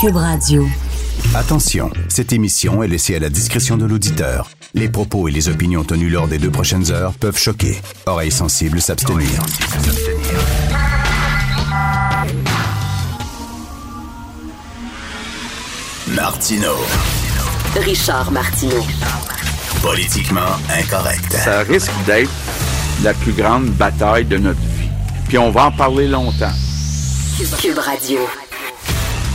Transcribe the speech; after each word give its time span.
Cube 0.00 0.16
Radio. 0.16 0.66
Attention, 1.34 1.90
cette 2.08 2.32
émission 2.32 2.82
est 2.82 2.88
laissée 2.88 3.14
à 3.16 3.18
la 3.18 3.28
discrétion 3.28 3.76
de 3.76 3.84
l'auditeur. 3.84 4.50
Les 4.74 4.88
propos 4.88 5.28
et 5.28 5.30
les 5.30 5.48
opinions 5.48 5.84
tenues 5.84 6.10
lors 6.10 6.26
des 6.26 6.38
deux 6.38 6.50
prochaines 6.50 6.90
heures 6.90 7.12
peuvent 7.12 7.38
choquer. 7.38 7.80
Oreilles 8.06 8.32
sensibles 8.32 8.80
s'abstenir. 8.80 9.28
Martino. 16.08 16.72
Richard 17.76 18.32
Martineau. 18.32 18.84
Politiquement 19.82 20.40
incorrect. 20.76 21.32
Ça 21.32 21.60
risque 21.60 21.92
d'être 22.06 22.30
la 23.02 23.14
plus 23.14 23.32
grande 23.32 23.66
bataille 23.66 24.24
de 24.24 24.38
notre 24.38 24.60
vie. 24.60 24.88
Puis 25.28 25.38
on 25.38 25.50
va 25.50 25.66
en 25.66 25.72
parler 25.72 26.08
longtemps. 26.08 26.52
Cube 27.60 27.78
Radio. 27.78 28.20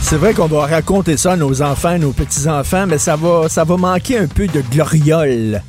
C'est 0.02 0.18
vrai 0.18 0.34
qu'on 0.34 0.48
doit 0.48 0.66
raconter 0.66 1.18
ça 1.18 1.34
à 1.34 1.36
nos 1.36 1.62
enfants, 1.62 1.98
nos 2.00 2.12
petits-enfants, 2.12 2.88
mais 2.88 2.98
ça 2.98 3.16
va, 3.16 3.48
ça 3.48 3.64
va 3.64 3.78
manquer 3.78 4.18
un 4.18 4.28
peu 4.28 4.48
de 4.48 4.62
gloriole. 4.62 5.62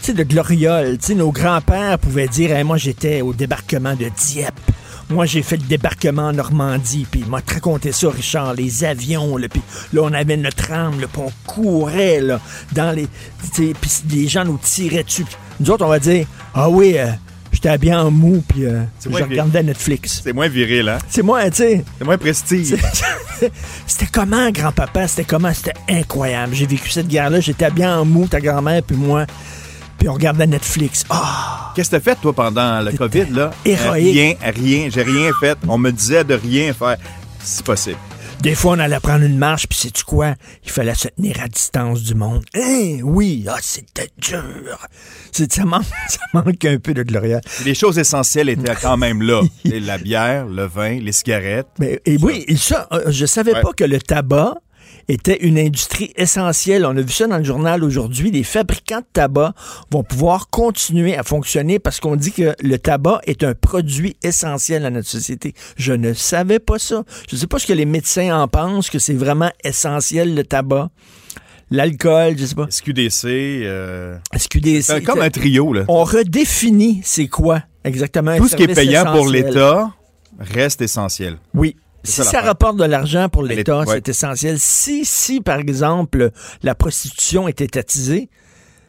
Tu 0.00 0.06
sais, 0.06 0.12
de 0.12 0.22
gloriole. 0.22 0.98
Tu 0.98 1.06
sais, 1.08 1.14
nos 1.14 1.32
grands-pères 1.32 1.98
pouvaient 1.98 2.28
dire 2.28 2.52
Hey, 2.52 2.64
Moi, 2.64 2.76
j'étais 2.76 3.22
au 3.22 3.32
débarquement 3.32 3.94
de 3.94 4.08
Dieppe. 4.16 4.60
Moi, 5.10 5.26
j'ai 5.26 5.42
fait 5.42 5.56
le 5.56 5.64
débarquement 5.64 6.28
en 6.28 6.32
Normandie, 6.32 7.06
puis 7.10 7.20
il 7.20 7.26
m'a 7.26 7.40
raconté 7.46 7.92
ça, 7.92 8.08
Richard, 8.08 8.54
les 8.54 8.84
avions, 8.84 9.36
là, 9.36 9.48
puis 9.48 9.60
là, 9.92 10.02
on 10.04 10.12
avait 10.12 10.36
notre 10.38 10.72
âme, 10.72 11.00
là, 11.00 11.06
puis 11.12 11.22
on 11.22 11.32
courait, 11.44 12.20
là, 12.20 12.40
dans 12.72 12.92
les... 12.92 13.08
Puis 13.52 13.90
les 14.10 14.28
gens 14.28 14.44
nous 14.44 14.58
tiraient 14.62 15.02
dessus. 15.02 15.26
Nous 15.60 15.70
autres, 15.70 15.84
on 15.84 15.88
va 15.88 15.98
dire 15.98 16.26
Ah 16.54 16.70
oui, 16.70 16.94
euh, 16.96 17.08
j'étais 17.62 17.74
habillé 17.74 17.94
en 17.94 18.10
mou, 18.10 18.42
puis 18.46 18.64
euh, 18.64 18.82
je 19.04 19.08
moins 19.08 19.22
regardais 19.22 19.62
Netflix. 19.62 20.20
C'est 20.24 20.32
moins 20.32 20.48
viril, 20.48 20.88
hein? 20.88 20.98
C'est 21.08 21.22
moi, 21.22 21.48
tu 21.48 21.58
sais... 21.58 21.84
C'est 21.96 22.04
moins 22.04 22.18
prestige. 22.18 22.74
C'était 23.86 24.06
comment, 24.10 24.50
grand-papa? 24.50 25.06
C'était 25.06 25.22
comment? 25.22 25.52
C'était 25.54 25.74
incroyable. 25.88 26.56
J'ai 26.56 26.66
vécu 26.66 26.90
cette 26.90 27.06
guerre-là. 27.06 27.38
J'étais 27.38 27.70
bien 27.70 28.00
en 28.00 28.04
mou, 28.04 28.26
ta 28.26 28.40
grand-mère, 28.40 28.82
puis 28.82 28.96
moi. 28.96 29.26
Puis 29.96 30.08
on 30.08 30.14
regardait 30.14 30.48
Netflix. 30.48 31.04
Ah! 31.08 31.72
Qu'est-ce 31.76 31.90
que 31.90 31.96
t'as 31.96 32.02
fait, 32.02 32.20
toi, 32.20 32.32
pendant 32.32 32.80
le 32.80 32.90
COVID, 32.90 33.26
là? 33.30 33.52
héroïque. 33.64 34.12
Rien, 34.12 34.34
rien. 34.42 34.88
J'ai 34.92 35.02
rien 35.02 35.30
fait. 35.38 35.56
On 35.68 35.78
me 35.78 35.92
disait 35.92 36.24
de 36.24 36.34
rien 36.34 36.72
faire. 36.72 36.96
C'est 37.38 37.64
possible. 37.64 37.98
Des 38.42 38.56
fois, 38.56 38.72
on 38.72 38.78
allait 38.80 38.98
prendre 38.98 39.24
une 39.24 39.38
marche, 39.38 39.68
puis 39.68 39.78
sais-tu 39.78 40.02
quoi? 40.02 40.34
Il 40.64 40.70
fallait 40.70 40.94
se 40.96 41.06
tenir 41.06 41.40
à 41.40 41.46
distance 41.46 42.02
du 42.02 42.16
monde. 42.16 42.44
Hein? 42.56 42.98
Oui! 43.04 43.46
Ah, 43.48 43.58
c'était 43.60 44.08
dur! 44.18 44.78
C'est, 45.30 45.52
ça, 45.52 45.64
manque, 45.64 45.84
ça 46.08 46.18
manque 46.34 46.64
un 46.64 46.78
peu 46.78 46.92
de 46.92 47.04
gloria. 47.04 47.40
Les 47.64 47.74
choses 47.74 47.98
essentielles 48.00 48.48
étaient 48.48 48.74
quand 48.74 48.96
même 48.96 49.22
là. 49.22 49.42
La 49.64 49.96
bière, 49.96 50.46
le 50.46 50.64
vin, 50.66 50.98
les 50.98 51.12
cigarettes. 51.12 51.68
Mais, 51.78 52.00
et 52.04 52.16
oui, 52.20 52.44
et 52.48 52.56
ça, 52.56 52.88
euh, 52.92 53.04
je 53.12 53.26
savais 53.26 53.52
Ouais. 53.54 53.60
pas 53.62 53.72
que 53.74 53.84
le 53.84 54.00
tabac 54.00 54.54
était 55.08 55.44
une 55.44 55.58
industrie 55.58 56.12
essentielle. 56.16 56.84
On 56.86 56.96
a 56.96 57.00
vu 57.00 57.12
ça 57.12 57.26
dans 57.26 57.38
le 57.38 57.44
journal 57.44 57.84
aujourd'hui. 57.84 58.30
Les 58.30 58.44
fabricants 58.44 59.00
de 59.00 59.06
tabac 59.12 59.54
vont 59.90 60.02
pouvoir 60.02 60.48
continuer 60.48 61.16
à 61.16 61.22
fonctionner 61.22 61.78
parce 61.78 62.00
qu'on 62.00 62.16
dit 62.16 62.32
que 62.32 62.54
le 62.62 62.78
tabac 62.78 63.20
est 63.26 63.44
un 63.44 63.54
produit 63.54 64.16
essentiel 64.22 64.84
à 64.86 64.90
notre 64.90 65.08
société. 65.08 65.54
Je 65.76 65.92
ne 65.92 66.12
savais 66.12 66.58
pas 66.58 66.78
ça. 66.78 67.04
Je 67.28 67.36
ne 67.36 67.40
sais 67.40 67.46
pas 67.46 67.58
ce 67.58 67.66
que 67.66 67.72
les 67.72 67.86
médecins 67.86 68.38
en 68.40 68.48
pensent, 68.48 68.90
que 68.90 68.98
c'est 68.98 69.14
vraiment 69.14 69.50
essentiel 69.64 70.34
le 70.34 70.44
tabac. 70.44 70.90
L'alcool, 71.70 72.34
je 72.36 72.44
sais 72.44 72.54
pas. 72.54 72.66
SQDC. 72.68 73.24
euh, 73.64 74.18
SQDC. 74.36 74.82
c'est 74.82 75.02
comme 75.02 75.22
un 75.22 75.30
trio, 75.30 75.72
là. 75.72 75.84
On 75.88 76.04
redéfinit 76.04 77.00
c'est 77.02 77.28
quoi 77.28 77.62
exactement 77.82 78.36
Tout 78.36 78.48
ce 78.48 78.56
qui 78.56 78.64
est 78.64 78.74
payant 78.74 79.10
pour 79.12 79.26
l'État 79.28 79.90
reste 80.38 80.82
essentiel. 80.82 81.38
Oui. 81.54 81.76
Si 82.04 82.22
ça 82.24 82.40
rapporte 82.40 82.76
de 82.76 82.84
l'argent 82.84 83.28
pour 83.28 83.42
L'État, 83.42 83.80
ouais. 83.80 83.86
c'est 83.88 84.08
essentiel. 84.08 84.58
Si, 84.58 85.04
si, 85.04 85.40
par 85.40 85.58
exemple, 85.58 86.30
la 86.62 86.74
prostitution 86.74 87.48
est 87.48 87.60
étatisée, 87.60 88.28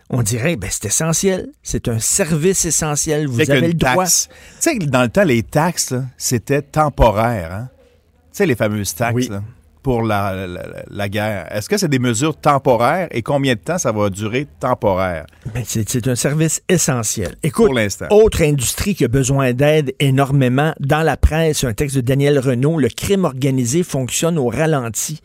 on 0.10 0.22
dirait, 0.22 0.56
ben, 0.56 0.70
c'est 0.72 0.86
essentiel. 0.86 1.50
C'est 1.64 1.88
un 1.88 2.00
service 2.00 2.66
essentiel. 2.66 3.28
Vous 3.28 3.42
avez 3.50 3.68
le 3.68 3.74
droit. 3.74 4.04
taxe. 4.04 4.30
Tu 4.62 4.72
sais, 4.72 4.78
dans 4.80 5.02
le 5.04 5.10
temps, 5.10 5.24
les 5.24 5.44
taxes, 5.44 5.94
c'était 6.18 6.62
temporaire. 6.62 7.52
Hein? 7.54 7.70
Tu 8.32 8.38
sais, 8.38 8.46
les 8.46 8.56
fameuses 8.56 8.94
taxes 8.94 9.16
Oui. 9.16 9.28
là, 9.30 9.42
pour 9.84 10.02
la, 10.02 10.48
la- 10.90 11.10
guerre. 11.10 11.48
Est-ce 11.54 11.68
que 11.70 11.78
c'est 11.78 11.90
des 11.90 12.00
mesures 12.00 12.36
temporaires 12.36 13.10
et 13.12 13.22
combien 13.22 13.54
de 13.54 13.60
temps 13.60 13.78
ça 13.78 13.92
va 13.92 14.10
durer 14.10 14.48
temporaire? 14.60 15.26
Ben, 15.54 15.64
c'est 15.66 16.08
un 16.08 16.16
service 16.16 16.62
essentiel. 16.70 17.36
Écoute, 17.44 17.66
pour 17.66 17.76
l'instant? 17.76 18.06
Autre 18.10 18.42
industrie 18.42 18.96
qui 18.96 19.04
a 19.04 19.10
besoin 19.10 19.54
d'aide 19.54 19.94
énormément. 20.00 20.74
Dans 20.80 21.02
la 21.02 21.18
presse, 21.18 21.64
un 21.66 21.74
texte 21.74 21.98
de 21.98 22.02
Daniel 22.02 22.40
Renault, 22.40 22.80
le 22.80 22.88
crime 22.88 23.26
organisé 23.26 23.84
fonctionne 23.84 24.38
au 24.40 24.48
ralenti. 24.48 25.20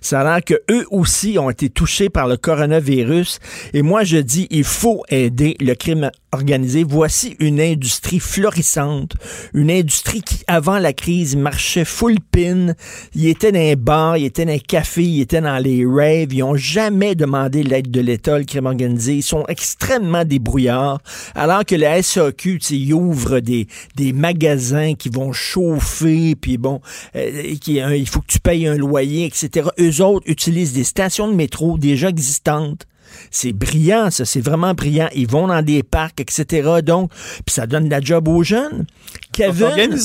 Ça 0.00 0.20
a 0.20 0.24
l'air 0.24 0.44
que 0.44 0.54
eux 0.70 0.86
aussi 0.90 1.36
ont 1.38 1.50
été 1.50 1.68
touchés 1.68 2.08
par 2.08 2.28
le 2.28 2.36
coronavirus. 2.36 3.40
Et 3.72 3.82
moi, 3.82 4.04
je 4.04 4.18
dis, 4.18 4.46
il 4.50 4.64
faut 4.64 5.02
aider 5.08 5.56
le 5.60 5.74
crime 5.74 6.10
organisé. 6.32 6.84
Voici 6.84 7.36
une 7.40 7.60
industrie 7.60 8.20
florissante. 8.20 9.14
Une 9.52 9.70
industrie 9.70 10.22
qui, 10.22 10.44
avant 10.46 10.78
la 10.78 10.92
crise, 10.92 11.34
marchait 11.36 11.84
full 11.84 12.16
pin. 12.30 12.74
Il 13.14 13.26
était 13.26 13.52
dans 13.52 13.60
bars, 14.04 14.16
il 14.16 14.24
était 14.24 14.44
dans 14.44 14.52
les 14.52 14.60
cafés, 14.60 15.04
il 15.04 15.20
était 15.20 15.40
dans 15.40 15.58
les 15.58 15.84
raves. 15.86 16.32
Ils 16.32 16.42
ont 16.42 16.56
jamais 16.56 17.14
demandé 17.14 17.62
l'aide 17.62 17.90
de 17.90 18.00
l'État, 18.00 18.38
le 18.38 18.44
crime 18.44 18.66
organisé. 18.66 19.16
Ils 19.16 19.22
sont 19.22 19.44
extrêmement 19.48 20.24
débrouillards. 20.24 21.00
Alors 21.34 21.64
que 21.64 21.74
la 21.74 22.02
SAQ, 22.02 22.58
ils 22.70 22.92
ouvrent 22.92 23.40
des, 23.40 23.66
des 23.96 24.12
magasins 24.12 24.94
qui 24.94 25.08
vont 25.08 25.32
chauffer, 25.32 26.34
puis 26.34 26.58
bon, 26.58 26.80
euh, 27.16 27.54
euh, 27.68 27.96
il 27.96 28.08
faut 28.08 28.20
que 28.20 28.26
tu 28.32 28.40
payes 28.40 28.66
un 28.66 28.76
loyer, 28.76 29.26
etc. 29.26 29.68
Eux 29.78 30.02
autres 30.02 30.28
utilisent 30.28 30.74
des 30.74 30.84
stations 30.84 31.28
de 31.28 31.34
métro 31.34 31.78
déjà 31.78 32.08
existantes. 32.08 32.86
C'est 33.30 33.52
brillant, 33.52 34.10
ça, 34.10 34.24
c'est 34.24 34.40
vraiment 34.40 34.74
brillant. 34.74 35.08
Ils 35.14 35.28
vont 35.28 35.48
dans 35.48 35.62
des 35.62 35.82
parcs, 35.82 36.20
etc. 36.20 36.80
Donc, 36.84 37.10
puis 37.44 37.54
ça 37.54 37.66
donne 37.66 37.86
de 37.86 37.90
la 37.90 38.00
job 38.00 38.28
aux 38.28 38.42
jeunes. 38.42 38.86
Kevin. 39.32 39.96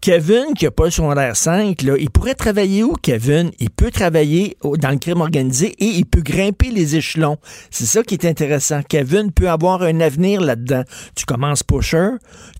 Kevin, 0.00 0.54
qui 0.56 0.64
n'a 0.64 0.70
pas 0.70 0.86
le 0.86 0.90
secondaire 0.90 1.36
5, 1.36 1.82
là, 1.82 1.94
il 1.98 2.10
pourrait 2.10 2.34
travailler 2.34 2.82
où, 2.82 2.94
Kevin? 2.94 3.50
Il 3.58 3.70
peut 3.70 3.90
travailler 3.90 4.56
dans 4.62 4.90
le 4.90 4.98
crime 4.98 5.20
organisé 5.20 5.74
et 5.78 5.86
il 5.86 6.06
peut 6.06 6.22
grimper 6.22 6.70
les 6.70 6.96
échelons. 6.96 7.36
C'est 7.70 7.86
ça 7.86 8.02
qui 8.02 8.14
est 8.14 8.24
intéressant. 8.24 8.80
Kevin 8.88 9.30
peut 9.32 9.50
avoir 9.50 9.82
un 9.82 10.00
avenir 10.00 10.40
là-dedans. 10.40 10.84
Tu 11.14 11.24
commences 11.26 11.62
pusher, 11.62 12.10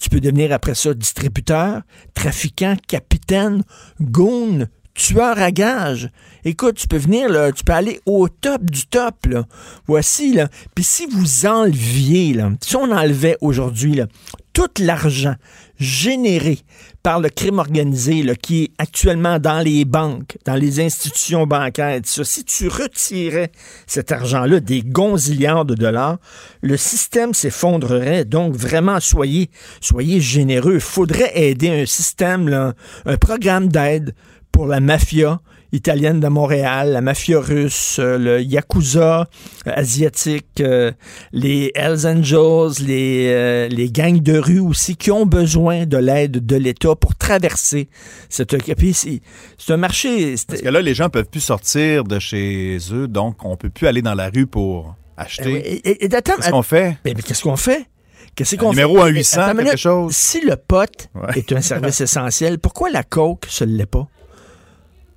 tu 0.01 0.11
peux 0.11 0.21
devenir 0.21 0.53
après 0.53 0.75
ça 0.75 0.95
distributeur, 0.95 1.83
trafiquant, 2.15 2.77
capitaine, 2.87 3.63
goon, 4.01 4.67
tueur 4.99 5.39
à 5.39 5.51
gage. 5.53 6.11
Écoute, 6.45 6.77
tu 6.77 6.89
peux 6.89 6.99
venir, 6.99 7.29
tu 7.55 7.65
peux 7.65 7.73
aller 7.73 8.01
au 8.05 8.29
top 8.29 8.65
du 8.65 8.87
top, 8.87 9.27
là. 9.27 9.45
Voici, 9.87 10.35
là. 10.35 10.49
Puis 10.75 10.85
si 10.85 11.07
vous 11.07 11.47
enleviez, 11.47 12.35
là, 12.35 12.51
si 12.61 12.77
on 12.77 12.91
enlevait 12.91 13.37
aujourd'hui, 13.41 14.01
tout 14.53 14.69
l'argent 14.81 15.37
généré 15.79 16.59
par 17.05 17.21
le 17.21 17.29
crime 17.29 17.61
organisé 17.61 18.25
qui 18.43 18.65
est 18.65 18.71
actuellement 18.79 19.39
dans 19.39 19.61
les 19.61 19.85
banques, 19.85 20.37
dans 20.45 20.57
les 20.57 20.81
institutions 20.81 21.47
bancaires, 21.47 22.01
si 22.05 22.45
tu 22.45 22.67
retirais 22.67 23.53
cet 23.87 24.11
argent-là, 24.11 24.59
des 24.59 24.83
gonzillards 24.83 25.65
de 25.65 25.75
dollars, 25.75 26.19
le 26.61 26.77
système 26.77 27.35
s'effondrerait. 27.35 28.25
Donc, 28.25 28.57
vraiment, 28.57 28.99
soyez, 28.99 29.49
soyez 29.81 30.21
généreux. 30.21 30.75
Il 30.75 30.81
faudrait 30.81 31.31
aider 31.39 31.71
un 31.71 31.87
système, 31.87 32.75
un 33.07 33.17
programme 33.17 33.69
d'aide 33.69 34.13
pour 34.59 34.67
la 34.67 34.81
mafia 34.81 35.41
italienne 35.71 36.19
de 36.19 36.27
Montréal, 36.27 36.91
la 36.91 37.01
mafia 37.01 37.39
russe, 37.39 37.99
euh, 38.01 38.19
le 38.19 38.41
Yakuza 38.43 39.29
euh, 39.69 39.73
asiatique, 39.73 40.47
euh, 40.61 40.91
les 41.31 41.71
Hells 41.77 42.05
Angels, 42.09 42.85
les, 42.85 43.27
euh, 43.29 43.69
les 43.69 43.89
gangs 43.93 44.21
de 44.21 44.37
rue 44.37 44.59
aussi, 44.59 44.97
qui 44.97 45.13
ont 45.13 45.27
besoin 45.27 45.87
de 45.87 45.97
l'aide 45.97 46.45
de 46.45 46.57
l'État 46.57 46.97
pour 46.97 47.15
traverser 47.15 47.89
cette... 48.29 48.57
C'est 49.59 49.73
un 49.73 49.77
marché... 49.77 50.35
Parce 50.49 50.61
que 50.61 50.69
là, 50.69 50.83
les 50.83 50.95
gens 50.95 51.09
peuvent 51.09 51.27
plus 51.31 51.39
sortir 51.39 52.03
de 52.03 52.19
chez 52.19 52.79
eux, 52.91 53.07
donc 53.07 53.45
on 53.45 53.57
peut 53.57 53.71
plus 53.71 53.87
aller 53.87 54.03
dans 54.03 54.15
la 54.15 54.29
rue 54.31 54.49
pour 54.49 54.97
Eh 55.19 55.21
acheter. 55.23 55.53
oui, 55.53 55.59
et- 55.59 55.89
et- 55.89 56.05
et 56.07 56.09
Qu'est-ce 56.09 56.51
qu'on 56.51 56.63
fait? 56.63 56.97
Mais, 57.05 57.15
mais 57.15 57.23
qu'est-ce 57.23 57.45
qu'on 57.45 57.55
fait? 57.57 57.85
Qu'est-ce 58.35 58.57
Un 58.57 58.59
qu'on 58.59 58.71
numéro 58.71 58.97
fait? 58.97 59.03
1 59.03 59.07
800, 59.07 59.41
Attends 59.41 59.59
une 59.61 59.65
quelque 59.67 59.77
chose? 59.77 60.17
Si 60.17 60.41
le 60.41 60.57
pot 60.57 61.09
Ouais. 61.15 61.39
est 61.39 61.53
un 61.53 61.61
service 61.61 62.01
essentiel, 62.09 62.59
pourquoi 62.59 62.91
la 62.91 63.05
coke 63.05 63.47
se 63.49 63.63
l'est 63.63 63.87
pas? 63.87 64.09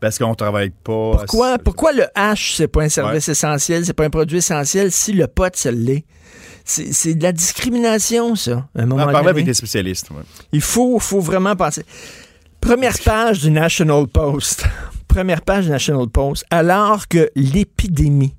Parce 0.02 0.18
qu'on 0.18 0.34
travaille 0.34 0.72
pas. 0.72 1.12
Pourquoi, 1.18 1.60
pourquoi 1.60 1.94
le 1.94 2.06
hash, 2.16 2.56
c'est 2.56 2.68
pas 2.68 2.82
un 2.82 2.90
service 2.90 3.30
essentiel, 3.30 3.86
c'est 3.86 3.94
pas 3.94 4.04
un 4.04 4.10
produit 4.10 4.40
essentiel, 4.40 4.92
si 4.92 5.14
le 5.14 5.28
pot, 5.28 5.56
ça 5.56 5.70
l'est? 5.72 6.06
C'est 6.66 6.92
c'est 6.92 7.14
de 7.14 7.24
la 7.24 7.32
discrimination, 7.32 8.36
ça, 8.36 8.68
à 8.76 8.82
un 8.82 8.86
On 8.86 8.88
moment 8.88 9.04
en 9.04 9.12
parlait 9.12 9.30
avec 9.30 9.46
des 9.46 9.54
spécialistes. 9.54 10.10
ouais. 10.10 10.24
Il 10.52 10.62
faut, 10.62 10.98
faut 10.98 11.20
vraiment 11.20 11.56
penser. 11.56 11.86
Première 12.60 12.98
page 13.00 13.42
du 13.42 13.52
National 13.52 14.08
Post. 14.08 14.66
Première 15.08 15.42
page 15.42 15.66
du 15.66 15.72
National 15.72 16.08
Post. 16.08 16.46
Alors 16.50 17.08
que 17.08 17.30
l'épidémie 17.36 18.36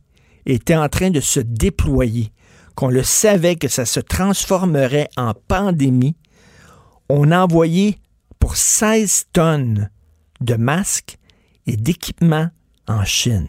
était 0.46 0.76
en 0.76 0.88
train 0.88 1.10
de 1.10 1.20
se 1.20 1.38
déployer, 1.38 2.32
qu'on 2.74 2.88
le 2.88 3.04
savait 3.04 3.54
que 3.54 3.68
ça 3.68 3.84
se 3.84 4.00
transformerait 4.00 5.08
en 5.16 5.32
pandémie, 5.34 6.16
on 7.08 7.30
a 7.30 7.38
envoyé 7.40 7.98
pour 8.40 8.56
16 8.56 9.26
tonnes 9.32 9.90
de 10.40 10.54
masques 10.56 11.18
et 11.66 11.76
d'équipements 11.76 12.48
en 12.88 13.04
Chine. 13.04 13.48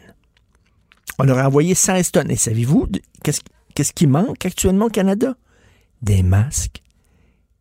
On 1.19 1.27
aurait 1.30 1.44
envoyé 1.44 1.75
16 1.75 2.12
tonnes. 2.12 2.31
Et 2.31 2.36
savez-vous, 2.36 2.88
qu'est-ce 3.24 3.42
qu'est-ce 3.75 3.94
qui 3.94 4.07
manque 4.07 4.45
actuellement 4.45 4.86
au 4.86 4.89
Canada? 4.89 5.36
Des 6.01 6.24
masques 6.24 6.81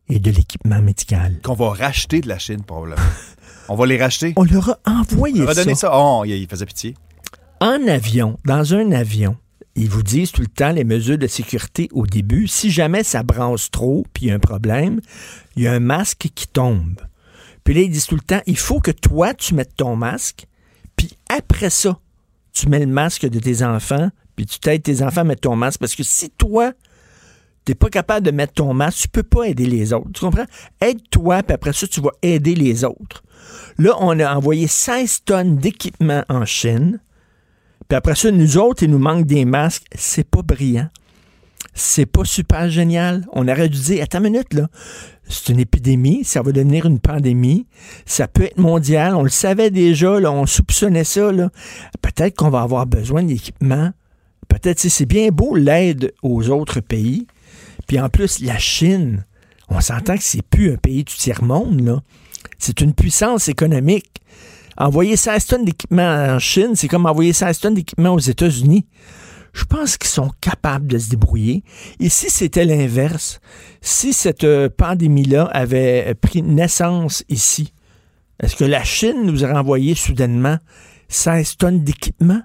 et 0.09 0.19
de 0.19 0.31
l'équipement 0.31 0.81
médical. 0.81 1.39
Qu'on 1.43 1.53
va 1.53 1.69
racheter 1.69 2.21
de 2.21 2.27
la 2.27 2.39
Chine, 2.39 2.63
probablement. 2.63 3.01
On 3.69 3.75
va 3.75 3.85
les 3.85 3.97
racheter. 3.97 4.33
On 4.35 4.43
leur 4.43 4.71
a 4.71 4.79
envoyé 4.85 5.41
On 5.41 5.45
va 5.45 5.55
ça. 5.55 5.63
donner 5.63 5.75
ça. 5.75 5.91
Oh, 5.93 6.23
il 6.25 6.31
il 6.33 6.47
faisait 6.47 6.65
pitié. 6.65 6.95
En 7.61 7.87
avion, 7.87 8.37
dans 8.43 8.73
un 8.73 8.91
avion, 8.91 9.37
ils 9.75 9.89
vous 9.89 10.03
disent 10.03 10.33
tout 10.33 10.41
le 10.41 10.47
temps 10.47 10.71
les 10.73 10.83
mesures 10.83 11.17
de 11.17 11.27
sécurité 11.27 11.87
au 11.93 12.05
début. 12.05 12.47
Si 12.47 12.69
jamais 12.71 13.03
ça 13.03 13.23
brasse 13.23 13.71
trop, 13.71 14.05
puis 14.13 14.25
il 14.25 14.27
y 14.27 14.31
a 14.31 14.35
un 14.35 14.39
problème, 14.39 14.99
il 15.55 15.63
y 15.63 15.67
a 15.67 15.71
un 15.73 15.79
masque 15.79 16.27
qui 16.35 16.47
tombe. 16.47 16.99
Puis 17.63 17.73
là, 17.73 17.81
ils 17.81 17.89
disent 17.89 18.05
tout 18.05 18.15
le 18.15 18.21
temps, 18.21 18.41
il 18.45 18.57
faut 18.57 18.79
que 18.79 18.91
toi, 18.91 19.33
tu 19.33 19.53
mettes 19.53 19.75
ton 19.75 19.95
masque, 19.95 20.45
puis 20.95 21.17
après 21.29 21.69
ça, 21.69 21.99
tu 22.51 22.69
mets 22.69 22.79
le 22.79 22.87
masque 22.87 23.25
de 23.27 23.39
tes 23.39 23.63
enfants, 23.63 24.09
puis 24.35 24.45
tu 24.45 24.59
t'aides 24.59 24.83
tes 24.83 25.01
enfants 25.01 25.21
à 25.21 25.23
mettre 25.25 25.41
ton 25.41 25.55
masque. 25.55 25.79
Parce 25.79 25.95
que 25.95 26.03
si 26.03 26.29
toi, 26.29 26.73
t'es 27.65 27.75
pas 27.75 27.89
capable 27.89 28.25
de 28.25 28.31
mettre 28.31 28.53
ton 28.53 28.73
masque, 28.73 29.03
tu 29.03 29.07
peux 29.09 29.23
pas 29.23 29.45
aider 29.45 29.65
les 29.65 29.93
autres. 29.93 30.11
Tu 30.13 30.21
comprends? 30.21 30.45
Aide-toi, 30.81 31.43
puis 31.43 31.53
après 31.53 31.73
ça, 31.73 31.87
tu 31.87 32.01
vas 32.01 32.11
aider 32.21 32.55
les 32.55 32.83
autres. 32.83 33.23
Là, 33.77 33.95
on 33.99 34.19
a 34.19 34.35
envoyé 34.35 34.67
16 34.67 35.23
tonnes 35.25 35.57
d'équipement 35.57 36.23
en 36.29 36.45
Chine. 36.45 36.99
Puis 37.87 37.95
après 37.95 38.15
ça, 38.15 38.31
nous 38.31 38.57
autres, 38.57 38.83
il 38.83 38.91
nous 38.91 38.99
manque 38.99 39.25
des 39.25 39.45
masques. 39.45 39.85
C'est 39.95 40.27
pas 40.27 40.41
brillant. 40.41 40.89
C'est 41.73 42.05
pas 42.05 42.25
super 42.25 42.69
génial. 42.69 43.25
On 43.31 43.47
aurait 43.47 43.69
dû 43.69 43.79
dire, 43.79 44.03
attends 44.03 44.19
une 44.19 44.31
minute. 44.31 44.59
C'est 45.27 45.49
une 45.49 45.59
épidémie, 45.59 46.23
ça 46.23 46.41
va 46.41 46.51
devenir 46.51 46.85
une 46.85 46.99
pandémie. 46.99 47.65
Ça 48.05 48.27
peut 48.27 48.43
être 48.43 48.57
mondial. 48.57 49.15
On 49.15 49.23
le 49.23 49.29
savait 49.29 49.71
déjà. 49.71 50.11
On 50.11 50.45
soupçonnait 50.45 51.03
ça. 51.03 51.31
Peut-être 52.01 52.35
qu'on 52.35 52.49
va 52.49 52.61
avoir 52.61 52.85
besoin 52.85 53.23
d'équipements. 53.23 53.91
Peut-être, 54.47 54.79
c'est 54.79 55.05
bien 55.05 55.29
beau 55.29 55.55
l'aide 55.55 56.13
aux 56.21 56.49
autres 56.49 56.79
pays. 56.79 57.27
Puis 57.87 57.99
en 57.99 58.09
plus, 58.09 58.39
la 58.41 58.57
Chine, 58.59 59.25
on 59.69 59.81
s'entend 59.81 60.17
que 60.17 60.23
c'est 60.23 60.43
plus 60.43 60.71
un 60.73 60.77
pays 60.77 61.03
du 61.03 61.13
tiers-monde. 61.13 62.01
C'est 62.59 62.81
une 62.81 62.93
puissance 62.93 63.47
économique. 63.47 64.21
Envoyer 64.77 65.15
16 65.15 65.45
tonnes 65.45 65.65
d'équipement 65.65 66.35
en 66.35 66.39
Chine, 66.39 66.75
c'est 66.75 66.87
comme 66.87 67.05
envoyer 67.05 67.33
16 67.33 67.59
tonnes 67.59 67.73
d'équipement 67.75 68.13
aux 68.13 68.19
États-Unis. 68.19 68.85
Je 69.53 69.63
pense 69.65 69.97
qu'ils 69.97 70.09
sont 70.09 70.31
capables 70.41 70.87
de 70.87 70.97
se 70.97 71.09
débrouiller. 71.09 71.63
Et 71.99 72.09
si 72.09 72.29
c'était 72.29 72.65
l'inverse, 72.65 73.39
si 73.81 74.11
cette 74.13 74.43
euh, 74.43 74.67
pandémie-là 74.75 75.43
avait 75.53 76.05
euh, 76.09 76.13
pris 76.19 76.41
naissance 76.41 77.23
ici, 77.29 77.71
est-ce 78.41 78.55
que 78.55 78.63
la 78.65 78.83
Chine 78.83 79.23
nous 79.25 79.43
aurait 79.43 79.53
envoyé 79.57 79.93
soudainement 79.95 80.57
16 81.07 81.57
tonnes 81.57 81.83
d'équipement? 81.83 82.41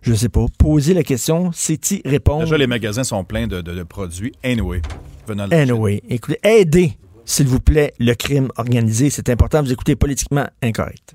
Je 0.00 0.14
sais 0.14 0.28
pas. 0.30 0.46
Poser 0.58 0.94
la 0.94 1.02
question, 1.02 1.50
c'est 1.52 1.90
y 1.90 2.00
répondre. 2.04 2.44
Déjà, 2.44 2.56
les 2.56 2.66
magasins 2.66 3.04
sont 3.04 3.24
pleins 3.24 3.46
de, 3.46 3.60
de- 3.60 3.74
de 3.74 3.82
produits 3.82 4.32
anyway. 4.42 4.80
Venant 5.26 5.44
de 5.46 5.50
la 5.50 5.64
Chine. 5.64 5.70
Anyway, 5.72 6.02
écoutez, 6.08 6.38
aidez, 6.42 6.92
s'il 7.26 7.46
vous 7.46 7.60
plaît, 7.60 7.92
le 7.98 8.14
crime 8.14 8.48
organisé. 8.56 9.10
C'est 9.10 9.28
important. 9.28 9.62
Vous 9.62 9.72
écoutez 9.72 9.96
politiquement 9.96 10.46
incorrect. 10.62 11.14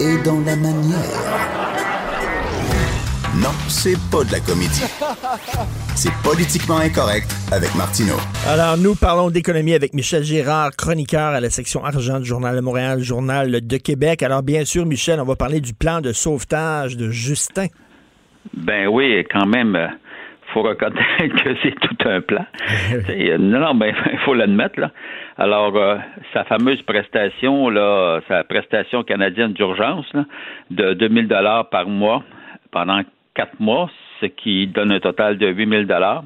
Est 0.00 0.24
dans 0.24 0.40
la 0.40 0.56
manière. 0.56 1.58
Non, 3.36 3.50
c'est 3.68 3.96
pas 4.10 4.24
de 4.24 4.32
la 4.32 4.40
comédie. 4.40 4.82
C'est 5.94 6.12
politiquement 6.22 6.78
incorrect 6.78 7.32
avec 7.52 7.74
Martineau. 7.74 8.16
Alors, 8.46 8.76
nous 8.76 8.94
parlons 8.94 9.30
d'économie 9.30 9.74
avec 9.74 9.94
Michel 9.94 10.22
Girard, 10.22 10.74
chroniqueur 10.76 11.34
à 11.34 11.40
la 11.40 11.50
section 11.50 11.84
argent 11.84 12.18
du 12.20 12.24
Journal 12.24 12.56
de 12.56 12.60
Montréal, 12.60 13.00
Journal 13.00 13.66
de 13.66 13.76
Québec. 13.76 14.22
Alors, 14.22 14.42
bien 14.42 14.64
sûr, 14.64 14.86
Michel, 14.86 15.20
on 15.20 15.24
va 15.24 15.36
parler 15.36 15.60
du 15.60 15.74
plan 15.74 16.00
de 16.00 16.12
sauvetage 16.12 16.96
de 16.96 17.10
Justin. 17.10 17.66
Ben 18.54 18.88
oui, 18.88 19.24
quand 19.30 19.46
même, 19.46 19.76
euh, 19.76 19.88
faut 20.52 20.62
reconnaître 20.62 21.44
que 21.44 21.54
c'est 21.62 21.74
tout 21.80 22.08
un 22.08 22.20
plan. 22.20 22.44
Non, 23.38 23.60
non, 23.60 23.74
ben 23.74 23.94
il 24.12 24.18
faut 24.24 24.34
l'admettre 24.34 24.80
là. 24.80 24.90
Alors, 25.36 25.76
euh, 25.76 25.96
sa 26.32 26.44
fameuse 26.44 26.80
prestation 26.82 27.68
là, 27.68 28.20
sa 28.28 28.44
prestation 28.44 29.02
canadienne 29.02 29.52
d'urgence 29.52 30.06
là, 30.14 30.24
de 30.70 30.94
2000 30.94 31.28
dollars 31.28 31.68
par 31.68 31.86
mois 31.86 32.22
pendant 32.70 33.02
quatre 33.34 33.58
mois, 33.60 33.90
ce 34.20 34.26
qui 34.26 34.66
donne 34.66 34.92
un 34.92 35.00
total 35.00 35.38
de 35.38 35.48
8000 35.48 35.86
dollars. 35.86 36.24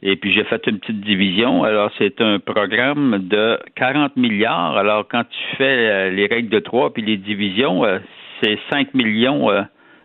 Et 0.00 0.16
puis 0.16 0.32
j'ai 0.32 0.44
fait 0.44 0.64
une 0.66 0.78
petite 0.78 1.00
division. 1.00 1.64
Alors 1.64 1.90
c'est 1.98 2.20
un 2.20 2.38
programme 2.38 3.18
de 3.28 3.58
40 3.74 4.16
milliards. 4.16 4.76
Alors 4.76 5.06
quand 5.08 5.24
tu 5.24 5.56
fais 5.56 5.64
euh, 5.64 6.10
les 6.10 6.26
règles 6.26 6.48
de 6.48 6.60
trois 6.60 6.92
puis 6.92 7.02
les 7.02 7.16
divisions, 7.16 7.84
euh, 7.84 7.98
c'est 8.40 8.58
5 8.70 8.94
millions 8.94 9.48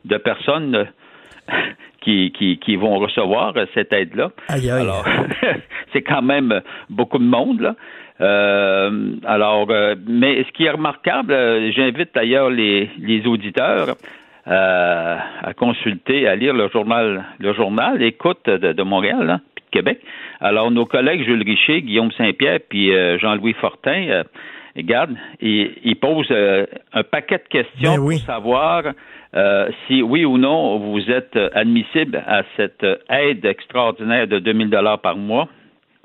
de 0.05 0.17
personnes 0.17 0.87
qui, 2.03 2.31
qui, 2.31 2.57
qui 2.57 2.75
vont 2.75 2.97
recevoir 2.99 3.53
euh, 3.55 3.65
cette 3.73 3.93
aide-là. 3.93 4.31
Alors, 4.81 5.05
c'est 5.93 6.01
quand 6.01 6.21
même 6.21 6.61
beaucoup 6.89 7.19
de 7.19 7.23
monde, 7.23 7.61
là. 7.61 7.75
Euh, 8.21 9.15
alors, 9.25 9.67
euh, 9.69 9.95
mais 10.07 10.43
ce 10.43 10.51
qui 10.51 10.65
est 10.65 10.69
remarquable, 10.69 11.33
euh, 11.33 11.71
j'invite 11.71 12.09
d'ailleurs 12.13 12.49
les, 12.49 12.89
les 12.99 13.25
auditeurs 13.25 13.95
à 14.45 15.53
consulter, 15.55 16.27
à 16.27 16.35
lire 16.35 16.53
le 16.53 16.67
journal, 16.67 17.23
le 17.39 17.53
journal, 17.53 18.03
écoute 18.03 18.45
de, 18.45 18.73
de 18.73 18.83
Montréal, 18.83 19.25
là, 19.25 19.39
puis 19.55 19.63
de 19.63 19.69
Québec. 19.71 20.01
Alors, 20.41 20.69
nos 20.69 20.85
collègues 20.85 21.23
Jules 21.23 21.43
Richer, 21.43 21.81
Guillaume 21.81 22.11
Saint-Pierre, 22.11 22.59
puis 22.67 22.91
Jean-Louis 23.19 23.53
Fortin, 23.53 24.23
regarde, 24.75 25.15
ils 25.39 25.95
posent 25.95 26.27
euh, 26.31 26.65
un 26.93 27.03
paquet 27.03 27.37
de 27.37 27.47
questions 27.49 27.95
Ben 27.95 27.99
oui. 27.99 28.17
pour 28.17 28.25
savoir 28.25 28.83
euh, 29.35 29.69
si 29.87 30.01
oui 30.01 30.25
ou 30.25 30.37
non 30.37 30.77
vous 30.77 31.09
êtes 31.09 31.35
euh, 31.35 31.49
admissible 31.53 32.23
à 32.27 32.43
cette 32.57 32.85
aide 33.09 33.45
extraordinaire 33.45 34.27
de 34.27 34.39
2000 34.39 34.69
dollars 34.69 34.99
par 34.99 35.15
mois 35.15 35.47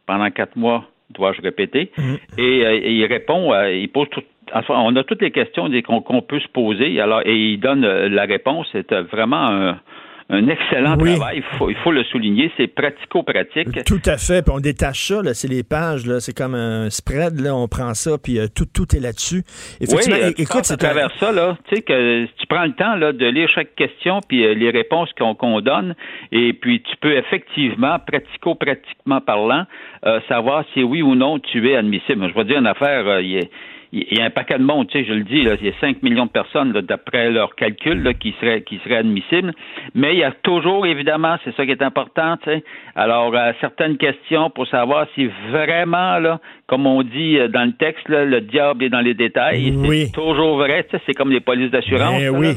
pendant 0.07 0.31
quatre 0.31 0.57
mois, 0.57 0.85
dois-je 1.11 1.43
répéter? 1.43 1.91
Et, 2.39 2.65
euh, 2.65 2.81
et 2.83 2.93
il 2.93 3.05
répond, 3.07 3.53
il 3.67 3.89
pose 3.89 4.09
tout. 4.11 4.23
enfin, 4.55 4.75
On 4.79 4.97
a 4.97 5.05
toutes 5.05 5.23
les 5.23 5.31
questions 5.31 5.71
qu'on 5.83 6.23
peut 6.23 6.41
se 6.41 6.49
poser. 6.49 7.01
Alors, 7.01 7.23
et 7.27 7.37
il 7.37 7.61
donne 7.61 7.87
la 7.87 8.25
réponse. 8.25 8.67
C'est 8.73 8.93
vraiment 8.93 9.47
un, 9.51 9.81
un 10.31 10.47
excellent 10.49 10.97
Oui. 11.01 11.15
travail. 11.17 11.39
Il 11.53 11.59
faut, 11.59 11.71
il 11.71 11.77
faut 11.77 11.91
le 11.93 12.05
souligner. 12.05 12.51
C'est 12.57 12.67
pratico-pratique. 12.67 13.85
Tout 13.85 14.01
à 14.05 14.19
fait. 14.19 14.43
Puis 14.45 14.53
on 14.55 14.61
détache 14.61 15.09
ça, 15.09 15.23
là, 15.23 15.33
c'est 15.35 15.49
les 15.49 15.63
pages, 15.63 16.07
là, 16.07 16.21
c'est 16.21 16.37
comme 16.37 16.55
un 16.55 16.91
spread, 16.91 17.41
là, 17.41 17.55
on 17.55 17.67
prend 17.69 17.95
ça, 17.95 18.19
puis 18.23 18.39
euh, 18.39 18.47
tout, 18.55 18.67
tout 18.67 18.95
est 18.95 19.01
là-dessus. 19.01 19.43
Oui, 19.81 19.87
Effectivement, 19.89 20.19
euh, 20.23 20.33
tu 20.37 20.43
écoute, 20.43 20.61
à 20.61 20.65
c'est 20.65 20.75
un- 20.75 20.77
travers 20.77 21.11
ça, 21.19 21.33
là, 21.33 21.57
tu 21.69 21.77
sais, 21.77 21.83
que 21.83 22.25
tu 22.27 22.47
prends 22.47 22.65
le 22.67 22.73
temps 22.73 22.95
là, 22.97 23.13
de 23.13 23.27
lire 23.27 23.49
chaque 23.55 23.75
question 23.75 24.21
puis 24.29 24.45
euh, 24.45 24.55
les 24.55 24.71
réponses 24.71 25.09
qu'on 25.19 25.61
donne, 25.61 25.95
et 26.33 26.53
puis 26.53 26.83
tu 26.83 26.97
peux 27.01 27.17
effectivement, 27.17 27.99
pratico-pratiquement 28.07 29.21
parlant, 29.21 29.65
euh, 30.07 30.21
savoir 30.29 30.65
si 30.75 30.83
oui 30.83 31.03
ou 31.03 31.15
non 31.15 31.39
tu 31.39 31.71
es 31.71 31.77
admissible. 31.77 32.29
Je 32.29 32.35
vais 32.35 32.45
dire 32.45 32.59
une 32.59 32.67
affaire, 32.67 33.07
euh, 33.07 33.23
il 33.23 33.31
y 33.31 33.39
a- 33.39 33.45
il 33.93 34.19
y 34.19 34.21
a 34.21 34.25
un 34.25 34.31
paquet 34.31 34.59
de 34.59 34.65
monde, 34.65 34.89
tu 34.89 34.99
sais, 34.99 35.05
je 35.07 35.13
le 35.13 35.23
dis, 35.23 35.43
là, 35.43 35.55
il 35.59 35.67
y 35.67 35.71
a 35.71 35.73
5 35.81 36.03
millions 36.03 36.27
de 36.27 36.31
personnes, 36.31 36.73
là, 36.73 36.83
d'après 36.83 37.31
leurs 37.31 37.55
calculs, 37.55 38.03
là, 38.03 38.13
qui 38.13 38.35
seraient 38.41 38.63
qui 38.63 38.79
seraient 38.85 38.99
admissibles. 38.99 39.53
Mais 39.95 40.13
il 40.15 40.19
y 40.19 40.25
a 40.25 40.33
toujours, 40.33 40.87
évidemment, 40.87 41.37
c'est 41.45 41.55
ça 41.57 41.65
qui 41.65 41.73
est 41.73 41.83
important, 41.83 42.37
tu 42.37 42.51
sais. 42.51 42.65
Alors, 42.95 43.35
euh, 43.35 43.53
certaines 43.61 43.97
questions 43.97 44.51
pour 44.51 44.67
savoir 44.69 45.07
si 45.15 45.31
vraiment, 45.51 46.19
là, 46.19 46.41
comme 46.67 46.87
on 46.87 47.03
dit 47.03 47.39
euh, 47.39 47.49
dans 47.49 47.65
le 47.65 47.73
texte, 47.73 48.09
là, 48.09 48.25
le 48.25 48.43
diable 48.43 48.85
est 48.85 48.91
dans 48.91 49.01
les 49.01 49.15
détails. 49.15 49.73
Oui. 49.75 50.07
C'est 50.07 50.13
toujours 50.13 50.57
vrai, 50.59 50.85
tu 50.85 50.91
sais, 50.91 51.03
c'est 51.07 51.15
comme 51.15 51.31
les 51.31 51.41
polices 51.41 51.71
d'assurance. 51.71 52.23
Oui. 52.33 52.55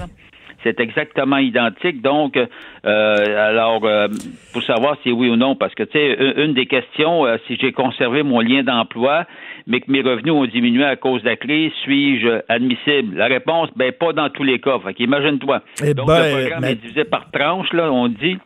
C'est 0.63 0.79
exactement 0.79 1.37
identique. 1.37 2.01
Donc, 2.01 2.37
euh, 2.37 3.49
alors, 3.49 3.83
euh, 3.83 4.07
pour 4.53 4.63
savoir 4.63 4.95
si 5.01 5.11
oui 5.11 5.29
ou 5.29 5.35
non, 5.35 5.55
parce 5.55 5.73
que, 5.73 5.83
tu 5.83 5.93
sais, 5.93 6.15
une, 6.19 6.49
une 6.49 6.53
des 6.53 6.67
questions, 6.67 7.25
euh, 7.25 7.37
si 7.47 7.57
j'ai 7.59 7.71
conservé 7.71 8.21
mon 8.23 8.41
lien 8.41 8.63
d'emploi, 8.63 9.25
mais 9.67 9.79
que 9.81 9.91
mes 9.91 10.01
revenus 10.01 10.31
ont 10.33 10.45
diminué 10.45 10.83
à 10.83 10.95
cause 10.95 11.21
de 11.23 11.29
la 11.29 11.35
crise, 11.35 11.71
suis-je 11.83 12.41
admissible? 12.49 13.15
La 13.17 13.27
réponse, 13.27 13.69
ben, 13.75 13.91
pas 13.91 14.13
dans 14.13 14.29
tous 14.29 14.43
les 14.43 14.59
cas. 14.59 14.79
Fait 14.83 14.93
qu'imagine-toi. 14.93 15.61
Eh 15.83 15.93
Donc, 15.93 16.07
ben, 16.07 16.23
le 16.23 16.39
programme 16.41 16.61
mais- 16.61 16.71
est 16.71 16.75
divisé 16.75 17.03
par 17.05 17.29
tranche, 17.31 17.71
là, 17.73 17.91
on 17.91 18.07
dit. 18.07 18.37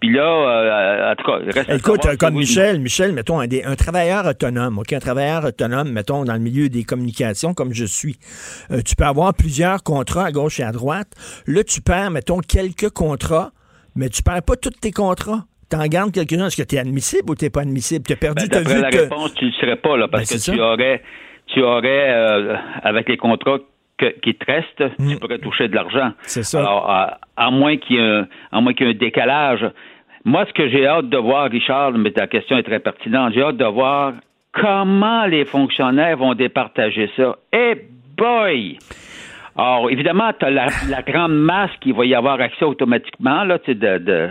Puis 0.00 0.10
là, 0.12 0.22
euh, 0.22 1.12
en 1.12 1.14
tout 1.16 1.24
cas, 1.24 1.36
reste 1.44 1.68
à 1.70 1.74
Écoute, 1.74 1.96
savoir 2.02 2.12
si 2.12 2.18
comme 2.18 2.34
Michel, 2.34 2.80
Michel, 2.80 3.12
mettons, 3.12 3.38
un, 3.40 3.46
des- 3.46 3.64
un 3.64 3.76
travailleur 3.76 4.24
autonome, 4.26 4.78
OK, 4.78 4.92
un 4.92 4.98
travailleur 4.98 5.44
autonome, 5.44 5.90
mettons, 5.92 6.24
dans 6.24 6.32
le 6.32 6.38
milieu 6.38 6.68
des 6.70 6.84
communications, 6.84 7.52
comme 7.52 7.74
je 7.74 7.84
suis, 7.84 8.16
euh, 8.70 8.80
tu 8.82 8.96
peux 8.96 9.04
avoir 9.04 9.34
plusieurs 9.34 9.82
contrats 9.82 10.24
à 10.26 10.32
gauche 10.32 10.58
et 10.60 10.62
à 10.62 10.72
droite. 10.72 11.08
Là, 11.46 11.62
tu 11.64 11.82
perds, 11.82 12.10
mettons, 12.12 12.38
quelques 12.38 12.88
contrats, 12.90 13.50
mais 13.94 14.08
tu 14.08 14.22
perds 14.22 14.42
pas 14.42 14.56
tous 14.56 14.70
tes 14.70 14.92
contrats. 14.92 15.44
T'en 15.70 15.86
gardes 15.86 16.12
quelques-uns. 16.12 16.46
Est-ce 16.48 16.60
que 16.62 16.66
tu 16.68 16.74
es 16.76 16.78
admissible 16.78 17.30
ou 17.30 17.34
tu 17.36 17.48
pas 17.50 17.60
admissible? 17.62 18.04
Tu 18.04 18.12
as 18.12 18.16
perdu, 18.16 18.48
Ben, 18.48 18.62
vu 18.66 18.80
la 18.80 18.90
que... 18.90 18.98
réponse, 18.98 19.34
tu 19.34 19.44
ne 19.44 19.50
le 19.50 19.56
serais 19.56 19.76
pas, 19.76 19.96
là, 19.96 20.08
parce 20.08 20.24
Ben, 20.28 20.36
que 20.38 20.42
tu 20.44 20.56
ça. 20.56 20.72
aurais, 20.72 21.02
tu 21.46 21.62
aurais 21.62 22.10
euh, 22.10 22.56
avec 22.82 23.08
les 23.08 23.16
contrats 23.16 23.58
que- 23.96 24.18
qui 24.20 24.34
te 24.34 24.44
restent, 24.50 24.98
Mm. 24.98 25.10
tu 25.12 25.16
pourrais 25.18 25.38
toucher 25.38 25.68
de 25.68 25.74
l'argent. 25.74 26.12
C'est 26.22 26.42
ça. 26.42 26.58
Alors, 26.60 26.90
à, 26.90 27.18
à 27.36 27.50
moins 27.50 27.76
qu'il 27.76 27.96
y 27.96 27.98
ait 27.98 28.02
un, 28.02 28.26
à 28.50 28.60
moins 28.60 28.72
qu'il 28.74 28.86
y 28.86 28.90
ait 28.90 28.94
un 28.94 28.98
décalage. 28.98 29.64
Moi, 30.24 30.44
ce 30.48 30.52
que 30.52 30.68
j'ai 30.68 30.86
hâte 30.86 31.08
de 31.08 31.16
voir, 31.18 31.50
Richard, 31.50 31.92
mais 31.92 32.10
ta 32.10 32.26
question 32.26 32.58
est 32.58 32.62
très 32.62 32.80
pertinente, 32.80 33.32
j'ai 33.34 33.42
hâte 33.42 33.56
de 33.56 33.64
voir 33.64 34.14
comment 34.52 35.24
les 35.26 35.44
fonctionnaires 35.44 36.16
vont 36.16 36.34
départager 36.34 37.08
ça. 37.16 37.36
Eh 37.52 37.74
boy! 38.16 38.76
Alors, 39.56 39.90
évidemment, 39.90 40.30
tu 40.38 40.44
as 40.46 40.50
la, 40.50 40.66
la 40.88 41.02
grande 41.02 41.34
masse 41.34 41.70
qui 41.80 41.92
va 41.92 42.04
y 42.06 42.14
avoir 42.14 42.40
accès 42.40 42.64
automatiquement. 42.64 43.44
Là, 43.44 43.58
tu 43.58 43.72
sais, 43.72 43.74
de, 43.74 43.98
de- 43.98 44.28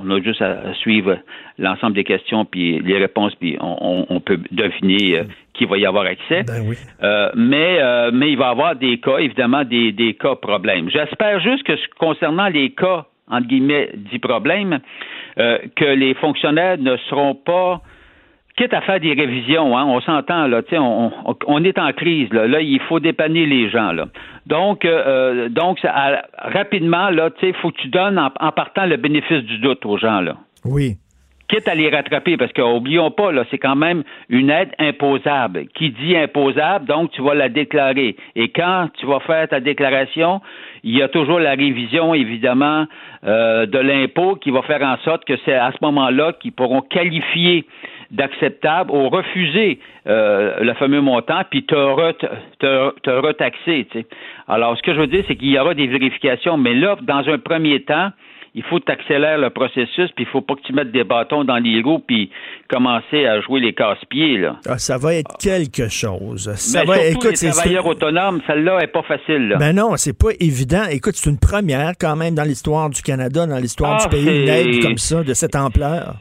on 0.00 0.10
a 0.10 0.20
juste 0.20 0.42
à, 0.42 0.74
suivre 0.74 1.18
l'ensemble 1.58 1.94
des 1.94 2.04
questions 2.04 2.44
puis 2.44 2.80
les 2.80 2.98
réponses, 2.98 3.34
puis 3.36 3.56
on, 3.60 3.76
on- 3.80 4.06
on 4.08 4.20
peut 4.20 4.38
deviner 4.50 5.18
euh, 5.20 5.24
qui 5.54 5.64
va 5.64 5.78
y 5.78 5.86
avoir 5.86 6.04
accès. 6.06 6.42
Ben 6.42 6.62
oui. 6.68 6.76
Euh, 7.02 7.30
mais, 7.36 7.78
euh, 7.80 8.10
mais 8.12 8.30
il 8.32 8.36
va 8.38 8.48
y 8.48 8.50
avoir 8.50 8.76
des 8.76 8.98
cas, 8.98 9.18
évidemment, 9.18 9.64
des, 9.64 9.92
des 9.92 10.14
cas 10.14 10.34
problèmes. 10.34 10.90
J'espère 10.90 11.40
juste 11.40 11.62
que 11.62 11.76
ce- 11.76 11.86
concernant 11.98 12.48
les 12.48 12.70
cas, 12.70 13.06
entre 13.30 13.46
guillemets, 13.46 13.90
dits 13.94 14.18
problèmes, 14.18 14.80
euh, 15.38 15.58
que 15.76 15.84
les 15.84 16.14
fonctionnaires 16.14 16.76
ne 16.78 16.96
seront 17.08 17.34
pas 17.34 17.80
quitte 18.56 18.72
à 18.74 18.80
faire 18.80 19.00
des 19.00 19.12
révisions, 19.12 19.76
hein, 19.76 19.84
on 19.86 20.00
s'entend 20.00 20.46
là, 20.46 20.62
tu 20.62 20.70
sais, 20.70 20.78
on, 20.78 21.12
on, 21.28 21.36
on 21.46 21.64
est 21.64 21.78
en 21.78 21.92
crise 21.92 22.32
là, 22.32 22.46
là, 22.46 22.60
il 22.60 22.80
faut 22.80 23.00
dépanner 23.00 23.44
les 23.46 23.68
gens 23.70 23.92
là. 23.92 24.06
Donc, 24.46 24.84
euh, 24.84 25.48
donc 25.48 25.78
ça, 25.80 25.92
à- 25.94 26.22
rapidement 26.50 27.10
là, 27.10 27.30
tu 27.30 27.46
sais, 27.46 27.52
faut 27.60 27.70
que 27.70 27.80
tu 27.80 27.88
donnes 27.88 28.18
en, 28.18 28.30
en 28.40 28.52
partant 28.52 28.86
le 28.86 28.96
bénéfice 28.96 29.42
du 29.44 29.58
doute 29.58 29.84
aux 29.84 29.98
gens 29.98 30.20
là 30.20 30.36
Oui. 30.64 30.96
quitte 31.48 31.68
à 31.68 31.74
les 31.76 31.90
rattraper, 31.90 32.36
parce 32.36 32.52
qu'oublions 32.52 33.10
pas, 33.12 33.30
là, 33.30 33.44
c'est 33.50 33.58
quand 33.58 33.76
même 33.76 34.02
une 34.28 34.50
aide 34.50 34.70
imposable. 34.80 35.66
Qui 35.76 35.90
dit 35.90 36.16
imposable, 36.16 36.86
donc 36.86 37.12
tu 37.12 37.22
vas 37.22 37.34
la 37.34 37.48
déclarer. 37.48 38.16
Et 38.34 38.48
quand 38.48 38.88
tu 38.98 39.06
vas 39.06 39.20
faire 39.20 39.46
ta 39.48 39.60
déclaration, 39.60 40.40
il 40.82 40.96
y 40.96 41.02
a 41.02 41.08
toujours 41.08 41.38
la 41.38 41.50
révision, 41.50 42.14
évidemment, 42.14 42.86
euh, 43.24 43.66
de 43.66 43.78
l'impôt 43.78 44.34
qui 44.36 44.50
va 44.50 44.62
faire 44.62 44.82
en 44.82 44.96
sorte 45.04 45.24
que 45.24 45.34
c'est 45.44 45.54
à 45.54 45.70
ce 45.70 45.78
moment-là 45.82 46.32
qu'ils 46.40 46.52
pourront 46.52 46.80
qualifier 46.80 47.64
d'acceptable 48.10 48.90
ou 48.90 49.08
refuser 49.08 49.78
euh, 50.06 50.60
le 50.60 50.74
fameux 50.74 51.00
montant, 51.00 51.42
puis 51.50 51.64
te, 51.64 51.74
re- 51.74 52.14
te, 52.58 53.00
te 53.00 53.10
retaxer. 53.10 53.86
tu 53.90 54.00
sais. 54.00 54.06
Alors, 54.48 54.76
ce 54.76 54.82
que 54.82 54.94
je 54.94 55.00
veux 55.00 55.06
dire, 55.08 55.24
c'est 55.28 55.36
qu'il 55.36 55.50
y 55.50 55.58
aura 55.58 55.74
des 55.74 55.86
vérifications, 55.86 56.56
mais 56.56 56.74
là, 56.74 56.96
dans 57.02 57.26
un 57.28 57.38
premier 57.38 57.82
temps, 57.82 58.10
il 58.54 58.62
faut 58.62 58.78
que 58.80 58.86
tu 58.86 58.92
accélères 58.92 59.36
le 59.36 59.50
processus, 59.50 60.10
puis 60.12 60.24
il 60.24 60.26
faut 60.26 60.40
pas 60.40 60.54
que 60.54 60.62
tu 60.62 60.72
mettes 60.72 60.90
des 60.90 61.04
bâtons 61.04 61.44
dans 61.44 61.58
les 61.58 61.82
roues, 61.82 61.98
puis 61.98 62.30
commencer 62.70 63.26
à 63.26 63.40
jouer 63.42 63.60
les 63.60 63.74
casse-pieds. 63.74 64.38
Là. 64.38 64.56
Ah, 64.66 64.78
ça 64.78 64.96
va 64.96 65.14
être 65.16 65.36
quelque 65.38 65.88
chose. 65.88 66.50
Ça 66.54 66.80
Mais 66.80 66.86
va, 66.86 66.94
surtout 66.94 67.10
écoute, 67.18 67.30
les 67.32 67.36
c'est- 67.36 67.50
travailleurs 67.50 67.82
c'est- 67.82 67.88
autonomes, 67.90 68.40
celle-là 68.46 68.78
est 68.80 68.86
pas 68.86 69.02
facile. 69.02 69.48
Là. 69.48 69.56
Ben 69.58 69.74
non, 69.76 69.96
c'est 69.96 70.16
pas 70.18 70.30
évident. 70.40 70.84
Écoute, 70.90 71.16
c'est 71.16 71.28
une 71.28 71.38
première 71.38 71.92
quand 72.00 72.16
même 72.16 72.34
dans 72.34 72.44
l'histoire 72.44 72.88
du 72.88 73.02
Canada, 73.02 73.46
dans 73.46 73.58
l'histoire 73.58 73.98
Ah, 74.00 74.04
du 74.04 74.08
pays, 74.08 74.42
une 74.42 74.48
aide 74.48 74.80
comme 74.82 74.96
ça, 74.96 75.22
de 75.22 75.34
cette 75.34 75.54
ampleur. 75.54 76.14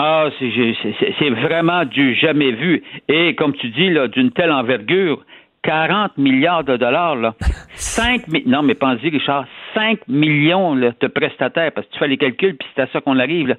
Ah, 0.00 0.28
c'est, 0.38 1.30
vraiment 1.30 1.84
du 1.84 2.14
jamais 2.14 2.52
vu. 2.52 2.84
Et 3.08 3.34
comme 3.34 3.52
tu 3.54 3.68
dis, 3.70 3.90
là, 3.90 4.06
d'une 4.06 4.30
telle 4.30 4.52
envergure, 4.52 5.24
40 5.64 6.16
milliards 6.18 6.62
de 6.62 6.76
dollars, 6.76 7.16
là. 7.16 7.34
5 7.74 8.28
mi- 8.28 8.44
non, 8.46 8.62
mais 8.62 8.76
pense-y, 8.76 9.10
Richard, 9.10 9.44
5 9.74 9.98
millions 10.06 10.76
là, 10.76 10.92
de 11.00 11.06
prestataires, 11.08 11.72
parce 11.72 11.86
que 11.88 11.92
tu 11.94 11.98
fais 11.98 12.06
les 12.06 12.16
calculs, 12.16 12.56
puis 12.56 12.68
c'est 12.76 12.82
à 12.82 12.86
ça 12.92 13.00
qu'on 13.00 13.18
arrive. 13.18 13.48
Là. 13.48 13.54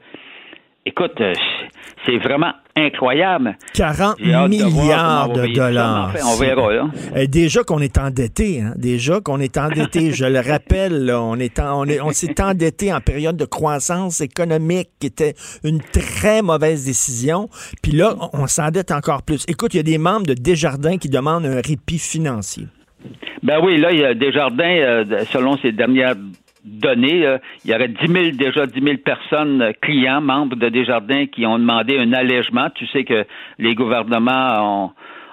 Écoute, 0.90 1.22
euh, 1.22 1.34
c'est 2.06 2.18
vraiment 2.18 2.52
incroyable. 2.76 3.56
40 3.76 4.16
J'ai 4.20 4.34
hâte 4.34 4.50
de 4.50 4.58
voir 4.64 4.72
milliards 4.84 5.30
de 5.34 5.42
ça, 5.46 5.54
dollars. 5.54 6.08
enfin, 6.16 6.20
on 6.34 6.40
verra, 6.40 6.74
là. 6.74 6.88
Euh, 7.16 7.28
déjà 7.28 7.64
qu'on 7.64 7.80
est 7.80 7.98
endetté, 7.98 8.62
hein. 8.62 8.74
déjà 8.76 9.20
qu'on 9.22 9.40
est 9.40 9.58
endetté, 9.58 10.12
je 10.12 10.26
le 10.26 10.40
rappelle, 10.40 11.06
là, 11.06 11.22
on 11.22 11.36
est 11.36 11.60
en- 11.60 11.82
on 11.82 11.86
est- 11.86 12.02
on 12.02 12.12
s'est 12.12 12.42
endetté 12.42 12.92
en 12.94 13.02
période 13.02 13.38
de 13.38 13.46
croissance 13.46 14.22
économique, 14.22 14.90
qui 15.00 15.08
était 15.08 15.36
une 15.64 15.80
très 15.82 16.42
mauvaise 16.42 16.86
décision. 16.86 17.50
Puis 17.84 17.92
là, 17.92 18.16
on, 18.34 18.42
on 18.44 18.48
s'endette 18.48 18.92
encore 18.92 19.22
plus. 19.22 19.46
Écoute, 19.48 19.74
il 19.76 19.78
y 19.78 19.82
a 19.82 19.84
des 19.84 19.98
membres 20.00 20.26
de 20.26 20.34
Desjardins 20.34 20.98
qui 20.98 21.10
demandent 21.10 21.46
un 21.46 21.62
répit 21.62 22.00
financier. 22.00 22.66
Ben 23.44 23.60
oui, 23.64 23.78
là, 23.78 23.92
il 23.92 24.00
y 24.00 24.06
a 24.06 24.14
Desjardins, 24.16 24.64
euh, 24.66 25.24
selon 25.32 25.56
ses 25.58 25.72
dernières 25.72 26.16
données, 26.70 27.26
euh, 27.26 27.38
il 27.66 27.72
y 27.72 27.76
aurait 27.76 27.88
10 27.88 28.08
000, 28.08 28.30
déjà 28.32 28.66
10 28.66 28.82
000 28.82 28.98
personnes, 28.98 29.62
euh, 29.62 29.72
clients, 29.82 30.22
membres 30.22 30.56
de 30.56 30.70
Desjardins, 30.70 31.26
qui 31.26 31.46
ont 31.46 31.60
demandé 31.60 31.98
un 31.98 32.14
allègement. 32.14 32.70
Tu 32.76 32.88
sais 32.88 33.04
que 33.04 33.26
les 33.58 33.76
gouvernements 33.76 34.86
ont, 34.86 34.92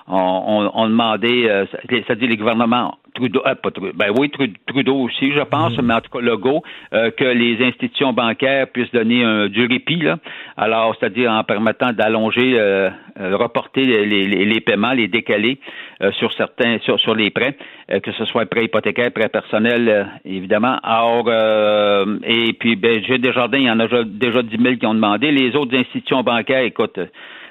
ont, 0.08 0.70
ont- 0.74 0.88
demandé, 0.88 1.46
euh, 1.48 1.66
c'est-à-dire 1.88 2.28
les 2.28 2.36
gouvernements 2.36 2.96
Trudeau, 3.14 3.40
euh, 3.46 3.54
pas 3.54 3.70
Trudeau, 3.70 3.92
ben 3.94 4.12
oui, 4.18 4.28
Tru- 4.28 4.52
Trudeau 4.66 4.96
aussi, 4.96 5.32
je 5.32 5.40
pense, 5.40 5.76
mais 5.78 5.94
en 5.94 6.00
tout 6.02 6.10
cas 6.10 6.20
Legault, 6.20 6.62
euh, 6.92 7.10
que 7.10 7.24
les 7.24 7.64
institutions 7.64 8.12
bancaires 8.12 8.66
puissent 8.68 8.92
donner 8.92 9.24
un, 9.24 9.48
du 9.48 9.66
répit, 9.66 9.96
là. 9.96 10.18
Alors, 10.58 10.94
c'est-à-dire 11.00 11.32
en 11.32 11.42
permettant 11.42 11.92
d'allonger, 11.94 12.52
euh, 12.58 12.90
euh, 13.18 13.36
reporter 13.38 13.84
les, 13.84 14.04
les- 14.26 14.44
les 14.44 14.60
paiements, 14.60 14.92
les 14.92 15.08
décaler 15.08 15.58
euh, 16.02 16.12
sur 16.12 16.30
certains, 16.34 16.78
sur, 16.80 17.00
sur 17.00 17.14
les 17.14 17.30
prêts, 17.30 17.56
euh, 17.90 18.00
que 18.00 18.12
ce 18.12 18.26
soit 18.26 18.44
prêt 18.44 18.64
hypothécaire, 18.66 19.10
prêt 19.12 19.30
personnel, 19.30 19.88
euh, 19.88 20.04
évidemment. 20.26 20.76
Alors, 20.82 21.24
euh, 21.28 22.18
et 22.24 22.52
puis, 22.52 22.76
ben, 22.76 23.02
j'ai 23.08 23.16
Desjardins, 23.16 23.58
il 23.58 23.64
y 23.64 23.70
en 23.70 23.80
a 23.80 23.86
déjà, 23.86 24.04
déjà 24.04 24.42
10 24.42 24.58
000 24.62 24.76
qui 24.76 24.84
ont 24.86 24.94
demandé. 24.94 25.30
Les 25.32 25.56
autres 25.56 25.74
institutions 25.74 26.22
bancaires, 26.22 26.60
écoute, 26.64 27.00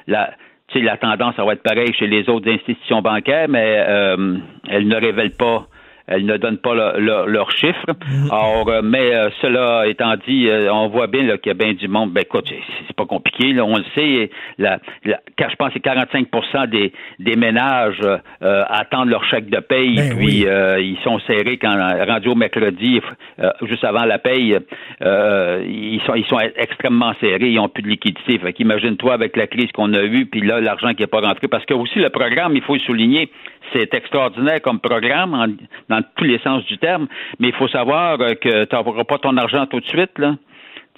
la, 0.07 0.29
la 0.73 0.97
tendance, 0.97 1.35
va 1.45 1.53
être 1.53 1.63
pareil 1.63 1.93
chez 1.93 2.07
les 2.07 2.27
autres 2.29 2.49
institutions 2.49 3.01
bancaires, 3.01 3.47
mais 3.47 3.77
euh, 3.87 4.37
elles 4.67 4.87
ne 4.87 4.95
révèlent 4.95 5.35
pas, 5.35 5.67
elles 6.07 6.25
ne 6.25 6.37
donnent 6.37 6.57
pas 6.59 6.73
le- 6.75 6.99
le- 7.01 7.31
leurs 7.31 7.51
chiffres. 7.51 7.85
Or, 8.29 8.67
euh, 8.69 8.81
mais 8.83 9.13
euh, 9.13 9.29
cela 9.41 9.87
étant 9.87 10.15
dit, 10.27 10.47
euh, 10.49 10.71
on 10.71 10.87
voit 10.87 11.07
bien 11.07 11.23
qu'il 11.37 11.47
y 11.47 11.51
a 11.51 11.53
bien 11.53 11.73
du 11.73 11.87
monde. 11.87 12.11
Ben 12.11 12.21
écoute, 12.21 12.45
c'est- 12.47 12.93
pas 12.95 13.05
compliqué, 13.05 13.51
là, 13.53 13.65
on 13.65 13.75
le 13.77 13.83
sait. 13.93 14.29
La, 14.57 14.79
la- 15.03 15.19
car 15.35 15.49
je 15.49 15.55
pense 15.57 15.67
que 15.69 15.73
c'est 15.75 15.79
45 15.81 16.27
des, 16.69 16.93
des 17.19 17.35
ménages 17.35 17.99
euh, 18.01 18.63
attendent 18.69 19.09
leur 19.09 19.23
chèque 19.25 19.49
de 19.49 19.59
paye, 19.59 19.95
Ben 19.97 20.15
puis 20.15 20.25
oui. 20.25 20.45
euh, 20.47 20.79
ils 20.79 20.97
sont 21.03 21.19
serrés 21.27 21.57
quand 21.57 21.75
rendu 22.07 22.29
au 22.29 22.35
mercredi, 22.35 23.01
euh, 23.39 23.49
juste 23.63 23.83
avant 23.83 24.05
la 24.05 24.17
paye, 24.19 24.57
ils 25.01 26.01
sont 26.05 26.15
ils 26.15 26.25
sont 26.25 26.39
extrêmement 26.55 27.13
serrés, 27.19 27.49
ils 27.49 27.59
ont 27.59 27.67
plus 27.69 27.83
de 27.83 27.89
liquidité. 27.89 28.37
Fait 28.39 28.53
qu'imagine-toi 28.53 29.13
avec 29.13 29.35
la 29.35 29.47
crise 29.47 29.71
qu'on 29.73 29.93
a 29.93 30.03
eue, 30.03 30.25
puis 30.25 30.41
là 30.41 30.59
l'argent 30.61 30.93
qui 30.93 31.01
n'est 31.03 31.07
pas 31.07 31.21
rentré, 31.21 31.47
parce 31.47 31.65
que 31.65 31.73
aussi 31.73 31.99
le 31.99 32.09
programme, 32.09 32.55
il 32.55 32.61
faut 32.61 32.75
le 32.75 32.79
souligner, 32.79 33.29
c'est 33.73 33.93
extraordinaire 33.93 34.61
comme 34.61 34.79
programme 34.79 35.33
en- 35.33 35.47
dans 35.89 35.94
tous 36.01 36.23
les 36.25 36.39
sens 36.39 36.63
du 36.65 36.77
terme, 36.77 37.07
mais 37.39 37.49
il 37.49 37.53
faut 37.55 37.67
savoir 37.67 38.19
euh, 38.21 38.33
que 38.35 38.65
tu 38.65 38.75
n'auras 38.75 39.03
pas 39.03 39.17
ton 39.17 39.35
argent 39.37 39.65
tout 39.67 39.79
de 39.79 39.85
suite 39.85 40.17
là. 40.17 40.35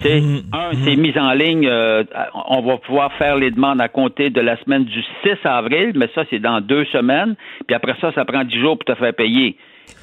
Tu 0.00 0.06
sais, 0.06 0.22
un, 0.52 0.70
c'est 0.84 0.94
mis 0.94 1.12
en 1.18 1.32
ligne. 1.32 1.66
euh, 1.68 2.04
on 2.48 2.62
va 2.62 2.76
pouvoir 2.76 3.12
faire 3.14 3.34
les 3.34 3.50
demandes 3.50 3.80
à 3.80 3.88
compter 3.88 4.30
de 4.30 4.40
la 4.40 4.56
semaine 4.62 4.84
du 4.84 5.02
6 5.24 5.30
avril, 5.44 5.90
mais 5.96 6.08
ça, 6.14 6.22
c'est 6.30 6.38
dans 6.38 6.60
deux 6.60 6.84
semaines. 6.92 7.34
Puis 7.66 7.74
après 7.74 7.94
ça, 8.00 8.12
ça 8.14 8.24
prend 8.24 8.44
dix 8.44 8.60
jours 8.60 8.78
pour 8.78 8.84
te 8.94 8.96
faire 8.96 9.12
payer. 9.12 9.56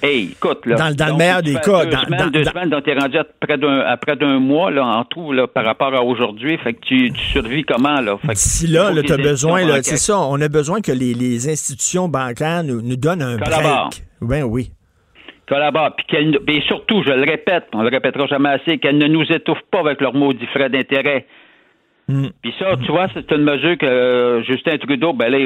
Hey, 0.03 0.31
écoute, 0.33 0.65
là. 0.65 0.75
Dans- 0.75 0.93
dans 0.95 1.05
le 1.13 1.17
meilleur 1.17 1.41
des 1.41 1.53
cas, 1.53 1.85
Deux 1.85 1.91
dans- 1.91 1.99
semaines, 2.01 2.19
dans- 2.19 2.29
deux 2.29 2.43
dans- 2.43 2.51
semaines, 2.51 2.69
donc 2.71 2.83
t'es 2.83 2.93
rendu 2.93 3.17
à 3.17 3.23
près 3.23 3.57
d'un, 3.57 3.79
à 3.81 3.95
près 3.95 4.17
d'un 4.17 4.39
mois, 4.39 4.69
là, 4.69 4.85
en 4.85 5.05
tout, 5.05 5.31
là, 5.31 5.47
par 5.47 5.63
rapport 5.63 5.93
à 5.95 6.03
aujourd'hui. 6.03 6.57
Fait 6.57 6.73
que 6.73 6.79
tu, 6.81 7.13
tu 7.13 7.21
survis 7.31 7.63
comment, 7.63 8.01
là? 8.01 8.17
D'ici 8.27 8.67
là, 8.67 8.91
là 8.91 9.01
que 9.01 9.07
tu 9.07 9.13
as 9.13 9.17
les 9.17 9.23
besoin, 9.23 9.65
là, 9.65 9.81
c'est 9.81 9.95
ça, 9.95 10.19
on 10.19 10.41
a 10.41 10.49
besoin 10.49 10.81
que 10.81 10.91
les, 10.91 11.13
les 11.13 11.47
institutions 11.47 12.09
bancaires 12.09 12.65
nous, 12.65 12.81
nous 12.81 12.97
donnent 12.97 13.21
un 13.21 13.37
break. 13.37 14.03
Ben 14.21 14.43
oui. 14.43 14.71
Collaborent, 15.47 15.95
puis 15.95 16.05
qu'elle, 16.07 16.39
et 16.47 16.61
surtout, 16.61 17.03
je 17.03 17.11
le 17.11 17.23
répète, 17.23 17.65
on 17.73 17.81
le 17.81 17.89
répétera 17.89 18.25
jamais 18.27 18.49
assez, 18.49 18.77
qu'elles 18.77 18.97
ne 18.97 19.07
nous 19.07 19.31
étouffent 19.31 19.65
pas 19.71 19.79
avec 19.79 20.01
leurs 20.01 20.13
maudits 20.13 20.47
frais 20.47 20.69
d'intérêt. 20.69 21.25
Mm. 22.07 22.27
Puis 22.41 22.53
ça, 22.59 22.75
tu 22.83 22.91
vois, 22.91 23.07
c'est 23.13 23.31
une 23.31 23.43
mesure 23.43 23.77
que 23.77 23.85
euh, 23.85 24.43
Justin 24.43 24.77
Trudeau, 24.77 25.13
ben 25.13 25.29
là, 25.29 25.37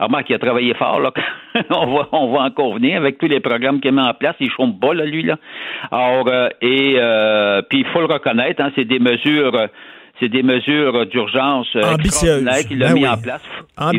remarque 0.00 0.26
qu'il 0.26 0.34
a 0.34 0.38
travaillé 0.38 0.74
fort, 0.74 1.00
là. 1.00 1.12
on, 1.70 1.94
va, 1.94 2.08
on 2.12 2.32
va 2.32 2.40
en 2.40 2.50
convenir 2.50 2.96
avec 2.96 3.18
tous 3.18 3.28
les 3.28 3.40
programmes 3.40 3.80
qu'il 3.80 3.92
met 3.92 4.02
en 4.02 4.14
place. 4.14 4.34
Il 4.40 4.50
chôme 4.50 4.78
pas, 4.80 4.94
là, 4.94 5.04
lui, 5.04 5.22
là. 5.22 5.38
Alors, 5.92 6.26
euh, 6.28 6.48
et 6.60 6.96
euh, 6.98 7.62
puis 7.62 7.80
il 7.80 7.86
faut 7.86 8.00
le 8.00 8.12
reconnaître, 8.12 8.62
hein, 8.62 8.72
c'est 8.74 8.84
des 8.84 8.98
mesures. 8.98 9.68
c'est 10.18 10.28
des 10.28 10.42
mesures 10.42 11.06
d'urgence 11.06 11.68
Ambitieuses. 11.76 12.48
qu'il 12.66 12.82
a 12.82 12.88
Ben 12.88 12.94
mis 12.94 13.02
oui. 13.02 13.08
en 13.08 13.16
place. 13.16 13.42
Non, 13.80 13.92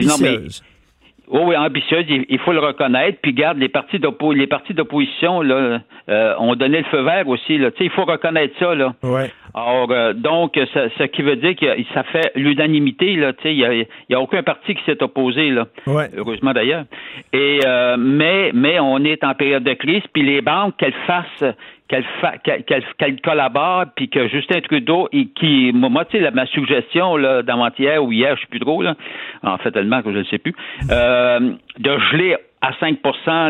Ambitieuse. 1.29 1.47
oui, 1.47 1.57
ambitieuse, 1.57 2.05
il, 2.29 2.39
faut 2.39 2.53
le 2.53 2.59
reconnaître. 2.59 3.19
Puis 3.21 3.33
garde 3.33 3.57
les 3.57 3.69
partis 3.69 3.99
d'oppo- 3.99 4.33
les 4.33 4.47
partis 4.47 4.73
d'opposition 4.73 5.41
là 5.41 5.79
euh, 6.09 6.35
ont 6.39 6.55
donné 6.55 6.79
le 6.79 6.83
feu 6.85 7.01
vert 7.01 7.27
aussi. 7.27 7.57
Là. 7.57 7.69
Il 7.79 7.89
faut 7.89 8.05
reconnaître 8.05 8.53
ça. 8.59 8.75
Là. 8.75 8.93
Ouais. 9.03 9.31
Alors, 9.53 9.91
euh, 9.91 10.13
donc, 10.13 10.59
ça, 10.73 10.89
ce 10.97 11.03
qui 11.03 11.21
veut 11.21 11.35
dire 11.35 11.55
que 11.55 11.65
ça 11.93 12.03
fait 12.03 12.31
l'unanimité. 12.35 13.15
Là, 13.15 13.33
il 13.45 13.53
y 13.53 13.65
a, 13.65 13.73
y 13.73 14.13
a 14.13 14.19
aucun 14.19 14.43
parti 14.43 14.75
qui 14.75 14.83
s'est 14.85 15.01
opposé. 15.03 15.49
Là. 15.49 15.67
Ouais. 15.87 16.09
Heureusement 16.15 16.53
d'ailleurs. 16.53 16.85
Et 17.31 17.59
euh, 17.65 17.95
mais 17.97 18.51
mais 18.53 18.79
on 18.79 18.97
est 19.03 19.23
en 19.23 19.33
période 19.33 19.63
de 19.63 19.73
crise. 19.73 20.03
Puis 20.13 20.23
les 20.23 20.41
banques 20.41 20.77
qu'elles 20.77 20.93
fassent 21.07 21.55
qu'elles 21.87 22.05
qu'elles- 22.65 22.83
qu'elles 22.97 23.21
collaborent, 23.21 23.85
puis 23.95 24.09
que 24.09 24.27
Justin 24.27 24.61
Trudeau, 24.61 25.09
il- 25.11 25.31
qui, 25.33 25.71
moi, 25.73 26.05
tu 26.05 26.19
sais, 26.19 26.31
ma 26.31 26.45
suggestion 26.47 27.17
là, 27.17 27.41
d'avant-hier 27.43 28.03
ou 28.03 28.11
hier, 28.11 28.35
je 28.35 28.41
sais 28.41 28.47
plus 28.49 28.59
trop, 28.59 28.81
là, 28.81 28.95
en 29.43 29.57
fait 29.57 29.71
tellement 29.71 30.01
que 30.01 30.11
je 30.11 30.19
ne 30.19 30.23
sais 30.25 30.37
plus, 30.37 30.53
euh, 30.91 31.39
de 31.79 31.97
geler 32.11 32.35
à 32.61 32.73
5 32.79 32.97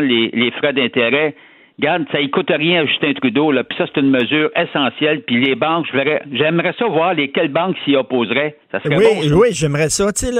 les, 0.02 0.30
les 0.32 0.50
frais 0.50 0.72
d'intérêt. 0.72 1.34
Regarde, 1.76 2.04
ça 2.12 2.22
ne 2.22 2.28
coûte 2.28 2.50
rien 2.50 2.82
à 2.82 2.86
Justin 2.86 3.12
Trudeau, 3.14 3.50
là, 3.50 3.64
puis 3.64 3.76
ça, 3.76 3.86
c'est 3.92 4.00
une 4.00 4.10
mesure 4.10 4.48
essentielle. 4.54 5.22
Puis 5.26 5.44
les 5.44 5.56
banques, 5.56 5.86
j'aimerais 6.32 6.72
ça 6.78 6.86
voir 6.86 7.14
lesquelles 7.14 7.48
banques 7.50 7.74
s'y 7.84 7.96
opposeraient. 7.96 8.56
Ça 8.70 8.80
serait 8.80 8.96
Oui, 8.96 9.04
bon, 9.04 9.22
ça. 9.28 9.34
oui, 9.34 9.48
j'aimerais 9.50 9.88
ça. 9.88 10.12
Tu 10.12 10.26
sais, 10.26 10.32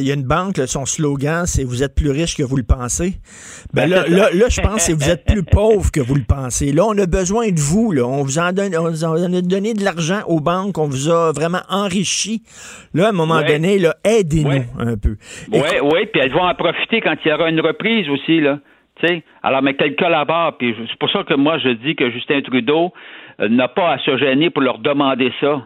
il 0.00 0.06
y 0.06 0.10
a 0.10 0.14
une 0.14 0.22
banque, 0.26 0.56
là, 0.56 0.66
son 0.66 0.86
slogan, 0.86 1.44
c'est 1.44 1.62
Vous 1.62 1.82
êtes 1.82 1.94
plus 1.94 2.10
riche 2.10 2.36
que 2.38 2.42
vous 2.42 2.56
le 2.56 2.62
pensez. 2.62 3.16
Ben, 3.74 3.82
Ben, 3.90 3.90
là, 3.90 4.08
là, 4.08 4.28
là, 4.32 4.46
je 4.48 4.60
pense 4.62 4.76
que 4.76 4.80
c'est 4.80 4.92
Vous 4.94 5.10
êtes 5.10 5.26
plus 5.26 5.42
pauvre 5.42 5.90
que 5.92 6.00
vous 6.00 6.14
le 6.14 6.24
pensez. 6.26 6.72
Là, 6.72 6.84
on 6.86 6.96
a 6.96 7.04
besoin 7.06 7.48
de 7.50 7.60
vous. 7.60 7.92
Là. 7.92 8.04
On 8.06 8.22
vous 8.22 8.38
en 8.38 8.52
donne, 8.52 8.74
on 8.74 8.88
vous 8.88 9.04
en 9.04 9.12
a 9.14 9.40
donné 9.42 9.74
de 9.74 9.84
l'argent 9.84 10.20
aux 10.26 10.40
banques, 10.40 10.78
on 10.78 10.86
vous 10.88 11.10
a 11.10 11.32
vraiment 11.32 11.60
enrichi. 11.68 12.42
Là, 12.94 13.06
à 13.06 13.08
un 13.10 13.12
moment 13.12 13.36
Ouais. 13.40 13.44
donné, 13.46 13.78
là, 13.78 13.94
aidez-nous 14.04 14.48
Ouais. 14.48 14.66
un 14.78 14.96
peu. 14.96 15.16
Oui, 15.52 15.60
oui, 15.82 16.06
puis 16.10 16.22
elles 16.22 16.32
vont 16.32 16.44
en 16.48 16.54
profiter 16.54 17.02
quand 17.02 17.14
il 17.24 17.28
y 17.28 17.32
aura 17.34 17.50
une 17.50 17.60
reprise 17.60 18.08
aussi, 18.08 18.40
là. 18.40 18.58
Tu 19.00 19.06
sais, 19.06 19.22
alors, 19.42 19.62
mais 19.62 19.74
qu'elles 19.74 19.96
collaborent, 19.96 20.56
puis 20.58 20.74
c'est 20.88 20.98
pour 20.98 21.10
ça 21.10 21.22
que 21.24 21.34
moi, 21.34 21.58
je 21.58 21.68
dis 21.68 21.94
que 21.94 22.10
Justin 22.10 22.40
Trudeau 22.42 22.92
euh, 23.40 23.48
n'a 23.48 23.68
pas 23.68 23.92
à 23.92 23.98
se 23.98 24.16
gêner 24.16 24.50
pour 24.50 24.62
leur 24.62 24.78
demander 24.78 25.32
ça. 25.40 25.62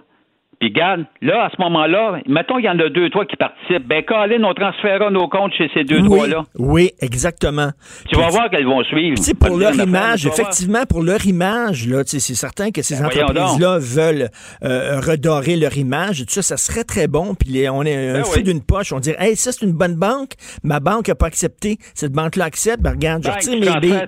Puis, 0.62 0.71
garde, 0.71 1.07
là, 1.21 1.47
à 1.47 1.50
ce 1.50 1.61
moment-là, 1.61 2.21
mettons 2.28 2.54
qu'il 2.54 2.66
y 2.66 2.69
en 2.69 2.78
a 2.78 2.88
deux, 2.88 3.11
toi, 3.11 3.26
qui 3.26 3.35
participent. 3.35 3.85
Ben, 3.88 4.04
Colin, 4.04 4.45
on 4.45 4.54
transférera 4.54 5.11
nos 5.11 5.26
comptes 5.26 5.52
chez 5.54 5.69
ces 5.75 5.83
deux, 5.83 5.99
oui, 5.99 6.04
trois-là. 6.04 6.45
oui, 6.57 6.92
exactement. 7.00 7.71
Tu 8.09 8.16
vas 8.16 8.28
voir 8.28 8.49
qu'elles 8.49 8.64
vont 8.66 8.85
suivre. 8.85 9.16
Tu 9.16 9.25
sais, 9.25 9.35
pour 9.35 9.57
leur 9.57 9.75
image, 9.75 10.25
effectivement, 10.25 10.85
pour 10.88 11.02
leur 11.02 11.26
image, 11.26 11.88
là, 11.88 12.04
c'est 12.07 12.21
certain 12.21 12.71
que 12.71 12.81
ces 12.83 12.95
Ben, 13.00 13.07
entreprises-là 13.07 13.78
veulent 13.81 14.28
euh, 14.62 15.00
redorer 15.00 15.57
leur 15.57 15.76
image. 15.76 16.21
Tout 16.21 16.26
ça, 16.28 16.42
ça 16.42 16.57
serait 16.57 16.85
très 16.85 17.09
bon. 17.09 17.35
Puis 17.35 17.49
les- 17.49 17.69
on 17.69 17.83
est 17.83 18.11
un 18.11 18.12
Ben 18.19 18.25
fou 18.25 18.35
oui. 18.37 18.45
d'une 18.45 18.62
poche. 18.62 18.92
On 18.92 19.00
dirait, 19.00 19.16
hey, 19.19 19.35
ça, 19.35 19.50
c'est 19.50 19.66
une 19.66 19.73
bonne 19.73 19.97
banque. 19.97 20.35
Ma 20.62 20.78
banque 20.78 21.09
n'a 21.09 21.16
pas 21.16 21.26
accepté. 21.26 21.76
Cette 21.92 22.12
banque-là 22.12 22.45
accepte. 22.45 22.81
Ben, 22.83 22.92
regarde, 22.92 23.25
je 23.25 23.28
Ben, 23.31 23.35
retire 23.35 23.75
mes 23.75 23.81
billes. 23.81 24.07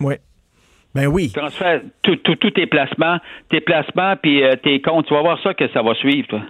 tout. 0.00 0.06
Ben, 0.94 1.06
oui. 1.06 1.30
Transfère 1.34 1.80
tous 2.02 2.50
tes 2.50 2.66
placements, 2.66 3.18
tes 3.50 3.60
placements, 3.60 4.14
puis 4.22 4.42
euh, 4.44 4.56
tes 4.56 4.80
comptes. 4.82 5.06
Tu 5.06 5.14
vas 5.14 5.22
voir 5.22 5.42
ça 5.42 5.54
que 5.54 5.68
ça 5.72 5.82
va 5.82 5.94
suivre, 5.94 6.28
toi. 6.28 6.40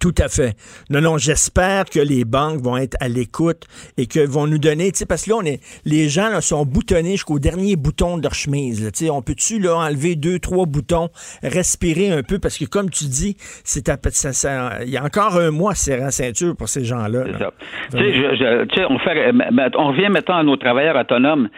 Tout 0.00 0.14
à 0.18 0.28
fait. 0.28 0.56
Non, 0.88 1.02
non, 1.02 1.18
j'espère 1.18 1.84
que 1.84 2.00
les 2.00 2.24
banques 2.24 2.60
vont 2.62 2.78
être 2.78 2.96
à 3.00 3.08
l'écoute 3.08 3.64
et 3.98 4.06
que 4.06 4.26
vont 4.26 4.46
nous 4.46 4.58
donner, 4.58 4.90
tu 4.90 5.00
sais, 5.00 5.06
parce 5.06 5.26
que 5.26 5.30
là, 5.30 5.36
on 5.36 5.44
est, 5.44 5.60
les 5.84 6.08
gens 6.08 6.30
là, 6.30 6.40
sont 6.40 6.64
boutonnés 6.64 7.12
jusqu'au 7.12 7.38
dernier 7.38 7.76
bouton 7.76 8.16
de 8.16 8.22
leur 8.22 8.32
chemise. 8.34 8.82
là. 8.82 8.90
Tu 8.90 9.04
sais, 9.04 9.10
on 9.10 9.20
peut-tu 9.20 9.58
là 9.60 9.76
enlever 9.76 10.16
deux, 10.16 10.38
trois 10.38 10.64
boutons, 10.64 11.10
respirer 11.42 12.10
un 12.10 12.22
peu, 12.22 12.38
parce 12.38 12.56
que 12.56 12.64
comme 12.64 12.88
tu 12.88 13.04
dis, 13.04 13.36
c'est 13.64 13.90
à- 13.90 13.98
ça, 14.10 14.32
ça- 14.32 14.78
il 14.82 14.88
y 14.90 14.96
a 14.96 15.04
encore 15.04 15.36
un 15.36 15.50
mois 15.50 15.74
serrant 15.74 16.10
ceinture 16.10 16.56
pour 16.56 16.70
ces 16.70 16.84
gens-là. 16.84 17.24
C'est 17.26 17.32
là. 17.32 17.38
ça. 17.38 17.98
Tu 17.98 18.74
sais, 18.74 18.84
on, 18.88 18.98
fait, 18.98 19.30
on 19.76 19.88
revient 19.88 20.08
maintenant 20.08 20.36
à 20.38 20.42
nos 20.42 20.56
travailleurs 20.56 20.96
autonomes. 20.96 21.50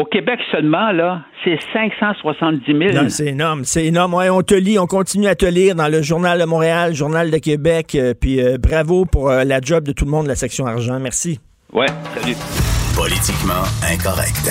Au 0.00 0.06
Québec 0.06 0.40
seulement, 0.50 0.92
là, 0.92 1.20
c'est 1.44 1.58
570 1.74 2.64
000. 2.66 2.78
Non, 2.94 3.10
c'est 3.10 3.26
énorme, 3.26 3.64
c'est 3.64 3.84
énorme. 3.84 4.14
Ouais, 4.14 4.30
on 4.30 4.40
te 4.40 4.54
lit, 4.54 4.78
on 4.78 4.86
continue 4.86 5.26
à 5.26 5.34
te 5.34 5.44
lire 5.44 5.74
dans 5.74 5.88
le 5.88 6.00
Journal 6.00 6.40
de 6.40 6.44
Montréal, 6.46 6.94
Journal 6.94 7.30
de 7.30 7.36
Québec, 7.36 7.94
euh, 7.94 8.14
puis 8.18 8.40
euh, 8.40 8.56
bravo 8.56 9.04
pour 9.04 9.28
euh, 9.28 9.44
la 9.44 9.60
job 9.60 9.84
de 9.84 9.92
tout 9.92 10.06
le 10.06 10.10
monde 10.10 10.24
de 10.24 10.28
la 10.28 10.36
section 10.36 10.64
argent. 10.64 10.98
Merci. 10.98 11.38
Ouais, 11.74 11.84
salut. 12.14 12.34
Politiquement 12.96 13.62
incorrect. 13.92 14.50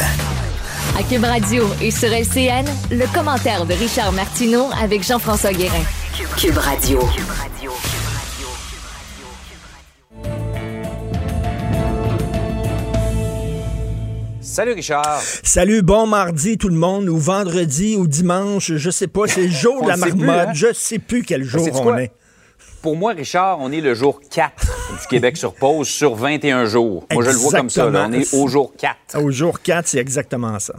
À 1.00 1.02
Cube 1.02 1.24
Radio 1.24 1.64
et 1.82 1.90
sur 1.90 2.10
LCN, 2.10 2.66
le 2.92 3.12
commentaire 3.12 3.66
de 3.66 3.74
Richard 3.74 4.12
Martineau 4.12 4.68
avec 4.80 5.02
Jean-François 5.02 5.54
Guérin. 5.54 5.84
Cube 6.38 6.58
Radio. 6.58 7.00
Salut 14.52 14.74
Richard. 14.74 15.22
Salut, 15.44 15.84
bon 15.84 16.08
mardi 16.08 16.58
tout 16.58 16.70
le 16.70 16.76
monde, 16.76 17.08
ou 17.08 17.18
vendredi, 17.18 17.96
ou 17.96 18.08
dimanche, 18.08 18.74
je 18.74 18.90
sais 18.90 19.06
pas, 19.06 19.28
c'est 19.28 19.44
le 19.44 19.48
jour 19.52 19.84
de 19.84 19.90
la 19.90 19.96
sait 19.96 20.10
plus, 20.10 20.14
marmotte, 20.26 20.48
hein? 20.48 20.54
je 20.56 20.74
sais 20.74 20.98
plus 20.98 21.22
quel 21.22 21.44
jour 21.44 21.64
Sais-tu 21.64 21.78
on 21.78 21.84
quoi? 21.84 22.02
est. 22.02 22.12
Pour 22.82 22.96
moi, 22.96 23.14
Richard, 23.14 23.60
on 23.62 23.72
est 23.72 23.80
le 23.80 23.94
jour 23.94 24.20
4 24.32 24.52
du 25.02 25.08
Québec 25.08 25.38
sur 25.38 25.54
pause 25.54 25.88
sur 25.88 26.16
21 26.16 26.66
jours. 26.66 27.06
Moi, 27.12 27.24
je 27.26 27.30
le 27.30 27.36
vois 27.36 27.52
comme 27.60 27.70
ça. 27.70 27.90
là. 27.92 28.08
On 28.10 28.14
est 28.14 28.34
au 28.34 28.48
jour 28.48 28.74
4. 28.76 29.22
Au 29.24 29.30
jour 29.30 29.62
4, 29.62 29.88
c'est 29.88 30.00
exactement 30.00 30.58
ça. 30.60 30.74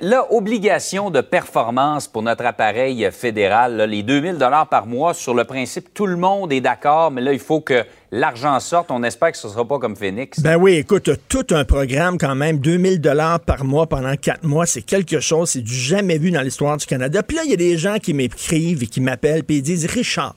Là, 0.00 0.26
obligation 0.30 1.10
de 1.10 1.20
performance 1.20 2.06
pour 2.06 2.22
notre 2.22 2.46
appareil 2.46 3.08
fédéral, 3.10 3.76
là, 3.76 3.86
les 3.86 4.04
2000 4.04 4.38
dollars 4.38 4.68
par 4.68 4.86
mois, 4.86 5.12
sur 5.12 5.34
le 5.34 5.42
principe, 5.42 5.92
tout 5.92 6.06
le 6.06 6.16
monde 6.16 6.52
est 6.52 6.60
d'accord, 6.60 7.10
mais 7.10 7.20
là, 7.20 7.32
il 7.32 7.40
faut 7.40 7.60
que 7.60 7.84
l'argent 8.12 8.60
sorte. 8.60 8.92
On 8.92 9.02
espère 9.02 9.32
que 9.32 9.38
ce 9.38 9.48
ne 9.48 9.52
sera 9.52 9.64
pas 9.66 9.80
comme 9.80 9.96
Phoenix. 9.96 10.38
Ben 10.38 10.54
oui, 10.54 10.74
écoute, 10.74 11.10
tout 11.28 11.46
un 11.50 11.64
programme 11.64 12.16
quand 12.16 12.36
même, 12.36 12.58
2000 12.58 13.00
dollars 13.00 13.40
par 13.40 13.64
mois 13.64 13.88
pendant 13.88 14.14
quatre 14.14 14.44
mois, 14.44 14.66
c'est 14.66 14.82
quelque 14.82 15.18
chose, 15.18 15.50
c'est 15.50 15.62
du 15.62 15.74
jamais 15.74 16.18
vu 16.18 16.30
dans 16.30 16.42
l'histoire 16.42 16.76
du 16.76 16.86
Canada. 16.86 17.24
Puis 17.24 17.36
là, 17.36 17.42
il 17.44 17.50
y 17.50 17.54
a 17.54 17.56
des 17.56 17.76
gens 17.76 17.98
qui 17.98 18.14
m'écrivent 18.14 18.84
et 18.84 18.86
qui 18.86 19.00
m'appellent 19.00 19.42
puis 19.42 19.56
ils 19.56 19.62
disent 19.62 19.86
Richard, 19.86 20.36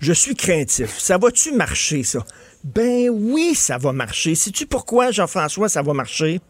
je 0.00 0.12
suis 0.12 0.34
craintif. 0.34 0.98
Ça 0.98 1.16
va-tu 1.16 1.52
marcher 1.52 2.02
ça? 2.02 2.18
Ben 2.62 3.08
oui, 3.08 3.54
ça 3.54 3.78
va 3.78 3.92
marcher. 3.92 4.34
Sais-tu 4.34 4.66
pourquoi 4.66 5.12
Jean-François 5.12 5.70
ça 5.70 5.80
va 5.80 5.94
marcher? 5.94 6.40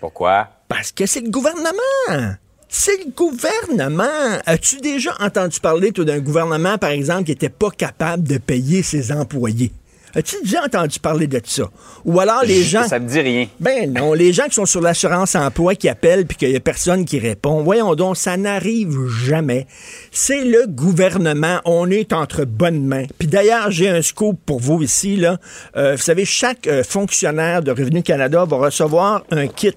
Pourquoi? 0.00 0.48
Parce 0.68 0.92
que 0.92 1.06
c'est 1.06 1.20
le 1.20 1.30
gouvernement. 1.30 2.36
C'est 2.68 2.98
le 3.04 3.10
gouvernement. 3.10 4.38
As-tu 4.44 4.76
déjà 4.76 5.14
entendu 5.20 5.58
parler, 5.58 5.90
toi, 5.92 6.04
d'un 6.04 6.20
gouvernement, 6.20 6.76
par 6.76 6.90
exemple, 6.90 7.24
qui 7.24 7.30
n'était 7.30 7.48
pas 7.48 7.70
capable 7.70 8.24
de 8.24 8.36
payer 8.36 8.82
ses 8.82 9.10
employés? 9.10 9.72
As-tu 10.14 10.36
déjà 10.42 10.64
entendu 10.64 10.98
parler 10.98 11.26
de 11.26 11.40
ça? 11.44 11.64
Ou 12.04 12.18
alors 12.18 12.42
les 12.42 12.62
gens. 12.62 12.86
Ça 12.88 12.98
me 12.98 13.08
dit 13.08 13.20
rien. 13.20 13.46
Ben 13.60 13.92
non, 13.92 14.14
les 14.14 14.32
gens 14.32 14.44
qui 14.44 14.54
sont 14.54 14.66
sur 14.66 14.80
l'assurance 14.80 15.34
emploi 15.34 15.74
qui 15.74 15.88
appellent 15.88 16.26
puis 16.26 16.36
qu'il 16.36 16.50
n'y 16.50 16.56
a 16.56 16.60
personne 16.60 17.04
qui 17.04 17.18
répond. 17.18 17.62
Voyons 17.62 17.94
donc, 17.94 18.16
ça 18.16 18.36
n'arrive 18.36 19.06
jamais. 19.06 19.66
C'est 20.10 20.44
le 20.44 20.66
gouvernement. 20.66 21.60
On 21.64 21.90
est 21.90 22.12
entre 22.12 22.44
bonnes 22.44 22.86
mains. 22.86 23.04
Puis 23.18 23.28
d'ailleurs, 23.28 23.70
j'ai 23.70 23.88
un 23.88 24.02
scoop 24.02 24.38
pour 24.46 24.60
vous 24.60 24.82
ici. 24.82 25.16
Là. 25.16 25.38
Euh, 25.76 25.96
vous 25.96 26.02
savez, 26.02 26.24
chaque 26.24 26.66
euh, 26.66 26.82
fonctionnaire 26.82 27.62
de 27.62 27.70
Revenu 27.70 28.02
Canada 28.02 28.44
va 28.46 28.56
recevoir 28.56 29.24
un 29.30 29.46
kit 29.46 29.74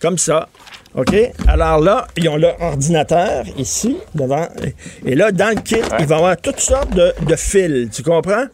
comme 0.00 0.18
ça. 0.18 0.48
OK? 0.94 1.14
Alors 1.46 1.80
là, 1.80 2.06
ils 2.16 2.28
ont 2.28 2.36
leur 2.36 2.60
ordinateur 2.60 3.44
ici, 3.58 3.98
devant. 4.14 4.48
Et 5.04 5.14
là, 5.14 5.30
dans 5.30 5.54
le 5.54 5.60
kit, 5.60 5.76
il 5.98 6.06
va 6.06 6.14
y 6.14 6.18
avoir 6.18 6.36
toutes 6.38 6.60
sortes 6.60 6.94
de, 6.94 7.12
de 7.26 7.36
fils. 7.36 7.90
Tu 7.90 8.02
comprends? 8.02 8.46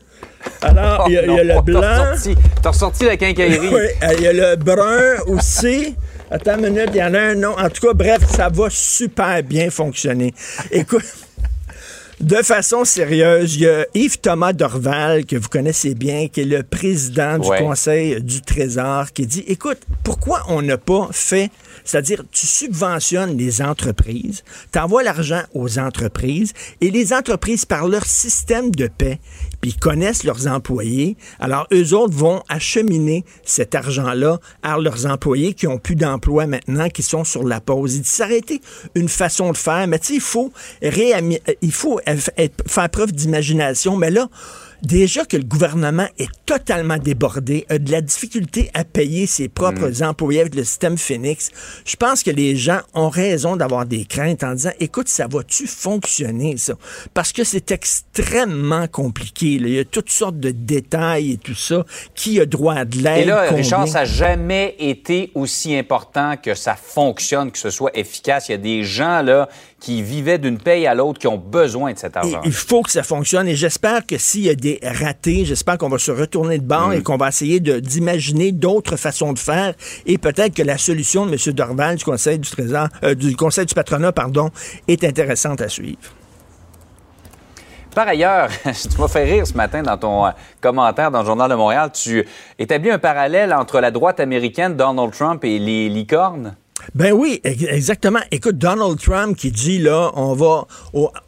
Alors, 0.60 1.04
il 1.08 1.14
y 1.14 1.18
a, 1.18 1.22
il 1.24 1.32
y 1.32 1.38
a 1.38 1.42
Oh 1.42 1.58
le 1.58 1.62
blanc. 1.62 2.14
t'as 2.62 2.70
ressorti 2.70 3.04
la 3.04 3.16
quincaillerie. 3.16 3.68
Oui, 3.72 3.80
euh, 4.02 4.14
il 4.18 4.24
y 4.24 4.26
a 4.26 4.32
le 4.32 4.56
brun 4.56 5.20
aussi. 5.26 5.94
Attends 6.30 6.58
une 6.58 6.70
minute, 6.70 6.90
il 6.94 6.96
y 6.96 7.02
en 7.02 7.14
a 7.14 7.20
un 7.20 7.34
non. 7.36 7.56
En 7.58 7.68
tout 7.68 7.86
cas, 7.86 7.92
bref, 7.92 8.22
ça 8.28 8.48
va 8.48 8.66
super 8.70 9.42
bien 9.42 9.70
fonctionner. 9.70 10.34
Écoute. 10.70 11.04
De 12.22 12.36
façon 12.36 12.84
sérieuse, 12.84 13.56
il 13.56 13.62
y 13.62 13.66
a 13.68 13.84
Yves 13.94 14.20
Thomas 14.20 14.52
Dorval, 14.52 15.24
que 15.26 15.34
vous 15.34 15.48
connaissez 15.48 15.96
bien, 15.96 16.28
qui 16.28 16.42
est 16.42 16.44
le 16.44 16.62
président 16.62 17.36
du 17.38 17.48
Ouais. 17.48 17.58
Conseil 17.58 18.22
du 18.22 18.40
Trésor, 18.42 19.12
qui 19.12 19.26
dit, 19.26 19.42
écoute, 19.48 19.78
pourquoi 20.04 20.44
on 20.46 20.62
n'a 20.62 20.78
pas 20.78 21.08
fait, 21.10 21.50
c'est-à-dire 21.84 22.24
tu 22.30 22.46
subventionnes 22.46 23.36
les 23.36 23.62
entreprises, 23.62 24.42
tu 24.72 24.78
envoies 24.78 25.02
l'argent 25.02 25.42
aux 25.54 25.78
entreprises, 25.78 26.52
et 26.80 26.90
les 26.90 27.12
entreprises, 27.12 27.64
par 27.64 27.88
leur 27.88 28.04
système 28.04 28.70
de 28.70 28.88
paix, 28.88 29.20
puis 29.60 29.74
connaissent 29.74 30.24
leurs 30.24 30.46
employés, 30.46 31.16
alors 31.38 31.66
eux 31.72 31.94
autres 31.94 32.14
vont 32.14 32.42
acheminer 32.48 33.24
cet 33.44 33.74
argent-là 33.74 34.38
à 34.62 34.78
leurs 34.78 35.06
employés 35.06 35.54
qui 35.54 35.66
ont 35.66 35.78
plus 35.78 35.96
d'emploi 35.96 36.46
maintenant, 36.46 36.88
qui 36.88 37.02
sont 37.02 37.24
sur 37.24 37.44
la 37.44 37.60
pause. 37.60 37.96
Il 37.96 38.02
dit, 38.02 38.08
été 38.34 38.60
une 38.94 39.08
façon 39.08 39.52
de 39.52 39.56
faire, 39.56 39.86
mais 39.86 39.98
tu 39.98 40.06
sais, 40.06 40.14
il 40.14 40.20
faut, 40.20 40.52
il 40.80 41.72
faut 41.72 42.00
faire 42.66 42.88
preuve 42.88 43.12
d'imagination, 43.12 43.96
mais 43.96 44.10
là, 44.10 44.28
Déjà 44.82 45.24
que 45.24 45.36
le 45.36 45.44
gouvernement 45.44 46.08
est 46.18 46.28
totalement 46.44 46.96
débordé, 46.98 47.64
a 47.68 47.78
de 47.78 47.90
la 47.92 48.00
difficulté 48.00 48.70
à 48.74 48.84
payer 48.84 49.26
ses 49.26 49.48
propres 49.48 50.02
employés 50.02 50.40
avec 50.40 50.54
le 50.56 50.64
système 50.64 50.98
Phoenix, 50.98 51.50
je 51.84 51.94
pense 51.94 52.22
que 52.22 52.30
les 52.30 52.56
gens 52.56 52.80
ont 52.92 53.08
raison 53.08 53.56
d'avoir 53.56 53.86
des 53.86 54.04
craintes 54.04 54.42
en 54.42 54.54
disant, 54.54 54.72
écoute, 54.80 55.08
ça 55.08 55.28
va-tu 55.28 55.66
fonctionner, 55.68 56.56
ça? 56.56 56.74
Parce 57.14 57.32
que 57.32 57.44
c'est 57.44 57.70
extrêmement 57.70 58.88
compliqué. 58.88 59.58
là. 59.58 59.68
Il 59.68 59.74
y 59.74 59.78
a 59.78 59.84
toutes 59.84 60.10
sortes 60.10 60.40
de 60.40 60.50
détails 60.50 61.32
et 61.32 61.36
tout 61.36 61.54
ça. 61.54 61.84
Qui 62.14 62.40
a 62.40 62.46
droit 62.46 62.74
à 62.74 62.84
de 62.84 62.98
l'aide? 62.98 63.22
Et 63.22 63.24
là, 63.24 63.44
combien? 63.48 63.62
Richard, 63.62 63.86
ça 63.88 64.00
n'a 64.00 64.04
jamais 64.04 64.74
été 64.78 65.30
aussi 65.34 65.76
important 65.76 66.36
que 66.36 66.54
ça 66.54 66.74
fonctionne, 66.74 67.52
que 67.52 67.58
ce 67.58 67.70
soit 67.70 67.96
efficace. 67.96 68.48
Il 68.48 68.52
y 68.52 68.54
a 68.56 68.58
des 68.58 68.82
gens 68.84 69.22
là 69.22 69.48
qui 69.82 70.00
vivaient 70.00 70.38
d'une 70.38 70.58
paye 70.58 70.86
à 70.86 70.94
l'autre 70.94 71.18
qui 71.18 71.26
ont 71.26 71.36
besoin 71.36 71.92
de 71.92 71.98
cet 71.98 72.14
Et 72.14 72.18
argent. 72.18 72.40
il 72.44 72.52
faut 72.52 72.82
que 72.82 72.90
ça 72.90 73.02
fonctionne 73.02 73.48
et 73.48 73.56
j'espère 73.56 74.06
que 74.06 74.16
s'il 74.16 74.44
y 74.44 74.48
a 74.48 74.54
des 74.54 74.78
ratés, 74.80 75.44
j'espère 75.44 75.76
qu'on 75.76 75.88
va 75.88 75.98
se 75.98 76.12
retourner 76.12 76.58
de 76.58 76.64
bord 76.64 76.92
et 76.92 77.02
qu'on 77.02 77.16
va 77.16 77.28
essayer 77.28 77.58
d'imaginer 77.58 78.52
d'autres 78.52 78.94
façons 78.96 79.32
de 79.32 79.40
faire 79.40 79.74
et 80.06 80.18
peut-être 80.18 80.54
que 80.54 80.62
la 80.62 80.78
solution 80.78 81.26
de 81.26 81.32
M. 81.32 81.52
Dorval 81.52 81.96
du 81.96 82.04
Conseil 82.04 82.38
du 82.38 82.48
Trésor, 82.48 82.86
euh, 83.02 83.16
du 83.16 83.34
Conseil 83.34 83.66
du 83.66 83.74
patronat, 83.74 84.12
pardon, 84.12 84.50
est 84.86 85.02
intéressante 85.02 85.60
à 85.60 85.68
suivre. 85.68 85.98
Par 87.92 88.06
ailleurs, 88.06 88.50
tu 88.64 89.00
m'as 89.00 89.08
fait 89.08 89.24
rire 89.24 89.46
ce 89.48 89.54
matin 89.54 89.82
dans 89.82 89.98
ton 89.98 90.26
euh, 90.26 90.30
commentaire 90.60 91.10
dans 91.10 91.20
le 91.20 91.26
Journal 91.26 91.50
de 91.50 91.56
Montréal. 91.56 91.90
Tu 91.92 92.24
établis 92.56 92.90
un 92.92 93.00
parallèle 93.00 93.52
entre 93.52 93.80
la 93.80 93.90
droite 93.90 94.20
américaine, 94.20 94.76
Donald 94.76 95.12
Trump 95.12 95.44
et 95.44 95.58
les 95.58 95.88
licornes. 95.88 96.54
Ben 96.94 97.12
oui, 97.12 97.40
ex- 97.44 97.64
exactement. 97.68 98.18
Écoute, 98.30 98.58
Donald 98.58 98.98
Trump 98.98 99.36
qui 99.36 99.50
dit 99.50 99.78
là, 99.78 100.10
on 100.14 100.34
va 100.34 100.66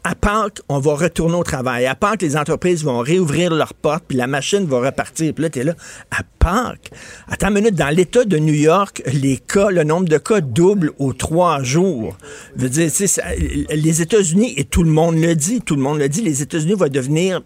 à 0.03 0.15
Pâques, 0.15 0.59
on 0.69 0.79
va 0.79 0.95
retourner 0.95 1.35
au 1.35 1.43
travail. 1.43 1.85
À 1.85 1.95
Pâques, 1.95 2.21
les 2.21 2.37
entreprises 2.37 2.83
vont 2.83 2.99
réouvrir 2.99 3.53
leurs 3.53 3.73
portes, 3.73 4.03
puis 4.07 4.17
la 4.17 4.27
machine 4.27 4.65
va 4.65 4.79
repartir. 4.79 5.33
Puis 5.33 5.43
là, 5.43 5.49
t'es 5.49 5.63
là, 5.63 5.73
à 6.11 6.23
Pâques? 6.39 6.91
Attends 7.29 7.47
une 7.47 7.55
minute, 7.55 7.75
dans 7.75 7.89
l'État 7.89 8.25
de 8.25 8.37
New 8.37 8.53
York, 8.53 9.01
les 9.13 9.37
cas, 9.37 9.69
le 9.69 9.83
nombre 9.83 10.07
de 10.07 10.17
cas 10.17 10.41
double 10.41 10.91
aux 10.99 11.13
trois 11.13 11.63
jours. 11.63 12.17
Je 12.55 12.63
veux 12.63 12.69
dire, 12.69 12.91
les 13.71 14.01
États-Unis, 14.01 14.53
et 14.57 14.65
tout 14.65 14.83
le 14.83 14.91
monde 14.91 15.17
le 15.17 15.35
dit, 15.35 15.61
tout 15.61 15.75
le 15.75 15.81
monde 15.81 15.99
le 15.99 16.09
dit, 16.09 16.21
les 16.21 16.41
États-Unis 16.41 16.73
vont 16.73 16.87
devenir 16.87 17.41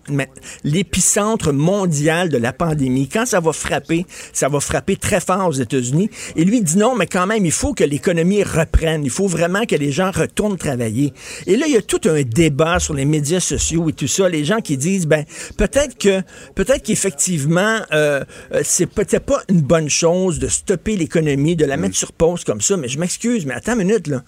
l'épicentre 0.63 1.53
mondial 1.53 2.29
de 2.29 2.37
la 2.37 2.53
pandémie. 2.53 3.07
Quand 3.07 3.25
ça 3.25 3.39
va 3.39 3.53
frapper, 3.53 4.05
ça 4.33 4.49
va 4.49 4.59
frapper 4.59 4.95
très 4.95 5.19
fort 5.19 5.47
aux 5.47 5.53
États-Unis. 5.53 6.09
Et 6.35 6.43
lui 6.43 6.61
dit 6.61 6.77
non, 6.77 6.95
mais 6.95 7.07
quand 7.07 7.27
même, 7.27 7.45
il 7.45 7.51
faut 7.51 7.73
que 7.73 7.83
l'économie 7.99 8.43
reprenne. 8.43 9.03
Il 9.03 9.09
faut 9.09 9.27
vraiment 9.27 9.65
que 9.65 9.75
les 9.75 9.91
gens 9.91 10.11
retournent 10.11 10.57
travailler. 10.57 11.13
Et 11.47 11.57
là, 11.57 11.67
il 11.67 11.73
y 11.73 11.77
a 11.77 11.81
tout 11.81 11.99
un 12.05 12.21
débat 12.23 12.79
sur 12.79 12.93
les 12.93 13.03
médias 13.03 13.41
sociaux 13.41 13.89
et 13.89 13.93
tout 13.93 14.07
ça. 14.07 14.29
Les 14.29 14.45
gens 14.45 14.61
qui 14.61 14.77
disent, 14.77 15.05
ben, 15.05 15.25
peut-être 15.57 15.97
que, 15.97 16.21
peut-être 16.55 16.83
qu'effectivement, 16.83 17.79
euh, 17.91 18.23
euh, 18.53 18.61
c'est 18.63 18.85
peut-être 18.85 19.25
pas 19.25 19.41
une 19.49 19.61
bonne 19.61 19.89
chose 19.89 20.39
de 20.39 20.47
stopper 20.47 20.95
l'économie, 20.95 21.57
de 21.57 21.65
la 21.65 21.75
mettre 21.75 21.97
sur 21.97 22.13
pause 22.13 22.45
comme 22.45 22.61
ça. 22.61 22.77
Mais 22.77 22.87
je 22.87 22.97
m'excuse, 22.99 23.45
mais 23.45 23.53
attends 23.53 23.73
une 23.73 23.87
minute, 23.87 24.07
là. 24.07 24.23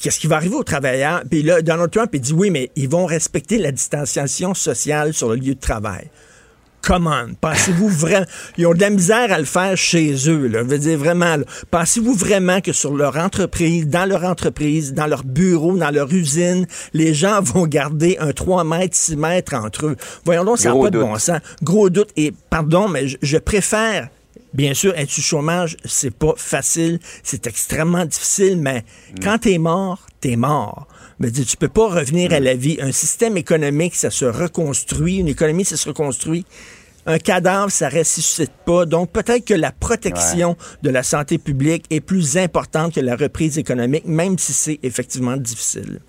Qu'est-ce 0.00 0.20
qui 0.20 0.26
va 0.26 0.36
arriver 0.36 0.56
aux 0.56 0.64
travailleurs? 0.64 1.22
Puis 1.30 1.42
là, 1.42 1.62
Donald 1.62 1.90
Trump, 1.90 2.10
il 2.12 2.20
dit 2.20 2.34
oui, 2.34 2.50
mais 2.50 2.70
ils 2.76 2.88
vont 2.88 3.06
respecter 3.06 3.56
la 3.56 3.72
distanciation 3.72 4.52
sociale 4.52 5.14
sur 5.14 5.30
le 5.30 5.36
lieu 5.36 5.54
de 5.54 5.60
travail. 5.60 6.10
Comment? 6.86 7.24
Pensez-vous 7.40 7.88
vraiment. 7.88 8.26
Ils 8.58 8.66
ont 8.66 8.74
de 8.74 8.80
la 8.80 8.90
misère 8.90 9.32
à 9.32 9.38
le 9.38 9.44
faire 9.44 9.76
chez 9.76 10.14
eux, 10.28 10.46
là. 10.48 10.60
Je 10.62 10.68
veux 10.68 10.78
dire, 10.78 10.98
vraiment. 10.98 11.36
Pensez-vous 11.70 12.14
vraiment 12.14 12.60
que 12.60 12.72
sur 12.72 12.94
leur 12.94 13.16
entreprise, 13.16 13.88
dans 13.88 14.04
leur 14.08 14.24
entreprise, 14.24 14.92
dans 14.92 15.06
leur 15.06 15.24
bureau, 15.24 15.76
dans 15.76 15.90
leur 15.90 16.12
usine, 16.12 16.66
les 16.92 17.14
gens 17.14 17.40
vont 17.42 17.66
garder 17.66 18.18
un 18.20 18.32
3 18.32 18.64
mètres, 18.64 18.96
6 18.96 19.16
mètres 19.16 19.54
entre 19.54 19.86
eux? 19.86 19.96
Voyons 20.24 20.44
donc, 20.44 20.58
ça 20.58 20.74
n'a 20.74 20.80
pas 20.80 20.90
de 20.90 20.98
bon 20.98 21.18
sens. 21.18 21.40
Gros 21.62 21.88
doute. 21.88 22.10
Et, 22.16 22.32
pardon, 22.50 22.88
mais 22.88 23.08
je, 23.08 23.16
je 23.22 23.38
préfère. 23.38 24.08
Bien 24.52 24.72
sûr, 24.72 24.94
être 24.96 25.10
sous 25.10 25.20
chômage, 25.20 25.76
c'est 25.84 26.14
pas 26.14 26.34
facile, 26.36 27.00
c'est 27.24 27.48
extrêmement 27.48 28.04
difficile, 28.04 28.56
mais 28.56 28.84
quand 29.20 29.38
t'es 29.38 29.58
mort, 29.58 30.06
t'es 30.20 30.36
mort. 30.36 30.86
Mais 31.18 31.30
tu 31.30 31.56
peux 31.56 31.68
pas 31.68 31.88
revenir 31.88 32.32
à 32.32 32.40
la 32.40 32.54
vie. 32.54 32.78
Un 32.80 32.92
système 32.92 33.36
économique, 33.36 33.94
ça 33.94 34.10
se 34.10 34.24
reconstruit. 34.24 35.18
Une 35.18 35.28
économie, 35.28 35.64
ça 35.64 35.76
se 35.76 35.88
reconstruit. 35.88 36.44
Un 37.06 37.18
cadavre, 37.18 37.70
ça 37.70 37.88
ressuscite 37.88 38.52
pas. 38.64 38.86
Donc, 38.86 39.10
peut-être 39.10 39.44
que 39.44 39.54
la 39.54 39.72
protection 39.72 40.56
de 40.82 40.90
la 40.90 41.02
santé 41.02 41.38
publique 41.38 41.84
est 41.90 42.00
plus 42.00 42.36
importante 42.36 42.94
que 42.94 43.00
la 43.00 43.16
reprise 43.16 43.58
économique, 43.58 44.06
même 44.06 44.38
si 44.38 44.52
c'est 44.52 44.78
effectivement 44.82 45.36
difficile. 45.36 46.00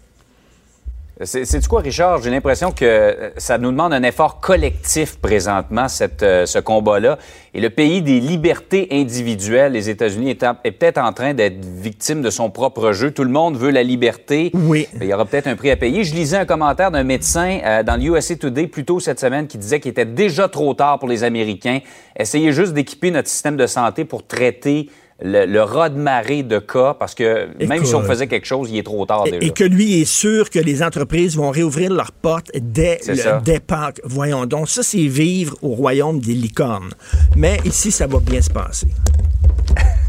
C'est 1.23 1.65
quoi, 1.67 1.79
Richard? 1.79 2.21
J'ai 2.21 2.29
l'impression 2.29 2.71
que 2.73 2.83
euh, 2.83 3.29
ça 3.37 3.57
nous 3.57 3.71
demande 3.71 3.93
un 3.93 4.03
effort 4.03 4.41
collectif 4.41 5.17
présentement, 5.17 5.87
cette, 5.87 6.23
euh, 6.23 6.45
ce 6.45 6.59
combat-là. 6.59 7.17
Et 7.53 7.61
le 7.61 7.69
pays 7.69 8.01
des 8.01 8.19
libertés 8.19 8.89
individuelles, 8.91 9.71
les 9.71 9.89
États-Unis, 9.89 10.31
est, 10.31 10.71
peut-être 10.71 10.97
en 10.97 11.13
train 11.13 11.33
d'être 11.33 11.63
victime 11.63 12.21
de 12.21 12.29
son 12.29 12.49
propre 12.49 12.91
jeu. 12.91 13.11
Tout 13.11 13.23
le 13.23 13.29
monde 13.29 13.55
veut 13.55 13.71
la 13.71 13.83
liberté. 13.83 14.51
Oui. 14.53 14.89
Il 14.99 15.07
y 15.07 15.13
aura 15.13 15.23
peut-être 15.23 15.47
un 15.47 15.55
prix 15.55 15.71
à 15.71 15.77
payer. 15.77 16.03
Je 16.03 16.13
lisais 16.13 16.35
un 16.35 16.45
commentaire 16.45 16.91
d'un 16.91 17.03
médecin 17.03 17.59
euh, 17.63 17.81
dans 17.81 17.95
l'USA 17.95 18.35
Today 18.35 18.67
plus 18.67 18.83
tôt 18.83 18.99
cette 18.99 19.21
semaine 19.21 19.47
qui 19.47 19.57
disait 19.57 19.79
qu'il 19.79 19.91
était 19.91 20.03
déjà 20.03 20.49
trop 20.49 20.73
tard 20.73 20.99
pour 20.99 21.07
les 21.07 21.23
Américains. 21.23 21.79
Essayez 22.19 22.51
juste 22.51 22.73
d'équiper 22.73 23.11
notre 23.11 23.29
système 23.29 23.55
de 23.55 23.67
santé 23.67 24.03
pour 24.03 24.27
traiter 24.27 24.89
le, 25.21 25.45
le 25.45 25.61
raz 25.61 25.89
de 25.89 25.97
marée 25.97 26.43
de 26.43 26.59
cas, 26.59 26.93
parce 26.93 27.15
que 27.15 27.47
même 27.65 27.85
si 27.85 27.95
on 27.95 28.03
faisait 28.03 28.27
quelque 28.27 28.45
chose, 28.45 28.69
il 28.71 28.77
est 28.77 28.83
trop 28.83 29.05
tard 29.05 29.23
déjà. 29.23 29.37
Et, 29.37 29.45
et 29.45 29.49
que 29.51 29.63
lui 29.63 30.01
est 30.01 30.05
sûr 30.05 30.49
que 30.49 30.59
les 30.59 30.83
entreprises 30.83 31.37
vont 31.37 31.51
réouvrir 31.51 31.91
leurs 31.91 32.11
portes 32.11 32.51
dès, 32.53 32.99
le, 33.07 33.41
dès 33.41 33.59
Pâques. 33.61 34.01
Voyons 34.03 34.45
donc, 34.45 34.67
ça 34.69 34.83
c'est 34.83 34.97
vivre 35.07 35.55
au 35.61 35.69
royaume 35.69 36.19
des 36.19 36.33
licornes. 36.33 36.91
Mais 37.35 37.59
ici, 37.63 37.91
ça 37.91 38.07
va 38.07 38.19
bien 38.19 38.41
se 38.41 38.49
passer. 38.49 38.87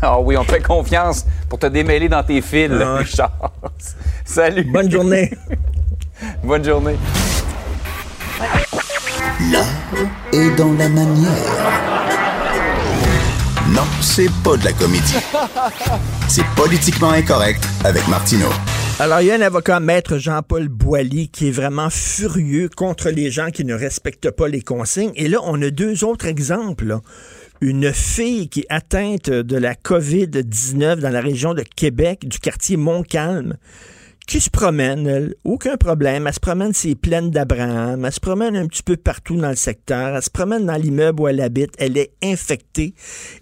Ah 0.03 0.21
oui, 0.21 0.37
on 0.37 0.45
te 0.45 0.53
fait 0.53 0.61
confiance 0.63 1.25
pour 1.49 1.59
te 1.59 1.67
démêler 1.67 2.09
dans 2.11 2.23
tes 2.23 2.43
fils, 2.43 2.71
Ah. 2.71 2.97
Richard. 2.99 3.51
Salut. 4.27 4.65
Bonne 4.65 4.91
journée. 4.91 5.31
Bonne 6.45 6.63
journée. 6.63 6.97
L'art 9.51 9.67
est 10.35 10.55
dans 10.57 10.73
la 10.75 10.89
manière. 10.91 12.16
Non, 13.77 13.83
c'est 14.01 14.31
pas 14.43 14.57
de 14.57 14.65
la 14.65 14.73
comédie. 14.73 15.17
C'est 16.29 16.47
politiquement 16.57 17.11
incorrect 17.11 17.63
avec 17.85 18.09
Martineau. 18.09 18.49
Alors, 18.99 19.21
il 19.21 19.27
y 19.27 19.31
a 19.31 19.35
un 19.35 19.43
avocat, 19.43 19.81
maître 19.81 20.17
Jean-Paul 20.17 20.69
Boilly, 20.69 21.29
qui 21.29 21.49
est 21.49 21.51
vraiment 21.51 21.91
furieux 21.91 22.71
contre 22.75 23.11
les 23.11 23.31
gens 23.31 23.51
qui 23.51 23.67
ne 23.67 23.75
respectent 23.75 24.31
pas 24.31 24.49
les 24.49 24.63
consignes. 24.63 25.13
Et 25.15 25.29
là, 25.29 25.41
on 25.45 25.61
a 25.61 25.69
deux 25.69 26.05
autres 26.05 26.25
exemples. 26.25 26.87
là. 26.87 27.03
Une 27.61 27.93
fille 27.93 28.49
qui 28.49 28.61
est 28.61 28.67
atteinte 28.71 29.29
de 29.29 29.57
la 29.59 29.75
COVID-19 29.75 31.01
dans 31.01 31.11
la 31.11 31.21
région 31.21 31.53
de 31.53 31.63
Québec, 31.63 32.27
du 32.27 32.39
quartier 32.39 32.79
Montcalm, 32.79 33.59
qui 34.27 34.41
se 34.41 34.51
promène, 34.51 35.07
elle, 35.07 35.35
aucun 35.45 35.77
problème. 35.77 36.27
Elle 36.27 36.35
se 36.35 36.41
promène 36.41 36.73
ses 36.73 36.97
plaines 36.97 37.31
d'Abraham. 37.31 38.05
Elle 38.05 38.13
se 38.13 38.21
promène 38.21 38.57
un 38.57 38.67
petit 38.67 38.83
peu 38.83 38.97
partout 38.97 39.37
dans 39.37 39.51
le 39.51 39.57
secteur. 39.57 40.17
Elle 40.17 40.23
se 40.23 40.31
promène 40.31 40.67
dans 40.67 40.75
l'immeuble 40.75 41.23
où 41.23 41.29
elle 41.29 41.41
habite. 41.41 41.75
Elle 41.79 41.97
est 41.97 42.11
infectée. 42.25 42.95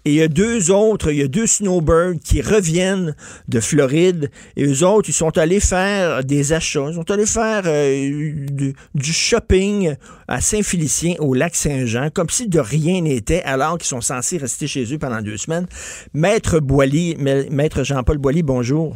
Et 0.05 0.11
il 0.11 0.13
y 0.13 0.21
a 0.21 0.27
deux 0.27 0.69
autres, 0.69 1.11
il 1.11 1.17
y 1.17 1.23
a 1.23 1.27
deux 1.27 1.47
snowbirds 1.47 2.19
qui 2.23 2.41
reviennent 2.41 3.15
de 3.47 3.59
Floride. 3.59 4.29
Et 4.55 4.65
eux 4.65 4.85
autres, 4.85 5.09
ils 5.09 5.13
sont 5.13 5.35
allés 5.39 5.59
faire 5.59 6.23
des 6.23 6.53
achats. 6.53 6.85
Ils 6.89 6.95
sont 6.95 7.09
allés 7.09 7.25
faire 7.25 7.63
euh, 7.65 8.45
du, 8.93 9.13
shopping 9.13 9.95
à 10.27 10.39
Saint-Félicien, 10.39 11.15
au 11.19 11.33
lac 11.33 11.55
Saint-Jean, 11.55 12.09
comme 12.13 12.29
si 12.29 12.47
de 12.47 12.59
rien 12.59 13.01
n'était, 13.01 13.41
alors 13.43 13.77
qu'ils 13.77 13.87
sont 13.87 14.01
censés 14.01 14.37
rester 14.37 14.67
chez 14.67 14.93
eux 14.93 14.99
pendant 14.99 15.21
deux 15.21 15.37
semaines. 15.37 15.65
Maître 16.13 16.59
Boily, 16.59 17.15
Maître 17.17 17.83
Jean-Paul 17.83 18.19
Boily, 18.19 18.43
bonjour. 18.43 18.95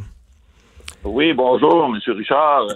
Oui, 1.12 1.34
bonjour, 1.34 1.86
M. 1.86 2.00
Richard. 2.16 2.68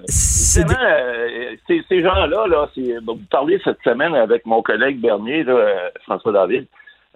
Euh, 0.81 1.55
ces, 1.67 1.83
ces 1.87 2.01
gens-là, 2.01 2.47
là, 2.47 2.67
vous 3.05 3.19
parlez 3.29 3.59
cette 3.63 3.81
semaine 3.83 4.15
avec 4.15 4.45
mon 4.45 4.61
collègue 4.61 4.99
Bernier, 4.99 5.43
là, 5.43 5.53
euh, 5.53 5.89
François 6.03 6.31
David, 6.31 6.65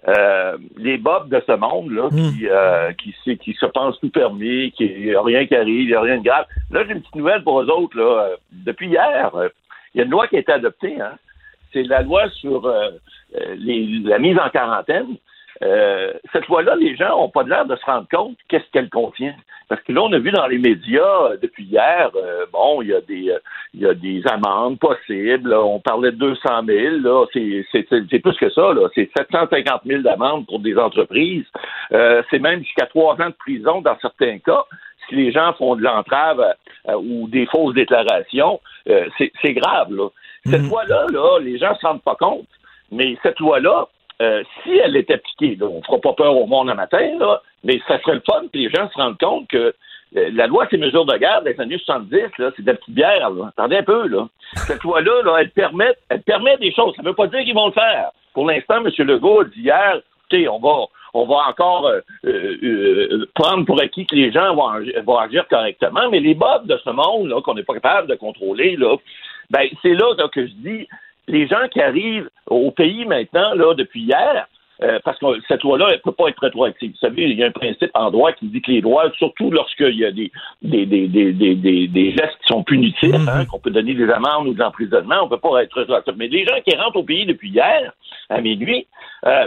euh, 0.06 0.56
les 0.76 0.96
bobs 0.96 1.28
de 1.28 1.42
ce 1.46 1.52
monde, 1.56 1.90
là, 1.90 2.08
qui, 2.10 2.48
euh, 2.48 2.92
qui, 2.92 3.14
se- 3.24 3.30
qui 3.32 3.52
se 3.54 3.66
pensent 3.66 3.98
tout 4.00 4.10
permis, 4.10 4.72
qui 4.72 4.88
n'y 4.88 5.14
a 5.14 5.22
rien 5.22 5.44
qui 5.46 5.56
arrive, 5.56 5.80
il 5.82 5.86
n'y 5.88 5.94
a 5.94 6.00
rien 6.00 6.18
de 6.18 6.24
grave. 6.24 6.46
Là, 6.70 6.84
j'ai 6.86 6.92
une 6.92 7.00
petite 7.00 7.16
nouvelle 7.16 7.42
pour 7.42 7.60
eux 7.60 7.68
autres. 7.70 7.98
Là. 7.98 8.30
Depuis 8.52 8.88
hier, 8.88 9.30
il 9.94 9.98
y 9.98 10.00
a 10.00 10.04
une 10.04 10.10
loi 10.10 10.28
qui 10.28 10.36
a 10.36 10.40
été 10.40 10.52
adoptée, 10.52 11.00
hein. 11.00 11.12
C'est 11.72 11.82
la 11.82 12.00
loi 12.02 12.28
sur 12.30 12.72
les- 13.56 14.00
la 14.04 14.18
mise 14.18 14.38
en 14.38 14.48
quarantaine. 14.48 15.16
Euh, 15.62 16.12
cette 16.32 16.46
loi-là, 16.46 16.76
les 16.76 16.96
gens 16.96 17.10
n'ont 17.10 17.28
pas 17.28 17.42
l'air 17.42 17.66
de 17.66 17.74
se 17.76 17.84
rendre 17.84 18.06
compte 18.10 18.36
qu'est-ce 18.48 18.70
qu'elle 18.72 18.88
contient. 18.88 19.34
Parce 19.68 19.82
que 19.82 19.92
là, 19.92 20.02
on 20.02 20.12
a 20.12 20.18
vu 20.18 20.30
dans 20.30 20.46
les 20.46 20.58
médias 20.58 21.02
euh, 21.30 21.36
depuis 21.42 21.64
hier, 21.64 22.10
euh, 22.16 22.46
bon, 22.52 22.80
il 22.80 22.88
y 22.88 22.94
a 22.94 23.00
des 23.02 23.30
euh, 23.30 23.38
y 23.74 23.84
a 23.86 23.92
des 23.94 24.22
amendes 24.26 24.78
possibles. 24.78 25.50
là. 25.50 25.60
on 25.60 25.78
parlait 25.80 26.12
de 26.12 26.16
200 26.16 26.40
000. 26.66 26.96
Là, 27.02 27.26
c'est, 27.32 27.64
c'est, 27.72 27.86
c'est- 27.88 28.04
c'est 28.10 28.18
plus 28.20 28.36
que 28.36 28.48
ça. 28.50 28.72
Là. 28.72 28.88
C'est 28.94 29.10
750 29.16 29.82
000 29.84 30.02
d'amendes 30.02 30.46
pour 30.46 30.60
des 30.60 30.76
entreprises. 30.78 31.44
C'est 31.90 32.38
même 32.38 32.62
jusqu'à 32.62 32.86
trois 32.86 33.14
ans 33.20 33.28
de 33.28 33.34
prison 33.38 33.80
dans 33.82 33.98
certains 34.00 34.38
cas. 34.38 34.64
Si 35.08 35.14
les 35.16 35.32
gens 35.32 35.52
font 35.54 35.74
de 35.76 35.82
l'entrave 35.82 36.40
euh, 36.88 36.94
ou 36.94 37.28
des 37.28 37.46
fausses 37.46 37.74
déclarations, 37.74 38.60
euh, 38.88 39.06
c'est, 39.16 39.32
c'est 39.42 39.54
grave. 39.54 39.90
Là. 39.92 40.08
Cette 40.46 40.62
loi-là, 40.68 41.06
là, 41.12 41.38
les 41.40 41.58
gens 41.58 41.70
ne 41.70 41.74
se 41.76 41.86
rendent 41.86 42.02
pas 42.02 42.14
compte. 42.16 42.46
Mais 42.92 43.16
cette 43.22 43.38
loi-là, 43.40 43.88
euh, 44.20 44.42
si 44.62 44.76
elle 44.76 44.96
est 44.96 45.10
appliquée, 45.10 45.56
là, 45.60 45.66
on 45.66 45.78
ne 45.78 45.84
fera 45.84 45.98
pas 45.98 46.12
peur 46.12 46.36
au 46.36 46.46
monde 46.46 46.70
un 46.70 46.74
matin, 46.74 47.16
là, 47.18 47.40
mais 47.64 47.80
ça 47.86 48.00
serait 48.00 48.14
le 48.14 48.22
fun 48.28 48.42
que 48.52 48.58
les 48.58 48.70
gens 48.70 48.88
se 48.90 48.96
rendent 49.00 49.18
compte 49.18 49.48
que 49.48 49.74
euh, 50.16 50.30
la 50.32 50.46
loi, 50.46 50.66
c'est 50.70 50.78
mesures 50.78 51.04
de 51.04 51.16
garde 51.16 51.44
des 51.44 51.58
années 51.60 51.78
70, 51.78 52.16
là, 52.38 52.50
c'est 52.56 52.62
de 52.62 52.66
la 52.66 52.74
petite 52.74 52.94
bière. 52.94 53.30
Là. 53.30 53.48
Attendez 53.48 53.76
un 53.76 53.82
peu, 53.82 54.08
là. 54.08 54.26
Cette 54.66 54.82
loi-là, 54.82 55.22
là, 55.22 55.36
elle, 55.40 55.50
permet, 55.50 55.92
elle 56.08 56.22
permet 56.22 56.56
des 56.58 56.72
choses. 56.72 56.94
Ça 56.96 57.02
ne 57.02 57.08
veut 57.08 57.14
pas 57.14 57.26
dire 57.26 57.44
qu'ils 57.44 57.54
vont 57.54 57.66
le 57.66 57.72
faire. 57.72 58.10
Pour 58.32 58.46
l'instant, 58.46 58.84
M. 58.84 58.90
Legault 59.06 59.44
dit 59.44 59.60
hier, 59.60 60.00
écoutez, 60.20 60.48
on 60.48 60.58
va, 60.58 60.86
on 61.14 61.26
va 61.26 61.36
encore 61.48 61.86
euh, 61.86 62.00
euh, 62.24 63.26
prendre 63.34 63.66
pour 63.66 63.80
acquis 63.80 64.06
que 64.06 64.14
les 64.14 64.32
gens 64.32 64.54
vont, 64.54 64.68
agi- 64.70 64.98
vont 65.04 65.18
agir 65.18 65.46
correctement, 65.48 66.08
mais 66.10 66.20
les 66.20 66.34
bobs 66.34 66.66
de 66.66 66.78
ce 66.82 66.90
monde, 66.90 67.42
qu'on 67.42 67.54
n'est 67.54 67.62
pas 67.62 67.74
capable 67.74 68.08
de 68.08 68.14
contrôler, 68.14 68.78
ben, 69.50 69.66
c'est 69.82 69.94
là, 69.94 70.14
là, 70.16 70.28
que 70.28 70.46
je 70.46 70.52
dis, 70.52 70.88
les 71.28 71.46
gens 71.46 71.68
qui 71.70 71.80
arrivent 71.80 72.28
au 72.46 72.70
pays 72.70 73.04
maintenant, 73.04 73.54
là, 73.54 73.74
depuis 73.74 74.02
hier, 74.02 74.46
euh, 74.82 74.98
parce 75.04 75.18
que 75.18 75.26
cette 75.48 75.62
loi-là, 75.64 75.86
elle 75.88 75.96
ne 75.96 76.00
peut 76.02 76.12
pas 76.12 76.28
être 76.28 76.38
rétroactive. 76.40 76.92
Vous 76.92 76.98
savez, 76.98 77.22
il 77.24 77.38
y 77.38 77.42
a 77.42 77.46
un 77.48 77.50
principe 77.50 77.90
en 77.94 78.10
droit 78.10 78.32
qui 78.32 78.46
dit 78.46 78.62
que 78.62 78.70
les 78.70 78.80
droits, 78.80 79.10
surtout 79.18 79.50
lorsqu'il 79.50 79.96
y 79.98 80.04
a 80.04 80.12
des, 80.12 80.30
des, 80.62 80.86
des, 80.86 81.08
des, 81.08 81.32
des, 81.32 81.54
des, 81.56 81.88
des 81.88 82.10
gestes 82.12 82.38
qui 82.42 82.46
sont 82.46 82.62
punitifs, 82.62 83.12
hein, 83.28 83.44
qu'on 83.46 83.58
peut 83.58 83.70
donner 83.72 83.94
des 83.94 84.08
amendes 84.08 84.46
ou 84.48 84.54
de 84.54 84.58
l'emprisonnement, 84.60 85.16
on 85.22 85.24
ne 85.24 85.30
peut 85.30 85.38
pas 85.38 85.62
être 85.64 85.76
rétroactif. 85.76 86.14
Mais 86.16 86.28
les 86.28 86.44
gens 86.46 86.60
qui 86.64 86.76
rentrent 86.76 86.98
au 86.98 87.02
pays 87.02 87.26
depuis 87.26 87.50
hier, 87.50 87.92
à 88.30 88.40
minuit, 88.40 88.86
euh, 89.26 89.46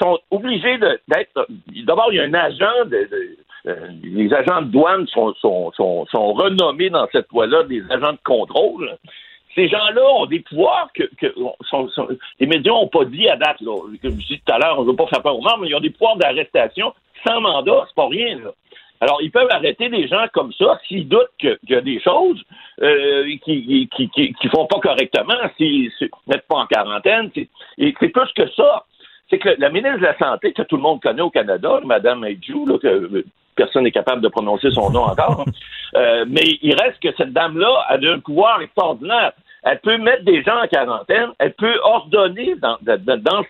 sont 0.00 0.18
obligés 0.30 0.78
d'être. 0.78 1.46
D'abord, 1.84 2.08
il 2.12 2.16
y 2.16 2.20
a 2.20 2.24
un 2.24 2.34
agent 2.34 2.84
de. 2.84 2.90
de- 2.90 3.36
euh, 3.66 3.88
les 4.04 4.32
agents 4.32 4.62
de 4.62 4.68
douane 4.68 5.06
sont, 5.08 5.34
sont, 5.34 5.72
sont, 5.72 6.06
sont 6.06 6.32
renommés 6.34 6.90
dans 6.90 7.06
cette 7.10 7.26
loi-là 7.32 7.64
des 7.64 7.82
agents 7.90 8.12
de 8.12 8.18
contrôle. 8.24 8.96
Ces 9.58 9.68
gens-là 9.68 10.04
ont 10.14 10.26
des 10.26 10.38
pouvoirs 10.38 10.88
que, 10.94 11.02
les 12.38 12.46
médias 12.46 12.70
n'ont 12.70 12.86
pas 12.86 13.04
dit 13.04 13.28
à 13.28 13.36
date. 13.36 13.60
Là. 13.60 13.72
Comme 14.00 14.20
je 14.20 14.26
dis 14.28 14.40
tout 14.46 14.52
à 14.52 14.58
l'heure, 14.58 14.78
on 14.78 14.84
ne 14.84 14.90
veut 14.90 14.94
pas 14.94 15.08
faire 15.08 15.20
peur 15.20 15.36
aux 15.36 15.42
gens, 15.42 15.56
mais 15.58 15.66
ils 15.68 15.74
ont 15.74 15.80
des 15.80 15.90
pouvoirs 15.90 16.16
d'arrestation 16.16 16.94
sans 17.26 17.40
mandat, 17.40 17.84
c'est 17.88 17.94
pas 17.96 18.06
rien. 18.06 18.38
Là. 18.38 18.50
Alors, 19.00 19.20
ils 19.20 19.32
peuvent 19.32 19.50
arrêter 19.50 19.88
des 19.88 20.06
gens 20.06 20.26
comme 20.32 20.52
ça 20.52 20.78
s'ils 20.86 21.08
doutent 21.08 21.32
qu'il 21.40 21.58
y 21.70 21.74
a 21.74 21.80
des 21.80 22.00
choses 22.00 22.40
euh, 22.82 23.24
qui, 23.44 23.88
qui, 23.96 24.08
qui, 24.10 24.32
qui 24.32 24.48
font 24.48 24.66
pas 24.66 24.78
correctement, 24.78 25.34
s'ils 25.56 25.90
ne 26.02 26.06
mettent 26.28 26.46
pas 26.46 26.58
en 26.58 26.66
quarantaine. 26.66 27.32
Et 27.78 27.94
c'est 27.98 28.10
plus 28.10 28.32
que 28.36 28.48
ça. 28.52 28.84
C'est 29.28 29.38
que 29.38 29.56
la 29.58 29.70
ministre 29.70 29.98
de 29.98 30.04
la 30.04 30.18
Santé, 30.18 30.52
que 30.52 30.62
tout 30.62 30.76
le 30.76 30.82
monde 30.82 31.02
connaît 31.02 31.22
au 31.22 31.30
Canada, 31.30 31.80
Mme 31.84 32.24
Aidjou, 32.26 32.64
là, 32.64 32.78
que 32.78 32.86
euh, 32.86 33.24
personne 33.56 33.82
n'est 33.82 33.90
capable 33.90 34.22
de 34.22 34.28
prononcer 34.28 34.70
son 34.70 34.90
nom 34.90 35.02
encore, 35.02 35.44
euh, 35.96 36.24
mais 36.28 36.58
il 36.62 36.74
reste 36.80 37.00
que 37.02 37.12
cette 37.16 37.32
dame-là 37.32 37.86
a 37.88 37.96
un 37.96 38.20
pouvoir 38.20 38.62
extraordinaire. 38.62 39.32
Elle 39.64 39.80
peut 39.80 39.98
mettre 39.98 40.24
des 40.24 40.42
gens 40.42 40.62
en 40.62 40.66
quarantaine, 40.68 41.30
elle 41.38 41.52
peut 41.54 41.78
ordonner 41.82 42.54
dans, 42.56 42.78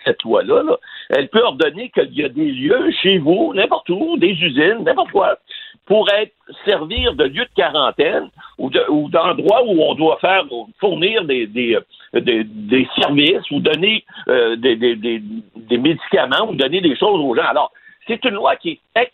cette 0.04 0.22
loi-là, 0.22 0.62
là, 0.62 0.76
elle 1.10 1.28
peut 1.28 1.42
ordonner 1.42 1.90
qu'il 1.90 2.14
y 2.14 2.24
a 2.24 2.28
des 2.28 2.50
lieux 2.50 2.90
chez 3.02 3.18
vous, 3.18 3.52
n'importe 3.54 3.90
où, 3.90 4.16
des 4.16 4.32
usines, 4.32 4.84
n'importe 4.84 5.10
quoi, 5.10 5.38
pour 5.86 6.08
être 6.10 6.32
servir 6.64 7.14
de 7.14 7.24
lieu 7.24 7.44
de 7.44 7.50
quarantaine 7.54 8.30
ou, 8.58 8.70
de- 8.70 8.84
ou 8.88 9.08
d'endroits 9.08 9.64
où 9.64 9.82
on 9.82 9.94
doit 9.94 10.18
faire 10.20 10.44
fournir 10.80 11.24
des, 11.24 11.76
euh, 12.14 12.44
services 13.00 13.50
ou 13.50 13.60
donner 13.60 14.04
euh, 14.28 14.56
des, 14.56 15.76
médicaments 15.78 16.48
ou 16.48 16.54
donner 16.54 16.80
des 16.80 16.96
choses 16.96 17.20
aux 17.20 17.34
gens. 17.34 17.46
Alors, 17.48 17.72
c'est 18.06 18.22
une 18.24 18.34
loi 18.34 18.56
qui 18.56 18.80
est 18.96 19.12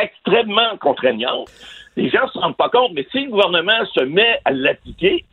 extrêmement 0.00 0.76
contraignante. 0.80 1.48
Les 1.96 2.08
gens 2.10 2.24
ne 2.24 2.30
se 2.30 2.38
rendent 2.38 2.56
pas 2.56 2.68
compte, 2.68 2.92
mais 2.94 3.06
si 3.12 3.24
le 3.24 3.30
gouvernement 3.30 3.84
se 3.92 4.02
met 4.02 4.40
à 4.44 4.50
l'appliquer, 4.50 5.24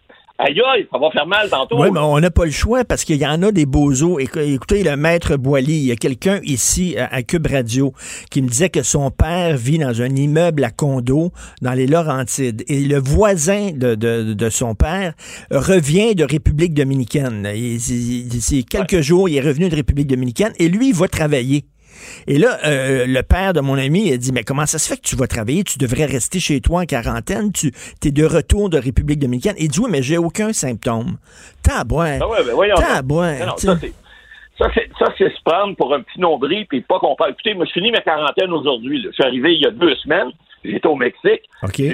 aïe 0.44 0.60
aïe, 0.74 0.88
ça 0.92 0.98
va 0.98 1.10
faire 1.12 1.26
mal 1.28 1.50
tantôt. 1.50 1.80
Oui, 1.82 1.90
mais 1.92 2.00
on 2.00 2.20
n'a 2.20 2.32
pas 2.32 2.46
le 2.46 2.52
choix 2.52 2.84
parce 2.84 3.04
qu'il 3.04 3.18
y 3.18 3.26
en 3.26 3.42
a 3.44 3.52
des 3.52 3.66
bozos. 3.66 4.20
Écou- 4.20 4.40
Écoutez, 4.40 4.84
le 4.84 4.96
maître 4.98 5.36
Boily, 5.38 5.74
il 5.78 5.86
y 5.88 5.92
a 5.92 5.96
quelqu'un 5.96 6.40
ici 6.44 6.96
à 6.98 7.14
à 7.14 7.22
Cube 7.24 7.48
Radio 7.48 7.94
qui 8.30 8.42
me 8.42 8.48
disait 8.48 8.70
que 8.70 8.84
son 8.84 9.12
père 9.12 9.56
vit 9.58 9.78
dans 9.78 10.02
un 10.02 10.16
immeuble 10.16 10.64
à 10.64 10.70
condo 10.72 11.32
dans 11.62 11.74
les 11.74 11.88
Laurentides 11.88 12.64
et 12.68 12.82
le 12.82 12.98
voisin 13.00 13.72
de, 13.74 13.96
de- 13.96 14.34
de 14.34 14.50
son 14.50 14.76
père 14.76 15.14
revient 15.52 16.16
de 16.16 16.24
République 16.24 16.74
dominicaine. 16.74 17.48
Il- 17.54 17.76
il- 17.76 18.42
C'est 18.42 18.64
quelques 18.64 19.02
jours, 19.02 19.30
il 19.30 19.38
est 19.38 19.42
revenu 19.42 19.70
de 19.70 19.76
République 19.76 20.08
dominicaine 20.08 20.54
et 20.58 20.68
lui, 20.70 20.90
il 20.90 20.96
va 20.96 21.08
travailler. 21.08 21.66
Et 22.28 22.38
là, 22.38 22.60
euh, 22.66 23.06
le 23.08 23.22
père 23.24 23.54
de 23.54 23.62
mon 23.62 23.78
ami 23.78 24.12
a 24.14 24.18
dit, 24.18 24.32
mais 24.32 24.44
comment 24.44 24.66
ça 24.66 24.80
se 24.80 24.88
fait 24.90 24.98
que 24.98 25.08
tu 25.08 25.16
vas 25.16 25.28
travailler? 25.28 25.64
Tu 25.64 25.78
devrais 25.78 26.06
rester 26.06 26.40
chez 26.40 26.62
toi 26.62 26.82
en 26.82 26.86
quarantaine. 26.86 27.52
Tu 27.52 27.72
es 28.06 28.12
de 28.12 28.26
retour 28.26 28.70
de 28.70 28.78
République 28.78 29.20
dominicaine. 29.20 29.56
Il 29.58 29.70
dit, 29.70 29.80
oui, 29.80 29.90
mais 29.92 30.02
j'ai 30.02 30.18
aucun 30.18 30.54
symptôme. 30.54 31.18
Tabouin. 31.64 32.20
Ouais, 32.20 32.44
ben 32.46 32.54
voyons 32.54 32.76
donc. 32.76 32.86
Tabouin. 32.86 33.40
Non, 33.40 33.46
non, 33.48 33.54
tu 33.58 33.68
ça, 33.68 33.78
c'est- 33.80 33.94
ça, 35.00 35.08
c'est, 35.18 35.30
se 35.30 35.42
prendre 35.44 35.76
pour 35.76 35.94
un 35.94 36.02
petit 36.02 36.20
nombril 36.20 36.66
puis 36.68 36.82
pas 36.82 37.00
qu'on 37.00 37.16
parle. 37.16 37.32
Écoutez, 37.32 37.54
moi, 37.56 37.66
je 37.66 37.72
finis 37.72 37.92
ma 37.92 38.02
quarantaine 38.02 38.52
aujourd'hui. 38.52 39.02
Je 39.04 39.12
suis 39.12 39.24
arrivé 39.24 39.54
il 39.56 39.62
y 39.62 39.66
a 39.66 39.72
deux 39.72 39.96
semaines. 39.96 40.30
J'étais 40.64 40.88
au 40.88 40.96
Mexique. 40.96 41.42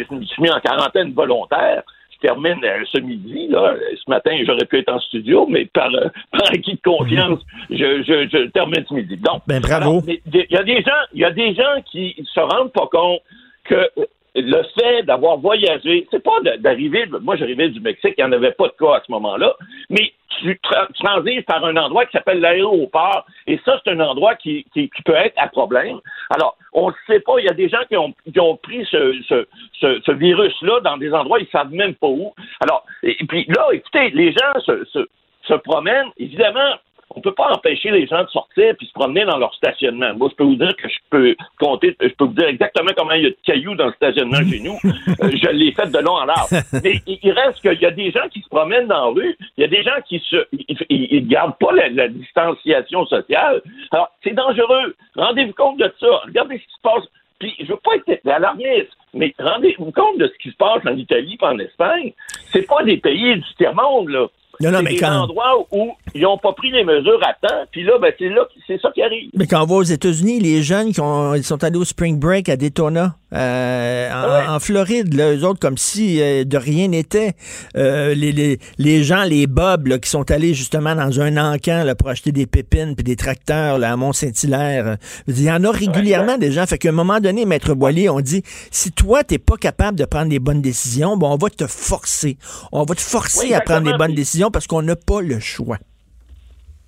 Je 0.10 0.14
me 0.16 0.24
suis 0.26 0.42
mis 0.42 0.50
en 0.52 0.60
quarantaine 0.60 1.14
volontaire. 1.14 1.84
Termine 2.22 2.64
euh, 2.64 2.84
ce 2.92 3.00
midi. 3.00 3.48
Là. 3.50 3.76
Ce 3.96 4.10
matin, 4.10 4.32
j'aurais 4.46 4.66
pu 4.66 4.80
être 4.80 4.92
en 4.92 5.00
studio, 5.00 5.46
mais 5.48 5.66
par, 5.66 5.94
euh, 5.94 6.08
par 6.32 6.50
acquis 6.52 6.76
de 6.76 6.82
confiance, 6.82 7.40
je, 7.70 8.04
je, 8.04 8.28
je 8.32 8.50
termine 8.50 8.84
ce 8.88 8.94
midi. 8.94 9.18
Donc, 9.18 9.42
Ben, 9.48 9.62
bravo. 9.62 10.02
Il 10.08 10.46
y 10.50 10.58
a 10.58 10.64
des 10.64 10.82
gens, 10.82 11.02
il 11.14 11.22
y 11.22 11.26
a 11.26 11.32
des 11.32 11.54
gens 11.54 11.82
qui 11.92 12.16
se 12.34 12.40
rendent 12.40 12.72
pas 12.72 12.88
compte 12.92 13.22
que 13.66 13.76
euh, 13.76 14.06
le 14.36 14.62
fait 14.80 15.04
d'avoir 15.04 15.38
voyagé, 15.38 16.08
c'est 16.12 16.24
pas 16.24 16.40
d'arriver. 16.60 17.06
Moi, 17.22 17.36
j'arrivais 17.38 17.70
du 17.70 17.80
Mexique, 17.80 18.14
il 18.18 18.24
n'y 18.24 18.30
en 18.30 18.32
avait 18.32 18.52
pas 18.52 18.68
de 18.68 18.74
cas 18.80 18.98
à 18.98 19.04
ce 19.06 19.12
moment-là, 19.12 19.56
mais 19.90 20.14
tu 20.38 21.44
par 21.44 21.66
un 21.66 21.76
endroit 21.78 22.06
qui 22.06 22.12
s'appelle 22.12 22.40
l'aéroport, 22.40 23.26
et 23.46 23.60
ça, 23.66 23.80
c'est 23.84 23.92
un 23.92 24.00
endroit 24.00 24.36
qui, 24.36 24.66
qui, 24.74 24.90
peut 25.06 25.16
être 25.16 25.36
à 25.38 25.48
problème. 25.48 26.00
Alors, 26.30 26.58
on 26.74 26.90
ne 26.90 26.94
sait 27.08 27.20
pas, 27.20 27.40
il 27.40 27.46
y 27.46 27.50
a 27.50 27.54
des 27.54 27.70
gens 27.70 27.84
qui 27.88 27.98
ont, 27.98 28.14
qui 28.32 28.40
ont 28.40 28.56
pris 28.58 28.86
ce, 28.90 29.14
ce, 29.28 30.02
ce, 30.02 30.12
virus-là 30.12 30.80
dans 30.82 30.98
des 30.98 31.14
endroits, 31.14 31.40
ils 31.40 31.46
ne 31.46 31.50
savent 31.50 31.72
même 31.72 31.96
pas 31.96 32.08
où. 32.08 32.34
Alors, 32.60 32.86
et, 33.04 33.22
et 33.22 33.26
puis 33.26 33.46
là, 33.56 33.68
écoutez, 33.72 34.10
les 34.12 34.32
gens 34.32 34.60
se, 34.66 34.86
se, 34.86 35.08
se 35.44 35.54
promènent, 35.54 36.12
évidemment, 36.18 36.76
on 37.18 37.22
peut 37.22 37.34
pas 37.34 37.52
empêcher 37.52 37.90
les 37.90 38.06
gens 38.06 38.24
de 38.24 38.30
sortir 38.30 38.76
puis 38.78 38.86
se 38.86 38.94
promener 38.94 39.26
dans 39.26 39.38
leur 39.38 39.54
stationnement. 39.56 40.14
Moi, 40.16 40.30
je 40.32 40.36
peux 40.36 40.44
vous 40.44 40.56
dire 40.56 40.76
que 40.76 40.88
je 40.88 41.00
peux 41.10 41.36
compter, 41.60 41.98
je 42.00 42.10
peux 42.10 42.26
vous 42.26 42.34
dire 42.34 42.48
exactement 42.48 42.92
comment 42.96 43.14
il 43.14 43.24
y 43.24 43.26
a 43.26 43.30
de 43.30 43.38
cailloux 43.44 43.74
dans 43.74 43.88
le 43.88 43.94
stationnement 43.94 44.38
chez 44.50 44.60
nous. 44.60 44.78
Euh, 45.24 45.32
je 45.32 45.50
l'ai 45.50 45.72
fait 45.72 45.90
de 45.90 45.98
long 46.00 46.14
en 46.14 46.26
large. 46.26 46.50
Mais 46.84 47.02
il, 47.08 47.32
reste 47.32 47.62
qu'il 47.62 47.80
y 47.82 47.86
a 47.86 47.92
des 47.92 48.12
gens 48.12 48.28
qui 48.30 48.42
se 48.42 48.50
promènent 48.50 48.88
dans 48.88 49.08
la 49.08 49.22
rue, 49.22 49.38
il 49.58 49.62
y 49.62 49.64
a 49.64 49.68
des 49.68 49.82
gens 49.82 50.00
qui 50.08 50.20
se, 50.20 50.36
ils, 50.52 50.78
ils 50.90 51.28
gardent 51.28 51.58
pas 51.58 51.72
la, 51.72 51.90
la 51.90 52.08
distanciation 52.08 53.06
sociale. 53.06 53.62
Alors, 53.92 54.10
c'est 54.24 54.34
dangereux. 54.34 54.96
Rendez-vous 55.16 55.54
compte 55.54 55.80
de 55.80 55.92
ça. 56.00 56.08
Regardez 56.26 56.58
ce 56.58 56.64
qui 56.64 56.74
se 56.74 56.82
passe. 56.84 57.04
Puis, 57.40 57.56
je 57.60 57.66
veux 57.66 57.80
pas 57.84 57.96
être 57.96 58.28
alarmiste, 58.28 58.92
mais 59.14 59.34
rendez-vous 59.40 59.92
compte 59.92 60.18
de 60.20 60.28
ce 60.28 60.38
qui 60.38 60.52
se 60.52 60.58
passe 60.58 60.86
en 60.86 60.96
Italie 60.96 61.38
et 61.42 61.46
en 61.46 61.58
Espagne. 61.58 62.14
C'est 62.52 62.68
pas 62.68 62.84
des 62.84 62.98
pays 62.98 63.36
du 63.36 63.56
tiers-monde, 63.58 64.10
là. 64.10 64.28
Non, 64.60 64.72
non, 64.72 64.82
mais 64.82 64.92
des 64.92 64.98
quand- 64.98 65.12
endroits 65.24 65.66
où 65.72 65.92
ils 66.16 66.22
n'ont 66.22 66.38
pas 66.38 66.54
pris 66.54 66.72
les 66.72 66.84
mesures 66.84 67.20
à 67.24 67.34
temps, 67.48 67.64
puis 67.72 67.84
là, 67.84 67.94
ben, 68.02 68.12
c'est 68.18 68.30
là, 68.30 68.42
c'est 68.66 68.80
ça 68.82 68.90
qui 68.94 69.02
arrive. 69.04 69.30
Mais 69.36 69.46
quand 69.48 69.62
on 69.64 69.66
va 69.66 69.76
aux 69.76 69.84
États-Unis, 69.84 70.40
les 70.40 70.64
jeunes 70.64 70.92
qui 70.94 71.02
ont- 71.02 71.36
ils 71.36 71.44
sont 71.44 71.64
allés 71.64 71.78
au 71.78 71.86
Spring 71.86 72.20
Break 72.20 72.50
à 72.50 72.56
Daytona, 72.58 73.16
euh, 73.34 74.10
en, 74.50 74.56
en 74.56 74.60
Floride, 74.60 75.14
là, 75.14 75.34
eux 75.36 75.44
autres, 75.44 75.60
comme 75.60 75.78
si 75.78 76.22
euh, 76.22 76.44
de 76.44 76.58
rien 76.58 76.88
n'était. 76.88 77.34
Euh, 77.76 78.14
les, 78.14 78.32
les, 78.32 78.60
les 78.78 79.04
gens, 79.04 79.24
les 79.24 79.48
bobs, 79.48 79.88
là, 79.88 80.00
qui 80.00 80.10
sont 80.10 80.30
allés 80.32 80.54
justement 80.54 80.96
dans 80.96 81.20
un 81.22 81.38
encan 81.38 81.84
là, 81.84 81.94
pour 81.96 82.10
acheter 82.10 82.32
des 82.32 82.46
pépines 82.46 82.96
puis 82.96 83.04
des 83.04 83.16
tracteurs 83.16 83.78
là, 83.78 83.92
à 83.92 83.96
Mont-Saint-Hilaire. 83.96 84.98
Il 85.28 85.42
y 85.44 85.52
en 85.52 85.64
a 85.64 85.72
régulièrement 85.72 86.38
des 86.38 86.52
gens. 86.52 86.66
Fait 86.66 86.78
qu'à 86.78 86.90
un 86.90 86.94
moment 86.94 87.20
donné, 87.20 87.46
Maître 87.46 87.74
Boilier, 87.74 88.10
on 88.10 88.22
dit, 88.22 88.44
si 88.72 88.92
toi, 88.92 89.24
t'es 89.24 89.38
pas 89.40 89.58
capable 89.58 89.98
de 89.98 90.06
prendre 90.06 90.30
des 90.30 90.40
bonnes 90.40 90.62
décisions, 90.62 91.18
bon, 91.18 91.32
on 91.32 91.38
va 91.38 91.50
te 91.50 91.68
forcer. 91.68 92.38
On 92.72 92.84
va 92.84 92.96
te 92.96 93.02
forcer 93.02 93.48
Oui, 93.48 93.54
à 93.54 93.62
prendre 93.62 93.82
des 93.82 93.90
exactement. 93.90 94.08
bonnes 94.08 94.16
décisions 94.16 94.47
parce 94.52 94.68
qu'on 94.68 94.82
n'a 94.82 94.96
pas 94.96 95.22
le 95.22 95.40
choix. 95.40 95.78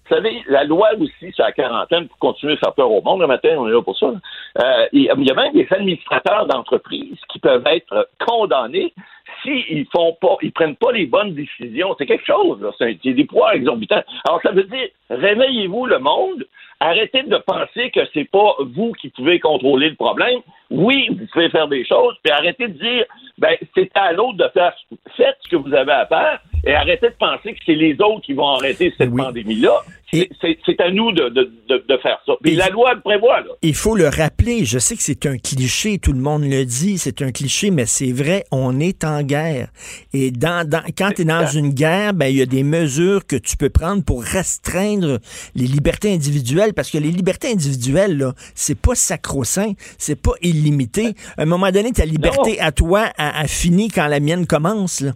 Vous 0.10 0.16
savez, 0.16 0.42
la 0.48 0.64
loi 0.64 0.90
aussi 1.00 1.32
sur 1.34 1.44
la 1.44 1.52
quarantaine 1.52 2.08
pour 2.08 2.18
continuer 2.18 2.54
à 2.54 2.58
faire 2.58 2.74
peur 2.74 2.92
au 2.92 3.02
monde, 3.02 3.22
le 3.22 3.28
matin, 3.28 3.50
on 3.60 3.68
est 3.68 3.72
là 3.72 3.82
pour 3.84 3.96
ça. 3.96 4.08
Euh, 4.08 4.88
il 4.92 5.04
y 5.04 5.10
a 5.10 5.16
même 5.36 5.54
des 5.54 5.68
administrateurs 5.70 6.48
d'entreprises 6.48 7.20
qui 7.32 7.38
peuvent 7.38 7.68
être 7.68 8.10
condamnés 8.26 8.92
s'ils 9.44 9.88
font 9.92 10.18
pas, 10.20 10.38
ils 10.42 10.52
prennent 10.52 10.76
pas 10.76 10.92
les 10.92 11.06
bonnes 11.06 11.34
décisions, 11.34 11.96
c'est 11.98 12.06
quelque 12.06 12.26
chose, 12.26 12.60
c'est 12.78 13.00
des 13.04 13.26
poids 13.26 13.56
exorbitants. 13.56 14.04
Alors, 14.28 14.42
ça 14.42 14.52
veut 14.52 14.64
dire, 14.64 14.88
réveillez-vous 15.10 15.86
le 15.86 16.00
monde, 16.00 16.46
arrêtez 16.80 17.24
de 17.24 17.38
penser 17.38 17.92
que 17.92 18.02
c'est 18.14 18.30
pas 18.30 18.56
vous 18.76 18.94
qui 18.94 19.10
pouvez 19.10 19.40
contrôler 19.40 19.90
le 19.90 19.96
problème. 19.96 20.40
Oui, 20.70 21.10
vous 21.10 21.26
pouvez 21.32 21.50
faire 21.50 21.68
des 21.68 21.86
choses, 21.86 22.16
puis 22.24 22.32
arrêtez 22.32 22.68
de 22.68 22.74
dire, 22.74 23.06
ben, 23.38 23.56
c'est 23.76 23.90
à 23.96 24.12
l'autre 24.12 24.38
de 24.38 24.48
faire, 24.54 24.74
faites 25.18 25.38
ce 25.42 25.50
que 25.50 25.56
vous 25.56 25.74
avez 25.74 25.92
à 25.92 26.06
faire, 26.06 26.40
et 26.66 26.74
arrêtez 26.74 27.10
de 27.10 27.16
penser 27.16 27.54
que 27.54 27.60
c'est 27.66 27.76
les 27.76 28.00
autres 28.02 28.22
qui 28.22 28.34
vont 28.34 28.50
arrêter 28.50 28.94
cette 28.98 29.16
pandémie-là. 29.16 29.82
C'est- 30.12 30.30
C'est 30.42 30.58
c'est 30.66 30.80
à 30.82 30.90
nous 30.92 31.12
de, 31.12 31.30
de, 31.30 31.52
de, 31.70 31.86
de 31.88 31.98
faire 32.02 32.18
ça. 32.26 32.34
Puis 32.42 32.56
la 32.56 32.70
loi 32.70 32.94
le 32.96 33.02
prévoit, 33.02 33.42
là. 33.42 33.48
Il 33.62 33.76
faut 33.76 33.96
le 33.96 34.08
rappeler, 34.08 34.66
je 34.66 34.80
sais 34.80 34.96
que 34.96 35.04
c'est 35.04 35.26
un 35.26 35.38
cliché, 35.38 36.00
tout 36.00 36.14
le 36.14 36.20
monde 36.20 36.44
le 36.44 36.66
dit, 36.66 36.98
c'est 36.98 37.22
un 37.22 37.32
cliché, 37.32 37.70
mais 37.72 37.86
c'est 37.86 38.12
vrai, 38.12 38.46
on 38.52 38.80
est 38.80 39.04
en 39.04 39.22
guerre. 39.22 39.70
Et 40.14 40.32
dans, 40.32 40.68
dans- 40.68 40.82
quand 40.98 41.12
tu 41.16 41.22
es 41.22 41.26
dans 41.26 41.46
une 41.48 41.70
guerre, 41.74 42.14
ben, 42.14 42.28
il 42.28 42.38
y 42.38 42.42
a 42.42 42.46
des 42.46 42.64
mesures 42.64 43.26
que 43.28 43.36
tu 43.36 43.56
peux 43.58 43.70
prendre 43.70 44.04
pour 44.04 44.24
restreindre 44.24 45.20
les 45.56 45.68
libertés 45.68 46.14
individuelles, 46.14 46.74
parce 46.74 46.90
que 46.90 46.98
les 46.98 47.12
libertés 47.12 47.52
individuelles, 47.52 48.18
là, 48.18 48.34
c'est 48.56 48.80
pas 48.80 48.96
sacro-saint, 48.96 49.74
c'est 49.98 50.20
pas 50.20 50.34
illimité. 50.42 51.14
À 51.38 51.44
un 51.44 51.46
moment 51.46 51.70
donné, 51.72 51.92
ta 51.92 52.06
liberté 52.06 52.60
à 52.60 52.72
toi 52.72 53.10
a, 53.18 53.40
a 53.42 53.48
fini 53.48 53.90
quand 53.90 54.08
la 54.08 54.20
mienne 54.20 54.48
commence. 54.48 55.02
Là. 55.02 55.12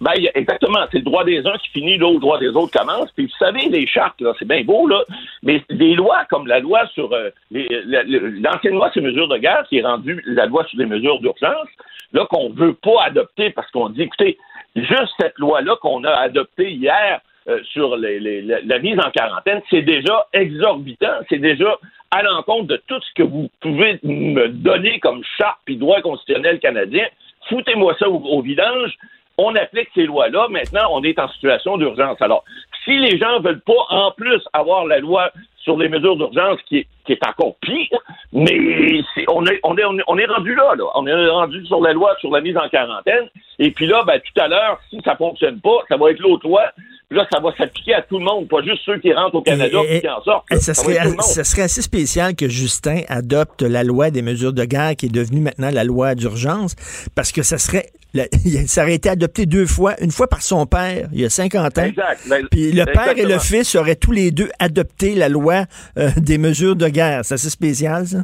Ben, 0.00 0.12
exactement. 0.34 0.80
C'est 0.92 0.98
le 0.98 1.04
droit 1.04 1.24
des 1.24 1.38
uns 1.46 1.56
qui 1.58 1.68
finit, 1.70 1.96
là, 1.96 2.10
le 2.12 2.18
droit 2.18 2.38
des 2.38 2.48
autres 2.50 2.78
commence. 2.78 3.10
Puis, 3.12 3.24
vous 3.26 3.36
savez, 3.38 3.68
les 3.70 3.86
chartes, 3.86 4.20
là, 4.20 4.34
c'est 4.38 4.46
bien 4.46 4.62
beau, 4.62 4.86
là, 4.86 5.02
mais 5.42 5.62
des 5.70 5.94
lois 5.94 6.24
comme 6.28 6.46
la 6.46 6.60
loi 6.60 6.86
sur 6.88 7.10
euh, 7.14 7.30
le- 7.50 8.40
l'ancienne 8.42 8.74
loi 8.74 8.90
sur 8.92 9.00
les 9.00 9.08
mesures 9.08 9.28
de 9.28 9.38
guerre, 9.38 9.64
qui 9.68 9.78
est 9.78 9.82
rendue 9.82 10.22
la 10.26 10.44
loi 10.46 10.64
sur 10.66 10.78
les 10.78 10.84
mesures 10.86 11.18
d'urgence, 11.20 11.68
là, 12.12 12.26
qu'on 12.28 12.50
veut 12.50 12.74
pas 12.74 13.04
adopter 13.06 13.50
parce 13.50 13.70
qu'on 13.70 13.88
dit, 13.88 14.02
écoutez, 14.02 14.36
juste 14.74 15.12
cette 15.18 15.38
loi-là 15.38 15.76
qu'on 15.80 16.04
a 16.04 16.10
adoptée 16.10 16.70
hier 16.72 17.20
euh, 17.48 17.60
sur 17.72 17.96
les- 17.96 18.18
les- 18.20 18.42
la, 18.42 18.60
la 18.60 18.78
mise 18.80 18.98
en 18.98 19.08
quarantaine, 19.12 19.62
c'est 19.70 19.82
déjà 19.82 20.26
exorbitant, 20.32 21.14
c'est 21.28 21.38
déjà 21.38 21.78
à 22.10 22.22
l'encontre 22.22 22.66
de 22.66 22.82
tout 22.88 23.00
ce 23.00 23.14
que 23.14 23.22
vous 23.22 23.48
pouvez 23.60 23.98
me 24.02 24.48
donner 24.48 24.98
comme 24.98 25.22
charte 25.38 25.58
puis 25.64 25.76
droit 25.76 26.00
constitutionnel 26.00 26.58
canadien. 26.58 27.06
Foutez-moi 27.48 27.94
ça 28.00 28.08
au, 28.10 28.16
au 28.18 28.42
vidange. 28.42 28.92
On 29.38 29.54
applique 29.54 29.88
ces 29.94 30.04
lois-là. 30.06 30.48
Maintenant, 30.50 30.88
on 30.92 31.02
est 31.02 31.18
en 31.18 31.28
situation 31.28 31.76
d'urgence. 31.76 32.20
Alors, 32.20 32.44
si 32.84 32.96
les 32.98 33.18
gens 33.18 33.40
veulent 33.40 33.60
pas, 33.60 33.72
en 33.90 34.10
plus, 34.12 34.40
avoir 34.52 34.86
la 34.86 34.98
loi 34.98 35.30
sur 35.62 35.76
les 35.76 35.88
mesures 35.88 36.16
d'urgence 36.16 36.58
qui 36.68 36.78
est, 36.78 36.86
qui 37.04 37.12
est 37.12 37.26
encore 37.26 37.56
pire, 37.60 37.98
mais 38.32 39.00
c'est- 39.14 39.24
on, 39.28 39.44
est, 39.46 39.58
on, 39.64 39.76
est, 39.76 39.84
on, 39.84 39.98
est, 39.98 40.02
on 40.06 40.18
est 40.18 40.26
rendu 40.26 40.54
là, 40.54 40.74
là. 40.76 40.84
On 40.94 41.06
est 41.06 41.28
rendu 41.28 41.64
sur 41.66 41.80
la 41.80 41.92
loi 41.92 42.14
sur 42.20 42.30
la 42.30 42.40
mise 42.40 42.56
en 42.56 42.68
quarantaine. 42.68 43.28
Et 43.58 43.70
puis 43.72 43.86
là, 43.86 44.04
ben, 44.06 44.20
tout 44.20 44.40
à 44.40 44.48
l'heure, 44.48 44.78
si 44.90 45.00
ça 45.04 45.16
fonctionne 45.16 45.60
pas, 45.60 45.78
ça 45.88 45.96
va 45.96 46.10
être 46.12 46.20
l'autre 46.20 46.46
loi. 46.46 46.62
Puis 47.08 47.18
là, 47.18 47.26
ça 47.32 47.40
va 47.40 47.50
s'appliquer 47.56 47.94
à 47.94 48.02
tout 48.02 48.18
le 48.18 48.24
monde, 48.24 48.48
pas 48.48 48.62
juste 48.62 48.82
ceux 48.84 48.98
qui 48.98 49.12
rentrent 49.12 49.36
au 49.36 49.42
Canada 49.42 49.78
Et- 49.88 49.96
et 49.96 50.00
qui 50.00 50.08
en 50.08 50.22
sortent. 50.22 50.44
Ça 50.50 50.58
Ça 50.60 50.74
serait, 50.74 50.94
ça 51.20 51.44
serait 51.44 51.62
assez 51.62 51.82
spécial 51.82 52.34
que 52.34 52.48
Justin 52.48 53.00
adopte 53.08 53.62
la 53.62 53.84
loi 53.84 54.10
des 54.10 54.22
mesures 54.22 54.52
de 54.52 54.64
guerre 54.64 54.96
qui 54.96 55.06
est 55.06 55.14
devenue 55.14 55.40
maintenant 55.40 55.70
la 55.72 55.84
loi 55.84 56.14
d'urgence, 56.16 56.74
parce 57.14 57.30
que 57.32 57.42
ça 57.42 57.58
serait, 57.58 57.86
la- 58.16 58.26
ça 58.66 58.82
aurait 58.82 58.94
été 58.94 59.08
adopté 59.08 59.46
deux 59.46 59.66
fois, 59.66 59.94
une 60.00 60.10
fois 60.10 60.28
par 60.28 60.42
son 60.42 60.66
père, 60.66 61.08
il 61.12 61.20
y 61.20 61.24
a 61.24 61.30
50 61.30 61.78
ans. 61.78 61.84
Exact. 61.84 62.20
Ben, 62.28 62.46
Puis 62.50 62.72
le 62.72 62.84
père 62.84 63.16
et 63.16 63.24
le 63.24 63.38
fils 63.38 63.74
auraient 63.76 63.96
tous 63.96 64.12
les 64.12 64.30
deux 64.30 64.48
adopté 64.58 65.14
la 65.14 65.28
loi 65.28 65.64
euh, 65.98 66.08
des 66.16 66.38
mesures 66.38 66.76
de 66.76 66.88
guerre. 66.88 67.24
C'est 67.24 67.34
assez 67.34 67.50
spécial, 67.50 68.06
ça? 68.06 68.18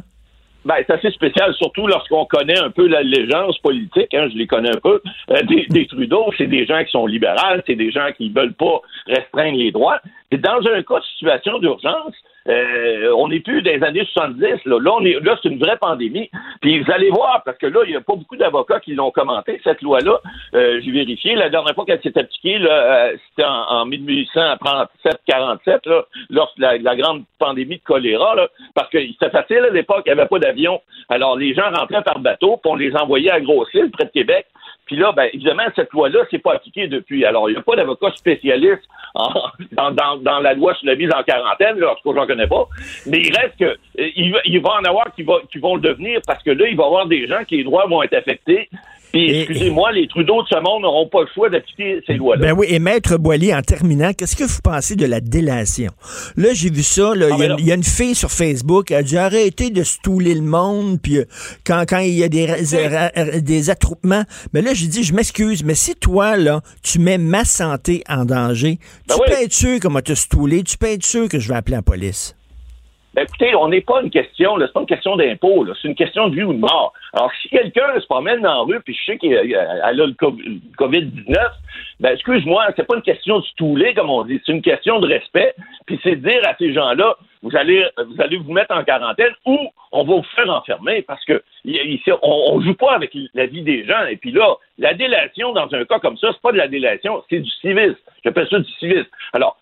Ben, 0.65 0.75
c'est 0.87 0.93
assez 0.93 1.11
spécial, 1.11 1.53
surtout 1.55 1.87
lorsqu'on 1.87 2.25
connaît 2.25 2.57
un 2.57 2.69
peu 2.69 2.87
l'allégeance 2.87 3.57
politique, 3.59 4.13
hein, 4.13 4.29
je 4.31 4.37
les 4.37 4.47
connais 4.47 4.69
un 4.69 4.79
peu, 4.81 5.01
euh, 5.29 5.41
des, 5.49 5.65
des 5.69 5.87
Trudeau, 5.87 6.31
c'est 6.37 6.47
des 6.47 6.65
gens 6.65 6.81
qui 6.85 6.91
sont 6.91 7.05
libéraux, 7.05 7.59
c'est 7.67 7.75
des 7.75 7.91
gens 7.91 8.07
qui 8.15 8.29
veulent 8.29 8.53
pas 8.53 8.79
restreindre 9.07 9.57
les 9.57 9.71
droits. 9.71 9.99
Et 10.31 10.37
dans 10.37 10.59
un 10.59 10.81
cas 10.83 10.99
de 10.99 11.05
situation 11.17 11.59
d'urgence, 11.59 12.13
euh, 12.49 13.13
on 13.17 13.29
n'est 13.29 13.39
plus 13.39 13.61
des 13.61 13.81
années 13.83 14.05
70, 14.13 14.65
là, 14.65 14.79
là, 14.79 14.93
on 14.93 15.01
c'est 15.41 15.49
une 15.49 15.59
vraie 15.59 15.77
pandémie. 15.77 16.29
Puis 16.61 16.79
vous 16.79 16.91
allez 16.91 17.09
voir, 17.09 17.41
parce 17.45 17.57
que 17.57 17.67
là, 17.67 17.81
il 17.85 17.91
n'y 17.91 17.95
a 17.95 18.01
pas 18.01 18.15
beaucoup 18.15 18.35
d'avocats 18.35 18.79
qui 18.79 18.95
l'ont 18.95 19.11
commenté, 19.11 19.61
cette 19.63 19.81
loi-là. 19.81 20.19
Euh, 20.53 20.81
J'ai 20.83 20.91
vérifié, 20.91 21.35
la 21.35 21.49
dernière 21.49 21.75
fois 21.75 21.85
qu'elle 21.85 22.01
s'est 22.01 22.17
appliquée, 22.17 22.57
euh, 22.61 23.15
c'était 23.29 23.47
en, 23.47 23.81
en 23.81 23.85
1837-47, 23.87 25.89
là, 25.89 26.03
lorsque 26.29 26.57
la, 26.57 26.77
la 26.77 26.95
grande 26.95 27.23
pandémie 27.39 27.77
de 27.77 27.83
choléra, 27.83 28.35
parce 28.75 28.89
que 28.89 28.99
c'était 28.99 29.29
facile 29.29 29.59
à 29.59 29.69
l'époque, 29.69 30.03
il 30.05 30.13
n'y 30.13 30.19
avait 30.19 30.27
pas 30.27 30.39
d'avion. 30.39 30.81
Alors, 31.09 31.37
les 31.37 31.53
gens 31.53 31.69
rentraient 31.71 32.03
par 32.03 32.19
bateau, 32.19 32.57
puis 32.57 32.71
on 32.71 32.75
les 32.75 32.95
envoyait 32.95 33.31
à 33.31 33.39
Grosse-Île, 33.39 33.91
près 33.91 34.05
de 34.05 34.11
Québec. 34.11 34.47
Puis 34.85 34.97
là, 34.97 35.11
ben, 35.13 35.29
évidemment, 35.33 35.63
cette 35.75 35.91
loi-là, 35.93 36.19
c'est 36.29 36.39
pas 36.39 36.55
appliquée 36.55 36.87
depuis. 36.87 37.25
Alors, 37.25 37.49
il 37.49 37.53
n'y 37.53 37.59
a 37.59 37.61
pas 37.61 37.75
d'avocat 37.75 38.11
spécialiste 38.15 38.83
dans, 39.71 39.91
dans, 39.91 40.17
dans 40.17 40.39
la 40.39 40.53
loi 40.53 40.73
sur 40.75 40.87
la 40.87 40.95
mise 40.95 41.11
en 41.13 41.23
quarantaine, 41.23 41.79
cas, 41.79 41.95
j'en 42.03 42.27
connais 42.27 42.47
pas. 42.47 42.67
Mais 43.05 43.19
il 43.19 43.35
reste 43.35 43.57
que 43.57 43.65
euh, 43.65 43.77
il, 43.97 44.35
il 44.45 44.61
va 44.61 44.71
en 44.81 44.83
avoir 44.83 45.13
qui, 45.15 45.25
qui 45.51 45.59
vont 45.59 45.75
le 45.75 45.81
devenir 45.81 46.19
parce 46.25 46.43
que 46.43 46.51
là, 46.51 46.67
il 46.67 46.75
va 46.75 46.83
y 46.83 46.85
avoir 46.85 47.05
des 47.05 47.27
gens 47.27 47.43
qui 47.45 47.57
les 47.57 47.63
droits 47.63 47.85
vont 47.87 48.03
être 48.03 48.15
affectés. 48.15 48.69
Puis, 49.13 49.29
excusez-moi, 49.41 49.91
les 49.91 50.07
Trudeau 50.07 50.41
de 50.41 50.47
ce 50.47 50.55
monde 50.55 50.81
n'auront 50.81 51.07
pas 51.07 51.21
le 51.21 51.27
choix 51.35 51.47
d'appliquer 51.49 52.01
ces 52.07 52.13
lois-là. 52.15 52.47
Ben 52.47 52.57
oui, 52.57 52.65
et 52.69 52.79
Maître 52.79 53.17
Boily, 53.17 53.53
en 53.53 53.61
terminant, 53.61 54.11
qu'est-ce 54.11 54.35
que 54.35 54.43
vous 54.43 54.59
pensez 54.63 54.95
de 54.95 55.05
la 55.05 55.19
délation? 55.21 55.91
Là, 56.35 56.49
j'ai 56.53 56.71
vu 56.71 56.81
ça, 56.81 57.13
là, 57.13 57.27
il 57.29 57.37
y, 57.37 57.43
a- 57.43 57.45
il 57.59 57.65
y 57.67 57.71
a 57.71 57.75
une 57.75 57.83
fille 57.83 58.15
sur 58.15 58.31
Facebook, 58.31 58.89
elle 58.89 58.97
a 58.97 59.03
dit 59.03 59.17
arrêtez 59.17 59.69
de 59.69 59.83
stouler 59.83 60.33
le 60.33 60.41
monde, 60.41 60.99
puis 60.99 61.19
euh, 61.19 61.25
quand, 61.63 61.83
quand 61.87 61.99
il 61.99 62.15
y 62.15 62.23
a 62.23 62.27
des, 62.27 62.47
des 63.41 63.69
attroupements. 63.69 64.23
Mais 64.53 64.61
là, 64.63 64.73
j'ai 64.73 64.87
dit, 64.87 65.03
je 65.03 65.13
m'excuse, 65.13 65.63
mais 65.63 65.75
si 65.75 65.93
toi, 65.95 66.35
là, 66.35 66.61
tu 66.81 66.97
mets 66.99 67.19
ma 67.19 67.45
santé 67.45 68.03
en 68.09 68.25
danger, 68.25 68.79
tu 69.07 69.15
peux 69.27 69.43
être 69.43 69.53
sûr 69.53 69.79
qu'on 69.79 69.91
va 69.93 70.01
te 70.01 70.13
stouler, 70.13 70.63
tu 70.63 70.75
peux 70.77 70.87
être 70.87 71.05
sûr 71.05 71.29
que 71.29 71.37
je 71.37 71.47
vais 71.49 71.55
appeler 71.55 71.75
la 71.75 71.81
police. 71.83 72.35
Ben, 73.13 73.23
écoutez, 73.27 73.53
on 73.55 73.67
n'est 73.67 73.81
pas 73.81 74.01
une 74.01 74.09
question, 74.09 74.55
là, 74.57 74.65
c'est 74.65 74.73
pas 74.73 74.79
une 74.79 74.87
question 74.87 75.15
d'impôt, 75.15 75.63
là, 75.63 75.73
c'est 75.79 75.87
une 75.87 75.93
question 75.95 76.29
de 76.29 76.35
vie 76.35 76.43
ou 76.43 76.53
de 76.53 76.57
mort. 76.59 76.93
Alors, 77.13 77.31
si 77.41 77.49
quelqu'un 77.49 77.99
se 77.99 78.05
promène 78.07 78.41
dans 78.41 78.65
la 78.67 78.75
rue, 78.75 78.81
puis 78.81 78.95
je 78.95 79.05
sais 79.11 79.17
qu'elle 79.19 79.55
a 79.55 79.91
le 79.93 80.13
co- 80.13 80.35
le 80.43 80.59
COVID-19, 80.77 81.35
ben, 81.99 82.13
excuse-moi, 82.13 82.65
c'est 82.75 82.87
pas 82.87 82.95
une 82.95 83.01
question 83.03 83.39
de 83.39 83.45
stouler, 83.45 83.93
comme 83.93 84.09
on 84.09 84.23
dit, 84.23 84.41
c'est 84.45 84.51
une 84.51 84.63
question 84.63 84.99
de 84.99 85.07
respect, 85.07 85.53
puis 85.85 85.99
c'est 86.01 86.15
de 86.15 86.27
dire 86.27 86.41
à 86.47 86.55
ces 86.57 86.73
gens-là, 86.73 87.15
vous 87.43 87.55
allez, 87.55 87.85
vous 88.07 88.21
allez 88.21 88.37
vous 88.37 88.51
mettre 88.53 88.73
en 88.75 88.83
quarantaine 88.83 89.33
ou 89.45 89.59
on 89.91 90.03
va 90.05 90.15
vous 90.15 90.25
faire 90.35 90.49
enfermer 90.49 91.01
parce 91.01 91.23
que 91.25 91.43
ici, 91.65 92.09
on, 92.21 92.53
on 92.53 92.61
joue 92.61 92.73
pas 92.73 92.93
avec 92.95 93.11
la 93.33 93.45
vie 93.47 93.61
des 93.63 93.85
gens. 93.85 94.05
Et 94.09 94.15
puis 94.15 94.31
là, 94.31 94.55
la 94.79 94.93
délation 94.93 95.51
dans 95.51 95.67
un 95.73 95.83
cas 95.83 95.99
comme 95.99 96.17
ça, 96.17 96.29
c'est 96.31 96.41
pas 96.41 96.53
de 96.53 96.57
la 96.57 96.69
délation, 96.69 97.21
c'est 97.29 97.39
du 97.41 97.49
civisme. 97.61 97.97
J'appelle 98.23 98.47
ça 98.49 98.59
du 98.59 98.71
civisme. 98.79 99.09
Alors, 99.33 99.57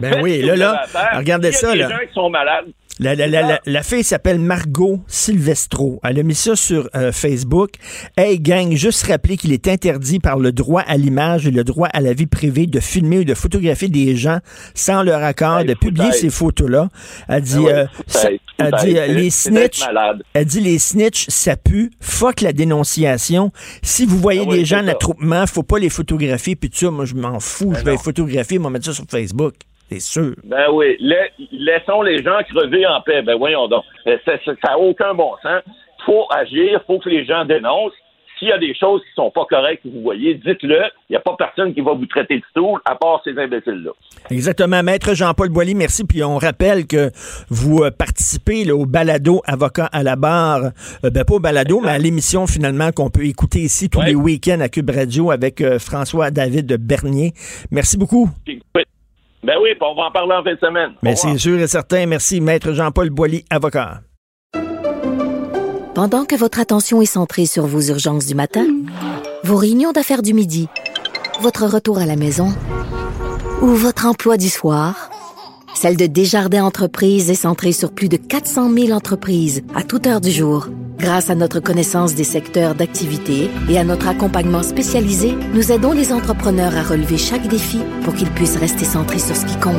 Ben 0.00 0.20
oui, 0.22 0.42
là, 0.42 0.54
là, 0.56 0.82
regardez 1.16 1.52
ça, 1.52 1.74
Il 1.74 1.78
y 1.80 1.82
a 1.82 1.88
là. 1.88 1.94
des 1.96 2.02
gens 2.02 2.08
qui 2.08 2.14
sont 2.14 2.28
malades. 2.28 2.66
La, 3.00 3.16
la, 3.16 3.26
la, 3.26 3.42
la, 3.42 3.60
la 3.66 3.82
fille 3.82 4.04
s'appelle 4.04 4.38
Margot 4.38 5.00
Silvestro. 5.08 5.98
Elle 6.04 6.20
a 6.20 6.22
mis 6.22 6.34
ça 6.36 6.54
sur 6.54 6.88
euh, 6.94 7.10
Facebook. 7.10 7.70
Hey 8.16 8.38
gang, 8.38 8.72
juste 8.76 9.04
rappeler 9.06 9.36
qu'il 9.36 9.52
est 9.52 9.66
interdit 9.66 10.20
par 10.20 10.38
le 10.38 10.52
droit 10.52 10.82
à 10.82 10.96
l'image 10.96 11.46
et 11.46 11.50
le 11.50 11.64
droit 11.64 11.88
à 11.88 12.00
la 12.00 12.12
vie 12.12 12.26
privée 12.26 12.66
de 12.66 12.78
filmer 12.78 13.18
ou 13.18 13.24
de 13.24 13.34
photographier 13.34 13.88
des 13.88 14.14
gens 14.14 14.38
sans 14.74 15.02
leur 15.02 15.24
accord, 15.24 15.64
de 15.64 15.74
publier 15.74 16.06
ces 16.12 16.30
photos-là. 16.30 16.88
Elle 17.28 17.42
dit, 17.42 17.54
Ah 17.56 17.60
ouais, 17.62 17.72
euh, 17.72 17.86
ça- 18.06 18.28
elle 18.58 18.70
dit 18.84 18.96
euh, 18.96 19.06
les 19.08 19.30
snitch, 19.30 19.80
elle 20.32 20.44
dit 20.44 20.60
les 20.60 20.78
snitch, 20.78 21.26
ça 21.30 21.56
pue. 21.56 21.90
Fuck 22.00 22.42
la 22.42 22.52
dénonciation. 22.52 23.50
Si 23.82 24.06
vous 24.06 24.18
voyez 24.18 24.42
Ah 24.44 24.48
ouais, 24.50 24.58
des 24.58 24.64
gens 24.64 24.78
en 24.84 24.88
attroupement, 24.88 25.44
faut 25.48 25.64
pas 25.64 25.80
les 25.80 25.90
photographier. 25.90 26.54
Puis 26.54 26.70
ça, 26.72 26.92
moi 26.92 27.06
je 27.06 27.14
m'en 27.16 27.40
fous. 27.40 27.70
Ben 27.70 27.78
je 27.80 27.84
vais 27.84 27.90
les 27.92 27.98
photographier, 27.98 28.58
moi 28.60 28.70
mettre 28.70 28.84
ça 28.86 28.92
sur 28.92 29.04
Facebook. 29.10 29.54
C'est 29.90 30.00
sûr. 30.00 30.34
Ben 30.44 30.66
oui, 30.72 30.96
la- 31.00 31.28
laissons 31.52 32.02
les 32.02 32.22
gens 32.22 32.38
crever 32.48 32.86
en 32.86 33.00
paix. 33.02 33.22
Ben 33.22 33.36
voyons 33.36 33.68
donc. 33.68 33.84
Ça 34.04 34.36
n'a 34.64 34.78
aucun 34.78 35.14
bon 35.14 35.32
sens. 35.42 35.62
faut 36.06 36.26
agir, 36.30 36.82
faut 36.86 36.98
que 36.98 37.08
les 37.08 37.24
gens 37.24 37.44
dénoncent. 37.44 37.92
S'il 38.38 38.48
y 38.48 38.52
a 38.52 38.58
des 38.58 38.74
choses 38.74 39.00
qui 39.02 39.14
sont 39.14 39.30
pas 39.30 39.44
correctes, 39.48 39.84
que 39.84 39.88
vous 39.88 40.02
voyez, 40.02 40.34
dites-le. 40.34 40.82
Il 41.08 41.12
n'y 41.12 41.16
a 41.16 41.20
pas 41.20 41.36
personne 41.38 41.72
qui 41.72 41.80
va 41.80 41.92
vous 41.92 42.04
traiter 42.06 42.38
de 42.38 42.42
stool, 42.50 42.80
à 42.84 42.96
part 42.96 43.20
ces 43.22 43.38
imbéciles-là. 43.38 43.92
Exactement. 44.28 44.82
Maître 44.82 45.14
Jean-Paul 45.14 45.50
Boilly, 45.50 45.76
merci. 45.76 46.02
Puis 46.04 46.24
on 46.24 46.36
rappelle 46.36 46.84
que 46.88 47.10
vous 47.48 47.84
euh, 47.84 47.92
participez 47.92 48.64
là, 48.64 48.74
au 48.74 48.86
balado 48.86 49.40
Avocat 49.46 49.88
à 49.92 50.02
la 50.02 50.16
barre. 50.16 50.72
Euh, 51.04 51.10
ben, 51.10 51.24
pas 51.24 51.34
au 51.34 51.38
balado, 51.40 51.80
mais 51.80 51.90
à 51.92 51.98
l'émission 51.98 52.48
finalement 52.48 52.90
qu'on 52.90 53.08
peut 53.08 53.24
écouter 53.24 53.60
ici 53.60 53.88
tous 53.88 54.02
les 54.02 54.16
week-ends 54.16 54.60
à 54.60 54.68
Cube 54.68 54.90
Radio 54.90 55.30
avec 55.30 55.60
euh, 55.60 55.78
François-David 55.78 56.76
Bernier. 56.84 57.34
Merci 57.70 57.96
beaucoup. 57.96 58.28
Oui. 58.48 58.82
Ben 59.44 59.56
oui, 59.60 59.70
on 59.78 59.94
va 59.94 60.04
en 60.04 60.10
parler 60.10 60.34
en 60.34 60.42
fin 60.42 60.54
de 60.54 60.58
semaine. 60.58 60.94
Mais 61.02 61.16
c'est 61.16 61.36
sûr 61.36 61.58
et 61.58 61.66
certain. 61.66 62.06
Merci, 62.06 62.40
Maître 62.40 62.72
Jean-Paul 62.72 63.10
Boilly, 63.10 63.44
avocat. 63.50 64.00
Pendant 65.94 66.24
que 66.24 66.34
votre 66.34 66.58
attention 66.58 67.02
est 67.02 67.06
centrée 67.06 67.46
sur 67.46 67.66
vos 67.66 67.82
urgences 67.82 68.26
du 68.26 68.34
matin, 68.34 68.66
vos 69.44 69.56
réunions 69.56 69.92
d'affaires 69.92 70.22
du 70.22 70.32
midi, 70.32 70.68
votre 71.40 71.66
retour 71.66 71.98
à 71.98 72.06
la 72.06 72.16
maison 72.16 72.48
ou 73.60 73.68
votre 73.68 74.06
emploi 74.06 74.36
du 74.38 74.48
soir, 74.48 75.10
celle 75.74 75.96
de 75.96 76.06
Desjardins 76.06 76.64
Entreprises 76.64 77.30
est 77.30 77.34
centrée 77.34 77.72
sur 77.72 77.92
plus 77.92 78.08
de 78.08 78.16
400 78.16 78.72
000 78.72 78.90
entreprises 78.92 79.62
à 79.74 79.82
toute 79.82 80.06
heure 80.06 80.20
du 80.20 80.30
jour. 80.30 80.68
Grâce 80.98 81.28
à 81.28 81.34
notre 81.34 81.60
connaissance 81.60 82.14
des 82.14 82.24
secteurs 82.24 82.74
d'activité 82.74 83.50
et 83.68 83.78
à 83.78 83.84
notre 83.84 84.08
accompagnement 84.08 84.62
spécialisé, 84.62 85.34
nous 85.52 85.72
aidons 85.72 85.92
les 85.92 86.12
entrepreneurs 86.12 86.76
à 86.76 86.82
relever 86.82 87.18
chaque 87.18 87.48
défi 87.48 87.80
pour 88.04 88.14
qu'ils 88.14 88.30
puissent 88.30 88.56
rester 88.56 88.84
centrés 88.84 89.18
sur 89.18 89.36
ce 89.36 89.44
qui 89.44 89.58
compte, 89.58 89.74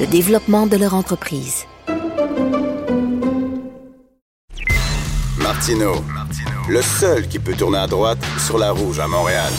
le 0.00 0.06
développement 0.06 0.66
de 0.66 0.76
leur 0.76 0.94
entreprise. 0.94 1.64
Martino, 5.38 5.92
le 6.68 6.80
seul 6.80 7.28
qui 7.28 7.38
peut 7.38 7.54
tourner 7.54 7.78
à 7.78 7.86
droite 7.86 8.24
sur 8.38 8.58
la 8.58 8.72
rouge 8.72 8.98
à 8.98 9.06
Montréal. 9.06 9.52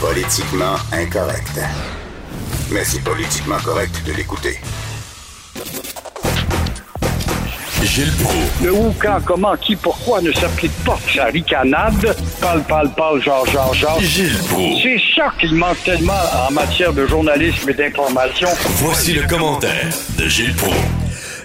Politiquement 0.00 0.76
incorrect. 0.92 1.60
Mais 2.70 2.84
c'est 2.84 3.02
politiquement 3.02 3.58
correct 3.58 4.02
de 4.06 4.12
l'écouter. 4.12 4.60
Gilles 7.82 8.12
Proulx. 8.22 8.62
Le 8.62 8.72
où, 8.72 8.94
quand, 9.00 9.18
comment, 9.24 9.56
qui, 9.56 9.74
pourquoi 9.74 10.20
ne 10.20 10.30
s'applique 10.32 10.72
pas 10.84 10.98
sa 11.12 11.24
ricanade? 11.24 12.14
Parle, 12.40 12.62
parle, 12.62 12.90
parle, 12.94 13.22
genre, 13.22 13.46
genre, 13.46 13.74
genre. 13.74 14.00
Gilles 14.00 14.38
Proulx. 14.48 14.82
C'est 14.82 15.00
ça 15.16 15.32
qu'il 15.40 15.54
manque 15.54 15.82
tellement 15.84 16.12
en 16.48 16.52
matière 16.52 16.92
de 16.92 17.06
journalisme 17.06 17.68
et 17.70 17.74
d'information. 17.74 18.48
Voici 18.76 19.14
le 19.14 19.26
commentaire 19.26 19.88
de 20.16 20.28
Gilles 20.28 20.54
Proulx. 20.54 20.99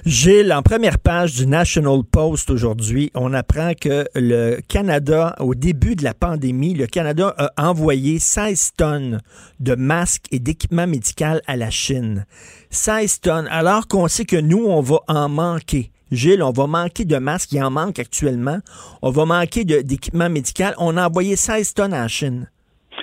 Gilles, 0.06 0.54
en 0.54 0.62
première 0.62 1.00
page 1.00 1.34
du 1.34 1.48
National 1.48 2.02
Post 2.04 2.52
aujourd'hui, 2.52 3.10
on 3.16 3.34
apprend 3.34 3.72
que 3.74 4.06
le 4.14 4.60
Canada, 4.70 5.34
au 5.40 5.56
début 5.56 5.96
de 5.96 6.04
la 6.04 6.14
pandémie, 6.14 6.76
le 6.76 6.86
Canada 6.86 7.34
a 7.38 7.68
envoyé 7.68 8.20
16 8.20 8.74
tonnes 8.78 9.20
de 9.60 9.74
masques 9.74 10.26
et 10.32 10.38
d'équipements 10.38 10.86
médicaux 10.86 11.42
à 11.48 11.58
la 11.58 11.72
Chine. 11.72 12.26
16 12.70 13.22
tonnes, 13.22 13.48
alors 13.50 13.88
qu'on 13.88 14.08
sait 14.08 14.26
que 14.26 14.40
nous, 14.40 14.64
on 14.68 14.80
va 14.82 14.98
en 15.08 15.28
manquer. 15.28 15.90
Gilles, 16.12 16.44
on 16.44 16.52
va 16.52 16.68
manquer 16.68 17.06
de 17.06 17.18
masques, 17.18 17.54
il 17.54 17.64
en 17.64 17.72
manque 17.72 17.98
actuellement. 17.98 18.60
On 19.02 19.10
va 19.10 19.26
manquer 19.26 19.66
d'équipements 19.66 20.30
médicaux. 20.30 20.66
On 20.78 20.98
a 20.98 21.08
envoyé 21.08 21.36
16 21.36 21.74
tonnes 21.74 21.96
à 21.96 22.04
la 22.04 22.08
Chine. 22.08 22.48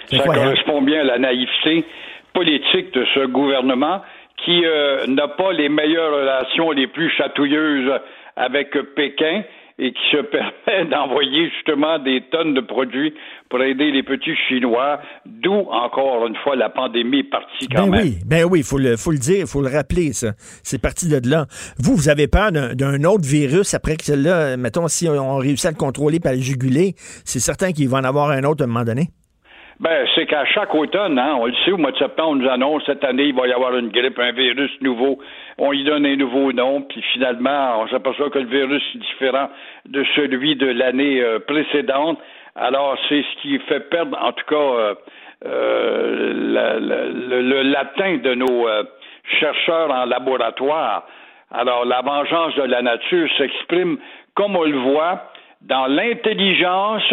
Ça 0.09 0.19
correspond 0.23 0.83
bien 0.83 1.01
à 1.01 1.05
la 1.05 1.19
naïveté 1.19 1.85
politique 2.33 2.95
de 2.95 3.05
ce 3.13 3.27
gouvernement 3.27 4.03
qui 4.45 4.65
euh, 4.65 5.07
n'a 5.07 5.29
pas 5.29 5.53
les 5.53 5.69
meilleures 5.69 6.15
relations 6.15 6.71
les 6.71 6.87
plus 6.87 7.11
chatouilleuses 7.11 7.93
avec 8.37 8.71
Pékin 8.95 9.43
et 9.79 9.93
qui 9.93 10.01
se 10.11 10.23
permet 10.23 10.91
d'envoyer 10.91 11.51
justement 11.51 11.99
des 11.99 12.23
tonnes 12.31 12.55
de 12.55 12.61
produits 12.61 13.15
pour 13.49 13.63
aider 13.63 13.91
les 13.91 14.03
petits 14.03 14.35
Chinois, 14.49 15.01
d'où 15.27 15.53
encore 15.53 16.27
une 16.27 16.37
fois 16.37 16.57
la 16.57 16.71
pandémie 16.71 17.21
est 17.21 17.31
partie 17.31 17.69
quand 17.69 17.87
ben 17.87 17.91
même. 17.91 18.03
Oui, 18.03 18.19
ben 18.25 18.45
oui, 18.45 18.61
il 18.61 18.65
faut 18.65 18.79
le, 18.79 18.97
faut 18.97 19.11
le 19.11 19.19
dire, 19.19 19.41
il 19.41 19.47
faut 19.47 19.63
le 19.63 19.69
rappeler, 19.69 20.13
ça. 20.13 20.33
C'est 20.63 20.81
parti 20.81 21.09
de 21.09 21.21
là. 21.29 21.47
Vous, 21.79 21.95
vous 21.95 22.09
avez 22.09 22.29
peur 22.29 22.53
d'un 22.53 23.05
autre 23.05 23.25
virus 23.25 23.75
après 23.75 23.97
que 23.97 24.05
celle-là, 24.05 24.57
mettons, 24.57 24.89
si 24.89 25.09
on, 25.09 25.37
réussit 25.37 25.67
à 25.67 25.71
le 25.71 25.77
contrôler 25.77 26.21
par 26.21 26.33
le 26.33 26.41
juguler, 26.41 26.95
c'est 27.25 27.41
certain 27.41 27.73
qu'il 27.73 27.89
va 27.89 27.99
en 27.99 28.05
avoir 28.05 28.31
un 28.31 28.45
autre 28.45 28.63
à 28.63 28.65
un 28.65 28.69
moment 28.69 28.85
donné? 28.85 29.09
Ben, 29.83 30.07
c'est 30.15 30.27
qu'à 30.27 30.45
chaque 30.45 30.73
automne, 30.77 31.19
hein, 31.19 31.35
on 31.41 31.47
le 31.47 31.55
sait, 31.65 31.73
au 31.73 31.77
mois 31.77 31.91
de 31.91 31.97
septembre, 31.97 32.31
on 32.31 32.35
nous 32.37 32.49
annonce 32.49 32.85
cette 32.87 33.03
année, 33.03 33.25
il 33.25 33.35
va 33.35 33.49
y 33.49 33.53
avoir 33.53 33.77
une 33.77 33.89
grippe, 33.89 34.17
un 34.17 34.31
virus 34.31 34.71
nouveau. 34.81 35.19
On 35.59 35.73
y 35.73 35.83
donne 35.83 36.07
un 36.07 36.15
nouveau 36.15 36.53
nom, 36.53 36.83
puis 36.83 37.03
finalement, 37.13 37.81
on 37.81 37.89
s'aperçoit 37.89 38.31
que 38.31 38.39
le 38.39 38.47
virus 38.47 38.81
est 38.95 38.99
différent 38.99 39.49
de 39.87 40.05
celui 40.15 40.55
de 40.55 40.67
l'année 40.67 41.21
euh, 41.21 41.41
précédente. 41.41 42.21
Alors, 42.55 42.97
c'est 43.09 43.23
ce 43.23 43.43
qui 43.43 43.59
fait 43.59 43.81
perdre, 43.91 44.17
en 44.23 44.31
tout 44.31 44.45
cas, 44.49 44.55
euh, 44.55 44.95
euh, 45.47 46.33
le, 47.43 47.63
latin 47.63 48.19
de 48.19 48.35
nos 48.37 48.69
chercheurs 49.41 49.91
en 49.91 50.05
laboratoire. 50.05 51.09
Alors, 51.51 51.85
la 51.87 52.03
vengeance 52.03 52.55
de 52.55 52.63
la 52.63 52.83
nature 52.83 53.29
s'exprime, 53.37 53.99
comme 54.35 54.55
on 54.55 54.63
le 54.63 54.79
voit, 54.79 55.25
dans 55.63 55.87
l'intelligence 55.87 57.13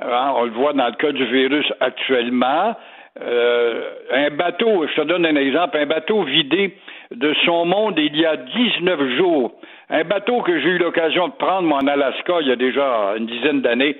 Hein, 0.00 0.32
on 0.36 0.44
le 0.44 0.50
voit 0.52 0.72
dans 0.72 0.86
le 0.86 0.92
cas 0.92 1.12
du 1.12 1.24
virus 1.26 1.70
actuellement. 1.80 2.74
Euh, 3.20 3.90
un 4.10 4.30
bateau, 4.30 4.86
je 4.88 5.00
te 5.00 5.06
donne 5.06 5.26
un 5.26 5.36
exemple, 5.36 5.76
un 5.76 5.86
bateau 5.86 6.22
vidé 6.22 6.74
de 7.10 7.34
son 7.44 7.66
monde 7.66 7.98
il 7.98 8.16
y 8.16 8.24
a 8.24 8.36
19 8.36 9.16
jours. 9.18 9.52
Un 9.90 10.04
bateau 10.04 10.40
que 10.40 10.58
j'ai 10.60 10.70
eu 10.70 10.78
l'occasion 10.78 11.28
de 11.28 11.34
prendre, 11.34 11.68
moi, 11.68 11.78
en 11.82 11.86
Alaska, 11.86 12.40
il 12.40 12.48
y 12.48 12.52
a 12.52 12.56
déjà 12.56 13.14
une 13.18 13.26
dizaine 13.26 13.60
d'années, 13.60 13.98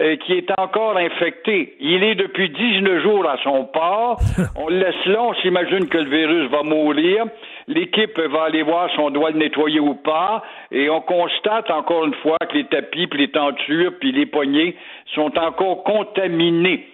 euh, 0.00 0.16
qui 0.16 0.32
est 0.32 0.50
encore 0.58 0.96
infecté. 0.96 1.76
Il 1.78 2.02
est 2.02 2.16
depuis 2.16 2.50
19 2.50 3.02
jours 3.02 3.28
à 3.28 3.36
son 3.44 3.64
port. 3.66 4.18
On 4.56 4.68
le 4.68 4.78
laisse 4.78 5.06
là, 5.06 5.22
on 5.22 5.34
s'imagine 5.34 5.88
que 5.88 5.98
le 5.98 6.10
virus 6.10 6.50
va 6.50 6.64
mourir. 6.64 7.26
L'équipe 7.68 8.18
va 8.18 8.42
aller 8.44 8.62
voir 8.62 8.90
si 8.90 8.98
on 8.98 9.10
doit 9.10 9.30
le 9.30 9.38
nettoyer 9.38 9.78
ou 9.78 9.94
pas. 9.94 10.42
Et 10.72 10.90
on 10.90 11.00
constate 11.00 11.70
encore 11.70 12.06
une 12.06 12.14
fois 12.14 12.38
que 12.40 12.56
les 12.56 12.64
tapis, 12.64 13.06
puis 13.06 13.20
les 13.20 13.30
tentures, 13.30 13.92
puis 14.00 14.10
les 14.10 14.26
poignées 14.26 14.76
sont 15.14 15.38
encore 15.38 15.84
contaminés. 15.84 16.88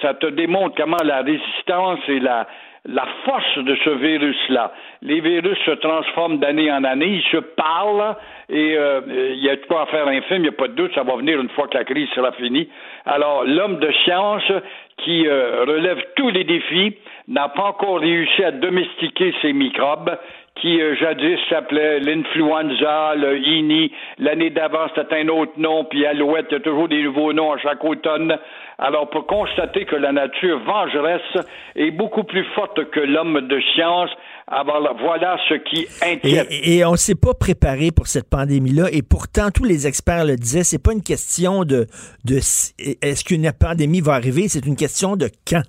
Ça 0.00 0.14
te 0.14 0.26
démontre 0.26 0.76
comment 0.76 1.02
la 1.04 1.22
résistance 1.22 2.00
et 2.08 2.20
la, 2.20 2.46
la 2.86 3.06
force 3.24 3.58
de 3.58 3.76
ce 3.84 3.90
virus-là. 3.90 4.72
Les 5.02 5.20
virus 5.20 5.58
se 5.64 5.72
transforment 5.72 6.38
d'année 6.38 6.70
en 6.70 6.84
année, 6.84 7.20
ils 7.22 7.30
se 7.30 7.38
parlent 7.38 8.16
et 8.48 8.76
euh, 8.76 9.00
il 9.08 9.42
y 9.42 9.50
a 9.50 9.56
de 9.56 9.64
quoi 9.66 9.86
faire 9.86 10.06
un 10.06 10.20
film, 10.22 10.40
il 10.40 10.42
n'y 10.42 10.48
a 10.48 10.52
pas 10.52 10.68
de 10.68 10.74
doute, 10.74 10.94
ça 10.94 11.02
va 11.02 11.16
venir 11.16 11.40
une 11.40 11.48
fois 11.50 11.66
que 11.68 11.76
la 11.76 11.84
crise 11.84 12.08
sera 12.10 12.32
finie. 12.32 12.68
Alors, 13.04 13.44
l'homme 13.44 13.78
de 13.78 13.90
science 14.04 14.50
qui 14.98 15.26
euh, 15.26 15.64
relève 15.66 16.02
tous 16.16 16.30
les 16.30 16.44
défis 16.44 16.96
n'a 17.28 17.48
pas 17.48 17.64
encore 17.64 18.00
réussi 18.00 18.44
à 18.44 18.52
domestiquer 18.52 19.34
ces 19.42 19.52
microbes 19.52 20.16
qui 20.60 20.80
euh, 20.80 20.96
jadis 20.96 21.38
s'appelait 21.48 22.00
l'influenza, 22.00 23.14
le 23.14 23.38
INI. 23.38 23.92
L'année 24.18 24.50
d'avant, 24.50 24.86
c'était 24.94 25.20
un 25.20 25.28
autre 25.28 25.52
nom, 25.58 25.84
puis 25.84 26.06
Alouette, 26.06 26.46
il 26.50 26.54
y 26.54 26.56
a 26.56 26.60
toujours 26.60 26.88
des 26.88 27.02
nouveaux 27.02 27.32
noms 27.32 27.52
à 27.52 27.58
chaque 27.58 27.84
automne. 27.84 28.36
Alors, 28.78 29.08
pour 29.08 29.26
constater 29.26 29.84
que 29.84 29.96
la 29.96 30.12
nature 30.12 30.58
vengeresse 30.60 31.44
est 31.76 31.90
beaucoup 31.90 32.24
plus 32.24 32.44
forte 32.54 32.90
que 32.90 33.00
l'homme 33.00 33.48
de 33.48 33.60
science, 33.74 34.10
alors 34.48 34.96
voilà 35.00 35.38
ce 35.48 35.54
qui 35.54 35.86
inquiète. 36.02 36.48
Et, 36.50 36.84
on 36.84 36.92
ne 36.92 36.96
s'est 36.96 37.14
pas 37.14 37.34
préparé 37.34 37.90
pour 37.90 38.06
cette 38.06 38.28
pandémie-là, 38.28 38.88
et 38.92 39.02
pourtant, 39.02 39.50
tous 39.54 39.64
les 39.64 39.86
experts 39.86 40.24
le 40.24 40.36
disaient, 40.36 40.64
c'est 40.64 40.82
pas 40.82 40.92
une 40.92 41.02
question 41.02 41.64
de, 41.64 41.86
de 42.24 42.36
est-ce 42.36 43.24
qu'une 43.24 43.50
pandémie 43.52 44.00
va 44.00 44.12
arriver, 44.12 44.48
c'est 44.48 44.66
une 44.66 44.76
question 44.76 45.16
de 45.16 45.28
quand 45.46 45.62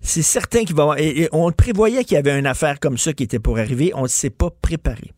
c'est 0.00 0.22
certain 0.22 0.64
qu'il 0.64 0.74
va 0.74 0.82
avoir. 0.82 0.98
Et, 0.98 1.28
on 1.32 1.50
prévoyait 1.52 2.04
qu'il 2.04 2.16
y 2.16 2.20
avait 2.20 2.38
une 2.38 2.46
affaire 2.46 2.80
comme 2.80 2.96
ça 2.96 3.12
qui 3.12 3.24
était 3.24 3.38
pour 3.38 3.58
arriver. 3.58 3.92
On 3.94 4.02
ne 4.02 4.08
s'est 4.08 4.34
pas 4.36 4.48
préparé. 4.62 5.12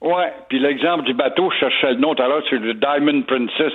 Oui, 0.00 0.24
puis 0.48 0.58
l'exemple 0.60 1.04
du 1.04 1.14
bateau, 1.14 1.50
je 1.50 1.58
cherchais 1.58 1.92
le 1.94 2.00
nom 2.00 2.14
tout 2.14 2.22
à 2.22 2.28
l'heure, 2.28 2.42
c'est 2.48 2.56
le 2.56 2.74
Diamond 2.74 3.22
Princess, 3.22 3.72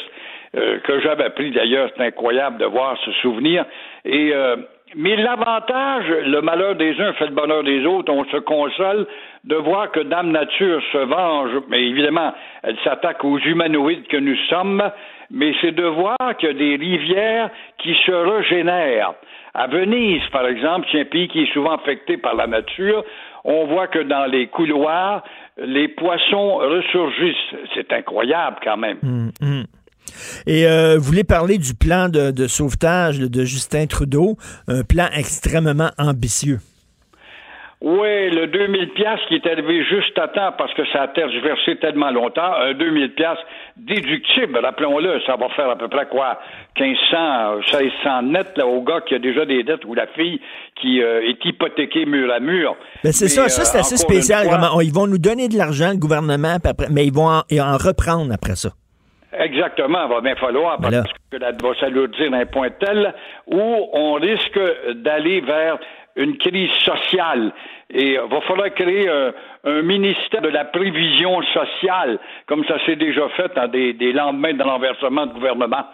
euh, 0.55 0.79
que 0.79 1.01
j'avais 1.01 1.29
pris 1.31 1.51
d'ailleurs. 1.51 1.89
C'est 1.95 2.03
incroyable 2.03 2.57
de 2.59 2.65
voir 2.65 2.97
ce 3.03 3.11
souvenir. 3.21 3.65
Euh, 4.05 4.55
mais 4.95 5.15
l'avantage, 5.15 6.05
le 6.07 6.41
malheur 6.41 6.75
des 6.75 6.99
uns 7.01 7.13
fait 7.13 7.25
le 7.25 7.33
bonheur 7.33 7.63
des 7.63 7.85
autres. 7.85 8.11
On 8.11 8.25
se 8.25 8.37
console 8.37 9.07
de 9.43 9.55
voir 9.55 9.91
que 9.91 9.99
Dame 10.01 10.31
Nature 10.31 10.81
se 10.91 10.97
venge. 10.99 11.51
Mais 11.69 11.83
évidemment, 11.83 12.33
elle 12.61 12.77
s'attaque 12.83 13.23
aux 13.23 13.39
humanoïdes 13.39 14.07
que 14.07 14.17
nous 14.17 14.37
sommes. 14.49 14.83
Mais 15.31 15.53
c'est 15.61 15.71
de 15.71 15.85
voir 15.85 16.17
qu'il 16.37 16.49
y 16.49 16.51
a 16.51 16.55
des 16.55 16.75
rivières 16.75 17.49
qui 17.79 17.95
se 18.05 18.11
régénèrent. 18.11 19.15
À 19.55 19.67
Venise, 19.67 20.23
par 20.31 20.47
exemple, 20.47 20.87
c'est 20.91 21.01
un 21.01 21.05
pays 21.05 21.27
qui 21.27 21.43
est 21.43 21.53
souvent 21.53 21.75
affecté 21.75 22.17
par 22.17 22.35
la 22.35 22.47
nature. 22.47 23.03
On 23.43 23.67
voit 23.67 23.87
que 23.87 23.99
dans 23.99 24.25
les 24.25 24.47
couloirs, 24.47 25.23
les 25.57 25.87
poissons 25.89 26.55
ressurgissent. 26.55 27.55
C'est 27.75 27.93
incroyable 27.93 28.57
quand 28.63 28.77
même. 28.77 28.97
Hum, 29.03 29.31
hum. 29.41 29.65
Et 30.47 30.65
euh, 30.65 30.97
vous 30.97 31.03
voulez 31.03 31.23
parler 31.23 31.57
du 31.57 31.75
plan 31.75 32.09
de, 32.09 32.47
sauvetage 32.47 33.19
de 33.19 33.43
Justin 33.45 33.85
Trudeau, 33.85 34.37
un 34.67 34.83
plan 34.83 35.07
extrêmement 35.15 35.91
ambitieux. 35.97 36.59
Oui, 37.81 38.29
le 38.29 38.47
2000 38.47 38.91
pièces 38.91 39.19
qui 39.27 39.35
est 39.35 39.45
arrivé 39.45 39.83
juste 39.83 40.17
à 40.17 40.29
temps 40.29 40.53
parce 40.57 40.73
que 40.73 40.85
ça 40.93 41.01
a 41.01 41.07
tergiversé 41.09 41.75
tellement 41.77 42.11
longtemps, 42.11 42.53
un 42.55 42.73
2000 42.73 43.13
pièces 43.13 43.39
déductible, 43.77 44.57
rappelons-le, 44.57 45.19
ça 45.25 45.35
va 45.35 45.49
faire 45.49 45.69
à 45.69 45.75
peu 45.75 45.87
près 45.87 46.05
quoi? 46.07 46.39
1500, 46.79 47.77
1600 47.79 48.21
net 48.23 48.47
là, 48.55 48.67
au 48.67 48.81
gars 48.81 49.01
qui 49.01 49.15
a 49.15 49.19
déjà 49.19 49.45
des 49.45 49.63
dettes 49.63 49.85
ou 49.85 49.93
la 49.93 50.07
fille 50.07 50.39
qui 50.79 51.01
euh, 51.01 51.27
est 51.27 51.43
hypothéquée 51.43 52.05
mur 52.05 52.31
à 52.31 52.39
mur. 52.39 52.75
Ben 53.03 53.11
c'est 53.11 53.27
ça, 53.27 53.49
ça 53.49 53.63
c'est 53.63 53.77
euh, 53.77 53.81
assez 53.81 53.97
spécial. 53.97 54.47
ils 54.81 54.93
vont 54.93 55.07
nous 55.07 55.17
donner 55.17 55.47
de 55.47 55.57
l'argent, 55.57 55.89
le 55.91 55.97
gouvernement, 55.97 56.57
mais 56.91 57.05
ils 57.05 57.13
vont 57.13 57.29
en 57.29 57.77
reprendre 57.77 58.31
après 58.33 58.55
ça. 58.55 58.69
Exactement, 59.39 60.05
il 60.05 60.09
va 60.09 60.21
bien 60.21 60.35
falloir 60.35 60.77
parce 60.79 60.95
que 61.31 61.39
ça 61.39 61.51
va 61.51 61.79
s'alourdir 61.79 62.31
un 62.33 62.45
point 62.45 62.69
tel 62.79 63.13
où 63.47 63.59
on 63.93 64.13
risque 64.13 64.59
d'aller 64.95 65.41
vers 65.41 65.79
une 66.15 66.37
crise 66.37 66.71
sociale. 66.79 67.51
Et 67.89 68.13
il 68.13 68.19
va 68.19 68.41
falloir 68.41 68.73
créer 68.73 69.07
un, 69.09 69.81
ministère 69.81 70.41
de 70.41 70.49
la 70.49 70.65
prévision 70.65 71.41
sociale, 71.43 72.19
comme 72.47 72.65
ça 72.65 72.77
s'est 72.85 72.95
déjà 72.95 73.29
fait 73.29 73.53
dans 73.55 73.67
des, 73.67 73.93
des 73.93 74.11
lendemains 74.11 74.53
de 74.53 74.63
l'enversement 74.63 75.25
de 75.25 75.33
gouvernement. 75.33 75.85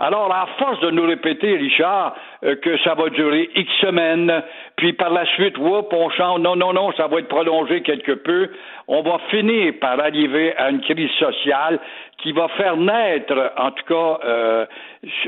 Alors, 0.00 0.32
à 0.32 0.46
force 0.58 0.78
de 0.78 0.92
nous 0.92 1.02
répéter, 1.02 1.56
Richard, 1.56 2.14
euh, 2.44 2.54
que 2.54 2.78
ça 2.84 2.94
va 2.94 3.08
durer 3.10 3.50
X 3.56 3.68
semaines, 3.80 4.44
puis 4.76 4.92
par 4.92 5.10
la 5.10 5.26
suite, 5.34 5.58
whoop, 5.58 5.92
on 5.92 6.08
change, 6.10 6.38
non, 6.40 6.54
non, 6.54 6.72
non, 6.72 6.92
ça 6.92 7.08
va 7.08 7.18
être 7.18 7.26
prolongé 7.26 7.82
quelque 7.82 8.12
peu, 8.12 8.48
on 8.86 9.02
va 9.02 9.18
finir 9.28 9.74
par 9.80 9.98
arriver 9.98 10.56
à 10.56 10.70
une 10.70 10.80
crise 10.82 11.10
sociale 11.18 11.80
qui 12.18 12.30
va 12.30 12.46
faire 12.46 12.76
naître, 12.76 13.52
en 13.56 13.72
tout 13.72 13.84
cas, 13.88 14.20
euh, 14.24 14.66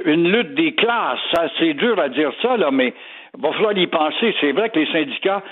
une 0.04 0.30
lutte 0.30 0.54
des 0.54 0.76
classes. 0.76 1.18
Ça, 1.34 1.48
c'est 1.58 1.74
dur 1.74 1.98
à 1.98 2.08
dire 2.08 2.30
ça, 2.40 2.56
là, 2.56 2.70
mais 2.70 2.94
il 3.36 3.42
va 3.42 3.52
falloir 3.52 3.76
y 3.76 3.86
penser. 3.86 4.34
C'est 4.40 4.52
vrai 4.52 4.70
que 4.70 4.78
les 4.78 4.86
syndicats 4.86 5.42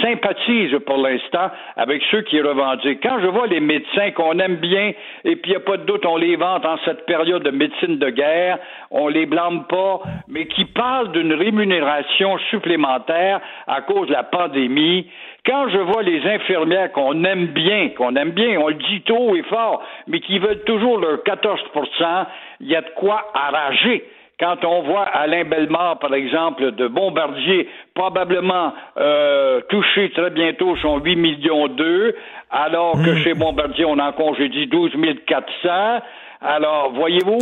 sympathisent 0.00 0.78
pour 0.86 0.96
l'instant 0.96 1.50
avec 1.76 2.02
ceux 2.10 2.22
qui 2.22 2.40
revendiquent. 2.40 3.02
Quand 3.02 3.20
je 3.20 3.26
vois 3.26 3.46
les 3.46 3.60
médecins 3.60 4.10
qu'on 4.12 4.38
aime 4.38 4.56
bien, 4.56 4.92
et 5.24 5.36
puis 5.36 5.50
il 5.50 5.50
n'y 5.50 5.56
a 5.56 5.60
pas 5.60 5.76
de 5.76 5.84
doute, 5.84 6.06
on 6.06 6.16
les 6.16 6.36
vante 6.36 6.64
en 6.64 6.76
cette 6.84 7.04
période 7.06 7.42
de 7.42 7.50
médecine 7.50 7.98
de 7.98 8.10
guerre, 8.10 8.58
on 8.90 9.08
les 9.08 9.26
blâme 9.26 9.64
pas, 9.68 10.00
mais 10.28 10.46
qui 10.46 10.64
parlent 10.64 11.12
d'une 11.12 11.34
rémunération 11.34 12.38
supplémentaire 12.50 13.40
à 13.66 13.82
cause 13.82 14.08
de 14.08 14.12
la 14.12 14.22
pandémie, 14.22 15.06
quand 15.44 15.68
je 15.68 15.78
vois 15.78 16.02
les 16.02 16.24
infirmières 16.24 16.92
qu'on 16.92 17.24
aime 17.24 17.46
bien, 17.46 17.90
qu'on 17.96 18.14
aime 18.14 18.30
bien, 18.30 18.60
on 18.60 18.68
le 18.68 18.74
dit 18.74 19.02
tôt 19.02 19.34
et 19.34 19.42
fort, 19.42 19.82
mais 20.06 20.20
qui 20.20 20.38
veulent 20.38 20.62
toujours 20.64 20.98
leur 20.98 21.22
14 21.24 21.60
il 22.60 22.68
y 22.68 22.76
a 22.76 22.80
de 22.80 22.90
quoi 22.96 23.30
arrager. 23.34 24.04
Quand 24.42 24.64
on 24.64 24.82
voit 24.82 25.04
Alain 25.04 25.44
Bellemare, 25.44 26.00
par 26.00 26.12
exemple, 26.14 26.72
de 26.72 26.88
Bombardier, 26.88 27.68
probablement 27.94 28.74
euh, 28.96 29.60
toucher 29.68 30.10
très 30.10 30.30
bientôt 30.30 30.74
son 30.78 30.98
8 30.98 31.14
millions 31.14 31.68
d'eux, 31.68 32.16
alors 32.50 32.94
que 32.94 33.10
hmm. 33.10 33.18
chez 33.18 33.34
Bombardier, 33.34 33.84
on 33.84 34.00
en 34.00 34.10
congédie 34.10 34.66
12 34.66 34.90
400, 35.28 36.02
alors, 36.44 36.90
voyez-vous, 36.92 37.38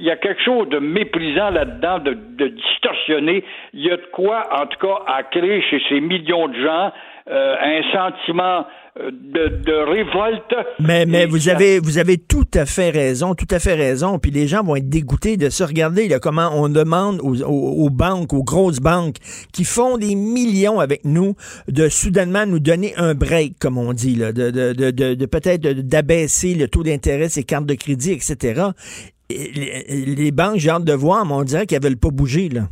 il 0.00 0.04
y 0.04 0.10
a 0.10 0.16
quelque 0.16 0.42
chose 0.42 0.68
de 0.70 0.80
méprisant 0.80 1.50
là-dedans, 1.50 2.00
de, 2.00 2.14
de 2.14 2.48
distorsionné. 2.48 3.44
Il 3.72 3.86
y 3.86 3.90
a 3.92 3.96
de 3.96 4.06
quoi, 4.10 4.48
en 4.60 4.66
tout 4.66 4.84
cas, 4.84 5.04
à 5.06 5.22
créer 5.22 5.62
chez 5.70 5.80
ces 5.88 6.00
millions 6.00 6.48
de 6.48 6.60
gens 6.60 6.90
euh, 7.30 7.56
un 7.60 7.82
sentiment 7.92 8.66
euh, 9.00 9.10
de, 9.10 9.72
révolte. 9.90 10.54
Mais, 10.78 11.06
mais 11.06 11.24
vous 11.24 11.48
avez 11.48 11.78
vous 11.78 11.96
avez 11.96 12.18
tout 12.18 12.46
à 12.52 12.66
fait 12.66 12.90
raison, 12.90 13.34
tout 13.34 13.46
à 13.50 13.58
fait 13.58 13.72
raison. 13.72 14.18
Puis 14.18 14.30
les 14.30 14.46
gens 14.46 14.62
vont 14.62 14.76
être 14.76 14.90
dégoûtés 14.90 15.38
de 15.38 15.48
se 15.48 15.64
regarder 15.64 16.08
là, 16.08 16.18
comment 16.18 16.50
on 16.52 16.68
demande 16.68 17.18
aux, 17.22 17.88
banques, 17.88 18.34
aux 18.34 18.44
grosses 18.44 18.80
banques 18.80 19.16
qui 19.50 19.64
font 19.64 19.96
des 19.96 20.14
millions 20.14 20.78
avec 20.78 21.06
nous, 21.06 21.36
de 21.68 21.88
soudainement 21.88 22.44
nous 22.44 22.58
donner 22.58 22.94
un 22.96 23.14
break, 23.14 23.58
comme 23.58 23.78
on 23.78 23.94
dit, 23.94 24.14
là, 24.14 24.32
de, 24.32 24.50
de, 24.50 24.72
de, 24.74 25.14
de 25.14 25.26
peut-être 25.26 25.62
d'abaisser 25.62 26.54
le 26.54 26.68
taux 26.68 26.82
d'intérêt, 26.82 27.30
ses 27.30 27.44
cartes 27.44 27.66
de 27.66 27.74
crédit, 27.74 28.12
etc. 28.12 28.62
les, 29.30 30.04
les 30.04 30.30
banques, 30.32 30.58
j'ai 30.58 30.68
hâte 30.68 30.84
de 30.84 30.92
voir, 30.92 31.24
mais 31.24 31.32
on 31.32 31.44
dirait 31.44 31.64
qu'elles 31.64 31.82
veulent 31.82 31.96
pas 31.96 32.10
bouger 32.10 32.50
là. 32.50 32.68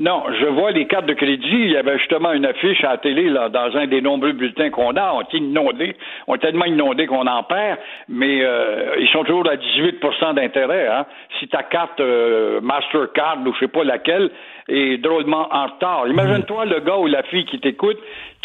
Non, 0.00 0.22
je 0.32 0.46
vois 0.46 0.70
les 0.70 0.86
cartes 0.86 1.04
de 1.04 1.12
crédit. 1.12 1.46
Il 1.52 1.72
y 1.72 1.76
avait 1.76 1.98
justement 1.98 2.32
une 2.32 2.46
affiche 2.46 2.82
à 2.84 2.92
la 2.92 2.96
télé 2.96 3.28
là, 3.28 3.50
dans 3.50 3.76
un 3.76 3.86
des 3.86 4.00
nombreux 4.00 4.32
bulletins 4.32 4.70
qu'on 4.70 4.96
a. 4.96 5.12
On 5.12 5.20
est 5.20 5.34
inondés. 5.34 5.94
On 6.26 6.36
est 6.36 6.38
tellement 6.38 6.64
inondés 6.64 7.06
qu'on 7.06 7.26
en 7.26 7.42
perd, 7.42 7.78
mais 8.08 8.42
euh, 8.42 8.94
ils 8.98 9.08
sont 9.08 9.24
toujours 9.24 9.46
à 9.46 9.56
18% 9.56 10.36
d'intérêt. 10.36 10.88
Hein. 10.88 11.04
Si 11.38 11.48
ta 11.48 11.64
carte 11.64 12.00
euh, 12.00 12.62
Mastercard 12.62 13.40
ou 13.44 13.52
je 13.52 13.58
sais 13.58 13.68
pas 13.68 13.84
laquelle 13.84 14.30
est 14.68 14.96
drôlement 15.02 15.48
en 15.52 15.66
retard. 15.66 16.08
Imagine-toi 16.08 16.64
le 16.64 16.80
gars 16.80 16.96
ou 16.96 17.06
la 17.06 17.22
fille 17.24 17.44
qui 17.44 17.60
t'écoute 17.60 17.98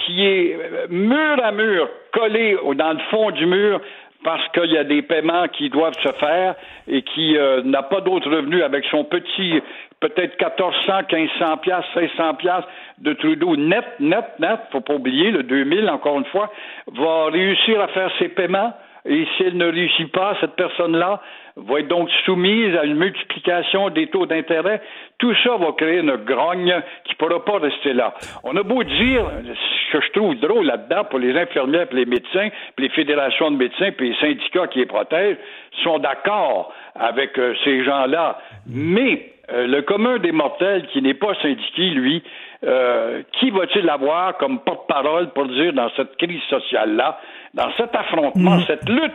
qui 0.06 0.26
est 0.26 0.58
euh, 0.60 0.88
mur 0.89 1.41
à 1.41 1.53
mur 1.53 1.88
collé 2.12 2.58
dans 2.76 2.91
le 2.91 2.99
fond 3.10 3.32
du 3.32 3.45
mur 3.45 3.80
parce 4.26 4.45
qu'il 4.49 4.72
y 4.72 4.78
a 4.78 4.84
des 4.84 5.03
paiements 5.03 5.47
qui 5.47 5.70
doivent 5.70 5.97
se 6.03 6.12
faire 6.14 6.56
et 6.88 7.03
qui 7.03 7.38
n'a 7.66 7.84
pas 7.84 8.01
d'autres 8.01 8.30
revenus 8.32 8.64
avec 8.64 8.84
son 8.86 9.03
petit 9.03 9.62
peut-être 10.08 10.39
1400, 10.39 10.93
1500 11.12 11.58
pièces, 11.58 11.86
1600 11.95 12.34
pièces 12.36 12.66
de 12.99 13.14
Trudeau 13.14 13.56
net, 13.56 13.86
net, 13.99 14.26
net, 14.39 14.60
faut 14.72 14.82
pas 14.82 14.95
oublier, 14.95 15.32
le 15.32 15.43
2000, 15.43 15.89
encore 15.89 16.20
une 16.20 16.26
fois, 16.26 16.51
va 16.88 17.26
réussir 17.26 17.82
à 17.82 17.88
faire 17.89 18.12
ses 18.20 18.30
paiements. 18.30 18.74
Et 19.08 19.28
si 19.38 19.43
elle 19.43 19.58
ne 19.58 19.72
réussit 19.72 20.12
pas, 20.12 20.36
cette 20.41 20.56
personne-là 20.56 21.22
va 21.58 21.80
être 21.80 21.88
donc 21.88 22.10
soumise 22.26 22.76
à 22.76 22.86
une 22.86 22.95
multiplication 22.95 23.89
des 23.91 24.08
taux 24.08 24.26
d'intérêt. 24.26 24.82
Tout 25.20 25.34
ça 25.43 25.58
va 25.58 25.74
créer 25.74 25.99
une 25.99 26.16
grogne 26.16 26.76
qui 27.03 27.14
ne 27.14 27.18
pourra 27.18 27.45
pas 27.45 27.60
rester 27.60 27.93
là. 27.93 28.16
On 28.43 28.56
a 28.58 28.64
beau 28.64 28.84
dire, 28.84 29.26
ce 29.43 29.97
que 29.97 30.03
je 30.03 30.12
trouve 30.12 30.36
drôle 30.39 30.66
là-dedans 30.66 31.03
pour 31.03 31.20
les 31.20 31.38
infirmières, 31.38 31.88
pour 31.88 31.97
les 31.97 32.06
médecins, 32.06 32.49
pour 32.76 32.84
les 32.84 32.89
fédérations 32.89 33.51
de 33.51 33.58
médecins, 33.58 33.91
puis 33.91 34.10
les 34.10 34.16
syndicats 34.16 34.68
qui 34.68 34.80
les 34.80 34.88
protègent, 34.88 35.38
sont 35.84 35.99
d'accord 35.99 36.74
avec 36.95 37.38
euh, 37.38 37.53
ces 37.64 37.84
gens-là. 37.84 38.39
Mais 38.68 39.34
euh, 39.51 39.67
le 39.67 39.81
commun 39.83 40.17
des 40.19 40.31
mortels 40.31 40.87
qui 40.91 41.01
n'est 41.01 41.13
pas 41.13 41.35
syndiqué, 41.41 41.89
lui, 41.89 42.23
euh, 42.63 43.21
qui 43.39 43.51
va-t-il 43.51 43.87
avoir 43.89 44.37
comme 44.37 44.59
porte-parole 44.59 45.31
pour 45.33 45.47
dire 45.47 45.73
dans 45.73 45.89
cette 45.95 46.15
crise 46.17 46.41
sociale-là, 46.49 47.19
dans 47.53 47.71
cet 47.77 47.95
affrontement, 47.95 48.57
mm. 48.57 48.63
cette 48.65 48.89
lutte, 48.89 49.13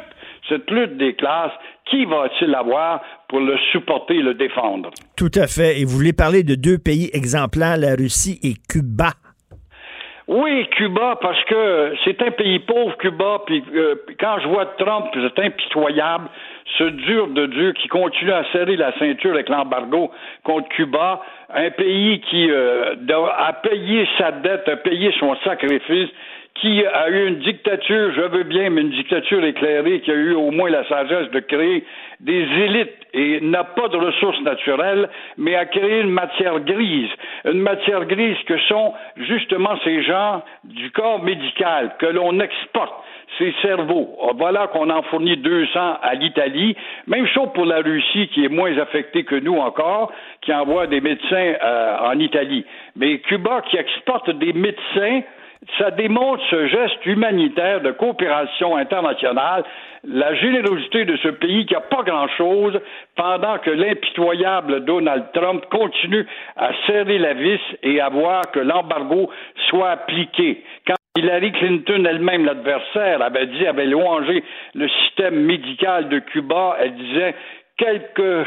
cette 0.49 0.71
lutte 0.71 0.97
des 0.97 1.15
classes, 1.15 1.53
qui 1.87 2.05
va-t-il 2.05 2.55
avoir 2.55 3.03
pour 3.29 3.41
le 3.41 3.57
supporter 3.73 4.17
et 4.17 4.23
le 4.23 4.35
défendre? 4.35 4.91
Tout 5.17 5.33
à 5.35 5.47
fait. 5.49 5.81
Et 5.81 5.85
vous 5.85 5.97
voulez 5.97 6.13
parler 6.13 6.45
de 6.45 6.55
deux 6.55 6.79
pays 6.79 7.11
exemplaires, 7.13 7.77
la 7.77 7.97
Russie 7.97 8.39
et 8.43 8.55
Cuba. 8.69 9.11
Oui, 10.29 10.65
Cuba, 10.77 11.19
parce 11.21 11.43
que 11.47 11.95
c'est 12.05 12.23
un 12.23 12.31
pays 12.31 12.61
pauvre, 12.61 12.97
Cuba, 12.99 13.43
puis 13.47 13.65
euh, 13.75 13.97
quand 14.21 14.39
je 14.41 14.47
vois 14.47 14.67
Trump, 14.79 15.07
c'est 15.13 15.45
impitoyable, 15.45 16.29
ce 16.79 16.85
dur 16.85 17.29
de 17.29 17.47
Dieu 17.47 17.73
qui 17.73 17.89
continue 17.89 18.33
à 18.33 18.45
serrer 18.53 18.77
la 18.77 18.97
ceinture 18.99 19.33
avec 19.33 19.49
l'embargo 19.49 20.11
contre 20.45 20.69
Cuba, 20.69 21.21
un 21.53 21.71
pays 21.71 22.21
qui 22.21 22.51
euh, 22.51 22.95
a 23.39 23.53
payé 23.55 24.09
sa 24.19 24.33
dette, 24.33 24.69
a 24.69 24.77
payé 24.77 25.13
son 25.19 25.35
sacrifice, 25.45 26.11
qui 26.55 26.85
a 26.85 27.09
eu 27.09 27.29
une 27.29 27.39
dictature, 27.39 28.13
je 28.15 28.21
veux 28.21 28.43
bien, 28.43 28.71
mais 28.71 28.83
une 28.83 28.91
dictature 28.91 29.43
éclairée, 29.45 30.01
qui 30.01 30.11
a 30.11 30.15
eu 30.15 30.33
au 30.35 30.51
moins 30.51 30.69
la 30.69 30.87
sagesse 30.89 31.31
de 31.31 31.41
créer 31.41 31.85
des 32.21 32.43
élites 32.43 32.97
et 33.15 33.41
n'a 33.41 33.65
pas 33.65 33.89
de 33.89 33.97
ressources 33.97 34.41
naturelles, 34.43 35.09
mais 35.39 35.55
a 35.55 35.65
créé 35.65 36.01
une 36.01 36.11
matière 36.11 36.61
grise, 36.61 37.09
une 37.45 37.63
matière 37.63 38.05
grise 38.05 38.37
que 38.47 38.59
sont 38.69 38.95
justement 39.17 39.79
ces 39.85 40.03
gens 40.03 40.43
du 40.65 40.91
corps 40.91 41.23
médical 41.23 41.95
que 41.99 42.07
l'on 42.07 42.39
exporte 42.41 42.93
ces 43.39 43.55
cerveaux. 43.63 44.17
Ah, 44.23 44.33
voilà 44.37 44.67
qu'on 44.69 44.91
en 44.91 45.03
fournit 45.03 45.37
200 45.37 45.99
à 46.03 46.15
l'Italie. 46.15 46.77
Même 47.07 47.27
chose 47.27 47.49
pour 47.55 47.65
la 47.65 47.79
Russie, 47.79 48.29
qui 48.29 48.45
est 48.45 48.49
moins 48.49 48.77
affectée 48.79 49.25
que 49.25 49.37
nous 49.37 49.57
encore, 49.57 50.13
qui 50.43 50.53
envoie 50.53 50.87
des 50.87 51.01
médecins 51.01 51.55
euh, 51.63 51.97
en 52.05 52.19
Italie. 52.19 52.65
Mais 52.97 53.19
Cuba, 53.19 53.63
qui 53.71 53.77
exporte 53.77 54.31
des 54.31 54.53
médecins, 54.53 55.23
ça 55.79 55.91
démontre 55.91 56.43
ce 56.51 56.67
geste 56.69 57.05
humanitaire 57.05 57.83
de 57.83 57.91
coopération 57.91 58.77
internationale, 58.77 59.65
la 60.05 60.35
générosité 60.35 61.05
de 61.05 61.17
ce 61.19 61.29
pays 61.29 61.67
qui 61.67 61.75
n'a 61.75 61.81
pas 61.81 62.03
grand-chose, 62.03 62.81
pendant 63.15 63.59
que 63.59 63.71
l'impitoyable 63.71 64.85
Donald 64.85 65.27
Trump 65.35 65.65
continue 65.71 66.27
à 66.57 66.71
serrer 66.87 67.19
la 67.19 67.35
vis 67.35 67.61
et 67.83 68.01
à 68.01 68.09
voir 68.09 68.51
que 68.53 68.61
l'embargo 68.61 69.31
soit 69.69 69.91
appliqué. 69.91 70.65
Hillary 71.17 71.53
Clinton 71.53 72.05
elle-même, 72.05 72.45
l'adversaire, 72.45 73.21
avait 73.21 73.47
dit, 73.47 73.67
avait 73.67 73.87
louangé 73.87 74.45
le 74.75 74.89
système 74.89 75.41
médical 75.41 76.09
de 76.09 76.21
Cuba. 76.21 76.77
Elle 76.81 76.95
disait 76.95 77.35
quelques 77.77 78.47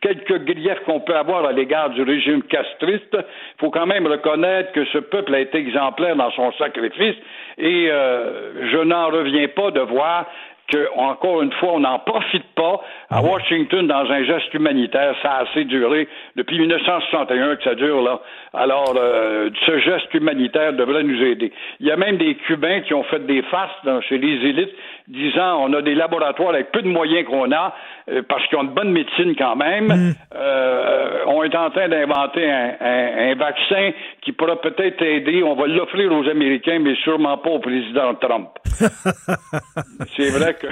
quelques 0.00 0.44
griefs 0.44 0.80
qu'on 0.84 1.00
peut 1.00 1.16
avoir 1.16 1.44
à 1.44 1.52
l'égard 1.52 1.90
du 1.90 2.02
régime 2.02 2.42
castriste, 2.42 3.14
il 3.14 3.58
faut 3.58 3.70
quand 3.70 3.86
même 3.86 4.06
reconnaître 4.06 4.72
que 4.72 4.84
ce 4.86 4.98
peuple 4.98 5.34
a 5.34 5.40
été 5.40 5.58
exemplaire 5.58 6.16
dans 6.16 6.30
son 6.32 6.52
sacrifice 6.52 7.16
et 7.58 7.88
euh, 7.90 8.70
je 8.70 8.78
n'en 8.78 9.08
reviens 9.08 9.48
pas 9.48 9.70
de 9.70 9.80
voir 9.80 10.26
que, 10.70 10.88
encore 10.96 11.42
une 11.42 11.52
fois, 11.52 11.72
on 11.74 11.80
n'en 11.80 11.98
profite 11.98 12.46
pas. 12.54 12.80
À 13.10 13.22
mhm. 13.22 13.28
Washington, 13.28 13.86
dans 13.86 14.10
un 14.10 14.24
geste 14.24 14.52
humanitaire, 14.54 15.14
ça 15.22 15.32
a 15.32 15.42
assez 15.42 15.64
duré 15.64 16.08
depuis 16.36 16.58
1961 16.58 17.56
que 17.56 17.64
ça 17.64 17.74
dure 17.74 18.02
là. 18.02 18.20
Alors, 18.54 18.94
euh, 18.96 19.50
ce 19.66 19.78
geste 19.78 20.12
humanitaire 20.14 20.72
devrait 20.72 21.02
nous 21.02 21.22
aider. 21.22 21.52
Il 21.80 21.86
y 21.86 21.90
a 21.90 21.96
même 21.96 22.16
des 22.16 22.34
Cubains 22.34 22.80
qui 22.80 22.94
ont 22.94 23.04
fait 23.04 23.24
des 23.26 23.42
fastes 23.42 24.02
chez 24.08 24.18
les 24.18 24.48
élites 24.48 24.74
disant 25.10 25.64
on 25.64 25.72
a 25.72 25.82
des 25.82 25.94
laboratoires 25.94 26.50
avec 26.50 26.70
peu 26.72 26.82
de 26.82 26.88
moyens 26.88 27.26
qu'on 27.26 27.50
a, 27.52 27.74
euh, 28.08 28.22
parce 28.28 28.46
qu'ils 28.46 28.58
ont 28.58 28.62
une 28.62 28.74
bonne 28.74 28.92
médecine 28.92 29.34
quand 29.36 29.56
même. 29.56 29.86
Mm. 29.86 30.14
Euh, 30.34 31.24
on 31.26 31.42
est 31.42 31.54
en 31.54 31.70
train 31.70 31.88
d'inventer 31.88 32.50
un, 32.50 33.34
vaccin 33.34 33.90
qui 34.22 34.32
pourra 34.32 34.60
peut-être 34.60 35.02
aider. 35.02 35.42
On 35.42 35.54
va 35.54 35.66
l'offrir 35.66 36.12
aux 36.12 36.28
Américains, 36.28 36.78
mais 36.80 36.94
sûrement 36.96 37.38
pas 37.38 37.50
au 37.50 37.58
président 37.58 38.14
Trump. 38.14 38.48
C'est 40.16 40.30
vrai 40.30 40.54
que 40.60 40.66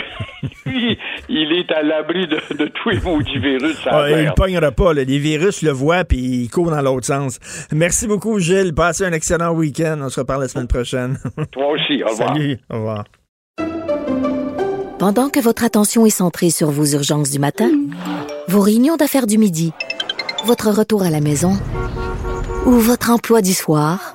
lui, 0.68 0.98
il 1.28 1.52
est 1.52 1.70
à 1.72 1.82
l'abri 1.82 2.26
de, 2.26 2.66
tous 2.66 2.90
les 2.90 3.00
maudits 3.00 3.38
virus. 3.38 3.76
Ah, 3.86 4.06
il 4.10 4.26
ne 4.26 4.32
pognera 4.32 4.70
pas. 4.70 4.92
Les 4.92 5.04
virus 5.18 5.62
le 5.62 5.70
voient 5.70 6.04
puis 6.04 6.18
il 6.18 6.50
court 6.50 6.70
dans 6.70 6.82
l'autre 6.82 7.06
sens. 7.06 7.38
Merci 7.72 8.06
beaucoup, 8.06 8.38
Gilles. 8.38 8.74
Passez 8.74 9.04
un 9.04 9.12
excellent 9.12 9.52
week-end. 9.52 9.98
On 10.02 10.08
se 10.08 10.20
reparle 10.20 10.42
la 10.42 10.48
semaine 10.48 10.68
prochaine. 10.68 11.18
Toi 11.50 11.68
aussi. 11.72 12.02
Au 12.02 12.08
revoir. 12.08 12.34
Salut. 12.34 12.58
Au 12.70 12.76
revoir. 12.76 13.04
Pendant 14.98 15.28
que 15.30 15.40
votre 15.40 15.64
attention 15.64 16.06
est 16.06 16.10
centrée 16.10 16.50
sur 16.50 16.70
vos 16.70 16.84
urgences 16.84 17.30
du 17.30 17.38
matin, 17.38 17.70
vos 18.48 18.60
réunions 18.60 18.96
d'affaires 18.96 19.28
du 19.28 19.38
midi, 19.38 19.72
votre 20.44 20.70
retour 20.70 21.02
à 21.02 21.10
la 21.10 21.20
maison 21.20 21.52
ou 22.66 22.72
votre 22.72 23.10
emploi 23.10 23.40
du 23.40 23.54
soir, 23.54 24.14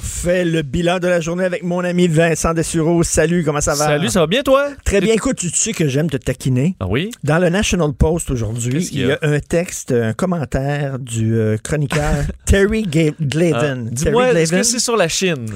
Fait 0.00 0.44
le 0.44 0.62
bilan 0.62 0.98
de 0.98 1.06
la 1.06 1.20
journée 1.20 1.44
avec 1.44 1.62
mon 1.62 1.84
ami 1.84 2.08
Vincent 2.08 2.52
Dessureau. 2.52 3.04
Salut, 3.04 3.44
comment 3.44 3.60
ça 3.60 3.74
va? 3.74 3.86
Salut, 3.86 4.08
ça 4.08 4.20
va 4.20 4.26
bien 4.26 4.42
toi? 4.42 4.70
Très 4.84 5.00
bien. 5.00 5.14
Écoute, 5.14 5.36
tu 5.36 5.50
sais 5.50 5.72
que 5.72 5.86
j'aime 5.86 6.10
te 6.10 6.16
taquiner. 6.16 6.74
Ah 6.80 6.86
oui? 6.88 7.10
Dans 7.22 7.38
le 7.38 7.48
National 7.48 7.92
Post 7.92 8.30
aujourd'hui, 8.32 8.88
il 8.92 9.06
y 9.06 9.12
a? 9.12 9.18
un 9.22 9.38
texte, 9.38 9.92
un 9.92 10.12
commentaire 10.12 10.98
du 10.98 11.36
euh, 11.36 11.56
chroniqueur 11.58 12.24
Terry 12.44 12.82
Glavin. 12.82 13.84
Ah, 13.86 13.90
Dis-moi, 13.92 14.26
Terry 14.26 14.38
est-ce 14.40 14.50
que 14.50 14.56
Glavin, 14.56 14.62
c'est 14.64 14.80
sur 14.80 14.96
la 14.96 15.08
Chine? 15.08 15.46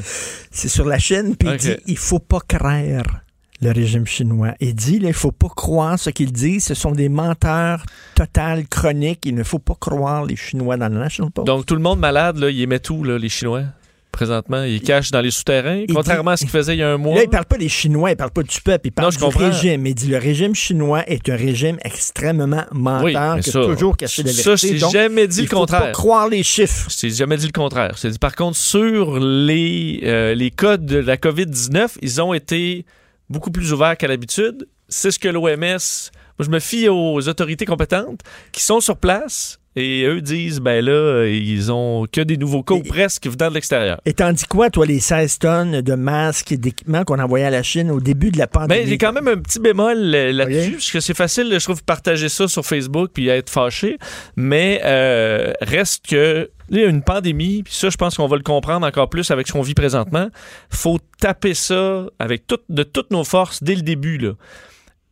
c'est 0.53 0.69
sur 0.69 0.85
la 0.87 0.99
Chine, 0.99 1.35
puis 1.37 1.49
il 1.51 1.57
dit 1.57 1.77
il 1.87 1.99
faut 1.99 2.21
pas 2.21 2.41
craindre 2.47 3.21
le 3.61 3.73
régime 3.73 4.07
chinois. 4.07 4.55
Il 4.61 4.75
dit 4.75 5.01
là, 5.01 5.09
il 5.09 5.15
faut 5.15 5.33
pas 5.33 5.49
croire 5.49 5.99
ce 5.99 6.11
qu'ils 6.11 6.33
disent. 6.33 6.65
Ce 6.67 6.75
sont 6.75 6.93
des 6.93 7.09
menteurs 7.09 7.85
total 8.15 8.69
chroniques. 8.69 9.27
Il 9.27 9.35
ne 9.35 9.43
faut 9.43 9.59
pas 9.59 9.75
croire 9.79 10.25
les 10.25 10.37
Chinois 10.37 10.77
dans 10.77 10.89
le 10.89 10.99
National 10.99 11.33
Post. 11.33 11.47
Donc 11.49 11.67
tout 11.67 11.75
le 11.75 11.81
monde 11.83 11.99
malade, 11.99 12.39
là, 12.39 12.51
ils 12.51 12.69
met 12.69 12.79
tout, 12.79 13.03
là, 13.03 13.19
les 13.19 13.29
Chinois, 13.29 13.63
présentement. 14.19 14.65
Ils 14.65 14.81
cachent 14.83 15.11
dans 15.13 15.21
les 15.21 15.31
souterrains, 15.31 15.85
il 15.89 15.95
contrairement 15.95 16.33
à 16.33 16.37
ce 16.37 16.43
qu'ils 16.43 16.51
faisaient 16.51 16.75
il 16.75 16.81
y 16.81 16.83
a 16.83 16.91
un 16.91 16.97
mois. 16.99 17.15
Là, 17.15 17.23
il 17.23 17.29
parle 17.31 17.45
pas 17.47 17.57
des 17.57 17.69
Chinois, 17.69 18.11
il 18.11 18.17
parle 18.17 18.33
pas 18.33 18.43
du 18.43 18.61
peuple, 18.61 18.89
il 18.89 18.91
parle 18.93 19.07
Non, 19.07 19.11
je 19.13 19.19
du 19.19 19.23
comprends. 19.25 19.47
régime. 19.47 19.87
Il 19.87 19.95
dit 19.95 20.09
le 20.09 20.19
régime 20.19 20.55
chinois 20.55 21.05
est 21.09 21.29
un 21.29 21.37
régime 21.37 21.79
extrêmement 21.85 22.65
menteur 22.73 23.35
Oui, 23.37 23.43
qui 23.43 23.51
ça, 23.51 23.61
a 23.61 23.65
toujours 23.65 23.97
caché 23.97 24.23
la 24.25 24.33
ça, 24.33 24.43
vérité. 24.51 24.69
j'ai 24.75 24.79
Donc, 24.81 24.93
jamais 24.93 25.29
dit 25.29 25.39
il 25.39 25.43
le 25.45 25.49
faut 25.49 25.57
contraire. 25.57 25.81
pas 25.83 25.91
croire 25.93 26.29
les 26.29 26.43
chiffres. 26.43 26.87
C'est 26.91 27.11
jamais 27.11 27.37
dit 27.37 27.47
le 27.47 27.53
contraire. 27.53 27.95
Dit 28.03 28.19
par 28.19 28.35
contre 28.35 28.57
sur 28.57 29.19
les 29.21 30.01
euh, 30.03 30.35
les 30.35 30.51
cas 30.51 30.77
de 30.77 30.99
la 30.99 31.17
COVID-19, 31.17 31.97
ils 32.03 32.21
ont 32.21 32.35
été 32.35 32.85
beaucoup 33.31 33.51
plus 33.51 33.73
ouverts 33.73 33.97
qu'à 33.97 34.09
l'habitude. 34.09 34.67
C'est 34.89 35.11
ce 35.11 35.19
que 35.19 35.29
l'OMS. 35.29 35.79
Moi, 36.39 36.47
je 36.47 36.51
me 36.51 36.61
fie 36.61 36.89
aux 36.89 37.29
autorités 37.29 37.67
compétentes 37.67 38.21
qui 38.53 38.63
sont 38.63 38.81
sur 38.81 38.97
place 38.97 39.59
et 39.79 40.05
eux 40.05 40.21
disent 40.21 40.61
ben 40.61 40.85
là, 40.85 41.27
ils 41.27 41.71
ont 41.73 42.07
que 42.11 42.21
des 42.21 42.37
nouveaux 42.37 42.63
cas 42.63 42.75
ou 42.75 42.83
presque 42.83 43.27
venant 43.27 43.49
de 43.49 43.55
l'extérieur. 43.55 44.01
Et 44.05 44.13
tandis 44.13 44.45
quoi, 44.45 44.71
toi, 44.71 44.87
les 44.87 45.01
16 45.01 45.39
tonnes 45.39 45.81
de 45.81 45.95
masques 45.95 46.53
et 46.53 46.57
d'équipements 46.57 47.05
qu'on 47.05 47.19
envoyait 47.19 47.47
à 47.47 47.51
la 47.51 47.63
Chine 47.63 47.91
au 47.91 48.01
début 48.01 48.31
de 48.31 48.39
la 48.39 48.47
pandémie? 48.47 48.81
Ben, 48.81 48.89
j'ai 48.89 48.99
quand 48.99 49.13
même 49.13 49.29
un 49.29 49.37
petit 49.37 49.61
bémol 49.61 49.97
euh, 50.15 50.33
là-dessus, 50.33 50.73
parce 50.73 50.91
que 50.91 51.01
c'est 51.01 51.17
facile, 51.17 51.49
je 51.53 51.65
trouve, 51.65 51.81
de 51.81 51.85
partager 51.85 52.29
ça 52.29 52.49
sur 52.49 52.65
Facebook 52.65 53.11
puis 53.15 53.29
être 53.29 53.51
fâché, 53.51 53.99
mais 54.37 54.81
euh, 54.85 55.53
reste 55.61 56.07
que 56.09 56.51
là, 56.71 56.79
il 56.79 56.81
y 56.81 56.85
a 56.85 56.89
une 56.89 57.03
pandémie, 57.03 57.63
puis 57.63 57.75
ça, 57.75 57.91
je 57.91 57.97
pense 57.97 58.17
qu'on 58.17 58.27
va 58.27 58.37
le 58.37 58.43
comprendre 58.43 58.87
encore 58.87 59.09
plus 59.09 59.31
avec 59.31 59.47
ce 59.47 59.53
qu'on 59.53 59.63
vit 59.63 59.75
présentement. 59.75 60.29
faut 60.71 60.99
taper 61.21 61.55
ça 61.55 62.07
avec 62.19 62.47
tout, 62.47 62.59
de 62.69 62.83
toutes 62.83 63.11
nos 63.11 63.25
forces 63.25 63.63
dès 63.63 63.75
le 63.75 63.83
début, 63.83 64.19
là. 64.19 64.33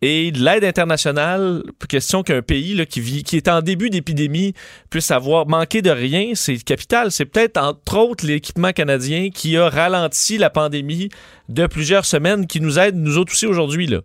Et 0.02 0.30
de 0.30 0.44
l'aide 0.44 0.64
internationale, 0.64 1.62
question 1.88 2.22
qu'un 2.22 2.42
pays 2.42 2.86
qui, 2.86 3.00
vit, 3.00 3.22
qui 3.22 3.36
est 3.36 3.48
en 3.48 3.62
début 3.62 3.88
d'épidémie 3.88 4.52
puisse 4.90 5.10
avoir 5.10 5.46
manqué 5.48 5.80
de 5.80 5.90
rien, 5.90 6.32
c'est 6.34 6.58
capital. 6.58 7.10
C'est 7.10 7.24
peut-être 7.24 7.56
entre 7.56 7.96
autres 7.96 8.26
l'équipement 8.26 8.72
canadien 8.72 9.30
qui 9.30 9.56
a 9.56 9.70
ralenti 9.70 10.36
la 10.36 10.50
pandémie 10.50 11.08
de 11.48 11.66
plusieurs 11.66 12.04
semaines, 12.04 12.46
qui 12.46 12.60
nous 12.60 12.78
aide 12.78 12.96
nous 12.96 13.18
autres 13.18 13.32
aussi 13.32 13.46
aujourd'hui. 13.46 13.86
Là. 13.86 14.00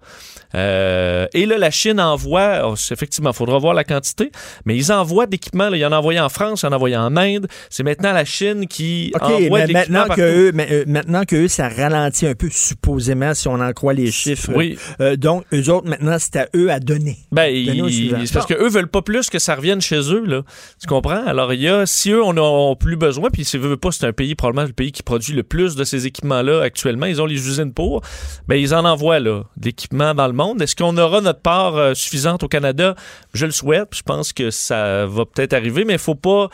Euh, 0.53 1.27
et 1.33 1.45
là, 1.45 1.57
la 1.57 1.71
Chine 1.71 1.99
envoie, 1.99 2.61
oh, 2.69 2.75
effectivement, 2.91 3.31
il 3.31 3.35
faudra 3.35 3.57
voir 3.57 3.73
la 3.73 3.83
quantité, 3.83 4.31
mais 4.65 4.75
ils 4.75 4.91
envoient 4.91 5.25
d'équipements. 5.25 5.69
là. 5.69 5.77
Ils 5.77 5.85
en 5.85 5.91
ont 5.93 5.95
envoyé 5.95 6.19
en 6.19 6.29
France, 6.29 6.63
ils 6.63 6.65
en 6.67 6.71
envoyé 6.73 6.97
en 6.97 7.15
Inde. 7.15 7.47
C'est 7.69 7.83
maintenant 7.83 8.11
la 8.11 8.25
Chine 8.25 8.67
qui 8.67 9.13
envoie 9.21 9.59
mais 9.59 9.67
de 9.67 9.73
l'équipement 9.73 9.99
maintenant 9.99 10.15
que, 10.15 10.21
eux, 10.21 10.51
mais, 10.53 10.67
euh, 10.71 10.83
maintenant 10.87 11.23
que 11.25 11.35
eux, 11.37 11.47
ça 11.47 11.69
ralentit 11.69 12.27
un 12.27 12.35
peu, 12.35 12.49
supposément, 12.51 13.33
si 13.33 13.47
on 13.47 13.53
en 13.61 13.71
croit 13.71 13.93
les 13.93 14.11
chiffres. 14.11 14.51
Oui. 14.53 14.77
Euh, 14.99 15.15
donc, 15.15 15.45
eux 15.53 15.69
autres, 15.69 15.87
maintenant, 15.87 16.17
c'est 16.19 16.35
à 16.35 16.47
eux 16.55 16.69
à 16.69 16.79
donner. 16.79 17.17
Ben, 17.31 17.45
ils- 17.45 18.27
c'est 18.27 18.33
parce 18.33 18.45
qu'eux 18.45 18.69
veulent 18.69 18.87
pas 18.87 19.01
plus 19.01 19.29
que 19.29 19.39
ça 19.39 19.55
revienne 19.55 19.81
chez 19.81 19.99
eux, 20.13 20.25
là. 20.25 20.41
Tu 20.81 20.87
comprends? 20.87 21.25
Alors, 21.25 21.53
il 21.53 21.61
y 21.61 21.67
a, 21.69 21.85
si 21.85 22.11
eux, 22.11 22.21
on 22.23 22.75
plus 22.75 22.95
besoin, 22.97 23.29
puis 23.29 23.45
si 23.45 23.57
veut 23.57 23.77
pas, 23.77 23.91
c'est 23.91 24.05
un 24.05 24.13
pays, 24.13 24.35
probablement 24.35 24.67
le 24.67 24.73
pays 24.73 24.91
qui 24.91 25.03
produit 25.03 25.33
le 25.33 25.43
plus 25.43 25.75
de 25.75 25.83
ces 25.83 26.07
équipements-là 26.07 26.61
actuellement. 26.61 27.05
Ils 27.05 27.21
ont 27.21 27.25
les 27.31 27.47
usines 27.47 27.73
pour. 27.73 28.01
Ben, 28.47 28.55
ils 28.55 28.73
en 28.73 28.85
envoient, 28.85 29.19
là, 29.19 29.43
d'équipements 29.57 30.13
dans 30.13 30.27
le 30.27 30.33
monde. 30.33 30.61
Est-ce 30.61 30.75
qu'on 30.75 30.97
aura 30.97 31.21
notre 31.21 31.41
part 31.41 31.75
euh, 31.77 31.93
suffisante 31.93 32.43
au 32.43 32.47
Canada? 32.47 32.95
Je 33.33 33.45
le 33.45 33.51
souhaite. 33.51 33.89
Je 33.95 34.03
pense 34.03 34.33
que 34.33 34.51
ça 34.51 35.05
va 35.05 35.25
peut-être 35.25 35.53
arriver, 35.53 35.85
mais 35.85 35.93
il 35.93 35.99
faut 35.99 36.15
pas. 36.15 36.49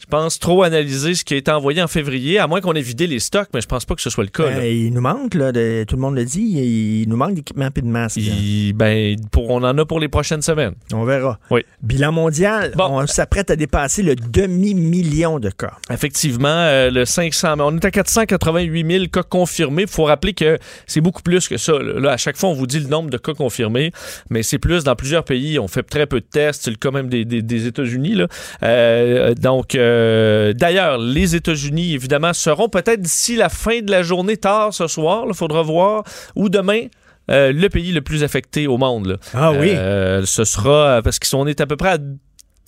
Je 0.00 0.06
pense 0.06 0.38
trop 0.38 0.62
analyser 0.62 1.14
ce 1.14 1.24
qui 1.24 1.34
a 1.34 1.36
été 1.36 1.50
envoyé 1.50 1.82
en 1.82 1.88
février, 1.88 2.38
à 2.38 2.46
moins 2.46 2.60
qu'on 2.60 2.72
ait 2.74 2.80
vidé 2.80 3.06
les 3.08 3.18
stocks, 3.18 3.48
mais 3.52 3.60
je 3.60 3.66
pense 3.66 3.84
pas 3.84 3.96
que 3.96 4.00
ce 4.00 4.10
soit 4.10 4.22
le 4.24 4.30
cas. 4.30 4.48
Ben, 4.50 4.62
il 4.64 4.92
nous 4.94 5.00
manque, 5.00 5.34
là, 5.34 5.50
de- 5.50 5.84
tout 5.88 5.96
le 5.96 6.00
monde 6.02 6.14
le 6.14 6.24
dit, 6.24 6.40
il, 6.40 7.02
il 7.02 7.08
nous 7.08 7.16
manque 7.16 7.34
d'équipements 7.34 7.68
et 7.74 7.80
de 7.80 7.86
masques. 7.86 8.16
là. 8.16 8.22
Il- 8.22 8.72
ben, 8.74 9.16
pour, 9.32 9.50
on 9.50 9.56
en 9.64 9.76
a 9.76 9.84
pour 9.84 9.98
les 9.98 10.06
prochaines 10.08 10.40
semaines. 10.42 10.74
On 10.92 11.04
verra. 11.04 11.38
Oui. 11.50 11.62
Bilan 11.82 12.12
mondial, 12.12 12.72
on 12.78 13.06
s'apprête 13.08 13.50
à 13.50 13.56
dépasser 13.56 14.02
le 14.04 14.14
demi-million 14.14 15.40
de 15.40 15.50
cas. 15.50 15.72
Effectivement, 15.90 16.46
euh, 16.48 16.90
le 16.90 17.04
500, 17.04 17.56
mais 17.56 17.62
on 17.64 17.76
est 17.76 17.84
à 17.84 17.90
488 17.90 18.86
000 18.90 19.04
cas 19.08 19.22
confirmés. 19.24 19.82
Il 19.82 19.88
faut 19.88 20.04
rappeler 20.04 20.32
que 20.32 20.58
c'est 20.86 21.00
beaucoup 21.00 21.22
plus 21.22 21.48
que 21.48 21.56
ça. 21.56 21.72
Là, 21.78 22.12
à 22.12 22.16
chaque 22.16 22.36
fois, 22.36 22.50
on 22.50 22.54
vous 22.54 22.66
dit 22.66 22.78
le 22.80 22.86
nombre 22.88 23.10
de 23.10 23.18
cas 23.18 23.34
confirmés, 23.34 23.90
mais 24.30 24.42
c'est 24.44 24.58
plus 24.58 24.84
dans 24.84 24.94
plusieurs 24.94 25.24
pays. 25.24 25.58
On 25.58 25.66
fait 25.68 25.82
très 25.82 26.06
peu 26.06 26.20
de 26.20 26.26
tests. 26.30 26.62
C'est 26.64 26.70
le 26.70 26.76
cas 26.76 26.90
même 26.92 27.08
des, 27.08 27.24
des- 27.24 27.42
des 27.42 27.66
États-Unis. 27.66 28.14
là. 28.14 28.28
Euh, 28.62 29.34
donc, 29.34 29.74
euh, 29.74 29.87
d'ailleurs, 30.54 30.98
les 30.98 31.36
États-Unis, 31.36 31.94
évidemment, 31.94 32.32
seront 32.32 32.68
peut-être 32.68 33.00
d'ici 33.00 33.36
la 33.36 33.48
fin 33.48 33.80
de 33.80 33.90
la 33.90 34.02
journée, 34.02 34.36
tard 34.36 34.72
ce 34.74 34.86
soir, 34.86 35.24
il 35.28 35.34
faudra 35.34 35.62
voir, 35.62 36.04
ou 36.34 36.48
demain. 36.48 36.86
euh, 37.30 37.52
le 37.52 37.68
pays 37.68 37.92
le 37.92 38.00
plus 38.00 38.24
affecté 38.24 38.66
au 38.66 38.78
monde. 38.78 39.06
là. 39.06 39.16
Ah 39.34 39.52
oui. 39.52 39.72
Euh, 39.74 40.24
ce 40.24 40.44
sera 40.44 41.02
parce 41.02 41.18
qu'on 41.18 41.46
est 41.46 41.60
à 41.60 41.66
peu 41.66 41.76
près 41.76 41.90
à 41.90 41.98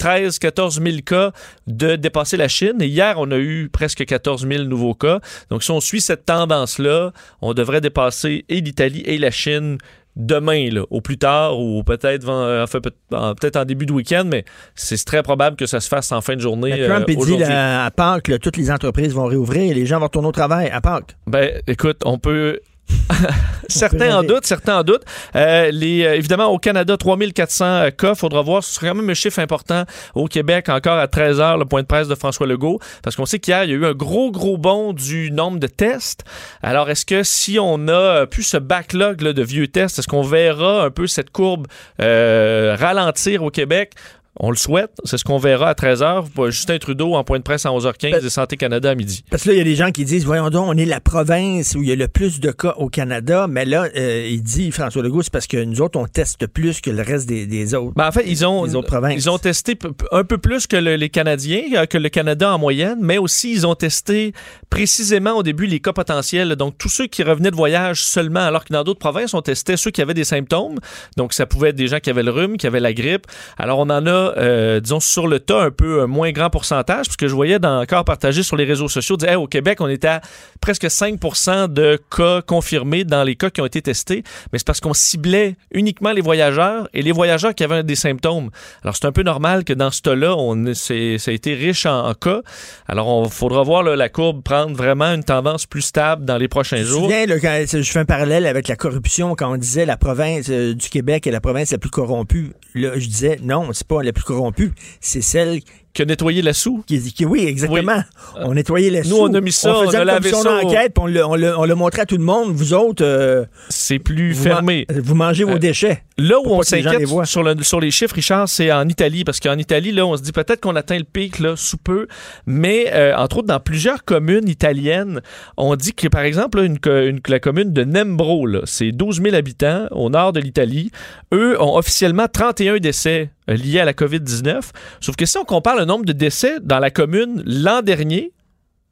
13 0.01 0.39
14 0.39 0.81
000 0.83 0.97
cas 1.05 1.31
de 1.67 1.95
dépasser 1.97 2.37
la 2.39 2.49
Chine. 2.49 2.81
Et 2.81 2.87
hier, 2.87 3.17
on 3.19 3.31
a 3.31 3.37
eu 3.37 3.69
presque 3.71 4.05
14 4.05 4.47
000 4.49 4.65
nouveaux 4.65 4.95
cas. 4.95 5.21
Donc, 5.51 5.63
si 5.63 5.71
on 5.71 5.81
suit 5.81 6.01
cette 6.01 6.25
tendance-là, 6.25 7.13
on 7.43 7.53
devrait 7.53 7.83
dépasser 7.83 8.45
et 8.49 8.61
l'Italie 8.63 9.03
et 9.05 9.19
la 9.19 9.31
Chine 9.31 9.77
demain, 10.17 10.71
là, 10.71 10.83
au 10.91 11.01
plus 11.01 11.19
tard, 11.19 11.59
ou 11.59 11.83
peut-être 11.83 12.29
en, 12.29 12.63
enfin, 12.63 12.81
peut- 12.81 12.93
en- 13.17 13.35
peut-être 13.35 13.57
en 13.57 13.65
début 13.65 13.87
de 13.87 13.93
week-end, 13.93 14.25
mais 14.27 14.45
c'est 14.75 15.03
très 15.05 15.23
probable 15.23 15.57
que 15.57 15.67
ça 15.67 15.81
se 15.81 15.89
fasse 15.89 16.13
en 16.13 16.21
fin 16.21 16.35
de 16.35 16.41
journée. 16.41 16.71
Mais 16.71 16.89
Trump, 16.89 17.05
euh, 17.09 17.15
dit 17.25 17.31
là, 17.49 17.85
à 17.87 17.91
Pâques, 17.91 18.29
là, 18.29 18.39
toutes 18.39 18.57
les 18.57 18.71
entreprises 18.71 19.15
vont 19.15 19.27
réouvrir 19.27 19.71
et 19.71 19.75
les 19.75 19.87
gens 19.87 19.99
vont 19.99 20.07
retourner 20.07 20.29
au 20.29 20.33
travail 20.33 20.69
à 20.71 20.81
Pâques. 20.81 21.17
Ben, 21.27 21.61
écoute, 21.67 22.03
on 22.05 22.19
peut. 22.19 22.61
certains 23.69 24.17
en 24.17 24.23
doutent, 24.23 24.47
certains 24.47 24.81
en 24.81 24.83
doutent. 24.83 25.05
Euh, 25.37 25.71
les, 25.71 26.05
euh, 26.05 26.15
évidemment, 26.15 26.47
au 26.47 26.59
Canada, 26.59 26.97
3400 26.97 27.91
cas. 27.97 28.15
faudra 28.15 28.43
voir. 28.43 28.65
Ce 28.65 28.75
sera 28.75 28.89
quand 28.89 28.95
même 28.95 29.11
un 29.11 29.15
chiffre 29.15 29.39
important. 29.39 29.85
Au 30.15 30.27
Québec, 30.27 30.69
encore 30.69 30.99
à 30.99 31.09
13 31.09 31.39
h, 31.41 31.59
le 31.59 31.65
point 31.65 31.83
de 31.83 31.87
presse 31.87 32.09
de 32.09 32.15
François 32.15 32.47
Legault. 32.47 32.79
Parce 33.03 33.17
qu'on 33.17 33.27
sait 33.27 33.39
qu'hier, 33.39 33.65
il 33.65 33.71
y 33.71 33.73
a 33.73 33.77
eu 33.77 33.87
un 33.87 33.93
gros, 33.93 34.31
gros 34.31 34.59
bond 34.59 34.93
du 34.93 35.31
nombre 35.31 35.59
de 35.59 35.67
tests. 35.67 36.25
Alors, 36.63 36.91
est-ce 36.91 37.05
que 37.05 37.23
si 37.23 37.59
on 37.59 37.89
a 37.89 37.93
euh, 37.93 38.27
plus 38.27 38.43
ce 38.43 38.57
backlog 38.57 39.21
là, 39.23 39.33
de 39.33 39.43
vieux 39.43 39.69
tests, 39.69 39.99
est-ce 39.99 40.09
qu'on 40.09 40.23
verra 40.23 40.85
un 40.85 40.91
peu 40.91 41.07
cette 41.07 41.31
courbe 41.31 41.67
euh, 42.01 42.77
ralentir 42.79 43.43
au 43.43 43.51
Québec? 43.51 43.93
On 44.37 44.51
le 44.51 44.57
souhaite. 44.57 44.93
C'est 45.05 45.19
ce 45.19 45.25
qu'on 45.25 45.39
verra 45.39 45.71
à 45.71 45.73
13h. 45.75 46.25
Justin 46.51 46.79
Trudeau 46.79 47.15
en 47.15 47.25
point 47.25 47.39
de 47.39 47.43
presse 47.43 47.67
à 47.67 47.71
11h15 47.71 48.25
et 48.25 48.31
Santé 48.31 48.57
Canada 48.57 48.91
à 48.91 48.95
midi. 48.95 49.25
Parce 49.29 49.43
que 49.43 49.49
là, 49.49 49.55
il 49.55 49.59
y 49.59 49.61
a 49.61 49.65
des 49.65 49.75
gens 49.75 49.91
qui 49.91 50.05
disent, 50.05 50.25
voyons 50.25 50.51
donc, 50.51 50.67
on 50.69 50.77
est 50.79 50.85
la 50.85 51.01
province 51.01 51.75
où 51.75 51.83
il 51.83 51.89
y 51.89 51.93
a 51.93 51.97
le 51.97 52.07
plus 52.07 52.39
de 52.41 52.51
cas 52.53 52.75
au 52.79 52.89
Canada. 52.89 53.47
Mais 53.51 53.65
là, 53.65 53.89
euh, 53.97 54.29
il 54.31 54.43
dit, 54.43 54.71
François 54.71 55.03
Legault, 55.03 55.23
c'est 55.23 55.33
parce 55.33 55.49
que 55.49 55.63
nous 55.63 55.81
autres, 55.83 55.99
on 55.99 56.07
teste 56.07 56.47
plus 56.47 56.81
que 56.81 56.91
le 56.91 57.03
reste 57.03 57.29
des, 57.29 57.47
des 57.47 57.75
autres. 57.75 57.93
Ben, 57.97 58.07
en 58.07 58.13
fait, 58.13 58.25
ils 58.27 58.47
ont, 58.47 58.61
autres 58.63 58.83
provinces. 58.87 59.15
ils 59.17 59.29
ont 59.29 59.39
testé 59.39 59.77
un 60.13 60.23
peu 60.25 60.39
plus 60.39 60.67
que 60.69 60.77
le- 60.77 60.95
les 60.97 61.09
Canadiens, 61.11 61.63
euh, 61.75 61.87
que 61.87 61.99
le 61.99 62.09
Canada 62.09 62.55
en 62.55 62.59
moyenne, 62.59 62.99
mais 63.03 63.19
aussi 63.19 63.51
ils 63.53 63.67
ont 63.67 63.75
testé 63.75 64.33
précisément 64.71 65.33
au 65.33 65.43
début 65.43 65.67
les 65.67 65.81
cas 65.81 65.93
potentiels. 65.93 66.55
Donc, 66.55 66.79
tous 66.79 66.89
ceux 66.89 67.09
qui 67.09 67.25
revenaient 67.25 67.51
de 67.51 67.57
voyage 67.57 68.05
seulement, 68.05 68.41
alors 68.41 68.65
que 68.65 68.73
dans 68.73 68.85
d'autres 68.85 69.01
provinces, 69.01 69.35
on 69.35 69.43
testait 69.43 69.77
ceux 69.77 69.91
qui 69.91 70.01
avaient 70.01 70.15
des 70.15 70.25
symptômes. 70.25 70.79
Donc, 71.17 71.33
ça 71.33 71.47
pouvait 71.47 71.71
être 71.71 71.77
des 71.77 71.89
gens 71.89 71.99
qui 71.99 72.11
avaient 72.11 72.23
le 72.23 72.31
rhume, 72.31 72.57
qui 72.57 72.69
avaient 72.69 72.79
la 72.81 72.93
grippe. 72.93 73.27
Alors, 73.59 73.81
on 73.81 73.91
en 73.91 74.07
a 74.07 74.20
euh, 74.37 74.81
disons, 74.81 75.01
sur 75.01 75.27
le 75.27 75.41
tas, 75.41 75.63
un 75.63 75.71
peu 75.71 76.03
un 76.03 76.07
moins 76.07 76.33
grand 76.33 76.51
pourcentage, 76.51 77.07
parce 77.07 77.17
que 77.17 77.29
je 77.29 77.35
voyais 77.35 77.59
dans, 77.59 77.81
encore 77.81 78.05
partagé 78.05 78.43
sur 78.43 78.57
les 78.57 78.65
réseaux 78.65 78.89
sociaux, 78.89 79.17
Hey, 79.23 79.37
au 79.37 79.47
Québec, 79.47 79.81
on 79.81 79.89
était 79.89 80.09
à 80.09 80.21
presque 80.61 80.85
5% 80.85 81.73
de 81.73 81.99
cas 82.17 82.43
confirmés 82.43 83.05
dans 83.05 83.23
les 83.23 83.37
cas 83.37 83.51
qui 83.51 83.61
ont 83.61 83.67
été 83.67 83.83
testés, 83.83 84.23
mais 84.53 84.59
c'est 84.59 84.67
parce 84.67 84.81
qu'on 84.81 84.95
ciblait 84.95 85.57
uniquement 85.73 86.13
les 86.13 86.21
voyageurs 86.21 86.89
et 86.95 87.03
les 87.03 87.13
voyageurs 87.13 87.55
qui 87.55 87.65
avaient 87.65 87.83
des 87.83 87.97
symptômes. 87.97 88.51
Alors, 88.83 88.97
c'est 88.97 89.07
un 89.07 89.13
peu 89.13 89.23
normal 89.23 89.65
que 89.65 89.73
dans 89.73 89.91
ce 89.91 90.03
tas-là, 90.03 90.35
on, 90.37 90.73
c'est, 90.75 91.19
ça 91.19 91.31
a 91.31 91.35
été 91.35 91.55
riche 91.55 91.87
en, 91.87 92.09
en 92.09 92.15
cas. 92.15 92.41
Alors, 92.89 93.23
il 93.25 93.31
faudra 93.31 93.63
voir 93.63 93.83
là, 93.83 93.97
la 93.97 94.09
courbe 94.09 94.43
prendre 94.43 94.75
vraiment 94.77 95.13
une 95.13 95.25
tendance 95.25 95.67
plus 95.67 95.83
stable 95.83 96.25
dans 96.25 96.37
les 96.37 96.49
prochains 96.49 96.79
Tu 96.79 96.85
jours. 96.85 97.03
souviens, 97.05 97.27
là, 97.27 97.39
quand 97.41 97.65
je 97.71 97.83
fais 97.83 97.99
un 97.99 98.05
parallèle 98.05 98.47
avec 98.47 98.69
la 98.69 98.77
corruption, 98.77 99.35
quand 99.35 99.53
on 99.53 99.57
disait 99.57 99.87
la 99.87 99.97
province 99.97 100.47
euh, 100.51 100.75
du 100.75 100.89
Québec 100.89 101.27
est 101.27 101.31
la 101.31 101.41
province 101.41 101.73
la 101.73 101.79
plus 101.79 101.91
corrompue. 101.91 102.53
Là, 102.75 102.91
je 102.97 103.07
disais 103.07 103.39
non, 103.43 103.69
c'est 103.73 103.87
pas 103.87 104.03
la 104.11 104.13
plus 104.13 104.25
corrompue, 104.25 104.73
c'est 105.01 105.23
celle 105.23 105.61
qui 105.93 106.03
a 106.03 106.05
nettoyé 106.05 106.41
la 106.43 106.53
sous. 106.53 106.83
Qui, 106.87 107.01
qui- 107.13 107.25
oui, 107.25 107.45
exactement. 107.47 108.03
On 108.37 108.55
nettoyait 108.55 108.91
la 108.91 109.01
Nous, 109.03 109.09
sous. 109.09 109.17
on 109.23 109.35
a 109.35 109.41
mis 109.41 109.53
ça, 109.53 109.77
on 109.77 109.87
faisait 109.87 109.99
on 109.99 110.01
a 110.03 110.05
lavé 110.05 110.31
ça. 110.31 110.43
d'enquête, 110.63 110.95
puis 110.95 111.03
on 111.03 111.07
l'a- 111.07 111.29
on 111.29 111.35
l'a 111.35 111.59
on 111.59 111.65
l'a 111.65 111.75
montré 111.75 112.03
à 112.03 112.07
tout 112.07 112.17
le 112.17 112.23
monde. 112.25 112.53
Vous 112.53 112.75
autres, 112.75 113.05
euh, 113.05 113.45
c'est 113.69 113.99
plus 113.99 114.33
vous 114.33 114.43
fermé. 114.43 114.87
vous 114.89 115.15
mangez 115.15 115.45
vos 115.45 115.55
Euh, 115.55 115.59
déchets. 115.59 116.03
Là 116.17 116.39
où 116.39 116.43
on 116.53 116.59
que 116.61 116.75
les 116.77 116.83
s'inquiète 116.83 117.09
sur, 117.25 117.43
le- 117.43 117.63
sur 117.63 117.81
les 117.81 117.91
chiffres, 117.91 118.15
Richard, 118.15 118.49
c'est 118.49 118.71
en 118.71 118.87
Italie. 118.89 119.25
Parce 119.25 119.41
qu'en 119.41 119.57
Italie, 119.57 119.91
là, 119.91 120.05
on 120.07 120.17
se 120.17 120.23
dit 120.23 120.33
peut-être 120.33 120.61
qu'on 120.61 120.77
atteint 120.77 120.99
le 120.99 121.05
pic 121.05 121.39
là, 121.39 121.55
sous 121.57 121.79
peu. 121.79 122.07
Mais, 122.47 122.93
euh, 122.93 123.17
entre 123.17 123.39
autres, 123.39 123.47
dans 123.49 123.59
plusieurs 123.61 124.05
communes 124.05 124.49
italiennes, 124.49 125.21
on 125.57 125.75
dit 125.77 125.95
que, 125.95 126.09
par 126.09 126.23
exemple, 126.23 126.59
là, 126.59 126.65
une, 126.65 126.79
co- 126.79 126.91
une- 127.07 127.21
la 127.27 127.41
commune 127.41 127.73
de 127.73 127.85
Nembro, 127.85 128.47
c'est 128.65 128.93
12 128.93 129.21
000 129.23 129.35
habitants 129.35 129.87
au 129.93 130.11
nord 130.11 130.33
de 130.33 130.41
l'Italie. 130.41 130.91
Eux 131.33 131.61
ont 131.61 131.77
officiellement 131.77 132.27
31 132.31 132.77
décès 132.79 133.31
liés 133.49 133.81
à 133.81 133.85
la 133.85 133.93
COVID-19. 133.95 134.71
Sauf 135.01 135.17
que 135.17 135.25
si 135.27 135.37
on 135.39 135.45
compare 135.45 135.80
le 135.81 135.87
nombre 135.87 136.05
de 136.05 136.13
décès 136.13 136.61
dans 136.61 136.79
la 136.79 136.91
commune 136.91 137.43
l'an 137.47 137.81
dernier, 137.83 138.33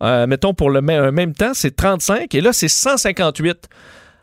euh, 0.03 0.26
mettons 0.26 0.55
pour 0.55 0.70
le 0.70 0.80
même, 0.80 1.34
temps, 1.34 1.53
c'est 1.55 1.76
35 1.76 2.34
et 2.34 2.41
là, 2.41 2.53
c'est 2.53 2.68
158. 2.68 3.68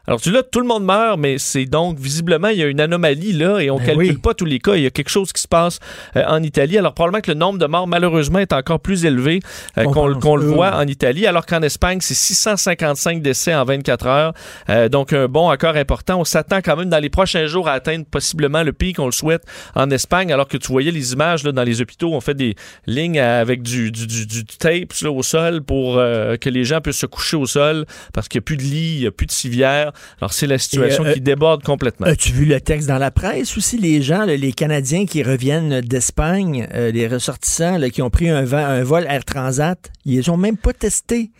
Alors, 0.07 0.21
tu 0.21 0.31
là, 0.31 0.43
tout 0.43 0.59
le 0.59 0.67
monde 0.67 0.83
meurt, 0.85 1.17
mais 1.19 1.37
c'est 1.37 1.65
donc 1.65 1.97
visiblement, 1.97 2.49
il 2.49 2.57
y 2.57 2.63
a 2.63 2.67
une 2.67 2.79
anomalie 2.79 3.33
là 3.33 3.59
et 3.59 3.69
on 3.71 3.77
Ben 3.77 3.85
calcule 3.85 4.11
oui. 4.11 4.17
pas 4.17 4.33
tous 4.33 4.45
les 4.45 4.59
cas. 4.59 4.75
Il 4.75 4.83
y 4.83 4.85
a 4.85 4.89
quelque 4.91 5.09
chose 5.09 5.33
qui 5.33 5.41
se 5.41 5.47
passe 5.47 5.79
euh, 6.15 6.23
en 6.27 6.43
Italie. 6.43 6.77
Alors, 6.77 6.93
probablement 6.93 7.21
que 7.21 7.31
le 7.31 7.37
nombre 7.37 7.57
de 7.59 7.65
morts, 7.65 7.87
malheureusement, 7.87 8.39
est 8.39 8.53
encore 8.53 8.79
plus 8.79 9.05
élevé 9.05 9.39
euh, 9.77 9.83
On 9.87 9.91
qu'on 9.91 10.35
le 10.35 10.45
voit 10.45 10.75
en 10.75 10.87
Italie, 10.87 11.25
alors 11.27 11.45
qu'en 11.45 11.61
Espagne, 11.61 11.99
c'est 12.01 12.13
655 12.13 13.21
décès 13.21 13.53
en 13.55 13.63
24 13.65 14.07
heures. 14.07 14.33
Euh, 14.69 14.89
donc, 14.89 15.13
un 15.13 15.27
bon 15.27 15.49
accord 15.49 15.75
important. 15.75 16.19
On 16.19 16.23
s'attend 16.25 16.57
quand 16.63 16.75
même 16.75 16.89
dans 16.89 16.99
les 16.99 17.09
prochains 17.09 17.47
jours 17.47 17.67
à 17.67 17.71
atteindre 17.73 18.05
possiblement 18.05 18.63
le 18.63 18.73
pic, 18.73 18.99
on 18.99 19.05
le 19.07 19.11
souhaite, 19.11 19.43
en 19.75 19.89
Espagne, 19.89 20.31
alors 20.31 20.47
que 20.47 20.57
tu 20.57 20.67
voyais 20.71 20.91
les 20.91 21.13
images 21.13 21.43
là, 21.43 21.51
dans 21.51 21.63
les 21.63 21.81
hôpitaux, 21.81 22.13
on 22.13 22.21
fait 22.21 22.33
des 22.35 22.55
lignes 22.87 23.19
avec 23.19 23.61
du, 23.61 23.91
du, 23.91 24.05
du- 24.07 24.25
du 24.25 24.45
tape 24.45 24.93
là, 25.01 25.11
au 25.11 25.23
sol 25.23 25.61
pour 25.63 25.97
euh, 25.97 26.37
que 26.37 26.49
les 26.49 26.63
gens 26.63 26.81
puissent 26.81 26.97
se 26.99 27.05
coucher 27.05 27.37
au 27.37 27.45
sol 27.45 27.85
parce 28.13 28.27
qu'il 28.27 28.39
n'y 28.39 28.43
a 28.43 28.45
plus 28.45 28.57
de 28.57 28.63
lit, 28.63 28.93
il 28.95 28.99
n'y 29.01 29.07
a 29.07 29.11
plus 29.11 29.25
de 29.25 29.31
civière. 29.31 29.91
Alors, 30.19 30.33
c'est 30.33 30.47
la 30.47 30.57
situation 30.57 31.05
euh, 31.05 31.13
qui 31.13 31.21
déborde 31.21 31.63
complètement. 31.63 32.07
As-tu 32.07 32.31
vu 32.31 32.45
le 32.45 32.59
texte 32.61 32.87
dans 32.87 32.97
la 32.97 33.11
presse 33.11 33.57
aussi? 33.57 33.77
Les 33.77 34.01
gens, 34.01 34.25
les 34.25 34.53
Canadiens 34.53 35.05
qui 35.05 35.23
reviennent 35.23 35.81
d'Espagne, 35.81 36.67
euh, 36.73 36.91
les 36.91 37.07
ressortissants 37.07 37.77
là, 37.77 37.89
qui 37.89 38.01
ont 38.01 38.09
pris 38.09 38.29
un, 38.29 38.43
vol 38.43 39.05
Air 39.09 39.25
Transat, 39.25 39.91
ils 40.05 40.17
les 40.17 40.29
ont 40.29 40.37
même 40.37 40.57
pas 40.57 40.73
testés. 40.73 41.31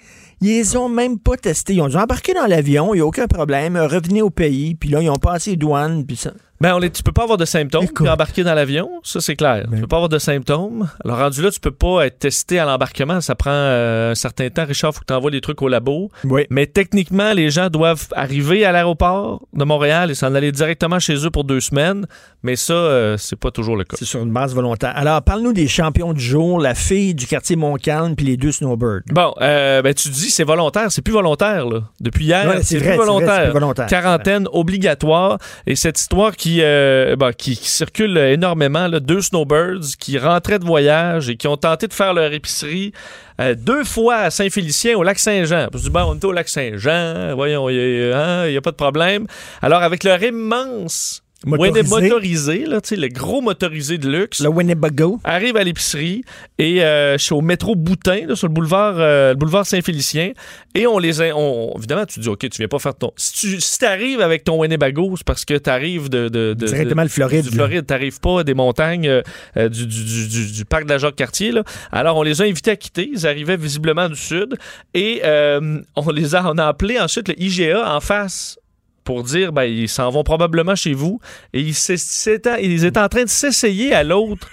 Ils 0.41 0.47
les 0.47 0.77
ont 0.77 0.89
même 0.89 1.19
pas 1.19 1.37
testés. 1.37 1.73
Ils 1.73 1.81
ont 1.81 1.87
dû 1.87 1.97
embarquer 1.97 2.33
dans 2.33 2.45
l'avion, 2.45 2.93
il 2.93 2.97
n'y 2.97 3.01
a 3.01 3.05
aucun 3.05 3.27
problème, 3.27 3.77
revenez 3.77 4.21
au 4.21 4.29
pays, 4.29 4.75
puis 4.75 4.89
là, 4.89 5.01
ils 5.01 5.09
ont 5.09 5.15
passé 5.15 5.51
les 5.51 5.57
douanes, 5.57 6.05
puis 6.05 6.17
ça. 6.17 6.31
Ben, 6.61 6.73
on 6.73 6.81
est, 6.81 6.89
tu 6.89 7.03
peux 7.03 7.11
pas 7.11 7.23
avoir 7.23 7.37
de 7.37 7.45
symptômes 7.45 7.87
puis 7.87 8.07
embarquer 8.07 8.43
dans 8.43 8.53
l'avion, 8.53 8.89
ça 9.03 9.19
c'est 9.19 9.35
clair. 9.35 9.65
Tu 9.73 9.81
peux 9.81 9.87
pas 9.87 9.97
avoir 9.97 10.09
de 10.09 10.17
symptômes. 10.19 10.89
Alors 11.03 11.17
rendu 11.17 11.41
là, 11.41 11.51
tu 11.51 11.59
peux 11.59 11.71
pas 11.71 12.05
être 12.05 12.19
testé 12.19 12.59
à 12.59 12.65
l'embarquement, 12.65 13.19
ça 13.19 13.35
prend 13.35 13.51
euh, 13.51 14.11
un 14.11 14.15
certain 14.15 14.49
temps. 14.49 14.65
Richard, 14.65 14.93
faut 14.93 15.01
que 15.01 15.05
tu 15.05 15.13
envoies 15.13 15.31
les 15.31 15.41
trucs 15.41 15.61
au 15.61 15.67
labo. 15.67 16.09
Oui. 16.23 16.45
Mais 16.49 16.65
techniquement, 16.65 17.33
les 17.33 17.49
gens 17.49 17.69
doivent 17.69 18.07
arriver 18.13 18.65
à 18.65 18.71
l'aéroport 18.71 19.41
de 19.53 19.63
Montréal 19.65 20.11
et 20.11 20.15
s'en 20.15 20.33
aller 20.33 20.51
directement 20.51 20.99
chez 20.99 21.25
eux 21.25 21.29
pour 21.29 21.43
deux 21.43 21.59
semaines. 21.59 22.05
Mais 22.41 22.55
ça, 22.55 22.73
euh, 22.73 23.17
c'est 23.17 23.39
pas 23.39 23.51
toujours 23.51 23.75
le 23.75 23.83
cas. 23.83 23.97
C'est 23.99 24.05
sur 24.05 24.21
une 24.21 24.31
base 24.31 24.53
volontaire. 24.55 24.93
Alors, 24.95 25.21
parle-nous 25.23 25.51
des 25.53 25.67
champions 25.67 26.13
du 26.13 26.23
jour, 26.23 26.59
la 26.59 26.75
fille 26.75 27.15
du 27.15 27.27
quartier 27.27 27.55
Montcalm, 27.55 28.15
puis 28.15 28.25
les 28.25 28.37
deux 28.37 28.51
snowbirds. 28.51 29.01
Bon, 29.11 29.33
euh, 29.41 29.81
ben 29.81 29.93
tu 29.93 30.09
dis 30.09 30.29
c'est 30.29 30.43
volontaire, 30.43 30.91
c'est 30.91 31.01
plus 31.01 31.13
volontaire 31.13 31.65
là. 31.67 31.79
Depuis 31.99 32.25
hier, 32.25 32.47
Ouais, 32.47 32.55
plus 32.57 32.63
c'est 32.63 32.77
plus 32.79 32.95
volontaire. 32.95 33.87
Quarantaine 33.87 34.47
obligatoire 34.51 35.37
et 35.65 35.75
cette 35.75 35.99
histoire 35.99 36.35
qui, 36.35 36.44
euh, 36.59 37.15
ben, 37.15 37.33
qui, 37.33 37.57
qui 37.57 37.69
circule 37.69 38.17
énormément, 38.17 38.89
deux 38.89 39.21
snowbirds 39.21 39.97
qui 39.99 40.17
rentraient 40.17 40.59
de 40.59 40.65
voyage 40.65 41.29
et 41.29 41.37
qui 41.37 41.47
ont 41.47 41.57
tenté 41.57 41.87
de 41.87 41.93
faire 41.93 42.13
leur 42.13 42.31
épicerie 42.33 42.93
euh, 43.41 43.55
deux 43.55 43.83
fois 43.83 44.17
à 44.17 44.31
Saint-Félicien 44.31 44.95
au 44.97 45.03
lac 45.03 45.19
Saint-Jean. 45.19 45.67
Je 45.73 45.79
dis 45.79 45.91
on 45.93 46.15
est 46.15 46.23
au 46.23 46.31
lac 46.31 46.47
Saint-Jean, 46.47 47.35
voyons, 47.35 47.69
il 47.69 48.09
n'y 48.49 48.57
a, 48.57 48.61
pas 48.61 48.71
de 48.71 48.75
problème. 48.75 49.27
Alors 49.61 49.81
avec 49.81 50.03
leur 50.03 50.21
immense 50.23 51.24
Motorisé. 51.45 51.89
Motorisé, 52.09 52.65
là, 52.65 52.81
tu 52.81 52.95
le 52.95 53.07
gros 53.07 53.41
motorisé 53.41 53.97
de 53.97 54.09
luxe. 54.09 54.41
Le 54.41 54.49
Winnebago. 54.49 55.19
Arrive 55.23 55.57
à 55.57 55.63
l'épicerie 55.63 56.23
et 56.57 56.83
euh, 56.83 57.17
je 57.17 57.23
suis 57.23 57.33
au 57.33 57.41
métro 57.41 57.75
Boutin, 57.75 58.25
là, 58.27 58.35
sur 58.35 58.47
le 58.47 58.53
boulevard, 58.53 58.95
euh, 58.97 59.29
le 59.29 59.35
boulevard 59.35 59.65
Saint-Félicien. 59.65 60.31
Et 60.73 60.87
on 60.87 60.99
les 60.99 61.21
a, 61.21 61.35
on, 61.35 61.73
évidemment, 61.77 62.05
tu 62.05 62.19
dis, 62.19 62.27
OK, 62.29 62.39
tu 62.39 62.57
viens 62.57 62.67
pas 62.67 62.79
faire 62.79 62.95
ton. 62.95 63.11
Si 63.15 63.33
tu 63.33 63.61
si 63.61 63.85
arrives 63.85 64.21
avec 64.21 64.43
ton 64.43 64.59
Winnebago, 64.59 65.13
c'est 65.17 65.25
parce 65.25 65.45
que 65.45 65.53
tu 65.57 65.69
arrives 65.69 66.09
de, 66.09 66.27
de, 66.29 66.53
de- 66.53 66.65
Directement 66.67 67.01
de- 67.03 67.07
le 67.07 67.11
Floride, 67.11 67.43
Du. 67.45 67.51
Floride, 67.51 67.85
t'arrives 67.85 68.19
pas 68.19 68.43
des 68.43 68.53
montagnes 68.53 69.07
euh, 69.07 69.21
euh, 69.57 69.69
du, 69.69 69.85
du, 69.87 70.27
du- 70.27 70.51
du- 70.51 70.65
parc 70.65 70.85
de 70.85 70.89
la 70.89 70.97
Jacques-Cartier. 70.97 71.51
là. 71.51 71.63
Alors, 71.91 72.17
on 72.17 72.23
les 72.23 72.41
a 72.41 72.45
invités 72.45 72.71
à 72.71 72.75
quitter. 72.75 73.09
Ils 73.13 73.25
arrivaient 73.27 73.57
visiblement 73.57 74.09
du 74.09 74.15
sud. 74.15 74.57
Et 74.93 75.21
on 75.25 76.09
les 76.11 76.35
a, 76.35 76.49
on 76.51 76.57
a 76.57 76.65
appelé 76.65 76.99
ensuite 76.99 77.27
le 77.27 77.41
IGA 77.41 77.95
en 77.95 77.99
face 77.99 78.57
pour 79.05 79.23
dire 79.23 79.53
ben 79.53 79.63
ils 79.63 79.87
s'en 79.87 80.09
vont 80.09 80.23
probablement 80.23 80.75
chez 80.75 80.93
vous 80.93 81.21
et 81.53 81.61
ils, 81.61 82.29
étaient 82.29 82.99
en 82.99 83.07
train 83.07 83.23
de 83.23 83.29
s'essayer 83.29 83.93
à 83.93 84.03
l'autre 84.03 84.49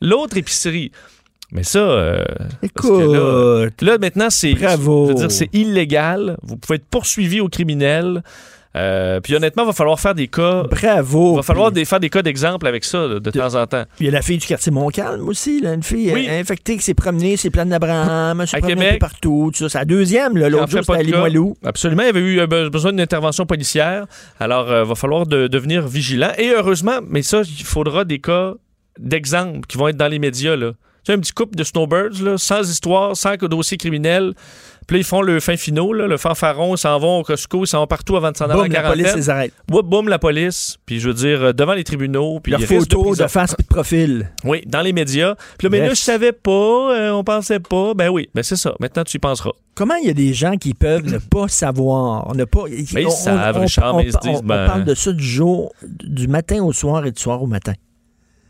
l'autre 0.00 0.36
épicerie. 0.36 0.92
Mais 1.50 1.62
ça, 1.62 1.78
euh, 1.78 2.24
que 2.74 3.70
là, 3.82 3.92
là, 3.92 3.98
maintenant 3.98 4.30
c'est 4.30 4.54
Bravo. 4.54 5.06
je 5.06 5.12
veux 5.12 5.18
dire 5.18 5.30
c'est 5.30 5.52
illégal. 5.52 6.36
Vous 6.42 6.56
pouvez 6.56 6.76
être 6.76 6.86
poursuivi 6.86 7.40
au 7.40 7.48
criminel. 7.48 8.22
Euh, 8.76 9.20
puis 9.20 9.36
honnêtement, 9.36 9.62
il 9.62 9.66
va 9.66 9.72
falloir 9.72 10.00
faire 10.00 10.14
des 10.14 10.26
cas. 10.26 10.64
Bravo. 10.64 11.34
Il 11.34 11.36
va 11.36 11.42
falloir 11.42 11.70
des, 11.70 11.84
faire 11.84 12.00
des 12.00 12.10
cas 12.10 12.22
d'exemple 12.22 12.66
avec 12.66 12.84
ça 12.84 13.06
de, 13.06 13.30
temps 13.30 13.54
en 13.54 13.66
temps. 13.66 13.84
Il 14.00 14.06
y 14.06 14.08
a 14.08 14.12
la 14.12 14.22
fille 14.22 14.38
du 14.38 14.46
quartier 14.46 14.72
Montcalm 14.72 15.28
aussi, 15.28 15.60
là, 15.60 15.74
une 15.74 15.82
fille 15.84 16.10
Oui. 16.12 16.26
euh, 16.28 16.40
infectée 16.40 16.76
qui 16.76 16.82
s'est 16.82 16.94
promenée, 16.94 17.36
ses 17.36 17.50
plans 17.50 17.66
d'Abraham, 17.66 18.44
s'est 18.46 18.58
promenée 18.58 18.88
un 18.88 18.92
peu 18.94 18.98
partout. 18.98 19.50
tout 19.52 19.58
ça. 19.60 19.68
C'est 19.68 19.78
la 19.78 19.84
deuxième, 19.84 20.36
l'autre 20.36 20.68
jour, 20.68 20.80
c'était 20.80 20.98
à. 20.98 21.02
Limoilou. 21.02 21.56
Absolument, 21.64 22.02
il 22.02 22.06
y 22.06 22.08
avait 22.10 22.20
eu 22.20 22.40
euh, 22.40 22.46
be- 22.46 22.68
besoin 22.68 22.90
d'une 22.90 23.00
intervention 23.00 23.46
policière. 23.46 24.06
Alors, 24.40 24.66
il 24.68 24.88
va 24.88 24.94
falloir 24.96 25.26
de- 25.26 25.46
devenir 25.46 25.86
vigilant. 25.86 26.32
Et 26.38 26.50
heureusement, 26.50 26.98
mais 27.08 27.22
ça, 27.22 27.42
il 27.42 27.64
faudra 27.64 28.04
des 28.04 28.18
cas 28.18 28.54
d'exemple 28.98 29.66
qui 29.68 29.78
vont 29.78 29.88
être 29.88 29.96
dans 29.96 30.08
les 30.08 30.18
médias. 30.18 30.56
Là. 30.56 30.72
Tu 30.72 31.12
sais, 31.12 31.12
un 31.12 31.20
petit 31.20 31.32
couple 31.32 31.56
de 31.56 31.64
snowbirds, 31.64 32.22
là, 32.22 32.38
sans 32.38 32.68
histoire, 32.68 33.16
sans 33.16 33.34
dossier 33.36 33.76
criminel. 33.76 34.32
Puis 34.86 34.96
là, 34.96 35.00
ils 35.00 35.04
font 35.04 35.22
le 35.22 35.40
fin 35.40 35.56
finaux, 35.56 35.92
là, 35.92 36.06
le 36.06 36.16
fanfaron, 36.16 36.74
ils 36.74 36.78
s'en 36.78 36.98
vont 36.98 37.20
au 37.20 37.22
Costco, 37.22 37.64
ils 37.64 37.66
s'en 37.66 37.80
vont 37.80 37.86
partout 37.86 38.16
avant 38.16 38.30
de 38.32 38.36
s'en 38.36 38.44
aller 38.46 38.54
en 38.54 38.62
Boum, 38.62 38.68
la 38.72 38.74
quarantaine. 38.80 39.02
police 39.02 39.16
les 39.16 39.30
arrête. 39.30 39.52
Boum, 39.68 39.82
boum, 39.82 40.08
la 40.08 40.18
police. 40.18 40.76
Puis 40.86 41.00
je 41.00 41.08
veux 41.08 41.14
dire, 41.14 41.42
euh, 41.42 41.52
devant 41.52 41.74
les 41.74 41.84
tribunaux. 41.84 42.40
Puis 42.40 42.52
Leur 42.52 42.60
photo 42.62 42.98
de, 43.02 43.08
prison. 43.08 43.28
face 43.28 43.54
et 43.58 43.62
de 43.62 43.66
profil. 43.68 44.30
Oui, 44.44 44.62
dans 44.66 44.80
les 44.82 44.92
médias. 44.92 45.34
Puis 45.58 45.66
là, 45.66 45.70
mais 45.70 45.80
là, 45.80 45.90
je 45.90 46.00
savais 46.00 46.32
pas, 46.32 46.50
euh, 46.50 47.10
on 47.12 47.24
pensait 47.24 47.60
pas. 47.60 47.94
Ben 47.94 48.08
oui, 48.10 48.28
ben 48.34 48.42
c'est 48.42 48.56
ça. 48.56 48.74
Maintenant, 48.80 49.04
tu 49.04 49.16
y 49.16 49.20
penseras. 49.20 49.52
Comment 49.74 49.94
il 49.96 50.06
y 50.06 50.10
a 50.10 50.14
des 50.14 50.32
gens 50.34 50.56
qui 50.56 50.72
peuvent 50.74 51.04
ne 51.04 51.18
pas 51.18 51.48
savoir, 51.48 52.34
ne 52.34 52.44
pas. 52.44 52.64
Mais 52.92 53.02
ils 53.02 53.10
savent, 53.10 53.56
Richard, 53.58 53.96
mais 53.96 54.04
ils 54.04 54.12
se 54.12 54.18
disent, 54.18 54.40
on 54.42 54.46
ben- 54.46 54.66
parle 54.66 54.84
de 54.84 54.94
ça 54.94 55.12
du 55.12 55.24
jour, 55.24 55.72
du 55.82 56.28
matin 56.28 56.62
au 56.62 56.72
soir 56.72 57.04
et 57.06 57.10
du 57.10 57.20
soir 57.20 57.42
au 57.42 57.46
matin. 57.46 57.72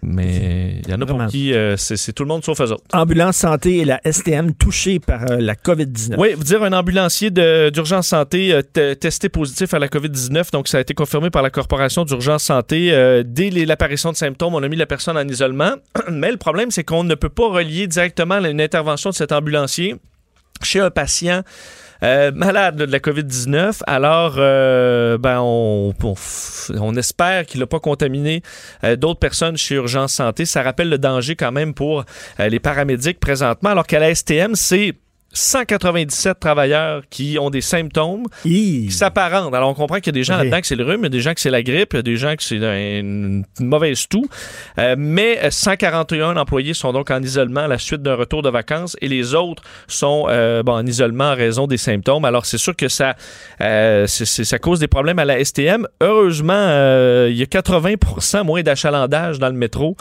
Mais 0.07 0.81
il 0.85 0.91
y 0.91 0.95
en 0.95 1.01
a 1.01 1.07
pour 1.07 1.17
Vraiment. 1.17 1.31
qui 1.31 1.55
euh, 1.55 1.77
c'est 1.77 2.13
tout 2.13 2.23
le 2.25 2.29
monde 2.29 2.45
sauf 2.45 2.61
eux 2.61 2.73
autres. 2.73 2.85
Ambulance 2.93 3.39
Santé 3.39 3.79
et 3.79 3.85
la 3.85 4.01
STM 4.05 4.53
touchés 4.55 4.99
par 5.01 5.23
euh, 5.31 5.37
la 5.39 5.55
COVID-19. 5.55 6.17
Oui, 6.19 6.35
vous 6.37 6.45
dire 6.45 6.63
un 6.63 6.73
ambulancier 6.73 7.31
d'urgence 7.31 8.09
santé 8.09 8.53
euh, 8.53 8.63
te- 8.63 8.95
testé 8.95 9.29
positif 9.29 9.73
à 9.75 9.79
la 9.79 9.89
COVID-19. 9.89 10.51
Donc, 10.53 10.69
ça 10.69 10.79
a 10.79 10.81
été 10.81 10.93
confirmé 10.95 11.31
par 11.31 11.43
la 11.43 11.51
Corporation 11.51 12.05
d'urgence 12.05 12.45
santé. 12.45 12.91
Dès 13.25 13.51
l'apparition 13.51 14.13
de 14.13 14.17
symptômes, 14.17 14.55
on 14.55 14.63
a 14.63 14.69
mis 14.69 14.77
la 14.77 14.87
personne 14.87 15.17
en 15.17 15.27
isolement. 15.27 15.73
Mais 16.11 16.31
le 16.31 16.37
problème, 16.37 16.71
c'est 16.71 16.85
qu'on 16.85 17.05
ne 17.05 17.15
peut 17.15 17.29
pas 17.29 17.49
relier 17.49 17.87
directement 17.87 18.39
une 18.45 18.61
intervention 18.61 19.11
de 19.11 19.15
cet 19.15 19.33
ambulancier 19.33 19.97
chez 20.63 20.81
un 20.81 20.91
patient 20.91 21.43
euh, 22.03 22.33
malade 22.33 22.77
de 22.77 22.85
la 22.85 22.99
COVID-19. 22.99 23.81
Alors, 23.87 24.35
euh, 24.39 25.19
ben, 25.19 25.41
on, 25.41 25.95
on, 26.81 26.97
espère 26.97 27.47
qu'il 27.47 27.61
n'a 27.61 27.67
pas 27.67 27.81
contaminé 27.81 28.43
euh, 28.83 28.97
d'autres 28.97 29.21
personnes 29.21 29.57
chez 29.57 29.77
Urgence 29.77 30.15
Santé. 30.15 30.45
Ça 30.45 30.63
rappelle 30.63 30.89
le 30.89 30.99
danger 30.99 31.37
quand 31.37 31.53
même 31.53 31.75
pour 31.75 32.05
les 32.39 32.61
paramédics 32.61 33.21
présentement, 33.21 33.71
alors 33.71 33.87
qu'à 33.87 33.99
la 33.99 34.15
STM, 34.15 34.55
c'est 34.55 34.95
197 35.35 36.39
travailleurs 36.41 37.03
qui 37.11 37.37
ont 37.39 37.51
des 37.51 37.61
symptômes 37.61 38.25
qui 38.43 38.91
s'apparentent. 38.91 39.55
Alors, 39.55 39.69
on 39.69 39.75
comprend 39.75 39.97
qu'il 39.97 40.07
y 40.07 40.11
a 40.11 40.13
des 40.13 40.25
gens 40.25 40.35
Oui. 40.35 40.45
là-dedans 40.45 40.61
que 40.61 40.67
c'est 40.67 40.77
le 40.77 40.85
rhume, 40.85 41.01
il 41.01 41.05
y 41.05 41.07
a 41.07 41.11
des 41.11 41.21
gens 41.21 41.35
que 41.35 41.41
c'est 41.41 41.51
la 41.51 41.63
grippe, 41.63 41.91
il 41.93 41.97
y 41.97 41.99
a 41.99 42.03
des 42.03 42.17
gens 42.17 42.35
que 42.37 42.43
c'est 42.43 42.57
une, 42.57 43.45
une 43.61 43.67
mauvaise 43.67 44.07
toux. 44.09 44.27
Euh, 44.79 44.95
mais 44.97 45.39
euh, 45.45 45.51
141 45.51 46.37
employés 46.37 46.73
sont 46.75 46.93
donc 46.93 47.11
en 47.11 47.21
isolement 47.23 47.63
à 47.63 47.69
la 47.69 47.79
suite 47.79 48.03
d'un 48.03 48.15
retour 48.15 48.43
de 48.43 48.49
vacances 48.51 48.97
et 49.01 49.09
les 49.09 49.35
autres 49.35 49.63
sont 49.89 50.27
euh, 50.29 50.63
bon, 50.63 50.73
en 50.75 50.87
isolement 50.87 51.31
en 51.33 51.35
raison 51.35 51.67
des 51.67 51.77
symptômes. 51.77 52.25
Alors, 52.25 52.47
c'est 52.47 52.59
sûr 52.59 52.75
que 52.77 52.89
ça, 52.89 53.15
euh, 53.61 54.07
c'est- 54.07 54.25
c'est- 54.25 54.45
ça 54.45 54.59
cause 54.59 54.79
des 54.81 54.89
problèmes 54.89 55.19
à 55.19 55.25
la 55.25 55.39
STM. 55.45 55.87
Heureusement, 56.01 56.53
euh, 56.55 57.29
il 57.31 57.37
y 57.37 57.43
a 57.43 57.47
80% 57.47 58.45
moins 58.45 58.63
d'achalandage 58.63 59.39
dans 59.39 59.49
le 59.49 59.55
métro. 59.55 59.97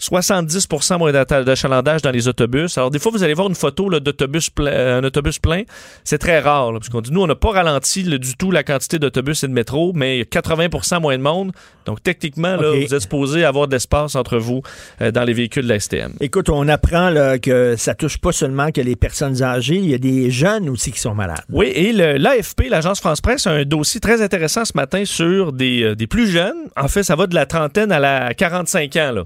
70 0.00 0.66
moins 0.98 1.12
d'achalandage 1.12 2.02
dans 2.02 2.10
les 2.10 2.26
autobus. 2.26 2.76
Alors, 2.78 2.90
des 2.90 2.98
fois, 2.98 3.12
vous 3.12 3.22
allez 3.22 3.34
voir 3.34 3.48
une 3.48 3.54
photo 3.54 3.90
d'autobus 4.00 4.50
plein, 4.50 4.72
euh, 4.72 4.98
un 4.98 5.04
autobus 5.04 5.38
plein. 5.38 5.62
C'est 6.04 6.18
très 6.18 6.40
rare, 6.40 6.72
là, 6.72 6.78
parce 6.78 6.88
qu'on 6.88 7.02
dit, 7.02 7.12
nous, 7.12 7.22
on 7.22 7.26
n'a 7.26 7.34
pas 7.34 7.50
ralenti 7.50 8.02
là, 8.02 8.18
du 8.18 8.34
tout 8.36 8.50
la 8.50 8.64
quantité 8.64 8.98
d'autobus 8.98 9.44
et 9.44 9.48
de 9.48 9.52
métro, 9.52 9.92
mais 9.94 10.16
il 10.16 10.18
y 10.18 10.22
a 10.22 10.24
80% 10.24 11.00
moins 11.00 11.16
de 11.16 11.22
monde. 11.22 11.52
Donc, 11.84 12.02
techniquement, 12.02 12.56
là, 12.56 12.72
vous 12.72 12.94
êtes 12.94 13.02
supposé 13.02 13.44
avoir 13.44 13.68
de 13.68 13.72
l'espace 13.72 14.14
entre 14.14 14.38
vous 14.38 14.62
euh, 15.00 15.10
dans 15.10 15.24
les 15.24 15.34
véhicules 15.34 15.64
de 15.64 15.68
la 15.68 15.78
STM. 15.78 16.14
Écoute, 16.20 16.48
on 16.48 16.66
apprend 16.68 17.10
là, 17.10 17.38
que 17.38 17.74
ça 17.76 17.94
touche 17.94 18.18
pas 18.18 18.32
seulement 18.32 18.72
que 18.72 18.80
les 18.80 18.96
personnes 18.96 19.42
âgées, 19.42 19.76
il 19.76 19.90
y 19.90 19.94
a 19.94 19.98
des 19.98 20.30
jeunes 20.30 20.68
aussi 20.70 20.92
qui 20.92 21.00
sont 21.00 21.14
malades. 21.14 21.44
Oui, 21.50 21.66
et 21.74 21.92
l'AFP, 21.92 22.68
l'Agence 22.70 23.00
France-Presse, 23.00 23.46
a 23.46 23.50
un 23.50 23.64
dossier 23.64 24.00
très 24.00 24.22
intéressant 24.22 24.64
ce 24.64 24.72
matin 24.74 25.04
sur 25.04 25.52
des, 25.52 25.82
euh, 25.82 25.94
des 25.94 26.06
plus 26.06 26.28
jeunes. 26.28 26.68
En 26.76 26.88
fait, 26.88 27.02
ça 27.02 27.16
va 27.16 27.26
de 27.26 27.34
la 27.34 27.44
trentaine 27.44 27.92
à 27.92 27.98
la 27.98 28.32
45 28.32 28.96
ans. 28.96 29.12
Là. 29.12 29.24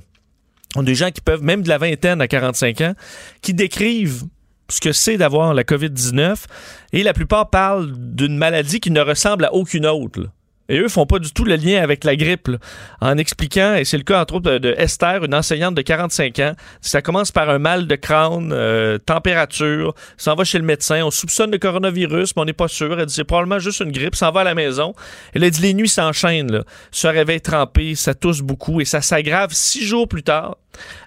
On 0.77 0.81
a 0.81 0.85
des 0.85 0.95
gens 0.95 1.11
qui 1.11 1.21
peuvent, 1.21 1.43
même 1.43 1.63
de 1.63 1.69
la 1.69 1.79
vingtaine 1.79 2.21
à 2.21 2.29
45 2.29 2.81
ans, 2.81 2.95
qui 3.43 3.55
décrivent 3.55 4.25
ce 4.69 4.81
que 4.81 4.93
c'est 4.93 5.17
d'avoir 5.17 5.55
la 5.55 5.63
COVID-19. 5.63 6.45
Et 6.93 7.03
la 7.03 7.13
plupart 7.13 7.51
parlent 7.51 7.93
d'une 7.97 8.37
maladie 8.37 8.81
qui 8.81 8.91
ne 8.91 9.01
ressemble 9.01 9.45
à 9.45 9.55
aucune 9.55 9.87
autre. 9.87 10.29
Et 10.69 10.79
eux 10.79 10.89
font 10.89 11.07
pas 11.07 11.19
du 11.19 11.31
tout 11.33 11.45
le 11.45 11.57
lien 11.57 11.83
avec 11.83 12.05
la 12.05 12.17
grippe, 12.17 12.49
là, 12.49 12.59
en 13.01 13.19
expliquant, 13.19 13.75
et 13.75 13.85
c'est 13.85 13.99
le 13.99 14.03
cas 14.03 14.21
entre 14.23 14.37
autres 14.37 14.59
de, 14.59 14.75
Esther, 14.79 15.25
une 15.25 15.35
enseignante 15.35 15.75
de 15.75 15.83
45 15.83 16.39
ans, 16.39 16.53
ça 16.81 17.03
commence 17.03 17.33
par 17.33 17.51
un 17.51 17.59
mal 17.59 17.87
de 17.87 17.95
crâne, 17.97 18.51
euh, 18.53 18.99
température, 18.99 19.95
s'en 20.17 20.35
va 20.35 20.45
chez 20.45 20.59
le 20.59 20.65
médecin, 20.65 21.03
on 21.05 21.11
soupçonne 21.11 21.51
le 21.51 21.59
coronavirus, 21.59 22.35
mais 22.37 22.43
on 22.43 22.45
n'est 22.47 22.53
pas 22.53 22.69
sûr, 22.69 22.99
elle 22.99 23.07
dit 23.07 23.15
c'est 23.15 23.25
probablement 23.25 23.59
juste 23.59 23.81
une 23.81 23.93
grippe, 23.93 24.17
s'en 24.17 24.31
va 24.31 24.41
à 24.41 24.45
la 24.45 24.55
maison. 24.55 24.95
Elle 25.35 25.45
a 25.45 25.51
dit 25.51 25.61
les 25.61 25.75
nuits 25.75 25.89
s'enchaînent, 25.89 26.51
là. 26.51 26.65
se 26.91 27.07
réveille 27.07 27.41
trempé, 27.41 27.95
ça 27.95 28.15
tousse 28.15 28.41
beaucoup, 28.41 28.81
et 28.81 28.85
ça 28.85 29.03
s'aggrave 29.03 29.53
six 29.53 29.85
jours 29.85 30.09
plus 30.09 30.23
tard. 30.23 30.57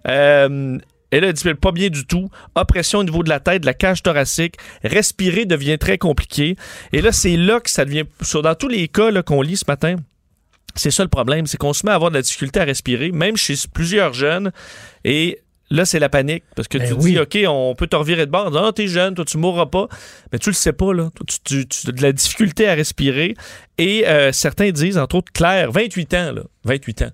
Euh, 0.08 0.78
elle 1.12 1.24
a 1.26 1.32
dit 1.34 1.54
pas 1.56 1.72
bien 1.72 1.90
du 1.90 2.06
tout. 2.06 2.30
Oppression 2.56 3.00
au 3.00 3.04
niveau 3.04 3.24
de 3.24 3.30
la 3.30 3.40
tête, 3.40 3.62
de 3.62 3.66
la 3.66 3.74
cage 3.74 4.04
thoracique. 4.04 4.56
Respirer 4.84 5.46
devient 5.46 5.78
très 5.78 5.98
compliqué. 5.98 6.56
Et 6.94 7.02
là, 7.02 7.12
c'est 7.12 7.38
là 7.38 7.60
que 7.60 7.70
ça 7.70 7.86
devient. 7.86 8.04
Dans 8.34 8.56
tous 8.56 8.68
les 8.68 8.88
cas 8.88 9.12
là, 9.12 9.24
qu'on 9.24 9.42
lit 9.42 9.58
ce 9.58 9.66
matin, 9.68 9.96
c'est 10.76 10.92
ça 10.92 11.04
le 11.04 11.10
problème. 11.10 11.48
C'est 11.48 11.58
qu'on 11.58 11.74
se 11.74 11.86
met 11.86 11.92
à 11.92 11.96
avoir 11.96 12.12
de 12.12 12.16
la 12.16 12.22
difficulté 12.22 12.60
à 12.60 12.64
respirer, 12.66 13.12
même 13.12 13.38
chez 13.38 13.56
plusieurs 13.74 14.14
jeunes. 14.14 14.52
Et 15.06 15.40
là, 15.70 15.86
c'est 15.86 16.00
la 16.00 16.10
panique. 16.10 16.44
Parce 16.56 16.68
que 16.68 16.78
Ben 16.78 16.88
tu 16.90 16.94
oui. 16.94 17.12
dis, 17.14 17.20
OK, 17.20 17.38
on 17.48 17.74
peut 17.74 17.88
te 17.88 17.96
revirer 17.96 18.26
de 18.26 18.32
bord. 18.32 18.56
Ah, 18.58 18.72
t'es 18.74 18.88
jeune, 18.88 19.16
toi, 19.16 19.26
tu 19.26 19.38
mourras 19.38 19.66
pas. 19.68 19.88
Mais 20.32 20.40
tu 20.40 20.50
le 20.50 20.56
sais 20.56 20.74
pas, 20.74 20.94
là. 20.94 21.10
Toi, 21.16 21.26
tu, 21.28 21.40
tu- 21.44 21.66
tu 21.68 21.88
as 21.90 21.92
de 21.94 22.02
la 22.02 22.12
difficulté 22.12 22.68
à 22.68 22.74
respirer. 22.76 23.34
Et 23.78 24.08
euh, 24.08 24.32
certains 24.32 24.70
disent, 24.72 24.98
entre 24.98 25.16
autres, 25.16 25.32
Claire, 25.34 25.72
28 25.72 26.14
ans, 26.14 26.32
là. 26.34 26.44
28 26.66 27.02
ans. 27.04 27.12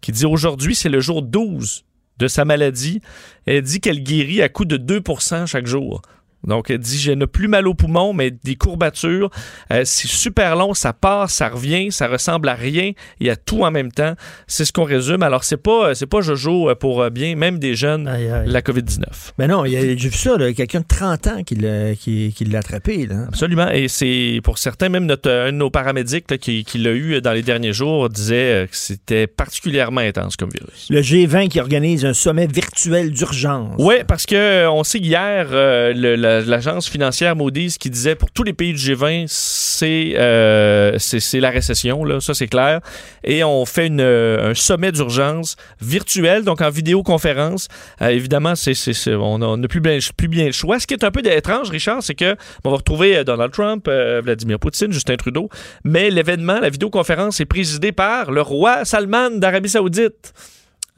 Qui 0.00 0.12
dit 0.12 0.26
aujourd'hui, 0.26 0.74
c'est 0.74 0.88
le 0.88 1.00
jour 1.00 1.22
12 1.22 1.84
de 2.18 2.28
sa 2.28 2.44
maladie. 2.44 3.00
Elle 3.46 3.62
dit 3.62 3.80
qu'elle 3.80 4.02
guérit 4.02 4.42
à 4.42 4.48
coup 4.48 4.64
de 4.64 4.76
2% 4.76 5.46
chaque 5.46 5.66
jour. 5.66 6.02
Donc, 6.46 6.70
elle 6.70 6.78
dit, 6.78 6.98
je 6.98 7.12
n'ai 7.12 7.26
plus 7.26 7.48
mal 7.48 7.66
au 7.66 7.74
poumon, 7.74 8.12
mais 8.12 8.30
des 8.30 8.54
courbatures. 8.54 9.30
Euh, 9.72 9.82
c'est 9.84 10.06
super 10.08 10.54
long, 10.56 10.72
ça 10.74 10.92
part, 10.92 11.30
ça 11.30 11.48
revient, 11.48 11.90
ça 11.90 12.06
ressemble 12.08 12.48
à 12.48 12.54
rien. 12.54 12.92
Il 13.20 13.26
y 13.26 13.30
a 13.30 13.36
tout 13.36 13.62
en 13.64 13.70
même 13.70 13.90
temps. 13.90 14.14
C'est 14.46 14.64
ce 14.64 14.72
qu'on 14.72 14.84
résume. 14.84 15.22
Alors, 15.22 15.44
c'est 15.44 15.56
pas, 15.56 15.94
c'est 15.94 16.06
pas 16.06 16.20
Jojo 16.20 16.70
euh, 16.70 16.74
pour 16.74 17.02
euh, 17.02 17.10
bien, 17.10 17.34
même 17.34 17.58
des 17.58 17.74
jeunes, 17.74 18.08
la 18.46 18.62
COVID-19. 18.62 19.04
Mais 19.38 19.48
non, 19.48 19.64
il 19.64 19.72
y 19.72 19.76
a- 19.76 19.80
j'ai 19.80 19.94
vu 20.08 20.12
ça, 20.16 20.36
quelqu'un 20.56 20.80
de 20.80 20.86
30 20.86 21.26
ans 21.26 21.42
qui 21.42 21.56
l'a 21.56 21.94
qui, 21.96 22.32
qui 22.36 22.44
l'a 22.44 22.60
attrapé. 22.60 23.06
Là. 23.06 23.24
Absolument. 23.28 23.68
Et 23.70 23.88
c'est 23.88 24.40
pour 24.44 24.58
certains, 24.58 24.88
même 24.88 25.06
notre, 25.06 25.30
un 25.30 25.46
de 25.52 25.56
nos 25.56 25.70
paramédics 25.70 26.30
là, 26.30 26.38
qui, 26.38 26.64
qui 26.64 26.78
l'a 26.78 26.92
eu 26.92 27.20
dans 27.20 27.32
les 27.32 27.42
derniers 27.42 27.72
jours 27.72 28.08
disait 28.08 28.62
euh, 28.62 28.66
que 28.66 28.76
c'était 28.76 29.26
particulièrement 29.26 30.00
intense 30.02 30.36
comme 30.36 30.50
virus. 30.50 30.86
Le 30.90 31.00
G20 31.00 31.48
qui 31.48 31.60
organise 31.60 32.04
un 32.04 32.12
sommet 32.12 32.46
virtuel 32.46 33.10
d'urgence. 33.10 33.74
Oui, 33.78 33.96
parce 34.06 34.24
que 34.26 34.36
euh, 34.36 34.70
on 34.70 34.84
sait 34.84 34.98
hier, 34.98 35.48
euh, 35.50 35.92
le- 35.92 36.14
la- 36.16 36.27
l'agence 36.46 36.88
financière 36.88 37.36
Moody's 37.36 37.78
qui 37.78 37.90
disait 37.90 38.14
pour 38.14 38.30
tous 38.30 38.42
les 38.42 38.52
pays 38.52 38.72
du 38.72 38.78
G20, 38.78 39.24
c'est 39.28 40.14
euh, 40.16 40.96
c'est 40.98 41.40
la 41.40 41.50
récession, 41.50 42.04
là, 42.04 42.20
ça 42.20 42.34
c'est 42.34 42.46
clair. 42.46 42.80
Et 43.24 43.44
on 43.44 43.64
fait 43.64 43.86
une, 43.86 44.00
euh, 44.00 44.50
un 44.50 44.54
sommet 44.54 44.92
d'urgence 44.92 45.56
virtuel, 45.80 46.44
donc 46.44 46.60
en 46.60 46.70
vidéoconférence. 46.70 47.68
Euh, 48.02 48.08
évidemment, 48.08 48.54
c'est 48.54 48.74
on 49.14 49.38
n'a 49.38 49.68
plus 49.68 49.80
bien, 49.80 49.98
plus 50.16 50.28
bien 50.28 50.46
le 50.46 50.52
choix. 50.52 50.78
Ce 50.78 50.86
qui 50.86 50.94
est 50.94 51.04
un 51.04 51.10
peu 51.10 51.22
étrange, 51.24 51.70
Richard, 51.70 52.02
c'est 52.02 52.14
que 52.14 52.36
on 52.64 52.70
va 52.70 52.76
retrouver 52.76 53.24
Donald 53.24 53.52
Trump, 53.52 53.88
Vladimir 53.88 54.58
Poutine, 54.58 54.92
Justin 54.92 55.16
Trudeau, 55.16 55.48
mais 55.84 56.10
l'événement, 56.10 56.60
la 56.60 56.70
vidéoconférence 56.70 57.40
est 57.40 57.46
présidée 57.46 57.92
par 57.92 58.30
le 58.30 58.42
roi 58.42 58.84
Salman 58.84 59.30
d'Arabie 59.30 59.68
Saoudite. 59.68 60.32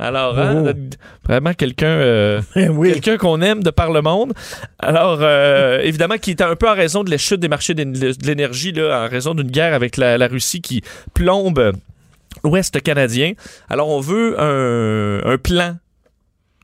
Alors, 0.00 0.38
hein, 0.38 0.64
Oh. 0.66 0.72
vraiment 1.28 1.52
quelqu'un 1.54 1.86
euh, 1.86 2.40
quelqu'un 2.54 3.16
qu'on 3.18 3.40
aime 3.42 3.62
de 3.62 3.70
par 3.70 3.92
le 3.92 4.00
monde. 4.02 4.32
Alors, 4.78 5.18
euh, 5.20 5.80
évidemment, 5.82 6.16
qui 6.16 6.30
est 6.30 6.40
un 6.40 6.56
peu 6.56 6.68
en 6.68 6.74
raison 6.74 7.04
de 7.04 7.10
la 7.10 7.18
chute 7.18 7.38
des 7.40 7.48
marchés 7.48 7.74
de 7.74 7.84
l'énergie, 8.26 8.72
en 8.80 9.08
raison 9.08 9.34
d'une 9.34 9.50
guerre 9.50 9.74
avec 9.74 9.96
la, 9.96 10.16
la 10.18 10.26
Russie 10.26 10.60
qui 10.62 10.82
plombe 11.14 11.72
l'Ouest 12.44 12.80
canadien. 12.82 13.32
Alors, 13.68 13.88
on 13.88 14.00
veut 14.00 14.40
un, 14.40 15.20
un 15.24 15.36
plan 15.36 15.76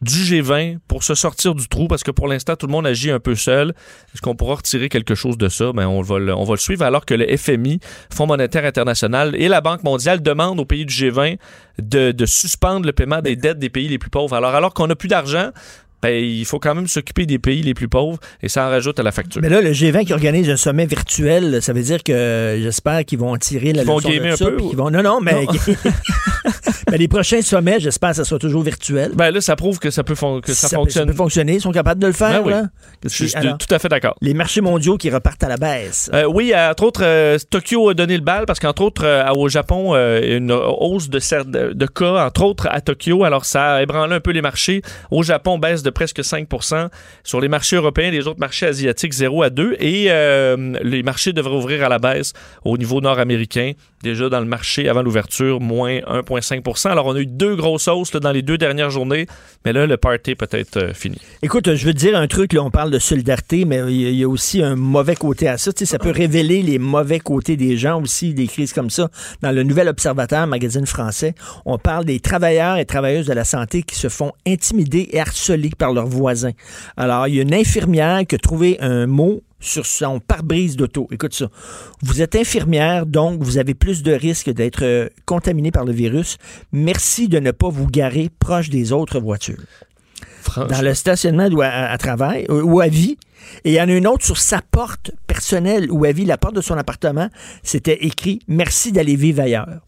du 0.03 0.19
G20 0.19 0.79
pour 0.89 1.03
se 1.03 1.15
sortir 1.15 1.55
du 1.55 1.69
trou 1.69 1.89
parce 1.89 2.03
que 2.03 2.11
pour 2.11 2.29
l'instant, 2.29 2.55
tout 2.57 2.67
le 2.67 2.73
monde 2.73 2.87
agit 2.87 3.11
un 3.11 3.21
peu 3.21 3.35
seul. 3.35 3.71
Est-ce 4.15 4.21
qu'on 4.21 4.35
pourra 4.35 4.57
retirer 4.57 4.89
quelque 4.89 5.15
chose 5.15 5.39
de 5.39 5.49
ça? 5.49 5.73
Ben, 5.73 5.87
on, 5.87 6.03
va 6.03 6.19
le, 6.19 6.35
on 6.35 6.45
va 6.45 6.55
le 6.55 6.59
suivre 6.59 6.85
alors 6.85 7.07
que 7.07 7.15
le 7.15 7.37
FMI, 7.37 7.81
Fonds 8.11 8.27
monétaire 8.27 8.65
international 8.65 9.35
et 9.37 9.49
la 9.49 9.61
Banque 9.61 9.85
mondiale 9.85 10.23
demandent 10.23 10.61
aux 10.61 10.65
pays 10.65 10.85
du 10.85 10.93
G20 10.93 11.39
de, 11.79 12.27
suspendre 12.27 12.87
le 12.87 12.93
paiement 12.93 13.21
des 13.21 13.37
dettes 13.37 13.59
des 13.59 13.71
pays 13.71 13.89
les 13.89 13.99
plus 13.99 14.11
pauvres. 14.11 14.35
Alors, 14.35 14.55
alors 14.55 14.75
qu'on 14.75 14.87
n'a 14.87 14.97
plus 14.97 15.09
d'argent, 15.09 15.51
ben, 16.03 16.11
il 16.15 16.45
faut 16.45 16.59
quand 16.59 16.75
même 16.75 16.87
s'occuper 16.87 17.27
des 17.27 17.39
pays 17.39 17.63
les 17.63 17.75
plus 17.75 17.89
pauvres 17.89 18.19
et 18.43 18.49
ça 18.49 18.67
en 18.67 18.71
rajoute 18.71 18.99
à 19.01 19.03
la 19.03 19.13
facture. 19.13 19.41
Mais 19.43 19.49
là, 19.49 19.61
le 19.61 19.71
G20 19.73 20.05
qui 20.05 20.13
organise 20.13 20.49
un 20.51 20.57
sommet 20.57 20.87
virtuel, 20.87 21.63
ça 21.63 21.73
veut 21.73 21.83
dire 21.83 22.03
que 22.03 22.59
j'espère 22.63 23.05
qu'ils 23.05 23.19
vont 23.19 23.37
tirer 23.37 23.73
la 23.73 23.83
Qu'ils 23.83 23.91
vont 23.91 23.99
de 23.99 24.05
gamer 24.09 24.33
un 24.35 24.37
ça, 24.37 24.45
peu, 24.47 24.61
ou- 24.61 24.73
vont... 24.77 24.91
Non, 24.91 25.03
non, 25.03 25.21
mais... 25.21 25.45
Non. 25.45 25.53
mais 26.91 26.99
les 26.99 27.09
prochains 27.09 27.43
sommets, 27.43 27.81
j'espère 27.81 28.11
que 28.11 28.17
ça 28.17 28.25
soit 28.25 28.39
toujours 28.39 28.63
virtuel. 28.63 29.13
Ben 29.15 29.31
là, 29.31 29.41
ça 29.41 29.57
prouve 29.57 29.79
que 29.79 29.91
ça 29.91 30.05
peut, 30.05 30.15
fon- 30.15 30.41
que 30.41 30.53
ça, 30.53 30.69
peut- 30.69 30.77
fonctionne. 30.77 31.07
peut 31.09 31.15
fonctionner, 31.15 31.55
ils 31.55 31.61
sont 31.61 31.73
capables 31.73 32.01
de 32.01 32.07
le 32.07 32.13
faire. 32.13 32.43
Ben 32.43 32.47
oui. 32.47 32.53
là. 32.53 32.63
Je 33.03 33.09
suis 33.09 33.35
Alors, 33.35 33.59
tout 33.59 33.73
à 33.75 33.79
fait 33.79 33.89
d'accord. 33.89 34.15
les 34.21 34.35
marchés 34.35 34.61
mondiaux 34.61 34.97
qui 34.97 35.11
repartent 35.11 35.43
à 35.45 35.49
la 35.49 35.57
baisse. 35.57 36.11
Euh, 36.15 36.25
oui, 36.25 36.53
euh, 36.55 36.71
entre 36.71 36.85
autres, 36.85 37.01
euh, 37.05 37.39
Tokyo 37.51 37.89
a 37.91 37.95
donné 37.95 38.17
le 38.17 38.23
bal 38.23 38.45
parce 38.47 38.61
qu'entre 38.61 38.83
autres, 38.83 39.05
euh, 39.05 39.25
au 39.35 39.49
Japon, 39.49 39.95
euh, 39.95 40.37
une 40.37 40.53
hausse 40.53 41.09
de, 41.09 41.73
de 41.73 41.87
cas, 41.87 42.27
entre 42.27 42.43
autres 42.45 42.69
à 42.71 42.81
Tokyo. 42.81 43.25
Alors, 43.25 43.45
ça 43.45 43.75
a 43.75 43.83
ébranlé 43.83 44.15
un 44.15 44.21
peu 44.21 44.31
les 44.31 44.43
marchés. 44.43 44.83
Au 45.11 45.23
Japon, 45.23 45.59
baisse 45.59 45.83
de 45.83 45.86
presque 45.91 46.25
5 46.25 46.49
Sur 47.25 47.41
les 47.41 47.49
marchés 47.49 47.77
européens, 47.77 48.11
les 48.11 48.27
autres 48.27 48.41
marchés 48.41 48.67
asiatiques, 48.67 49.13
0 49.13 49.43
à 49.43 49.51
2. 49.51 49.77
Et 49.81 50.07
euh, 50.09 50.75
les 50.83 51.03
marchés 51.03 51.33
devraient 51.33 51.57
ouvrir 51.57 51.85
à 51.85 51.89
la 51.89 51.99
baisse 51.99 52.33
au 52.65 52.77
niveau 52.77 53.01
nord-américain. 53.01 53.73
Déjà 54.03 54.29
dans 54.29 54.41
le 54.41 54.47
marché 54.47 54.89
avant 54.89 55.03
l'ouverture, 55.03 55.61
moins 55.61 55.99
1,5% 56.01 56.91
Alors, 56.91 57.07
on 57.07 57.15
a 57.17 57.21
eu 57.21 57.27
deux 57.27 57.57
grosses 57.57 57.89
hausses 57.89 58.13
dans 58.13 58.31
les 58.33 58.43
deux 58.43 58.59
dernières 58.59 58.91
journées. 58.91 59.27
Mais 59.65 59.73
là, 59.73 59.87
le 59.87 59.97
party 59.97 60.35
peut 60.35 60.47
être 60.51 60.77
euh, 60.77 60.93
fini. 60.95 61.19
Écoute, 61.43 61.75
je 61.75 61.87
veux 61.87 61.95
dire 61.95 62.17
un 62.17 62.27
truc, 62.27 62.53
là, 62.53 62.63
on 62.63 62.71
parle 62.71 62.91
de 62.91 62.99
solidarité, 62.99 63.65
mais 63.65 63.81
il 63.89 64.15
y 64.15 64.23
a- 64.23 64.29
aussi 64.29 64.63
un 64.63 64.77
mauvais 64.77 65.15
côté 65.17 65.49
à 65.49 65.57
ça. 65.59 65.71
Ça 65.75 65.99
peut 65.99 66.11
révéler 66.11 66.63
les 66.63 66.79
mauvais 66.79 67.21
côtés 67.21 67.57
des 67.57 67.77
gens 67.77 68.03
aussi, 68.03 68.35
des 68.35 68.47
crises 68.47 68.73
comme 68.73 68.91
ça. 68.91 69.09
Dans 69.41 69.53
le 69.53 69.63
Nouvel 69.63 69.89
Observateur, 69.89 70.47
magazine 70.47 70.87
français, 70.87 71.35
on 71.65 71.79
parle 71.79 72.05
des 72.05 72.21
travailleurs 72.21 72.77
et 72.77 72.85
travailleuses 72.85 73.27
de 73.27 73.33
la 73.33 73.45
santé 73.45 73.83
qui 73.83 73.95
se 73.97 74.09
font 74.09 74.33
intimider 74.47 75.09
et 75.13 75.21
harceler 75.21 75.71
par 75.77 75.93
leurs 75.93 76.07
voisins. 76.07 76.53
Alors, 76.97 77.29
il 77.29 77.37
y 77.37 77.39
a 77.39 77.43
une 77.43 77.55
infirmière 77.55 78.27
qui 78.27 78.35
a 78.35 78.39
trouvé 78.39 78.79
un 78.81 79.07
mot 79.07 79.43
sur 79.61 79.87
son 79.87 80.21
pare-brise 80.21 80.77
d'auto. 80.77 81.09
Écoute 81.11 81.35
ça. 81.35 81.49
Vous 82.03 82.23
êtes 82.23 82.37
infirmière, 82.37 83.07
donc 83.07 83.43
vous 83.43 83.59
avez 83.59 83.75
plus 83.75 84.03
de 84.03 84.13
risques 84.13 84.51
d'être 84.51 84.85
euh, 84.85 85.09
contaminé 85.25 85.71
par 85.71 85.85
le 85.85 85.93
virus. 85.93 86.37
Merci 86.73 87.29
de 87.29 87.39
ne 87.39 87.51
pas 87.51 87.69
vous 87.69 87.87
garer 87.87 88.31
proche 88.39 88.71
des 88.71 88.93
autres 88.93 89.21
voitures 89.21 89.63
dans 90.57 90.83
le 90.83 90.95
stationnement 90.95 91.49
ou 91.49 91.61
à, 91.63 91.69
à 91.69 91.99
travail 91.99 92.47
euh, 92.51 92.63
ou 92.63 92.81
à 92.81 92.89
vie. 92.89 93.17
Et 93.65 93.73
il 93.73 93.75
y 93.75 93.81
en 93.81 93.89
a 93.89 93.93
une 93.93 94.07
autre 94.07 94.25
sur 94.25 94.39
sa 94.39 94.61
porte 94.63 95.13
personnelle 95.27 95.91
ou 95.91 96.05
à 96.05 96.13
vie, 96.13 96.25
la 96.25 96.39
porte 96.39 96.55
de 96.55 96.61
son 96.61 96.77
appartement, 96.77 97.29
c'était 97.63 98.05
écrit 98.05 98.41
Merci 98.49 98.93
d'aller 98.93 99.17
vivre 99.17 99.43
ailleurs. 99.43 99.81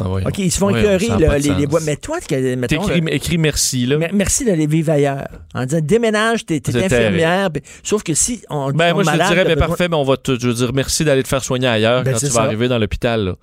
OK, 0.00 0.38
ils 0.38 0.50
se 0.50 0.58
font 0.58 0.68
Ah 0.68 0.72
Ouais, 0.72 0.80
écœurer, 0.80 1.08
là, 1.18 1.38
les, 1.38 1.54
les 1.54 1.66
bois. 1.66 1.80
Mais 1.84 1.96
toi, 1.96 2.18
mettons, 2.30 2.86
là, 2.86 2.96
écris 3.10 3.38
merci, 3.38 3.86
là. 3.86 3.98
mer- 3.98 4.10
merci 4.12 4.44
d'aller 4.44 4.66
vivre 4.66 4.90
ailleurs. 4.92 5.28
En 5.54 5.64
disant, 5.64 5.80
déménage, 5.82 6.46
t'es 6.46 6.60
C'est 6.64 6.84
infirmière. 6.84 7.50
puis- 7.50 7.62
sauf 7.82 8.02
que 8.02 8.14
si 8.14 8.42
on 8.48 8.70
Ben, 8.72 8.92
tombe 8.92 8.94
moi, 8.94 9.02
je 9.04 9.08
te 9.10 9.16
malade, 9.16 9.28
dirais, 9.28 9.42
t'as 9.42 9.48
mais 9.48 9.54
besoin- 9.56 9.68
parfait, 9.68 9.88
mais 9.88 9.96
on 9.96 10.04
va 10.04 10.16
te, 10.16 10.38
je 10.38 10.46
veux 10.48 10.54
dire 10.54 10.72
merci 10.72 11.04
d'aller 11.04 11.22
te 11.22 11.28
faire 11.28 11.44
soigner 11.44 11.68
ailleurs 11.68 12.02
Ben, 12.02 12.12
quand 12.12 12.18
tu 12.18 12.26
vas 12.26 12.30
ça. 12.32 12.42
arriver 12.42 12.68
dans 12.68 12.78
l'hôpital. 12.78 13.34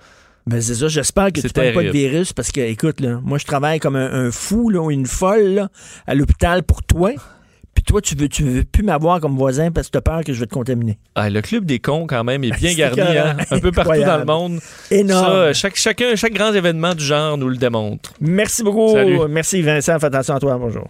Ben, 0.46 0.62
c'est 0.62 0.76
ça. 0.76 0.88
J'espère 0.88 1.32
que 1.34 1.42
tu 1.42 1.50
prends 1.50 1.74
pas 1.74 1.84
de 1.84 1.90
virus 1.90 2.32
parce 2.32 2.52
que, 2.54 2.62
écoute, 2.62 3.02
là, 3.02 3.20
moi, 3.24 3.38
je 3.38 3.46
travaille 3.46 3.80
comme 3.80 3.98
un, 3.98 4.28
un 4.28 4.32
fou, 4.32 4.70
là, 4.70 4.80
ou 4.82 4.92
une 4.92 5.06
folle, 5.06 5.48
là, 5.56 5.70
à 6.08 6.16
l'hôpital 6.16 6.64
pour 6.64 6.84
toi. 6.84 7.12
Puis 7.78 7.84
toi, 7.84 8.02
tu 8.02 8.16
veux, 8.16 8.28
tu 8.28 8.42
veux 8.44 8.64
plus 8.64 8.82
m'avoir 8.82 9.20
comme 9.20 9.38
voisin 9.38 9.70
parce 9.70 9.86
que 9.88 9.92
tu 9.92 9.98
as 10.00 10.02
peur 10.02 10.24
que 10.24 10.34
je 10.34 10.40
vais 10.40 10.48
te 10.48 10.54
contaminer. 10.56 10.98
Ah, 11.14 11.30
le 11.30 11.44
club 11.44 11.64
des 11.64 11.78
cons, 11.78 12.08
quand 12.08 12.24
même, 12.24 12.44
est 12.44 12.50
bien 12.60 12.72
C'est 12.72 12.76
garni. 12.76 13.02
hein. 13.02 13.38
Un 13.52 13.60
peu 13.60 13.72
partout 13.72 14.02
dans 14.04 14.18
le 14.18 14.26
monde. 14.26 14.60
Énorme. 14.90 15.28
Ça, 15.28 15.54
chaque, 15.54 15.76
chacun, 15.76 16.16
chaque 16.16 16.34
grand 16.34 16.52
événement 16.54 16.96
du 16.96 17.04
genre 17.04 17.38
nous 17.38 17.50
le 17.50 17.58
démontre. 17.58 18.14
Merci 18.20 18.64
beaucoup. 18.64 18.94
Salut. 18.94 19.20
Merci, 19.30 19.62
Vincent. 19.62 20.00
Fais 20.00 20.08
attention 20.08 20.34
à 20.34 20.40
toi. 20.40 20.58
Bonjour. 20.58 20.88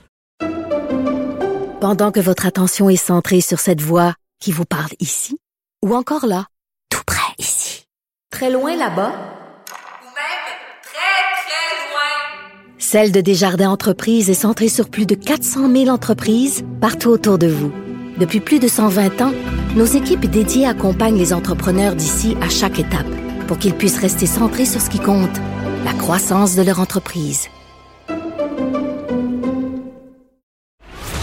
Pendant 1.82 2.12
que 2.14 2.22
votre 2.22 2.46
attention 2.46 2.90
est 2.90 2.96
centrée 2.96 3.42
sur 3.42 3.60
cette 3.60 3.82
voix 3.82 4.14
qui 4.40 4.54
vous 4.54 4.64
parle 4.66 4.92
ici, 5.02 5.38
ou 5.84 5.94
encore 5.94 6.26
là, 6.26 6.46
tout 6.90 7.04
près 7.06 7.34
ici, 7.38 7.84
très 8.32 8.50
loin 8.50 8.78
là-bas, 8.78 9.10
Ou 9.12 10.08
même 10.16 10.48
très, 10.82 11.20
très 11.44 11.90
loin. 11.92 12.77
Celle 12.90 13.12
de 13.12 13.20
Desjardins 13.20 13.70
Entreprises 13.70 14.30
est 14.30 14.34
centrée 14.34 14.70
sur 14.70 14.88
plus 14.88 15.06
de 15.06 15.14
400 15.14 15.70
000 15.70 15.90
entreprises 15.90 16.64
partout 16.80 17.10
autour 17.10 17.38
de 17.38 17.48
vous. 17.48 17.70
Depuis 18.18 18.40
plus 18.40 18.60
de 18.60 18.70
120 18.70 19.20
ans, 19.20 19.34
nos 19.76 19.84
équipes 19.84 20.26
dédiées 20.26 20.66
accompagnent 20.66 21.18
les 21.18 21.34
entrepreneurs 21.34 21.96
d'ici 21.96 22.38
à 22.42 22.48
chaque 22.48 22.80
étape 22.80 23.14
pour 23.46 23.58
qu'ils 23.58 23.74
puissent 23.74 24.00
rester 24.00 24.26
centrés 24.26 24.64
sur 24.64 24.80
ce 24.80 24.90
qui 24.90 25.00
compte, 25.00 25.36
la 25.84 25.92
croissance 25.92 26.56
de 26.56 26.62
leur 26.62 26.80
entreprise. 26.80 27.50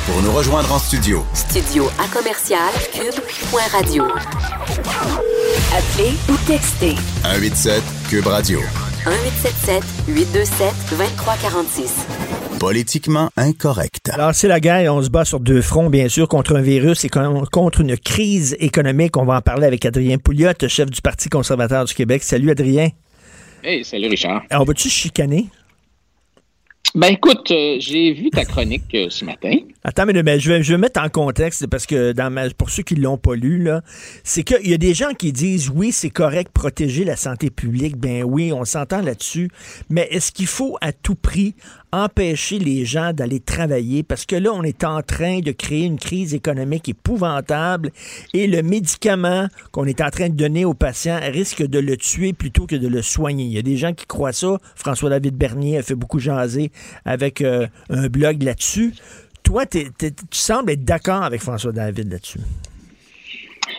Pour 0.04 0.20
nous 0.22 0.32
rejoindre 0.32 0.70
en 0.70 0.78
studio, 0.78 1.24
Studio 1.32 1.86
à 1.98 2.06
commercial 2.14 2.74
cube.radio. 2.92 4.04
Appelez 5.72 6.12
ou 6.28 6.36
textez 6.46 6.96
187 7.22 7.82
Cube 8.10 8.26
Radio. 8.26 8.60
1877 9.06 9.82
827 10.08 10.72
2346. 10.96 12.06
Politiquement 12.58 13.28
incorrect. 13.36 14.08
Alors, 14.10 14.34
c'est 14.34 14.48
la 14.48 14.60
guerre. 14.60 14.94
On 14.94 15.02
se 15.02 15.10
bat 15.10 15.24
sur 15.26 15.40
deux 15.40 15.60
fronts, 15.60 15.90
bien 15.90 16.08
sûr, 16.08 16.26
contre 16.28 16.56
un 16.56 16.62
virus 16.62 17.04
et 17.04 17.08
con- 17.10 17.44
contre 17.52 17.82
une 17.82 17.98
crise 17.98 18.56
économique. 18.60 19.16
On 19.18 19.26
va 19.26 19.36
en 19.36 19.40
parler 19.42 19.66
avec 19.66 19.84
Adrien 19.84 20.16
Pouliot, 20.16 20.52
chef 20.68 20.88
du 20.90 21.02
Parti 21.02 21.28
conservateur 21.28 21.84
du 21.84 21.92
Québec. 21.92 22.22
Salut, 22.22 22.50
Adrien. 22.50 22.88
Hey, 23.62 23.84
salut 23.84 24.08
Richard. 24.08 24.42
On 24.50 24.64
va-tu 24.64 24.88
chicaner? 24.88 25.48
Ben 26.96 27.08
écoute, 27.08 27.50
euh, 27.50 27.76
j'ai 27.80 28.12
vu 28.12 28.30
ta 28.30 28.44
chronique 28.44 28.84
euh, 28.94 29.08
ce 29.10 29.24
matin. 29.24 29.56
Attends, 29.82 30.06
mais, 30.06 30.22
mais 30.22 30.38
je, 30.38 30.52
vais, 30.52 30.62
je 30.62 30.74
vais 30.74 30.78
mettre 30.78 31.00
en 31.02 31.08
contexte 31.08 31.66
parce 31.66 31.86
que 31.86 32.12
dans 32.12 32.30
ma- 32.30 32.48
pour 32.50 32.70
ceux 32.70 32.84
qui 32.84 32.94
l'ont 32.94 33.18
pas 33.18 33.34
lu, 33.34 33.68
c'est 34.22 34.44
qu'il 34.44 34.70
y 34.70 34.74
a 34.74 34.78
des 34.78 34.94
gens 34.94 35.12
qui 35.12 35.32
disent 35.32 35.70
oui, 35.74 35.90
c'est 35.90 36.10
correct 36.10 36.52
protéger 36.54 37.04
la 37.04 37.16
santé 37.16 37.50
publique. 37.50 37.96
Ben 37.96 38.22
oui, 38.22 38.52
on 38.52 38.64
s'entend 38.64 39.02
là-dessus. 39.02 39.48
Mais 39.90 40.06
est-ce 40.12 40.30
qu'il 40.30 40.46
faut 40.46 40.76
à 40.80 40.92
tout 40.92 41.16
prix 41.16 41.56
empêcher 41.94 42.58
les 42.58 42.84
gens 42.84 43.12
d'aller 43.12 43.40
travailler? 43.40 44.02
Parce 44.02 44.26
que 44.26 44.36
là, 44.36 44.52
on 44.52 44.62
est 44.62 44.84
en 44.84 45.02
train 45.02 45.40
de 45.40 45.52
créer 45.52 45.84
une 45.84 45.98
crise 45.98 46.34
économique 46.34 46.88
épouvantable 46.88 47.90
et 48.32 48.46
le 48.46 48.62
médicament 48.62 49.48
qu'on 49.72 49.86
est 49.86 50.00
en 50.00 50.10
train 50.10 50.28
de 50.28 50.34
donner 50.34 50.64
aux 50.64 50.74
patients 50.74 51.20
risque 51.22 51.62
de 51.62 51.78
le 51.78 51.96
tuer 51.96 52.32
plutôt 52.32 52.66
que 52.66 52.76
de 52.76 52.88
le 52.88 53.02
soigner. 53.02 53.44
Il 53.44 53.52
y 53.52 53.58
a 53.58 53.62
des 53.62 53.76
gens 53.76 53.92
qui 53.92 54.06
croient 54.06 54.32
ça. 54.32 54.58
François-David 54.76 55.34
Bernier 55.34 55.78
a 55.78 55.82
fait 55.82 55.94
beaucoup 55.94 56.18
jaser 56.18 56.70
avec 57.04 57.40
euh, 57.40 57.66
un 57.90 58.08
blog 58.08 58.42
là-dessus. 58.42 58.94
Toi, 59.42 59.66
tu 59.66 59.86
sembles 60.30 60.70
être 60.72 60.84
d'accord 60.84 61.22
avec 61.22 61.42
François 61.42 61.72
David 61.72 62.10
là-dessus. 62.10 62.40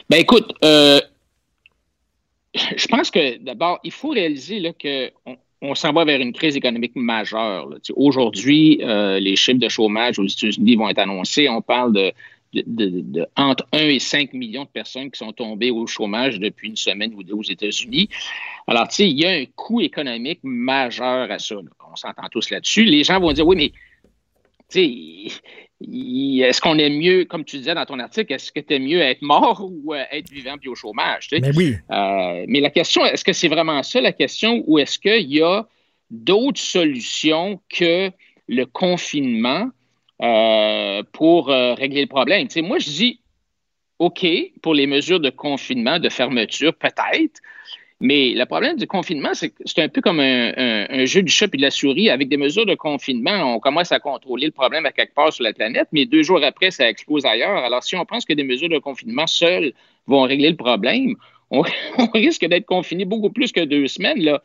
Ben 0.10 0.18
écoute, 0.18 0.52
euh, 0.64 1.02
je 2.54 2.88
pense 2.88 3.12
que 3.12 3.38
d'abord, 3.44 3.80
il 3.84 3.92
faut 3.92 4.10
réaliser 4.10 4.60
là, 4.60 4.72
que 4.74 5.12
on 5.70 5.76
s'en 5.76 5.92
va 5.94 6.06
vers 6.06 6.20
une 6.22 6.34
crise 6.34 6.56
économique 6.56 6.96
majeure. 6.96 7.70
Aujourd'hui, 7.96 8.80
euh, 8.84 9.20
les 9.20 9.36
chiffres 9.36 9.60
de 9.60 9.70
chômage 9.70 10.20
aux 10.20 10.26
États-Unis 10.26 10.76
vont 10.76 10.90
être 10.90 11.00
annoncés. 11.00 11.50
On 11.50 11.62
parle 11.62 11.94
de, 11.94 12.14
de- 12.54 13.28
entre 13.36 13.66
1 13.74 13.80
et 13.80 14.00
5 14.00 14.34
millions 14.34 14.64
de 14.64 14.70
personnes 14.70 15.12
qui 15.12 15.18
sont 15.18 15.34
tombées 15.34 15.72
au 15.72 15.86
chômage 15.88 16.40
depuis 16.40 16.70
une 16.70 16.76
semaine 16.78 17.14
ou 17.16 17.24
deux 17.24 17.34
aux 17.34 17.44
États-Unis. 17.44 18.10
Alors, 18.68 18.88
tu 18.88 18.96
sais, 18.96 19.10
il 19.10 19.20
y 19.20 19.26
a 19.26 19.32
un 19.32 19.46
coût 19.56 19.82
économique 19.82 20.40
majeur 20.44 21.30
à 21.32 21.40
ça. 21.40 21.56
On 21.92 21.96
s'entend 21.96 22.28
tous 22.32 22.50
là-dessus. 22.50 22.84
Les 22.86 23.04
gens 23.04 23.20
vont 23.20 23.32
dire, 23.34 23.46
oui, 23.46 23.56
mais 23.56 23.72
est-ce 24.74 26.62
qu'on 26.62 26.78
est 26.78 26.90
mieux, 26.90 27.26
comme 27.26 27.44
tu 27.44 27.58
disais 27.58 27.76
dans 27.76 27.86
ton 27.86 28.00
article, 28.00 28.34
est-ce 28.34 28.52
que 28.52 28.60
tu 28.60 28.76
es 28.76 28.80
mieux 28.80 29.02
être 29.02 29.22
mort 29.22 29.68
ou 29.84 29.94
être 29.94 30.30
vivant 30.30 30.58
puis 30.58 30.70
au 30.70 30.76
chômage? 30.76 31.28
Mais 31.32 31.56
oui. 31.56 31.76
Euh, 31.92 32.46
mais 32.48 32.60
la 32.60 32.70
question, 32.70 33.06
est-ce 33.06 33.24
que 33.24 33.34
c'est 33.34 33.48
vraiment 33.48 33.84
ça 33.84 34.02
la 34.02 34.12
question 34.12 34.64
ou 34.68 34.80
est-ce 34.80 35.00
qu'il 35.00 35.32
y 35.32 35.42
a 35.42 35.68
d'autres 36.10 36.62
solutions 36.62 37.60
que 37.70 38.12
le 38.48 38.66
confinement 38.66 39.70
euh, 40.22 41.04
pour 41.12 41.50
euh, 41.50 41.74
régler 41.74 42.02
le 42.02 42.08
problème? 42.08 42.48
Moi, 42.58 42.80
je 42.80 42.90
dis 42.90 43.20
OK 44.00 44.26
pour 44.62 44.74
les 44.74 44.88
mesures 44.88 45.20
de 45.20 45.30
confinement, 45.30 46.00
de 46.00 46.10
fermeture, 46.10 46.74
peut-être. 46.76 47.42
Mais 48.02 48.34
le 48.36 48.46
problème 48.46 48.76
du 48.76 48.88
confinement, 48.88 49.34
c'est 49.34 49.50
que 49.50 49.64
c'est 49.66 49.82
un 49.82 49.88
peu 49.88 50.02
comme 50.02 50.20
un, 50.20 50.52
un- 50.58 50.86
un 50.90 51.06
jeu 51.06 51.22
du 51.24 51.32
chat 51.32 51.46
et 51.54 51.58
de 51.58 51.62
la 51.62 51.72
souris. 51.72 52.10
Avec 52.10 52.28
des 52.28 52.36
mesures 52.38 52.66
de 52.66 52.76
confinement, 52.76 53.56
on 53.56 53.60
commence 53.60 53.92
à 53.94 54.00
contrôler 54.00 54.48
le 54.48 54.52
problème 54.52 54.86
à 54.86 54.92
quelque 54.92 55.14
part 55.14 55.32
sur 55.32 55.44
la 55.46 55.54
planète, 55.54 55.88
mais 55.94 56.06
deux 56.06 56.22
jours 56.22 56.44
après, 56.44 56.72
ça 56.72 56.90
explose 56.90 57.26
ailleurs. 57.26 57.64
Alors, 57.64 57.84
si 57.84 57.96
on 57.96 58.06
pense 58.06 58.26
que 58.26 58.34
des 58.34 58.44
mesures 58.44 58.68
de 58.70 58.80
confinement 58.80 59.28
seules 59.28 59.72
vont 60.08 60.24
régler 60.24 60.50
le 60.50 60.58
problème, 60.58 61.16
on, 61.52 61.64
on 61.98 62.08
risque 62.14 62.46
d'être 62.46 62.66
confiné 62.66 63.06
beaucoup 63.06 63.30
plus 63.30 63.52
que 63.54 63.62
deux 63.64 63.88
semaines. 63.88 64.22
Là. 64.22 64.44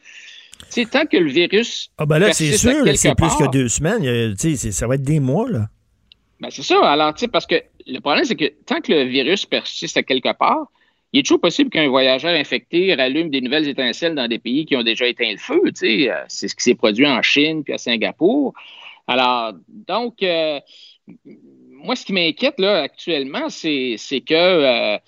Tant 0.92 1.07
que 1.07 1.16
le 1.16 1.30
virus. 1.30 1.90
Ah 1.98 2.07
ben 2.07 2.18
là, 2.20 2.32
c'est 2.32 2.57
sûr, 2.57 2.84
c'est 2.94 3.14
plus 3.16 3.34
que 3.36 3.51
deux 3.51 3.68
semaines. 3.68 4.36
Ça 4.36 4.86
va 4.86 4.94
être 4.94 5.03
des 5.03 5.18
mois, 5.18 5.51
là. 5.51 5.66
Ben, 6.38 6.51
c'est 6.51 6.62
ça. 6.62 6.80
Alors, 6.88 7.12
tu 7.14 7.20
sais, 7.20 7.28
parce 7.28 7.46
que 7.46 7.57
le 7.86 7.98
problème, 7.98 8.24
c'est 8.24 8.36
que 8.36 8.51
tant 8.64 8.80
que 8.80 8.92
le 8.92 9.05
virus 9.05 9.44
persiste 9.44 9.96
à 9.96 10.03
quelque 10.03 10.32
part, 10.38 10.70
il 11.12 11.20
est 11.20 11.22
toujours 11.22 11.40
possible 11.40 11.70
qu'un 11.70 11.88
voyageur 11.88 12.32
infecté 12.32 12.94
rallume 12.94 13.30
des 13.30 13.40
nouvelles 13.40 13.68
étincelles 13.68 14.14
dans 14.14 14.28
des 14.28 14.38
pays 14.38 14.64
qui 14.64 14.76
ont 14.76 14.82
déjà 14.82 15.06
éteint 15.06 15.30
le 15.30 15.38
feu. 15.38 15.61
Tu 15.66 15.72
sais, 15.74 16.11
Euh, 16.11 16.24
c'est 16.28 16.48
ce 16.48 16.54
qui 16.54 16.62
s'est 16.62 16.74
produit 16.74 17.06
en 17.06 17.20
Chine 17.22 17.64
puis 17.64 17.72
à 17.72 17.78
Singapour. 17.78 18.54
Alors, 19.06 19.54
donc, 19.68 20.22
euh, 20.22 20.61
moi, 21.26 21.96
ce 21.96 22.04
qui 22.04 22.12
m'inquiète 22.12 22.61
là 22.61 22.82
actuellement, 22.82 23.48
c'est 23.48 23.96
que 24.24 24.34
euh, 24.34 24.98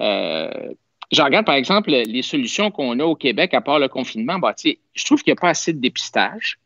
euh, 0.00 0.72
je 1.12 1.22
regarde, 1.22 1.44
par 1.44 1.56
exemple, 1.56 1.90
les 1.90 2.22
solutions 2.22 2.70
qu'on 2.70 2.98
a 3.00 3.04
au 3.04 3.16
Québec 3.16 3.52
à 3.52 3.60
part 3.60 3.78
le 3.78 3.88
confinement. 3.88 4.38
Bah, 4.38 4.54
tu 4.54 4.70
sais, 4.70 4.78
je 4.94 5.04
trouve 5.04 5.22
qu'il 5.22 5.32
n'y 5.32 5.38
a 5.38 5.40
pas 5.40 5.50
assez 5.50 5.72
de 5.72 5.80
dépistage. 5.80 6.58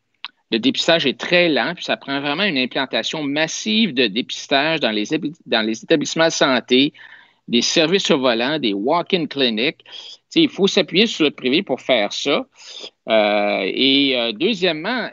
Le 0.50 0.58
dépistage 0.58 1.06
est 1.06 1.18
très 1.18 1.48
lent, 1.48 1.72
puis 1.74 1.84
ça 1.84 1.96
prend 1.96 2.20
vraiment 2.20 2.44
une 2.44 2.58
implantation 2.58 3.24
massive 3.24 3.94
de 3.94 4.06
dépistage 4.06 4.78
dans 4.78 4.90
les 4.92 5.14
établissements 5.82 6.26
de 6.26 6.32
santé, 6.32 6.92
des 7.48 7.62
services 7.62 8.10
au 8.10 8.18
volant, 8.18 8.58
des 8.58 8.72
walk-in 8.72 9.26
clinics. 9.26 9.84
Tu 9.84 9.92
sais, 10.28 10.42
il 10.42 10.48
faut 10.48 10.66
s'appuyer 10.66 11.06
sur 11.06 11.24
le 11.24 11.30
privé 11.30 11.62
pour 11.62 11.80
faire 11.80 12.12
ça. 12.12 12.46
Euh, 13.08 13.60
et 13.64 14.18
euh, 14.18 14.32
deuxièmement, 14.32 15.10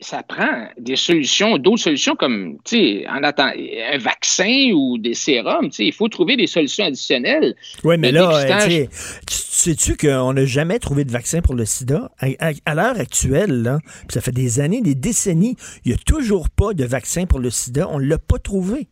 ça 0.00 0.22
prend 0.22 0.68
des 0.78 0.96
solutions, 0.96 1.56
d'autres 1.56 1.82
solutions 1.84 2.16
comme, 2.16 2.58
tu 2.64 2.76
sais, 2.76 3.06
en 3.08 3.22
attend, 3.22 3.48
un 3.48 3.98
vaccin 3.98 4.70
ou 4.74 4.98
des 4.98 5.14
sérums. 5.14 5.70
Tu 5.70 5.76
sais, 5.76 5.84
il 5.86 5.92
faut 5.92 6.08
trouver 6.08 6.36
des 6.36 6.46
solutions 6.46 6.84
additionnelles. 6.84 7.54
Oui, 7.82 7.96
mais 7.98 8.12
là, 8.12 8.30
euh, 8.68 8.86
sais-tu 9.28 9.96
qu'on 9.96 10.34
n'a 10.34 10.44
jamais 10.44 10.78
trouvé 10.78 11.04
de 11.04 11.10
vaccin 11.10 11.40
pour 11.40 11.54
le 11.54 11.64
sida? 11.64 12.10
À, 12.18 12.26
à- 12.40 12.52
à 12.66 12.74
l'heure 12.74 13.00
actuelle, 13.00 13.62
là, 13.62 13.78
ça 14.10 14.20
fait 14.20 14.32
des 14.32 14.60
années, 14.60 14.82
des 14.82 14.94
décennies, 14.94 15.56
il 15.84 15.92
n'y 15.92 15.94
a 15.94 15.98
toujours 15.98 16.50
pas 16.50 16.74
de 16.74 16.84
vaccin 16.84 17.24
pour 17.24 17.38
le 17.38 17.48
sida. 17.50 17.88
On 17.90 17.98
ne 17.98 18.04
l'a 18.04 18.18
pas 18.18 18.38
trouvé. 18.38 18.88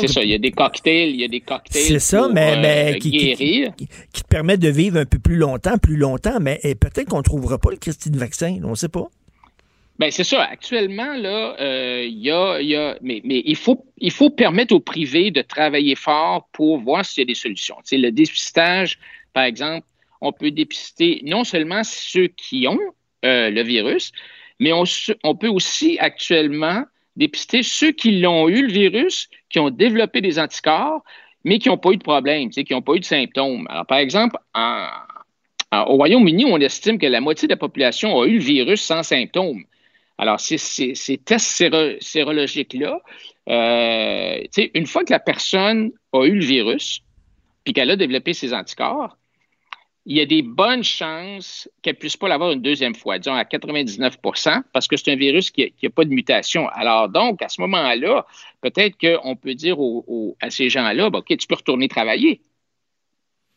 C'est 0.00 0.08
ça, 0.08 0.22
il 0.22 0.30
y 0.30 0.34
a 0.34 0.38
des 0.38 0.50
cocktails, 0.52 1.10
il 1.10 1.20
y 1.20 1.24
a 1.24 1.28
des 1.28 1.40
cocktails 1.40 1.82
C'est 1.82 1.98
ça, 1.98 2.28
mais, 2.32 2.52
euh, 2.56 2.60
mais 2.62 2.98
qui, 2.98 3.10
qui- 3.10 3.18
guérir. 3.18 3.72
qui- 3.76 3.88
qui 4.12 4.22
te 4.22 4.28
permet 4.28 4.56
de 4.56 4.68
vivre 4.70 4.98
un 4.98 5.04
peu 5.04 5.18
plus 5.18 5.36
longtemps, 5.36 5.76
plus 5.76 5.96
longtemps, 5.96 6.38
mais 6.40 6.58
eh, 6.62 6.74
peut-être 6.74 7.08
qu'on 7.10 7.18
ne 7.18 7.22
trouvera 7.22 7.58
pas 7.58 7.70
le 7.70 7.76
Christine 7.76 8.16
vaccin, 8.16 8.58
on 8.64 8.70
ne 8.70 8.74
sait 8.74 8.88
pas. 8.88 9.08
Ben 9.98 10.12
c'est 10.12 10.24
ça. 10.24 10.44
Actuellement, 10.44 11.14
là, 11.16 11.56
euh, 11.60 12.04
il 12.06 12.18
y 12.18 12.30
a, 12.30 12.60
y 12.60 12.76
a 12.76 12.96
mais, 13.02 13.20
mais 13.24 13.42
il, 13.44 13.56
faut, 13.56 13.84
il 13.98 14.12
faut 14.12 14.30
permettre 14.30 14.74
au 14.74 14.80
privé 14.80 15.32
de 15.32 15.42
travailler 15.42 15.96
fort 15.96 16.48
pour 16.52 16.78
voir 16.78 17.04
s'il 17.04 17.22
y 17.22 17.24
a 17.24 17.26
des 17.26 17.34
solutions. 17.34 17.76
Le 17.90 18.10
dépistage, 18.10 18.98
par 19.32 19.42
exemple, 19.42 19.86
on 20.20 20.32
peut 20.32 20.52
dépister 20.52 21.20
non 21.24 21.42
seulement 21.42 21.82
ceux 21.82 22.28
qui 22.28 22.68
ont 22.68 22.78
euh, 23.24 23.50
le 23.50 23.62
virus, 23.62 24.12
mais 24.60 24.72
on, 24.72 25.34
peut 25.34 25.48
aussi 25.48 25.98
actuellement 25.98 26.84
dépister 27.16 27.64
ceux 27.64 27.90
qui 27.90 28.20
l'ont 28.20 28.48
eu, 28.48 28.66
le 28.66 28.72
virus, 28.72 29.28
qui 29.50 29.58
ont 29.58 29.70
développé 29.70 30.20
des 30.20 30.38
anticorps, 30.38 31.02
mais 31.44 31.58
qui 31.58 31.68
n'ont 31.68 31.78
pas 31.78 31.90
eu 31.90 31.96
de 31.96 32.02
problème, 32.02 32.50
qui 32.50 32.66
n'ont 32.70 32.82
pas 32.82 32.94
eu 32.94 33.00
de 33.00 33.04
symptômes. 33.04 33.66
Alors, 33.68 33.86
par 33.86 33.98
exemple, 33.98 34.36
au 35.72 35.96
Royaume-Uni, 35.96 36.44
on 36.44 36.58
estime 36.58 36.98
que 36.98 37.06
la 37.06 37.20
moitié 37.20 37.48
de 37.48 37.52
la 37.52 37.56
population 37.56 38.20
a 38.20 38.26
eu 38.26 38.34
le 38.34 38.40
virus 38.40 38.80
sans 38.80 39.02
symptômes. 39.02 39.64
Alors, 40.18 40.40
ces, 40.40 40.58
tests 41.24 41.46
séro- 41.46 41.96
sérologiques-là, 42.00 43.00
euh, 43.48 44.42
une 44.74 44.86
fois 44.86 45.04
que 45.04 45.12
la 45.12 45.20
personne 45.20 45.92
a 46.12 46.24
eu 46.24 46.34
le 46.34 46.44
virus, 46.44 47.00
puis 47.64 47.72
qu'elle 47.72 47.90
a 47.90 47.96
développé 47.96 48.34
ses 48.34 48.52
anticorps, 48.52 49.16
il 50.06 50.16
y 50.16 50.20
a 50.22 50.26
des 50.26 50.40
bonnes 50.40 50.82
chances 50.82 51.68
qu'elle 51.82 51.94
ne 51.94 51.98
puisse 51.98 52.16
pas 52.16 52.28
l'avoir 52.28 52.52
une 52.52 52.62
deuxième 52.62 52.94
fois, 52.94 53.18
disons 53.18 53.34
à 53.34 53.44
99% 53.44 54.62
parce 54.72 54.88
que 54.88 54.96
c'est 54.96 55.12
un 55.12 55.16
virus 55.16 55.50
qui 55.50 55.70
n'a 55.82 55.90
pas 55.90 56.06
de 56.06 56.10
mutation. 56.10 56.66
Alors 56.70 57.10
donc, 57.10 57.42
à 57.42 57.50
ce 57.50 57.60
moment-là, 57.60 58.26
peut-être 58.62 58.96
qu'on 58.98 59.36
peut 59.36 59.54
dire 59.54 59.76
à 60.40 60.48
ces 60.48 60.70
gens-là, 60.70 61.10
ben, 61.10 61.18
OK, 61.18 61.36
tu 61.36 61.46
peux 61.46 61.56
retourner 61.56 61.88
travailler. 61.88 62.40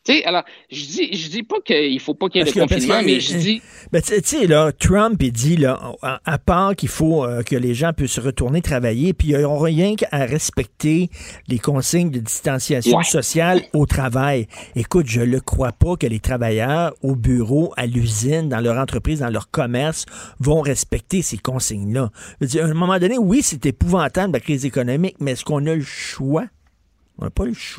Tu 0.04 0.14
sais, 0.14 0.24
alors, 0.24 0.42
je 0.68 0.84
dis, 0.84 1.16
je 1.16 1.28
dis 1.28 1.44
pas 1.44 1.60
qu'il 1.64 1.94
ne 1.94 1.98
faut 2.00 2.14
pas 2.14 2.28
qu'il 2.28 2.40
y 2.44 2.48
ait 2.48 2.52
de 2.52 2.58
confinement, 2.58 2.98
que- 3.00 3.04
mais 3.04 3.20
je 3.20 3.36
dis... 3.36 3.62
Ben, 3.92 4.02
tu 4.02 4.20
tu 4.20 4.28
sais, 4.40 4.46
là, 4.48 4.72
Trump, 4.72 5.16
il 5.22 5.30
dit, 5.30 5.56
là, 5.56 5.80
à, 6.02 6.38
part 6.38 6.74
qu'il 6.74 6.88
faut 6.88 7.24
euh, 7.24 7.44
que 7.44 7.54
les 7.54 7.72
gens 7.74 7.92
puissent 7.92 8.18
retourner 8.18 8.62
travailler, 8.62 9.12
puis 9.12 9.28
ils 9.28 9.38
n'auront 9.38 9.60
rien 9.60 9.94
qu'à 9.94 10.08
respecter 10.26 11.08
les 11.46 11.60
consignes 11.60 12.10
de 12.10 12.18
distanciation 12.18 12.98
Ouais. 12.98 13.04
sociale 13.04 13.62
au 13.74 13.86
travail. 13.86 14.48
Écoute, 14.74 15.06
je 15.06 15.20
le 15.20 15.38
crois 15.40 15.70
pas 15.72 15.94
que 15.96 16.08
les 16.08 16.18
travailleurs 16.18 16.94
au 17.02 17.14
bureau, 17.14 17.72
à 17.76 17.86
l'usine, 17.86 18.48
dans 18.48 18.60
leur 18.60 18.78
entreprise, 18.78 19.20
dans 19.20 19.30
leur 19.30 19.50
commerce, 19.52 20.06
vont 20.40 20.62
respecter 20.62 21.22
ces 21.22 21.38
consignes-là. 21.38 22.10
Je 22.40 22.44
veux 22.44 22.48
dire, 22.48 22.64
À 22.64 22.68
un 22.68 22.74
moment 22.74 22.98
donné, 22.98 23.18
oui, 23.18 23.40
c'est 23.42 23.64
épouvantable, 23.66 24.32
la 24.32 24.40
crise 24.40 24.64
économique, 24.64 25.14
mais 25.20 25.32
est-ce 25.32 25.44
qu'on 25.44 25.64
a 25.66 25.76
le 25.76 25.82
choix? 25.84 26.46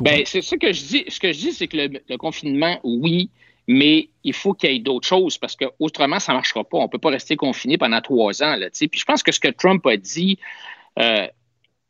Ben, 0.04 0.22
c'est 0.26 0.42
ça 0.42 0.56
que 0.56 0.72
je 0.72 0.82
dis. 0.82 1.04
Ce 1.08 1.20
que 1.20 1.32
je 1.32 1.38
dis, 1.38 1.52
c'est 1.52 1.68
que 1.68 1.76
le, 1.76 2.16
confinement, 2.16 2.80
oui, 2.84 3.30
mais 3.66 4.08
il 4.22 4.32
faut 4.32 4.54
qu'il 4.54 4.70
y 4.70 4.76
ait 4.76 4.78
d'autres 4.78 5.06
choses 5.06 5.38
parce 5.38 5.56
que 5.56 5.66
autrement, 5.78 6.18
ça 6.18 6.32
ne 6.32 6.38
marchera 6.38 6.64
pas. 6.64 6.78
On 6.78 6.84
ne 6.84 6.88
peut 6.88 6.98
pas 6.98 7.10
rester 7.10 7.36
confiné 7.36 7.78
pendant 7.78 8.00
trois 8.00 8.42
ans. 8.42 8.56
Là. 8.56 8.68
Puis 8.70 8.90
je 8.92 9.04
pense 9.04 9.22
que 9.22 9.32
ce 9.32 9.40
que 9.40 9.48
Trump 9.48 9.86
a 9.86 9.96
dit, 9.96 10.38
euh, 10.98 11.26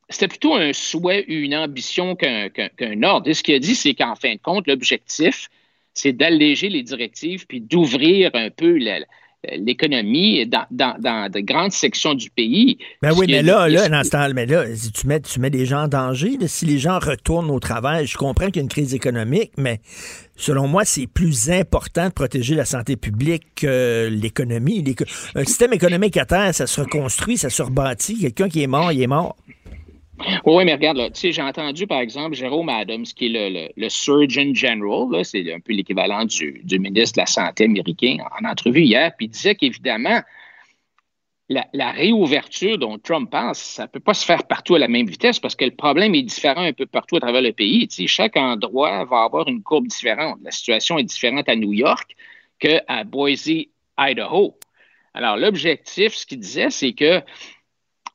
c'était 0.09 0.29
plutôt 0.29 0.55
un 0.55 0.73
souhait, 0.73 1.25
une 1.29 1.55
ambition 1.55 2.15
qu'un 2.17 3.03
ordre. 3.03 3.29
Et 3.29 3.35
ce 3.35 3.43
qu'il 3.43 3.55
a 3.55 3.59
dit, 3.59 3.75
c'est 3.75 3.95
qu'en 3.95 4.15
fin 4.15 4.35
de 4.35 4.41
compte, 4.41 4.67
l'objectif, 4.67 5.49
c'est 5.95 6.13
d'alléger 6.13 6.69
les 6.69 6.83
directives 6.83 7.47
puis 7.47 7.61
d'ouvrir 7.61 8.31
un 8.35 8.51
peu 8.51 8.77
la- 8.79 9.01
l'économie 9.59 10.47
dans, 10.47 10.67
dans- 10.71 10.97
dans 11.01 11.31
de 11.31 11.41
grandes 11.41 11.73
sections 11.73 12.15
du 12.15 12.31
pays. 12.31 12.79
Ben 13.03 13.13
oui, 13.17 13.27
mais 13.29 13.43
là, 13.43 13.69
là, 13.69 13.89
dans 13.89 14.03
ce 14.05 14.11
temps 14.11 14.29
mais 14.35 14.47
là, 14.47 14.65
si 14.75 14.91
tu 14.93 15.07
mets, 15.07 15.21
tu 15.21 15.41
mets 15.41 15.51
des 15.51 15.67
gens 15.67 15.85
en 15.85 15.89
danger. 15.89 16.37
là. 16.41 16.49
si 16.49 16.65
les 16.67 16.79
gens 16.79 16.99
retournent 16.99 17.51
au 17.51 17.61
travail, 17.61 18.07
je 18.07 18.17
comprends 18.17 18.47
qu'il 18.47 18.57
y 18.57 18.59
a 18.61 18.63
une 18.63 18.69
crise 18.69 18.95
économique, 18.95 19.53
mais 19.57 19.81
selon 20.37 20.67
moi, 20.67 20.85
c'est 20.85 21.07
plus 21.07 21.51
important 21.51 22.09
de 22.09 22.13
protéger 22.13 22.55
la 22.55 22.65
santé 22.65 22.97
publique 22.97 23.43
que 23.57 24.09
l'économie. 24.11 24.83
L'éco- 24.83 25.05
Un 25.35 25.45
système 25.45 25.73
économique 25.73 26.17
à 26.17 26.25
terre, 26.25 26.55
ça 26.55 26.67
se 26.67 26.81
reconstruit, 26.81 27.37
ça 27.37 27.51
se 27.51 27.63
rebâtit. 27.63 28.19
Quelqu'un 28.21 28.49
qui 28.49 28.63
est 28.63 28.67
mort, 28.67 28.91
il 28.93 29.03
est 29.03 29.07
mort. 29.07 29.37
Oui, 30.47 30.65
mais 30.65 30.75
regarde, 30.75 30.97
là, 30.97 31.09
j'ai 31.13 31.43
entendu, 31.43 31.87
par 31.87 32.01
exemple, 32.01 32.35
Jérôme 32.35 32.69
Adams, 32.69 33.05
qui 33.05 33.27
est 33.27 33.29
le, 33.29 33.69
le- 33.77 33.89
Surgeon 33.89 34.55
General, 34.55 35.25
c'est 35.25 35.53
un 35.53 35.61
peu 35.61 35.73
l'équivalent 35.73 36.25
du, 36.25 36.61
du 36.65 36.79
ministre 36.79 37.17
de 37.17 37.23
la 37.23 37.27
Santé 37.27 37.65
américain, 37.65 38.19
en 38.41 38.49
entrevue 38.49 38.83
hier, 38.83 39.13
puis 39.17 39.27
il 39.27 39.31
disait 39.31 39.55
qu'évidemment, 39.55 40.21
la, 41.49 41.91
réouverture 41.93 42.79
dont 42.79 42.99
Trump 42.99 43.31
pense, 43.31 43.59
ça 43.59 43.83
ne 43.83 43.89
peut 43.89 44.01
pas 44.01 44.15
se 44.15 44.25
faire 44.25 44.47
partout 44.47 44.75
à 44.75 44.79
la 44.79 44.89
même 44.89 45.07
vitesse 45.07 45.39
parce 45.39 45.55
que 45.55 45.65
le 45.65 45.73
problème 45.73 46.15
est 46.15 46.23
différent 46.23 46.63
un 46.63 46.73
peu 46.73 46.87
partout 46.87 47.17
à 47.17 47.21
travers 47.21 47.43
le 47.43 47.53
pays. 47.53 47.89
Chaque 48.07 48.37
endroit 48.37 49.05
va 49.05 49.25
avoir 49.25 49.49
une 49.49 49.63
courbe 49.63 49.87
différente. 49.87 50.39
La 50.43 50.51
situation 50.51 50.99
est 50.99 51.05
différente 51.05 51.49
à 51.49 51.57
New 51.57 51.73
York 51.73 52.17
qu'à 52.59 53.05
Boise, 53.05 53.51
Idaho. 53.99 54.59
Alors, 55.13 55.37
l'objectif, 55.37 56.15
ce 56.15 56.27
qu'il 56.27 56.41
disait, 56.41 56.71
c'est 56.71 56.93
que 56.93 57.21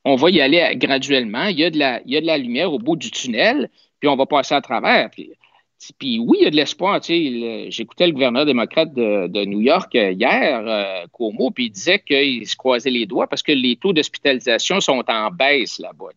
on 0.04 0.16
va 0.16 0.30
y 0.30 0.40
aller 0.40 0.76
graduellement. 0.76 1.46
Il 1.46 1.58
y, 1.58 1.64
a 1.64 1.70
de 1.70 1.78
la, 1.78 2.38
lumière 2.38 2.72
au 2.72 2.78
bout 2.78 2.96
du 2.96 3.10
tunnel, 3.10 3.70
puis 3.98 4.08
on 4.08 4.16
va 4.16 4.26
passer 4.26 4.54
à 4.54 4.60
travers. 4.60 5.10
Puis, 5.10 6.18
oui, 6.18 6.38
il 6.40 6.44
y 6.44 6.46
a 6.46 6.50
de 6.50 6.56
l'espoir. 6.56 7.00
J'écoutais 7.02 8.06
le 8.06 8.12
gouverneur 8.12 8.46
démocrate 8.46 8.92
de, 8.94 9.44
New 9.44 9.60
York 9.60 9.94
euh, 9.94 10.12
hier, 10.12 10.62
euh, 10.66 11.06
Cuomo, 11.12 11.50
puis 11.50 11.66
il 11.66 11.70
disait 11.70 11.98
qu'il 11.98 12.46
se 12.46 12.56
croisait 12.56 12.90
les 12.90 13.06
doigts 13.06 13.26
parce 13.26 13.42
que 13.42 13.52
les 13.52 13.76
taux 13.76 13.92
d'hospitalisation 13.92 14.80
sont 14.80 15.02
en 15.08 15.30
baisse 15.30 15.78
là-bas. 15.78 16.10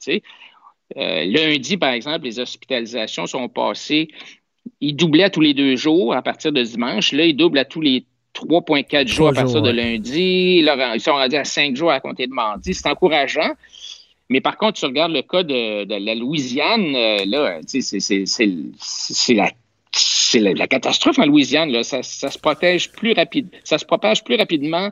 Euh, 0.98 1.26
lundi, 1.26 1.78
par 1.78 1.92
exemple, 1.92 2.26
les 2.26 2.40
hospitalisations 2.40 3.26
sont 3.26 3.50
passées, 3.50 4.10
ils 4.80 4.96
doublaient 4.96 5.24
à 5.24 5.30
tous 5.30 5.42
les 5.42 5.54
deux 5.54 5.76
jours 5.76 6.14
à 6.14 6.22
partir 6.22 6.52
de 6.52 6.62
dimanche. 6.62 7.12
Là, 7.14 7.26
ils 7.26 7.36
doublent 7.36 7.58
à 7.58 7.66
tous 7.66 7.82
les 7.82 8.06
3,4 8.46 9.08
jours 9.08 9.30
à 9.30 9.34
partir 9.34 9.58
jours, 9.58 9.62
de 9.62 9.72
lundi. 9.72 10.62
Là, 10.62 10.96
ils 10.96 11.00
sont 11.02 11.14
rendus 11.14 11.36
à 11.36 11.44
5 11.44 11.76
jours 11.76 11.92
à 11.92 12.00
compter 12.00 12.28
de 12.28 12.34
mardi. 12.34 12.74
C'est 12.74 12.88
encourageant. 12.88 13.52
Mais 14.30 14.42
par 14.42 14.58
contre, 14.58 14.80
tu 14.80 14.86
regardes 14.86 15.12
le 15.12 15.22
cas 15.22 15.44
de, 15.44 15.84
de 15.84 15.96
la 15.96 16.16
Louisiane, 16.16 16.96
euh, 16.96 17.26
là, 17.26 17.60
tu 17.70 17.82
sais, 17.82 18.00
c'est- 18.00 19.34
la, 19.34 19.52
c'est 19.92 20.40
la, 20.40 20.54
la 20.54 20.68
catastrophe 20.68 21.20
en 21.20 21.26
Louisiane. 21.26 21.72
Là. 21.72 21.84
Ça, 21.84 22.02
ça 22.04 22.30
se 22.32 22.40
protège 22.40 22.92
plus 22.92 23.14
rapide, 23.14 23.50
ça 23.64 23.78
se 23.78 23.86
propage 23.86 24.24
plus 24.24 24.36
rapidement 24.36 24.90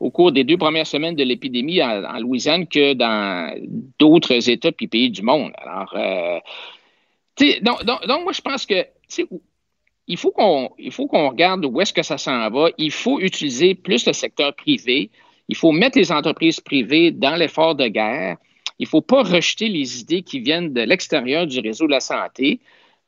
au 0.00 0.10
cours 0.10 0.30
des 0.30 0.44
deux 0.44 0.56
premières 0.56 0.86
semaines 0.86 1.16
de 1.16 1.24
l'épidémie 1.24 1.82
en, 1.82 2.04
en 2.04 2.20
Louisiane 2.20 2.68
que 2.68 2.92
dans 2.92 3.52
d'autres 3.98 4.48
États 4.48 4.70
puis 4.70 4.86
pays 4.86 5.10
du 5.10 5.22
monde. 5.22 5.50
Alors, 5.56 5.92
euh, 5.96 6.38
tu 7.36 7.50
sais, 7.50 7.60
donc, 7.60 7.84
donc, 7.84 8.06
donc, 8.06 8.22
moi, 8.22 8.32
je 8.32 8.40
pense 8.40 8.64
que 8.64 8.80
tu 8.82 8.88
sais, 9.08 9.24
il 10.08 10.16
faut 10.16 10.30
qu'on 10.30 11.28
regarde 11.28 11.64
où 11.66 11.80
est-ce 11.80 11.92
que 11.92 12.02
ça 12.02 12.18
s'en 12.18 12.48
va. 12.50 12.70
Il 12.78 12.90
faut 12.90 13.20
utiliser 13.20 13.74
plus 13.74 14.06
le 14.06 14.12
secteur 14.12 14.54
privé. 14.54 15.10
Il 15.48 15.56
faut 15.56 15.72
mettre 15.72 15.98
les 15.98 16.10
entreprises 16.10 16.60
privées 16.60 17.10
dans 17.10 17.36
l'effort 17.36 17.74
de 17.74 17.86
guerre. 17.88 18.38
Il 18.78 18.84
ne 18.84 18.88
faut 18.88 19.02
pas 19.02 19.22
rejeter 19.22 19.68
les 19.68 20.00
idées 20.00 20.22
qui 20.22 20.40
viennent 20.40 20.72
de 20.72 20.80
l'extérieur 20.80 21.46
du 21.46 21.60
réseau 21.60 21.86
de 21.86 21.92
la 21.92 22.00
santé. 22.00 22.60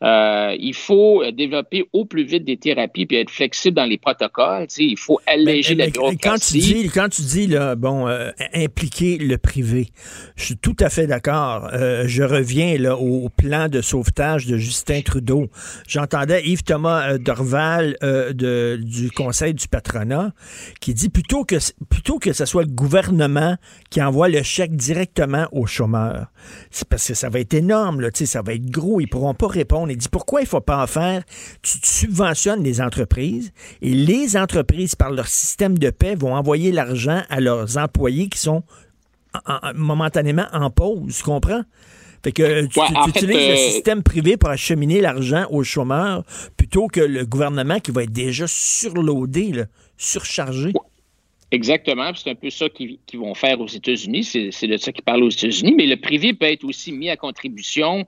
Euh, 0.03 0.57
il 0.59 0.75
faut 0.75 1.23
développer 1.31 1.85
au 1.93 2.07
plus 2.07 2.25
vite 2.25 2.45
des 2.45 2.57
thérapies 2.57 3.05
puis 3.05 3.19
être 3.19 3.31
flexible 3.31 3.77
dans 3.77 3.85
les 3.85 3.99
protocoles. 3.99 4.67
Tu 4.69 4.75
sais, 4.75 4.85
il 4.85 4.99
faut 4.99 5.21
alléger 5.27 5.75
la 5.75 5.87
Mais- 5.87 5.93
mais 6.11 6.17
quand 6.17 6.39
tu 6.39 6.59
dis, 6.59 6.89
quand 6.89 7.09
tu 7.11 7.23
dis 7.23 7.47
là, 7.47 7.75
bon, 7.75 8.09
euh, 8.09 8.31
impliquer 8.55 9.19
le 9.19 9.37
privé, 9.37 9.89
je 10.37 10.45
suis 10.45 10.57
tout 10.57 10.77
à 10.81 10.89
fait 10.89 11.07
d'accord. 11.07 11.69
Euh, 11.75 12.05
je 12.07 12.23
reviens 12.23 12.79
là 12.79 12.97
au, 12.97 13.29
plan 13.29 13.69
de 13.69 13.81
sauvetage 13.81 14.47
de 14.47 14.57
Justin 14.57 15.03
Trudeau. 15.03 15.49
J'entendais 15.87 16.45
Yves 16.47 16.65
Thomas 16.65 17.17
Dorval 17.19 17.97
de, 18.03 18.79
du 18.83 19.11
Conseil 19.11 19.55
du 19.55 19.69
patronat 19.69 20.33
qui 20.81 20.95
dit 20.95 21.11
plutôt 21.11 21.45
que 21.45 21.57
plutôt 21.89 22.19
que 22.19 22.33
ce 22.33 22.45
soit 22.45 22.63
le 22.63 22.71
gouvernement 22.71 23.57
qui 23.91 24.03
envoie 24.03 24.29
le 24.29 24.43
chèque 24.43 24.75
directement 24.75 25.47
aux 25.53 25.67
chômeurs, 25.67 26.27
c'est 26.71 26.89
parce 26.89 27.07
que 27.07 27.15
ça 27.15 27.29
va 27.29 27.41
être 27.41 27.55
énorme, 27.55 28.01
là, 28.01 28.11
tu 28.11 28.21
sais, 28.21 28.27
ça 28.27 28.43
va 28.43 28.55
être 28.55 28.71
gros, 28.71 29.01
ils 29.01 29.07
pourront 29.07 29.35
pas 29.35 29.49
répondre. 29.49 29.90
Il 29.91 29.97
dit 29.99 30.09
pourquoi 30.09 30.41
il 30.41 30.47
faut 30.47 30.61
pas 30.61 30.83
en 30.83 30.87
faire? 30.87 31.23
Tu, 31.63 31.79
subventionnes 31.83 32.63
les 32.63 32.81
entreprises 32.81 33.53
et 33.83 33.91
les 33.93 34.37
entreprises, 34.37 34.95
par 34.95 35.11
leur 35.11 35.27
système 35.29 35.77
de 35.79 35.91
paix, 35.91 36.15
vont 36.15 36.35
envoyer 36.35 36.73
l'argent 36.73 37.23
à 37.29 37.41
leurs 37.41 37.77
employés 37.79 38.29
qui 38.29 38.39
sont 38.39 38.63
en- 39.47 39.55
en- 39.69 39.75
momentanément 39.75 40.47
en 40.53 40.71
pause, 40.71 41.17
tu 41.19 41.23
comprends? 41.23 41.63
Fait 42.23 42.33
que 42.33 42.67
tu, 42.67 42.79
Ouais, 42.79 42.87
tu- 42.89 43.13
fait, 43.13 43.21
utilises 43.21 43.47
le 43.47 43.53
euh, 43.53 43.57
système 43.57 44.03
privé 44.03 44.37
pour 44.37 44.51
acheminer 44.51 45.01
l'argent 45.01 45.47
aux 45.51 45.63
chômeurs 45.65 46.23
plutôt 46.57 46.87
que 46.89 47.01
le 47.01 47.25
gouvernement 47.25 47.81
qui 47.81 47.93
va 47.93 48.03
être 48.03 48.13
déjà 48.13 48.47
surloadé, 48.47 49.53
là, 49.53 49.65
surchargé. 49.97 50.73
Exactement, 51.53 52.13
c'est 52.15 52.31
un 52.31 52.35
peu 52.37 52.49
ça 52.51 52.69
qu'ils 52.69 52.99
vont 53.15 53.35
faire 53.35 53.61
aux 53.61 53.67
États-Unis. 53.67 54.23
C'est 54.53 54.67
de 54.69 54.77
ça 54.77 54.93
qu'ils 54.93 55.03
parlent 55.03 55.25
aux 55.25 55.31
États-Unis. 55.31 55.75
Mais 55.77 55.87
le 55.87 55.97
privé 55.97 56.33
peut 56.33 56.47
être 56.47 56.65
aussi 56.65 56.93
mis 56.93 57.11
à 57.11 57.17
contribution 57.17 58.01
euh, 58.01 58.05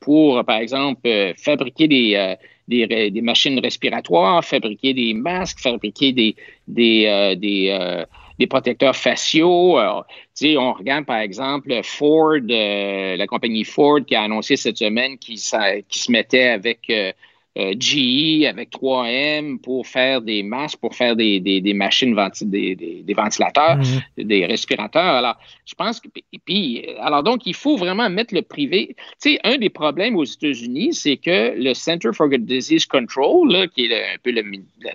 pour, 0.00 0.44
par 0.44 0.58
exemple, 0.58 1.00
euh, 1.06 1.32
fabriquer 1.36 1.88
des, 1.88 2.14
euh, 2.14 2.34
des, 2.70 3.20
machines 3.22 3.58
respiratoires, 3.58 4.44
fabriquer 4.44 4.94
des 4.94 5.14
masques, 5.14 5.60
fabriquer 5.60 6.12
des, 6.12 6.36
des, 6.68 7.06
euh, 7.06 7.34
des, 7.34 7.68
euh, 7.70 8.04
protecteurs 8.48 8.96
faciaux. 8.96 9.78
On 9.78 10.72
regarde, 10.72 11.04
par 11.04 11.18
exemple, 11.18 11.78
Ford, 11.82 12.38
euh, 12.50 13.16
la 13.16 13.26
compagnie 13.26 13.64
Ford 13.64 14.00
qui 14.06 14.14
a 14.14 14.22
annoncé 14.22 14.56
cette 14.56 14.78
semaine 14.78 15.18
qu'il 15.18 15.38
se 15.38 16.10
mettait 16.10 16.48
avec 16.48 16.88
euh, 16.88 17.12
euh, 17.58 17.74
GE, 17.78 18.44
avec 18.46 18.70
3M 18.70 19.58
pour 19.58 19.84
faire 19.86 20.22
des 20.22 20.42
masques, 20.44 20.78
pour 20.78 20.94
faire 20.94 21.16
des, 21.16 21.40
des, 21.40 21.60
des 21.60 21.74
machines, 21.74 22.14
venti- 22.14 22.46
des, 22.46 22.76
des, 22.76 23.14
ventilateurs, 23.14 23.76
des 24.16 24.46
respirateurs. 24.46 25.02
Alors, 25.16 25.36
je 25.66 25.74
pense 25.74 25.98
que, 26.00 26.08
et 26.32 26.38
puis, 26.38 26.86
alors 27.00 27.24
donc, 27.24 27.46
il 27.46 27.54
faut 27.54 27.76
vraiment 27.76 28.08
mettre 28.08 28.34
le 28.34 28.42
privé. 28.42 28.94
Tu 29.20 29.32
sais, 29.32 29.40
un 29.42 29.56
des 29.58 29.68
problèmes 29.68 30.14
aux 30.14 30.24
États-Unis, 30.24 30.94
c'est 30.94 31.16
que 31.16 31.54
le 31.56 31.74
Center 31.74 32.10
for 32.14 32.28
Disease 32.28 32.86
Control, 32.86 33.50
là, 33.50 33.66
qui 33.66 33.86
est 33.86 33.88
le- 33.88 33.96
un 34.14 34.18
peu 34.22 34.30
le, 34.30 34.42
mi- 34.42 34.64
la- 34.80 34.92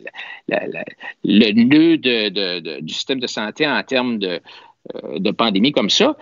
la- 0.47 0.67
la- 0.67 0.85
le 1.25 1.51
nœud 1.51 1.97
de- 1.97 2.29
de- 2.29 2.59
de- 2.61 2.79
du 2.79 2.93
système 2.93 3.19
de 3.19 3.27
santé 3.27 3.67
en 3.67 3.83
termes 3.83 4.17
de, 4.17 4.39
euh, 4.95 5.19
de 5.19 5.31
pandémie 5.31 5.73
comme 5.73 5.89
ça, 5.89 6.15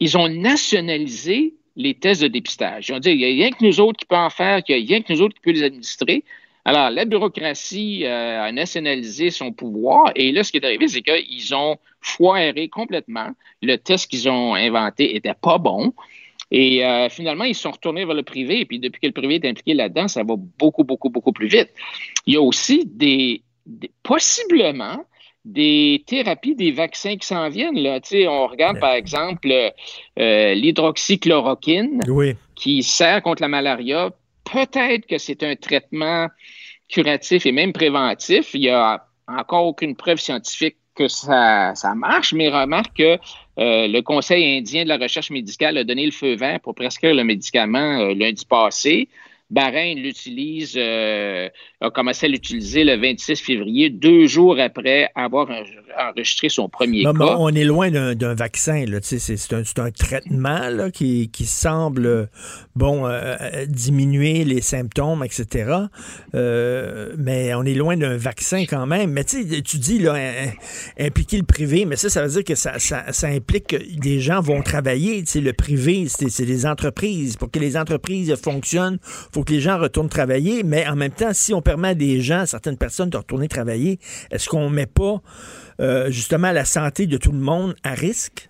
ils 0.00 0.16
ont 0.16 0.28
nationalisé 0.28 1.54
les 1.76 1.94
tests 1.94 2.22
de 2.22 2.28
dépistage. 2.28 2.88
Ils 2.88 2.94
ont 2.94 2.98
dit, 2.98 3.10
il 3.10 3.18
n'y 3.18 3.24
a 3.24 3.28
rien 3.28 3.50
que 3.50 3.64
nous 3.64 3.80
autres 3.80 3.98
qui 3.98 4.06
peut 4.06 4.16
en 4.16 4.30
faire, 4.30 4.62
qu'il 4.62 4.78
y 4.78 4.82
a 4.82 4.96
rien 4.96 5.02
que 5.02 5.12
nous 5.12 5.22
autres 5.22 5.34
qui 5.34 5.40
peut 5.40 5.52
les 5.52 5.62
administrer. 5.62 6.24
Alors, 6.64 6.90
la 6.90 7.04
bureaucratie 7.04 8.04
euh, 8.04 8.42
a 8.42 8.50
nationalisé 8.50 9.30
son 9.30 9.52
pouvoir 9.52 10.10
et 10.16 10.32
là, 10.32 10.42
ce 10.42 10.50
qui 10.50 10.58
est 10.58 10.64
arrivé, 10.64 10.88
c'est 10.88 11.02
qu'ils 11.02 11.54
ont 11.54 11.76
foiré 12.00 12.68
complètement. 12.68 13.30
Le 13.62 13.76
test 13.76 14.10
qu'ils 14.10 14.28
ont 14.28 14.54
inventé 14.54 15.14
était 15.14 15.34
pas 15.34 15.58
bon. 15.58 15.92
Et 16.50 16.84
euh, 16.84 17.08
finalement, 17.08 17.44
ils 17.44 17.54
sont 17.54 17.70
retournés 17.70 18.04
vers 18.04 18.14
le 18.14 18.22
privé. 18.22 18.60
Et 18.60 18.64
puis, 18.64 18.78
depuis 18.78 19.00
que 19.00 19.06
le 19.06 19.12
privé 19.12 19.36
est 19.36 19.44
impliqué 19.44 19.74
là-dedans, 19.74 20.08
ça 20.08 20.22
va 20.22 20.34
beaucoup, 20.36 20.84
beaucoup, 20.84 21.10
beaucoup 21.10 21.32
plus 21.32 21.48
vite. 21.48 21.70
Il 22.26 22.34
y 22.34 22.36
a 22.36 22.40
aussi 22.40 22.84
des 22.84 23.42
possiblement 24.02 25.04
des 25.46 26.02
thérapies, 26.06 26.56
des 26.56 26.72
vaccins 26.72 27.16
qui 27.16 27.26
s'en 27.26 27.48
viennent. 27.48 27.78
Là. 27.78 28.00
On 28.28 28.48
regarde, 28.48 28.80
par 28.80 28.92
exemple, 28.94 29.48
euh, 30.18 30.54
l'hydroxychloroquine 30.54 32.00
Oui. 32.08 32.34
qui 32.56 32.82
sert 32.82 33.22
contre 33.22 33.42
la 33.42 33.48
malaria. 33.48 34.10
Peut-être 34.44 35.06
que 35.06 35.18
c'est 35.18 35.44
un 35.44 35.54
traitement 35.54 36.26
curatif 36.88 37.46
et 37.46 37.52
même 37.52 37.72
préventif. 37.72 38.54
Il 38.54 38.62
n'y 38.62 38.70
a 38.70 39.06
encore 39.28 39.66
aucune 39.66 39.94
preuve 39.94 40.18
scientifique 40.18 40.76
que 40.96 41.06
ça, 41.06 41.74
ça 41.76 41.94
marche, 41.94 42.32
mais 42.32 42.48
remarque 42.48 42.96
que 42.96 43.18
euh, 43.58 43.86
le 43.86 44.00
Conseil 44.00 44.58
indien 44.58 44.82
de 44.82 44.88
la 44.88 44.96
recherche 44.96 45.30
médicale 45.30 45.78
a 45.78 45.84
donné 45.84 46.06
le 46.06 46.12
feu 46.12 46.34
vert 46.34 46.58
pour 46.60 46.74
prescrire 46.74 47.14
le 47.14 47.22
médicament 47.22 48.00
euh, 48.00 48.14
lundi 48.14 48.44
passé. 48.46 49.08
Bahreïn 49.50 49.98
l'utilise, 49.98 50.74
euh, 50.76 51.48
a 51.80 51.90
commencé 51.90 52.26
à 52.26 52.28
l'utiliser 52.28 52.82
le 52.82 52.96
26 53.00 53.36
février, 53.40 53.90
deux 53.90 54.26
jours 54.26 54.58
après 54.58 55.08
avoir 55.14 55.48
en- 55.50 55.62
enregistré 56.10 56.48
son 56.48 56.68
premier 56.68 57.04
Non, 57.04 57.12
cas. 57.14 57.36
on 57.38 57.50
est 57.54 57.64
loin 57.64 57.90
d'un 57.90 58.34
vaccin. 58.34 58.84
là. 58.86 59.00
Tu 59.00 59.06
sais, 59.06 59.18
C'est 59.18 59.36
c'est 59.36 59.78
un, 59.78 59.90
traitement 59.90 60.68
là, 60.68 60.90
qui, 60.90 61.30
qui 61.30 61.44
semble 61.46 62.28
bon 62.74 63.06
euh, 63.06 63.36
euh, 63.40 63.66
diminuer 63.66 64.44
les 64.44 64.60
symptômes, 64.60 65.22
etc. 65.24 65.70
Euh, 66.34 67.12
mais 67.16 67.54
on 67.54 67.62
est 67.64 67.74
loin 67.74 67.96
d'un 67.96 68.16
vaccin 68.16 68.64
quand 68.68 68.86
même. 68.86 69.10
Mais 69.12 69.24
tu 69.24 69.48
sais, 69.48 69.62
tu 69.62 69.78
dis 69.78 69.98
là, 70.00 70.16
impliquer 70.98 71.36
le 71.38 71.44
privé, 71.44 71.84
mais 71.84 71.96
ça, 71.96 72.10
ça 72.10 72.22
veut 72.22 72.28
dire 72.32 72.44
que 72.44 72.54
ça, 72.54 72.78
ça, 72.78 73.12
ça 73.12 73.28
implique 73.28 73.68
que 73.68 73.76
des 74.00 74.20
gens 74.20 74.40
vont 74.40 74.62
travailler. 74.62 75.20
Tu 75.20 75.26
sais, 75.32 75.40
le 75.40 75.52
privé, 75.52 76.06
c'est 76.08 76.28
c'est 76.30 76.46
des 76.46 76.66
entreprises. 76.66 77.36
Pour 77.36 77.50
que 77.50 77.58
les 77.58 77.76
entreprises 77.76 78.34
fonctionnent, 78.42 78.98
faut 79.36 79.44
que 79.44 79.52
les 79.52 79.60
gens 79.60 79.78
retournent 79.78 80.08
travailler. 80.08 80.62
Mais 80.62 80.88
en 80.88 80.96
même 80.96 81.12
temps, 81.12 81.34
si 81.34 81.52
on 81.52 81.60
permet 81.60 81.88
à 81.88 81.94
des 81.94 82.22
gens, 82.22 82.38
à 82.38 82.46
certaines 82.46 82.78
personnes, 82.78 83.10
de 83.10 83.18
retourner 83.18 83.48
travailler, 83.48 83.98
est-ce 84.30 84.48
qu'on 84.48 84.70
met 84.70 84.86
pas 84.86 85.20
euh, 85.78 86.10
justement 86.10 86.52
la 86.52 86.64
santé 86.64 87.06
de 87.06 87.18
tout 87.18 87.32
le 87.32 87.38
monde 87.38 87.74
à 87.84 87.92
risque? 87.92 88.48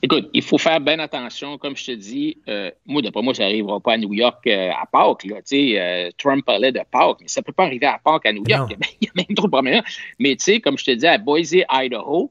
Écoute, 0.00 0.30
il 0.32 0.42
faut 0.42 0.58
faire 0.58 0.80
bien 0.80 1.00
attention, 1.00 1.58
comme 1.58 1.76
je 1.76 1.86
te 1.86 1.90
dis. 1.90 2.38
euh, 2.48 2.70
moi, 2.86 3.02
d'après 3.02 3.22
moi, 3.22 3.34
ça 3.34 3.42
n'arrivera 3.42 3.80
pas 3.80 3.94
à 3.94 3.96
New 3.96 4.14
York 4.14 4.46
euh, 4.46 4.70
à 4.70 4.86
Pâques. 4.86 5.24
Là, 5.24 5.38
euh, 5.52 6.10
Trump 6.16 6.44
parlait 6.44 6.70
de 6.70 6.80
Pâques, 6.88 7.18
mais 7.20 7.26
ça 7.26 7.40
ne 7.40 7.44
peut 7.44 7.52
pas 7.52 7.64
arriver 7.64 7.86
à 7.86 7.98
Pâques 7.98 8.26
à 8.26 8.32
New 8.32 8.44
York. 8.46 8.76
Il 9.00 9.08
y, 9.08 9.08
a, 9.08 9.12
même 9.16 9.34
trop 9.34 9.48
de 9.48 9.52
problèmes. 9.52 9.82
Mais 10.20 10.36
tu 10.36 10.44
sais, 10.44 10.60
comme 10.60 10.78
je 10.78 10.84
te 10.84 10.92
dis, 10.92 11.08
à 11.08 11.18
Boise, 11.18 11.56
Idaho, 11.68 12.30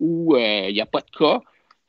où 0.00 0.36
il 0.36 0.72
n'y 0.72 0.80
a 0.80 0.86
pas 0.86 1.02
de 1.02 1.16
cas, 1.16 1.40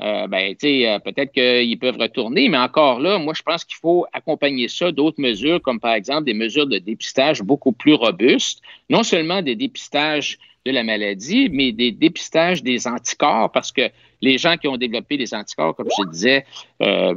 euh, 0.01 0.27
ben, 0.27 0.55
euh, 0.63 0.99
peut-être 0.99 1.31
qu'ils 1.31 1.79
peuvent 1.79 1.97
retourner, 1.97 2.49
mais 2.49 2.57
encore 2.57 2.99
là, 2.99 3.19
moi, 3.19 3.33
je 3.35 3.43
pense 3.43 3.63
qu'il 3.63 3.77
faut 3.77 4.05
accompagner 4.11 4.67
ça 4.67 4.91
d'autres 4.91 5.21
mesures, 5.21 5.61
comme 5.61 5.79
par 5.79 5.93
exemple 5.93 6.25
des 6.25 6.33
mesures 6.33 6.67
de 6.67 6.77
dépistage 6.77 7.41
beaucoup 7.41 7.71
plus 7.71 7.93
robustes, 7.93 8.61
non 8.89 9.03
seulement 9.03 9.41
des 9.41 9.55
dépistages 9.55 10.37
de 10.65 10.71
la 10.71 10.83
maladie, 10.83 11.49
mais 11.51 11.71
des 11.71 11.91
dépistages 11.91 12.63
des 12.63 12.87
anticorps, 12.87 13.51
parce 13.51 13.71
que 13.71 13.89
les 14.21 14.37
gens 14.37 14.57
qui 14.57 14.67
ont 14.67 14.77
développé 14.77 15.17
des 15.17 15.33
anticorps, 15.33 15.75
comme 15.75 15.89
je 15.97 16.09
disais, 16.09 16.45
euh, 16.81 17.13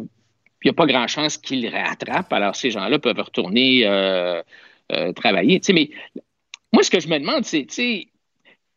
il 0.63 0.69
n'y 0.69 0.71
a 0.71 0.75
pas 0.75 0.87
grand 0.87 1.07
chance 1.07 1.39
qu'ils 1.39 1.69
rattrapent. 1.69 2.33
Alors, 2.33 2.57
ces 2.57 2.73
gens-là 2.73 2.99
peuvent 2.99 3.21
retourner 3.21 3.87
euh, 3.87 4.43
euh, 4.91 5.13
travailler. 5.13 5.61
Mais 5.73 5.91
moi, 6.73 6.83
ce 6.83 6.91
que 6.91 6.99
je 6.99 7.09
me 7.09 7.19
demande, 7.21 7.45
c'est, 7.45 8.09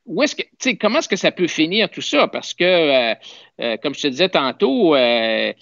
où 0.10 0.24
est-ce 0.24 0.36
que, 0.36 0.44
comment 0.80 1.00
est-ce 1.00 1.08
que 1.08 1.16
ça 1.16 1.32
peut 1.32 1.48
finir 1.48 1.90
tout 1.90 2.02
ça? 2.02 2.28
Parce 2.28 2.54
que, 2.56 2.64
euh, 2.64 3.16
euh, 3.62 3.78
comme 3.78 3.94
je 3.94 4.02
te 4.02 4.08
disais 4.08 4.30
tantôt, 4.30 4.96
euh, 4.96 5.54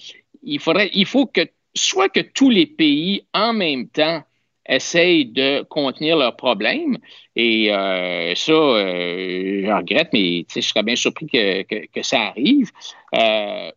il 0.42 0.60
faudrait, 0.60 0.90
il 0.94 1.06
faut 1.06 1.26
que, 1.26 1.42
soit 1.76 2.08
que 2.08 2.22
tous 2.22 2.50
les 2.50 2.66
pays 2.66 3.26
en 3.34 3.52
même 3.52 3.90
temps 3.90 4.24
essayent 4.66 5.26
de 5.26 5.64
contenir 5.64 6.18
leurs 6.18 6.38
problèmes, 6.38 6.98
et 7.36 7.70
ça, 7.70 8.54
je 8.54 9.74
regrette, 9.74 10.10
mais 10.12 10.46
je 10.54 10.62
serais 10.62 10.84
bien 10.84 10.96
surpris 10.96 11.28
que, 11.28 11.64
que, 11.64 12.02
ça 12.02 12.22
arrive, 12.22 12.72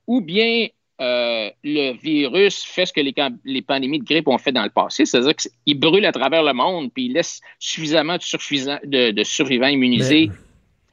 ou 0.08 0.20
bien 0.20 0.66
le 0.98 1.92
virus 1.92 2.64
fait 2.64 2.86
ce 2.86 2.92
que 2.92 3.00
les, 3.00 3.62
pandémies 3.62 4.00
de 4.00 4.04
grippe 4.04 4.26
ont 4.26 4.38
fait 4.38 4.50
dans 4.50 4.64
le 4.64 4.70
passé, 4.70 5.04
c'est-à-dire 5.04 5.36
qu'il 5.36 5.78
brûle 5.78 6.06
à 6.06 6.12
travers 6.12 6.42
le 6.42 6.54
monde, 6.54 6.90
puis 6.92 7.04
il 7.06 7.12
laisse 7.12 7.40
suffisamment 7.60 8.16
de 8.16 9.22
survivants 9.22 9.68
immunisés 9.68 10.30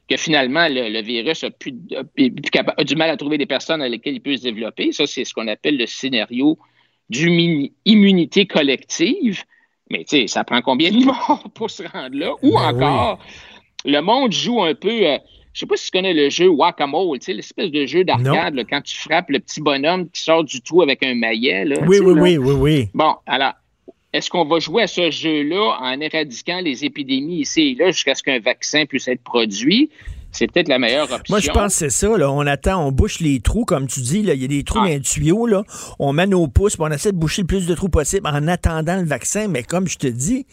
que 0.09 0.17
finalement 0.17 0.67
le, 0.69 0.89
le 0.89 1.01
virus 1.01 1.43
a, 1.43 1.49
plus, 1.51 1.73
du 1.73 2.95
mal 2.95 3.09
à 3.09 3.17
trouver 3.17 3.37
des 3.37 3.45
personnes 3.45 3.81
à 3.81 3.89
lesquelles 3.89 4.15
il 4.15 4.21
peut 4.21 4.37
se 4.37 4.43
développer. 4.43 4.91
Ça, 4.91 5.05
c'est 5.07 5.25
ce 5.25 5.33
qu'on 5.33 5.47
appelle 5.47 5.77
le 5.77 5.85
scénario 5.85 6.57
d'immunité 7.09 8.45
collective. 8.45 9.43
Mais 9.89 9.99
tu 9.99 10.17
sais, 10.21 10.27
ça 10.27 10.43
prend 10.43 10.61
combien 10.61 10.91
de 10.91 10.97
morts 11.05 11.47
pour 11.53 11.69
se 11.69 11.83
rendre 11.83 12.17
là? 12.17 12.33
Ou 12.41 12.51
Ben 12.53 12.75
encore, 12.75 13.19
le 13.85 13.99
monde 14.01 14.31
joue 14.33 14.61
un 14.61 14.75
peu. 14.75 14.89
euh, 15.05 15.17
je 15.53 15.61
sais 15.61 15.65
pas 15.65 15.77
si 15.77 15.85
tu 15.89 15.97
connais 15.97 16.13
le 16.13 16.29
jeu 16.29 16.47
Whack-A-Mole, 16.49 17.17
tu 17.19 17.25
sais, 17.25 17.33
l'espèce 17.33 17.71
de 17.71 17.85
jeu 17.85 18.03
d'arcade, 18.03 18.63
quand 18.69 18.81
tu 18.81 18.95
frappes 18.95 19.29
le 19.29 19.39
petit 19.39 19.59
bonhomme 19.61 20.07
qui 20.09 20.21
sort 20.21 20.43
du 20.43 20.61
trou 20.61 20.81
avec 20.83 21.01
un 21.03 21.15
maillet. 21.15 21.65
Là, 21.65 21.77
Oui, 21.87 21.99
oui, 21.99 22.13
là. 22.15 22.21
oui, 22.21 22.37
oui, 22.37 22.53
oui. 22.53 22.89
Bon, 22.93 23.15
alors, 23.25 23.53
est-ce 24.17 24.31
qu'on 24.31 24.45
va 24.45 24.59
jouer 24.59 24.83
à 24.83 24.87
ce 24.87 25.11
jeu-là 25.11 25.77
en 25.79 26.01
éradiquant 26.01 26.59
les 26.59 26.83
épidémies 26.83 27.41
ici 27.41 27.61
et 27.61 27.75
là 27.75 27.91
jusqu'à 27.91 28.15
ce 28.15 28.23
qu'un 28.23 28.39
vaccin 28.39 28.85
puisse 28.85 29.07
être 29.07 29.21
produit? 29.21 29.91
C'est 30.31 30.51
peut-être 30.51 30.67
la 30.67 30.77
meilleure 30.77 31.11
option. 31.11 31.33
Moi, 31.33 31.39
je 31.39 31.49
pense 31.49 31.73
que 31.73 31.79
c'est 31.79 31.89
ça. 31.89 32.15
Là. 32.17 32.31
On 32.31 32.45
attend, 32.45 32.85
on 32.85 32.91
bouche 32.91 33.19
les 33.19 33.39
trous, 33.39 33.65
comme 33.65 33.87
tu 33.87 34.01
dis. 34.01 34.21
là. 34.21 34.33
Il 34.33 34.41
y 34.41 34.45
a 34.45 34.47
des 34.47 34.63
trous 34.63 34.79
dans 34.79 34.85
les 34.85 35.01
tuyaux. 35.01 35.47
Là. 35.47 35.63
On 35.99 36.13
met 36.13 36.27
nos 36.27 36.47
pouces, 36.47 36.75
puis 36.75 36.85
on 36.87 36.91
essaie 36.91 37.11
de 37.11 37.17
boucher 37.17 37.41
le 37.41 37.47
plus 37.47 37.65
de 37.65 37.73
trous 37.73 37.89
possible 37.89 38.27
en 38.27 38.47
attendant 38.47 38.97
le 38.97 39.05
vaccin. 39.05 39.47
Mais 39.47 39.63
comme 39.63 39.87
je 39.87 39.97
te 39.97 40.07
dis, 40.07 40.45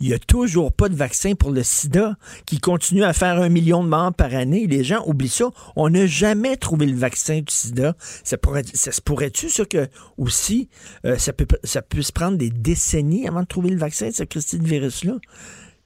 il 0.00 0.08
n'y 0.08 0.14
a 0.14 0.18
toujours 0.18 0.72
pas 0.72 0.88
de 0.88 0.96
vaccin 0.96 1.34
pour 1.34 1.50
le 1.50 1.62
sida 1.62 2.16
qui 2.46 2.58
continue 2.58 3.04
à 3.04 3.12
faire 3.12 3.40
un 3.40 3.48
million 3.48 3.84
de 3.84 3.88
morts 3.88 4.12
par 4.14 4.34
année. 4.34 4.66
Les 4.66 4.82
gens 4.82 5.02
oublient 5.06 5.28
ça. 5.28 5.50
On 5.76 5.88
n'a 5.90 6.06
jamais 6.06 6.56
trouvé 6.56 6.86
le 6.86 6.96
vaccin 6.96 7.38
du 7.38 7.52
sida. 7.52 7.94
Ça, 8.24 8.38
pourrait, 8.38 8.64
ça 8.74 8.92
se 8.92 9.00
pourrait-tu, 9.00 9.48
ça, 9.48 9.64
que 9.64 9.88
aussi, 10.16 10.68
euh, 11.04 11.16
ça, 11.16 11.32
peut, 11.32 11.46
ça 11.64 11.82
peut 11.82 12.02
se 12.02 12.12
prendre 12.12 12.38
des 12.38 12.50
décennies 12.50 13.28
avant 13.28 13.42
de 13.42 13.46
trouver 13.46 13.70
le 13.70 13.78
vaccin 13.78 14.08
de 14.08 14.14
ce 14.14 14.24
Christine 14.24 14.64
virus-là? 14.64 15.14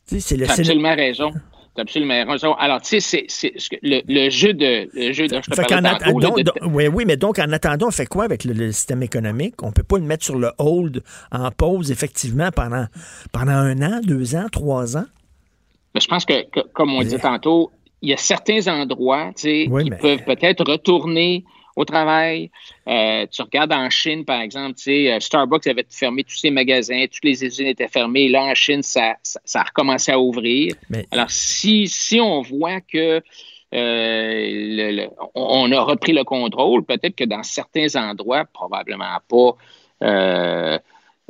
Tu 0.09 0.16
sais, 0.16 0.20
c'est 0.20 0.36
le 0.36 0.48
absolument 0.48 0.94
raison. 0.94 1.32
T'as 1.74 1.82
absolument 1.82 2.24
raison. 2.27 2.53
Alors, 2.55 2.82
tu 2.82 3.01
sais, 3.01 3.24
c'est- 3.28 3.53
le, 3.82 4.03
le 4.07 4.28
jeu 4.28 4.53
de. 4.53 4.90
Le 4.93 5.12
jeu 5.15 5.27
de 5.27 5.36
je 5.36 5.51
te 5.51 5.55
tantôt, 5.57 6.20
donc- 6.20 6.43
de- 6.43 6.53
oui, 6.66 6.86
oui, 6.89 7.05
mais 7.07 7.16
donc 7.16 7.39
en 7.39 7.51
attendant, 7.51 7.89
on 7.89 7.90
fait 7.90 8.05
quoi 8.05 8.24
avec 8.24 8.44
le, 8.44 8.53
le 8.53 8.73
système 8.73 9.03
économique? 9.03 9.55
On 9.62 9.73
peut 9.73 9.82
pas 9.82 9.97
le 9.97 10.05
mettre 10.05 10.23
sur 10.24 10.36
le 10.39 10.51
hold 10.59 11.03
en 11.31 11.51
pause, 11.51 11.90
effectivement, 11.90 12.51
pendant, 12.55 12.86
pendant 13.32 13.53
un 13.53 13.81
an, 13.81 14.01
deux 14.03 14.35
ans, 14.36 14.47
trois 14.53 14.99
ans? 14.99 15.07
Mais 15.94 16.01
je 16.03 16.09
pense 16.09 16.27
que, 16.27 16.43
que- 16.51 16.66
comme 16.74 16.93
on 16.94 17.01
disait 17.03 17.19
tantôt, 17.19 17.70
il 18.03 18.11
y 18.11 18.12
a 18.12 18.19
certains 18.19 18.66
endroits 18.69 19.28
tu 19.36 19.43
sais, 19.43 19.66
Oui, 19.70 19.85
qui 19.85 19.90
mais- 19.90 19.97
peuvent 19.97 20.24
peut-être 20.24 20.70
retourner 20.70 21.44
au 21.77 21.85
travail. 21.85 22.51
Euh, 22.89 23.27
tu 23.31 23.43
regardes 23.43 23.73
en 23.73 23.89
Chine, 23.90 24.24
par 24.24 24.40
exemple, 24.40 24.74
tu 24.74 24.82
sais, 24.85 25.12
euh, 25.12 25.20
Starbucks 25.20 25.66
avait 25.66 25.86
fermé 25.89 26.24
tous 26.24 26.36
ses 26.36 26.51
magasins, 26.51 27.05
toutes 27.11 27.24
les 27.24 27.44
usines 27.44 27.66
étaient 27.69 27.89
fermées. 27.89 28.28
Là, 28.28 28.44
en 28.44 28.55
Chine, 28.55 28.82
ça, 28.82 29.15
ça, 29.23 29.40
ça 29.44 29.61
a 29.61 29.65
recommencé 29.65 30.12
à 30.12 30.19
ouvrir. 30.19 30.74
Alors, 31.11 31.31
si, 31.31 31.89
si 31.89 32.20
on 32.20 32.43
voit 32.43 32.81
que 32.81 33.20
euh, 33.20 33.23
le- 33.74 34.90
le- 34.97 35.09
on 35.35 35.73
a 35.73 35.81
repris 35.81 36.12
le 36.12 36.24
contrôle, 36.24 36.85
peut-être 36.85 37.16
que 37.16 37.24
dans 37.24 37.43
certains 37.43 37.94
endroits, 37.97 38.44
probablement 38.53 39.16
pas 39.28 39.57
euh, 40.07 40.78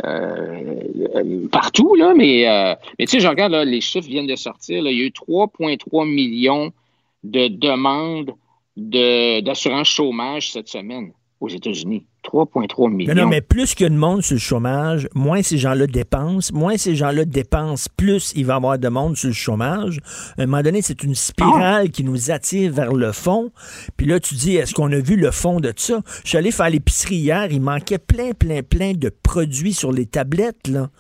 euh, 0.05 1.47
partout, 1.51 1.95
là, 1.95 2.15
mais, 2.17 2.45
mais 2.99 3.07
tu 3.07 3.13
sais, 3.13 3.21
je 3.21 3.29
regarde, 3.29 3.53
là, 3.53 3.65
les 3.65 3.81
chiffres 3.81 4.09
viennent 4.09 4.27
de 4.27 4.37
sortir. 4.37 4.83
là. 4.83 4.91
il 4.91 4.99
y 4.99 5.03
a 5.03 5.05
eu 5.07 5.11
3,3 5.13 6.05
millions 6.07 6.73
de 7.25 7.47
demandes 7.49 8.27
de- 8.27 8.33
d'assurance 8.77 9.89
chômage 9.89 10.53
cette 10.53 10.69
semaine 10.69 11.13
aux 11.41 11.49
États-Unis. 11.49 12.07
3,3 12.25 12.89
millions. 12.89 13.13
Non, 13.17 13.23
non, 13.25 13.29
mais 13.29 13.41
plus 13.41 13.75
qu'il 13.75 13.83
y 13.83 13.87
a 13.87 13.91
de 13.91 13.97
monde 13.97 14.23
sur 14.23 14.35
le 14.35 14.41
chômage, 14.41 15.09
moins 15.13 15.43
ces 15.43 15.59
gens-là 15.59 15.89
dépensent. 15.89 16.55
Moins 16.55 16.77
ces 16.77 16.95
gens-là 16.95 17.25
dépensent, 17.25 17.89
plus 17.97 18.33
il 18.37 18.47
va 18.47 18.53
y 18.53 18.57
avoir 18.59 18.79
de 18.79 18.89
monde 18.89 19.17
sur 19.17 19.27
le 19.27 19.35
chômage. 19.35 19.99
À 20.39 20.43
un 20.43 20.47
moment 20.47 20.63
donné, 20.63 20.83
c'est 20.83 21.03
une 21.03 21.17
spirale 21.17 21.91
qui 21.91 22.05
nous 22.05 22.31
attire 22.31 22.73
vers 22.73 22.93
le 22.93 23.11
fond. 23.11 23.51
Puis 23.97 24.07
là, 24.07 24.21
tu 24.21 24.37
dis, 24.37 24.55
est-ce 24.55 24.73
qu'on 24.73 24.93
a 24.93 25.01
vu 25.01 25.17
le 25.17 25.33
fond 25.33 25.59
de 25.59 25.73
ça? 25.75 26.01
Je 26.23 26.29
suis 26.29 26.39
allé 26.39 26.53
faire 26.53 26.71
l'épicerie 26.71 27.17
hier, 27.17 27.49
il 27.51 27.61
manquait 27.61 27.99
plein, 27.99 28.31
plein, 28.35 28.63
plein 28.63 28.93
de 28.93 29.11
produits 29.25 29.75
sur 29.75 29.91
les 29.91 30.07
tablettes, 30.07 30.69
là. 30.69 30.91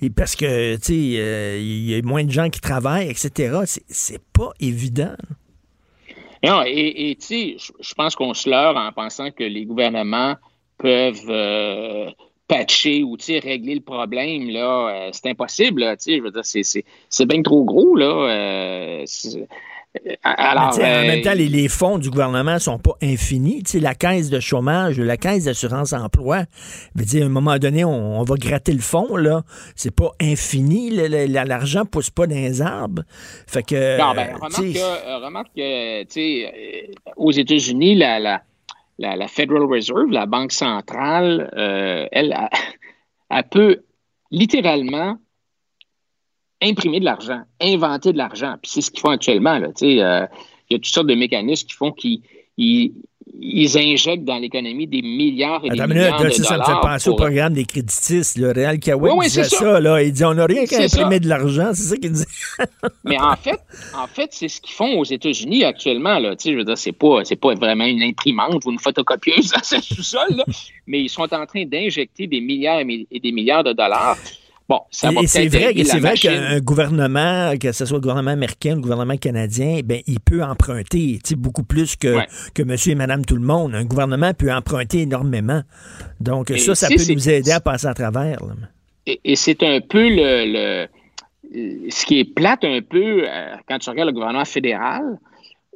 Et 0.00 0.08
parce 0.08 0.34
que, 0.34 0.76
tu 0.76 0.82
sais, 0.82 1.12
euh, 1.18 1.58
il 1.60 1.90
y 1.90 1.94
a 1.94 2.00
moins 2.02 2.24
de 2.24 2.30
gens 2.30 2.48
qui 2.48 2.62
travaillent, 2.62 3.10
etc. 3.10 3.54
C'est- 3.66 3.84
C'est 3.90 4.22
pas 4.32 4.48
évident. 4.60 5.14
Non, 6.42 6.62
et 7.10 7.16
tu 7.16 7.26
sais, 7.26 7.56
je- 7.58 7.72
pense 7.94 8.14
qu'on 8.16 8.32
se 8.32 8.48
leurre 8.48 8.76
en 8.76 8.92
pensant 8.92 9.30
que 9.30 9.44
les 9.44 9.66
gouvernements 9.66 10.36
peuvent, 10.78 11.28
euh, 11.28 12.10
patcher 12.48 13.02
ou 13.04 13.16
régler 13.38 13.74
le 13.74 13.82
problème, 13.82 14.48
là, 14.48 15.08
euh, 15.08 15.10
c'est 15.12 15.26
impossible. 15.28 15.82
Là, 15.82 15.96
je 16.06 16.20
veux 16.20 16.30
dire, 16.30 16.44
c'est, 16.44 16.62
c'est, 16.62 16.84
c'est 17.10 17.26
bien 17.26 17.42
trop 17.42 17.64
gros. 17.64 17.94
Là, 17.94 18.06
euh, 18.30 19.04
alors, 20.22 20.72
sais, 20.74 20.84
en 20.84 21.02
euh, 21.02 21.06
même 21.06 21.22
temps, 21.22 21.34
les, 21.34 21.48
les 21.48 21.68
fonds 21.68 21.98
du 21.98 22.10
gouvernement 22.10 22.58
sont 22.58 22.78
pas 22.78 22.94
infinis. 23.02 23.64
La 23.74 23.94
caisse 23.94 24.30
de 24.30 24.38
chômage, 24.38 24.98
la 24.98 25.16
caisse 25.16 25.44
d'assurance 25.44 25.92
emploi, 25.92 26.44
veut 26.94 27.04
dire, 27.04 27.24
à 27.24 27.26
un 27.26 27.30
moment 27.30 27.58
donné, 27.58 27.84
on, 27.84 28.20
on 28.20 28.22
va 28.22 28.36
gratter 28.36 28.72
le 28.72 28.80
fond, 28.80 29.16
là. 29.16 29.42
C'est 29.74 29.94
pas 29.94 30.10
infini. 30.20 30.90
L'argent 30.90 31.84
pousse 31.84 32.10
pas 32.10 32.26
dans 32.26 32.36
les 32.36 32.62
arbres. 32.62 33.02
Fait 33.46 33.64
que. 33.64 33.98
Non, 33.98 34.14
ben, 34.14 34.30
euh, 34.30 34.36
remarque 34.36 34.62
que, 34.62 34.78
euh, 34.78 35.18
remarque 35.18 35.58
euh, 35.58 36.04
aux 37.16 37.32
États-Unis, 37.32 37.96
la, 37.96 38.20
la, 38.20 38.42
la, 38.98 39.16
la 39.16 39.28
Federal 39.28 39.64
Reserve, 39.64 40.10
la 40.10 40.26
banque 40.26 40.52
centrale, 40.52 41.50
euh, 41.56 42.06
elle, 42.12 42.32
elle, 42.32 42.48
elle 43.30 43.44
peut 43.50 43.82
littéralement 44.30 45.18
imprimer 46.62 47.00
de 47.00 47.04
l'argent, 47.04 47.40
inventer 47.60 48.12
de 48.12 48.18
l'argent. 48.18 48.54
Puis 48.62 48.70
c'est 48.72 48.80
ce 48.82 48.90
qu'ils 48.90 49.00
font 49.00 49.10
actuellement. 49.10 49.58
Là, 49.58 49.68
euh, 49.68 49.72
il 49.82 49.96
y 49.96 50.74
a 50.74 50.78
toutes 50.78 50.86
sortes 50.86 51.06
de 51.08 51.14
mécanismes 51.14 51.66
qui 51.66 51.74
font 51.74 51.92
qu'ils 51.92 52.20
ils, 52.58 52.92
ils 53.42 53.78
injectent 53.78 54.24
dans 54.24 54.36
l'économie 54.36 54.86
des 54.86 55.00
milliards 55.02 55.64
et 55.64 55.70
des 55.70 55.76
minute, 55.76 55.88
milliards 55.94 56.22
là, 56.22 56.28
de 56.28 56.34
ça, 56.34 56.42
ça 56.42 56.54
me 56.54 56.58
dollars. 56.64 56.82
fait 56.82 56.88
penser 56.88 57.08
au 57.10 57.12
pour- 57.14 57.24
programme 57.26 57.54
des 57.54 57.64
créditistes. 57.64 58.36
Le 58.36 58.50
Réal 58.50 58.78
Kawek 58.78 59.02
Oui, 59.12 59.18
oui, 59.20 59.26
disait 59.26 59.44
c'est 59.44 59.50
ça. 59.56 59.58
ça. 59.58 59.80
là. 59.80 60.02
Il 60.02 60.12
dit 60.12 60.24
on 60.24 60.34
n'a 60.34 60.44
rien 60.46 60.66
qu'à 60.66 60.86
ça. 60.88 60.98
imprimer 60.98 61.20
de 61.20 61.28
l'argent. 61.28 61.70
C'est 61.72 61.82
ça 61.84 61.96
qu'il 61.96 62.12
dit. 62.12 62.24
Mais 63.04 63.18
en 63.18 63.36
fait, 63.36 63.58
en 63.96 64.06
fait, 64.08 64.28
c'est 64.32 64.48
ce 64.48 64.60
qu'ils 64.60 64.74
font 64.74 64.98
aux 64.98 65.04
États-Unis 65.04 65.64
actuellement. 65.64 66.18
Là. 66.18 66.34
Je 66.44 66.50
veux 66.52 66.64
dire, 66.64 66.76
c'est 66.76 66.92
pas, 66.92 67.22
pas 67.40 67.54
vraiment 67.54 67.84
une 67.86 68.02
imprimante 68.02 68.64
ou 68.66 68.72
une 68.72 68.78
photocopieuse 68.80 69.50
dans 69.56 69.62
ce 69.62 69.80
sous-sol, 69.80 70.42
mais 70.86 71.00
ils 71.00 71.08
sont 71.08 71.32
en 71.32 71.46
train 71.46 71.64
d'injecter 71.64 72.26
des 72.26 72.40
milliards 72.42 72.80
et 72.80 72.84
mi- 72.84 73.06
et 73.10 73.20
des 73.20 73.32
milliards 73.32 73.64
de 73.64 73.72
dollars. 73.72 74.18
Bon, 74.70 74.78
ça 74.92 75.10
va 75.10 75.20
Et 75.22 75.26
c'est 75.26 75.48
vrai, 75.48 75.74
c'est 75.84 75.98
vrai 75.98 76.14
qu'un 76.14 76.60
gouvernement, 76.60 77.54
que 77.60 77.72
ce 77.72 77.84
soit 77.84 77.96
le 77.96 78.00
gouvernement 78.02 78.30
américain 78.30 78.74
ou 78.74 78.76
le 78.76 78.82
gouvernement 78.82 79.16
canadien, 79.16 79.80
ben, 79.84 80.00
il 80.06 80.20
peut 80.20 80.44
emprunter 80.44 81.18
beaucoup 81.36 81.64
plus 81.64 81.96
que, 81.96 82.18
Ouais. 82.18 82.26
que 82.54 82.62
monsieur 82.62 82.92
et 82.92 82.94
madame 82.94 83.24
tout 83.24 83.34
le 83.34 83.42
monde. 83.42 83.74
Un 83.74 83.84
gouvernement 83.84 84.32
peut 84.32 84.52
emprunter 84.52 85.00
énormément. 85.00 85.62
Donc, 86.20 86.52
Et 86.52 86.58
ça, 86.58 86.76
ça 86.76 86.86
peut 86.88 87.12
nous 87.12 87.28
aider 87.28 87.50
à 87.50 87.58
passer 87.58 87.88
à 87.88 87.94
travers. 87.94 88.38
là. 88.46 88.54
Et, 89.06 89.18
et 89.24 89.34
c'est 89.34 89.60
un 89.64 89.80
peu 89.80 90.08
le, 90.08 90.86
le- 91.52 91.90
ce 91.90 92.06
qui 92.06 92.20
est 92.20 92.24
plate 92.32 92.62
un 92.62 92.80
peu 92.80 93.24
euh, 93.28 93.56
quand 93.68 93.80
tu 93.80 93.90
regardes 93.90 94.10
le 94.10 94.14
gouvernement 94.14 94.44
fédéral, 94.44 95.18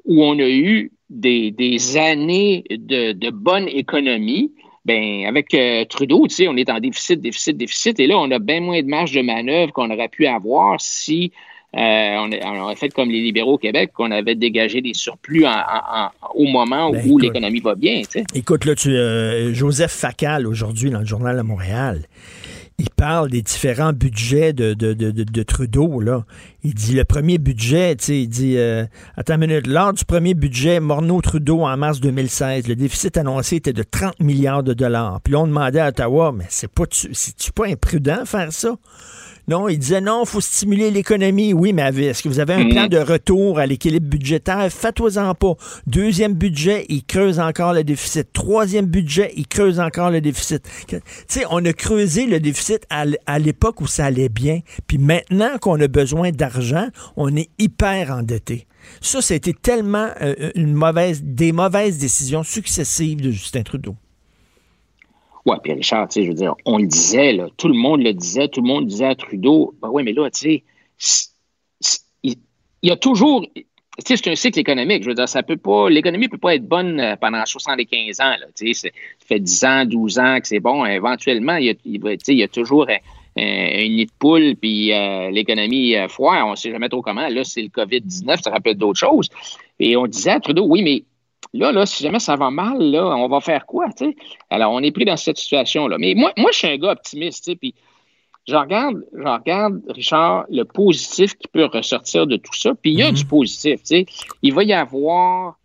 où 0.04 0.22
on 0.22 0.38
a 0.38 0.48
eu 0.48 0.92
des, 1.10 1.50
des 1.50 1.96
années 1.96 2.62
de, 2.70 3.10
de 3.10 3.30
bonne 3.30 3.66
économie. 3.66 4.52
Ben, 4.84 5.24
avec 5.26 5.54
euh, 5.54 5.84
Trudeau, 5.86 6.26
tu 6.28 6.34
sais, 6.34 6.48
on 6.48 6.56
est 6.56 6.68
en 6.68 6.78
déficit, 6.78 7.20
déficit, 7.20 7.56
déficit, 7.56 7.98
et 8.00 8.06
là, 8.06 8.18
on 8.18 8.30
a 8.30 8.38
bien 8.38 8.60
moins 8.60 8.82
de 8.82 8.86
marge 8.86 9.12
de 9.12 9.22
manœuvre 9.22 9.72
qu'on 9.72 9.90
aurait 9.90 10.08
pu 10.08 10.26
avoir 10.26 10.80
si 10.80 11.32
euh, 11.74 11.78
on, 11.78 12.30
a- 12.30 12.52
on 12.52 12.60
aurait 12.60 12.76
fait 12.76 12.90
comme 12.90 13.10
les 13.10 13.20
libéraux 13.20 13.54
au 13.54 13.58
Québec, 13.58 13.90
qu'on 13.94 14.12
avait 14.12 14.36
dégagé 14.36 14.80
des 14.80 14.94
surplus 14.94 15.44
en- 15.44 15.50
en- 15.50 16.04
en- 16.04 16.10
au 16.34 16.44
moment 16.44 16.90
Ben, 16.90 17.02
où 17.10 17.18
l'économie 17.18 17.58
va 17.60 17.74
bien, 17.74 18.02
tu 18.02 18.20
sais. 18.20 18.24
Écoute, 18.34 18.64
là, 18.64 18.76
tu, 18.76 18.90
euh, 18.94 19.52
Joseph 19.52 19.90
Facal, 19.90 20.46
aujourd'hui, 20.46 20.90
dans 20.90 21.00
le 21.00 21.06
Journal 21.06 21.36
de 21.36 21.42
Montréal, 21.42 22.02
il 22.78 22.90
parle 22.90 23.30
des 23.30 23.40
différents 23.42 23.92
budgets 23.92 24.52
de, 24.52 24.74
de, 24.74 24.94
de, 24.94 25.10
de- 25.12 25.22
de 25.24 25.42
Trudeau. 25.44 26.00
Là. 26.00 26.24
Il 26.64 26.74
dit 26.74 26.94
le 26.94 27.04
premier 27.04 27.38
budget, 27.38 27.94
tu 27.96 28.14
il 28.14 28.28
dit 28.28 28.56
euh, 28.58 28.84
Attends 29.16 29.34
une 29.34 29.40
minute, 29.46 29.66
lors 29.66 29.92
du 29.92 30.04
premier 30.04 30.34
budget 30.34 30.80
Morneau-Trudeau 30.80 31.60
en 31.62 31.76
mars 31.76 32.00
2016, 32.00 32.66
le 32.66 32.74
déficit 32.76 33.16
annoncé 33.16 33.56
était 33.56 33.72
de 33.72 33.82
30 33.84 34.18
milliards 34.20 34.62
de 34.64 34.74
dollars. 34.74 35.20
Puis 35.22 35.32
là, 35.34 35.40
on 35.40 35.46
demandait 35.46 35.80
à 35.80 35.88
Ottawa, 35.88 36.32
mais 36.36 36.46
c'est 36.48 36.70
pas 36.70 36.84
c'est-tu 36.90 37.52
pas 37.52 37.66
imprudent 37.68 38.24
faire 38.24 38.52
ça? 38.52 38.74
Non, 39.48 39.68
il 39.68 39.78
disait 39.78 40.00
non, 40.00 40.22
il 40.24 40.28
faut 40.28 40.40
stimuler 40.40 40.90
l'économie. 40.90 41.52
Oui, 41.52 41.72
mais 41.72 41.82
est-ce 41.82 42.22
que 42.22 42.28
vous 42.28 42.40
avez 42.40 42.54
un 42.54 42.64
Mhm. 42.64 42.70
plan 42.70 42.86
de 42.86 42.98
retour 42.98 43.58
à 43.58 43.66
l'équilibre 43.66 44.06
budgétaire? 44.08 44.66
Faites-en 44.70 45.34
pas. 45.34 45.54
Deuxième 45.86 46.34
budget, 46.34 46.86
il 46.88 47.04
creuse 47.04 47.38
encore 47.38 47.72
le 47.74 47.84
déficit. 47.84 48.32
Troisième 48.32 48.86
budget, 48.86 49.32
il 49.36 49.46
creuse 49.46 49.80
encore 49.80 50.10
le 50.10 50.20
déficit. 50.20 50.62
Tu 50.88 50.98
sais, 51.28 51.44
on 51.50 51.64
a 51.64 51.72
creusé 51.72 52.26
le 52.26 52.40
déficit 52.40 52.86
à 52.90 53.38
l'époque 53.38 53.80
où 53.80 53.86
ça 53.86 54.06
allait 54.06 54.28
bien. 54.28 54.60
Puis 54.86 54.98
maintenant 54.98 55.58
qu'on 55.60 55.80
a 55.80 55.88
besoin 55.88 56.30
d'argent, 56.30 56.88
on 57.16 57.34
est 57.36 57.50
hyper 57.58 58.10
endetté. 58.10 58.66
Ça, 59.00 59.22
c'était 59.22 59.54
tellement 59.54 60.08
euh, 60.20 60.50
une 60.54 60.74
mauvaise, 60.74 61.22
des 61.22 61.52
mauvaises 61.52 61.98
décisions 61.98 62.42
successives 62.42 63.20
de 63.20 63.30
Justin 63.30 63.62
Trudeau. 63.62 63.96
Ouais, 65.46 65.56
puis 65.62 65.72
Richard, 65.74 66.08
tu 66.08 66.14
sais, 66.20 66.22
je 66.24 66.28
veux 66.30 66.34
dire, 66.36 66.54
on 66.64 66.78
le 66.78 66.86
disait, 66.86 67.32
là, 67.32 67.48
tout 67.58 67.68
le 67.68 67.74
monde 67.74 68.02
le 68.02 68.12
disait, 68.14 68.48
tout 68.48 68.62
le 68.62 68.66
monde 68.68 68.86
disait 68.86 69.06
à 69.06 69.14
Trudeau, 69.14 69.74
ben 69.82 69.90
oui, 69.92 70.02
mais 70.02 70.12
là, 70.14 70.30
tu 70.30 70.40
sais, 70.40 70.64
il 72.22 72.36
y 72.82 72.90
a 72.90 72.96
toujours, 72.96 73.46
tu 73.54 73.62
sais, 74.06 74.16
c'est 74.16 74.30
un 74.30 74.34
cycle 74.34 74.58
économique, 74.58 75.02
je 75.02 75.08
veux 75.08 75.14
dire, 75.14 75.28
ça 75.28 75.42
peut 75.42 75.56
pas, 75.56 75.88
l'économie 75.90 76.28
peut 76.28 76.38
pas 76.38 76.54
être 76.54 76.66
bonne 76.66 76.98
euh, 77.00 77.16
pendant 77.16 77.44
75 77.44 78.20
ans, 78.20 78.30
là, 78.40 78.46
tu 78.56 78.72
sais, 78.74 78.90
ça 78.90 79.26
fait 79.26 79.40
10 79.40 79.64
ans, 79.64 79.84
12 79.84 80.18
ans 80.18 80.38
que 80.40 80.46
c'est 80.48 80.60
bon, 80.60 80.84
éventuellement, 80.84 81.56
il 81.56 81.66
y 81.66 81.70
a, 81.70 81.74
tu 81.74 82.00
sais, 82.22 82.32
il 82.32 82.38
y 82.38 82.42
a 82.42 82.48
toujours 82.48 82.88
un, 82.88 82.96
un- 83.36 83.84
un 83.84 83.88
nid 83.88 84.06
de 84.06 84.12
poule, 84.18 84.56
puis 84.56 84.92
euh, 84.92 85.30
l'économie 85.30 85.96
euh, 85.96 86.08
foire, 86.08 86.46
on 86.46 86.56
sait 86.56 86.70
jamais 86.70 86.88
trop 86.88 87.02
comment, 87.02 87.28
là, 87.28 87.44
c'est 87.44 87.62
le 87.62 87.68
COVID-19, 87.68 88.42
ça 88.42 88.50
rappelle 88.50 88.76
d'autres 88.76 88.98
choses, 89.00 89.28
et 89.78 89.96
on 89.96 90.06
disait 90.06 90.30
à 90.30 90.40
Trudeau, 90.40 90.66
oui, 90.66 90.82
mais 90.82 91.04
Là, 91.54 91.70
là, 91.70 91.86
si 91.86 92.02
jamais 92.02 92.18
ça 92.18 92.34
va 92.34 92.50
mal, 92.50 92.78
là, 92.78 93.06
on 93.16 93.28
va 93.28 93.40
faire 93.40 93.64
quoi? 93.64 93.86
Alors, 94.50 94.72
on 94.72 94.80
est 94.80 94.90
pris 94.90 95.04
dans 95.04 95.16
cette 95.16 95.38
situation-là. 95.38 95.98
Mais 95.98 96.14
moi, 96.16 96.32
moi, 96.36 96.50
je 96.52 96.58
suis 96.58 96.66
un 96.66 96.76
gars 96.76 96.90
optimiste, 96.90 97.54
puis 97.60 97.74
je 98.48 98.56
regarde, 98.56 99.04
je 99.16 99.22
regarde, 99.22 99.80
Richard, 99.88 100.46
le 100.50 100.64
positif 100.64 101.34
qui 101.38 101.46
peut 101.46 101.66
ressortir 101.66 102.26
de 102.26 102.36
tout 102.36 102.52
ça. 102.54 102.72
Puis 102.74 102.90
il 102.90 102.98
y 102.98 103.02
a 103.02 103.12
du 103.12 103.24
positif. 103.24 103.80
Il 104.42 104.52
va 104.52 104.64
y 104.64 104.72
avoir 104.72 105.56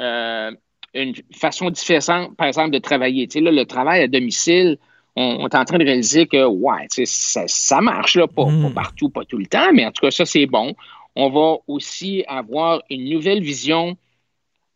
euh, 0.00 0.50
une 0.94 1.14
façon 1.32 1.68
différente, 1.68 2.34
par 2.36 2.46
exemple, 2.46 2.70
de 2.70 2.78
travailler. 2.78 3.28
Là, 3.34 3.50
le 3.50 3.66
travail 3.66 4.00
à 4.00 4.08
domicile, 4.08 4.78
on, 5.14 5.40
on 5.40 5.46
est 5.46 5.54
en 5.54 5.64
train 5.66 5.76
de 5.76 5.84
réaliser 5.84 6.26
que, 6.26 6.42
ouais, 6.42 6.86
ça, 6.88 7.42
ça 7.46 7.80
marche, 7.82 8.16
là, 8.16 8.26
pas, 8.26 8.46
pas 8.46 8.70
partout, 8.74 9.10
pas 9.10 9.26
tout 9.26 9.36
le 9.36 9.46
temps, 9.46 9.72
mais 9.74 9.84
en 9.84 9.92
tout 9.92 10.00
cas, 10.00 10.10
ça, 10.10 10.24
c'est 10.24 10.46
bon. 10.46 10.74
On 11.14 11.28
va 11.28 11.58
aussi 11.68 12.24
avoir 12.26 12.82
une 12.88 13.10
nouvelle 13.10 13.42
vision 13.42 13.98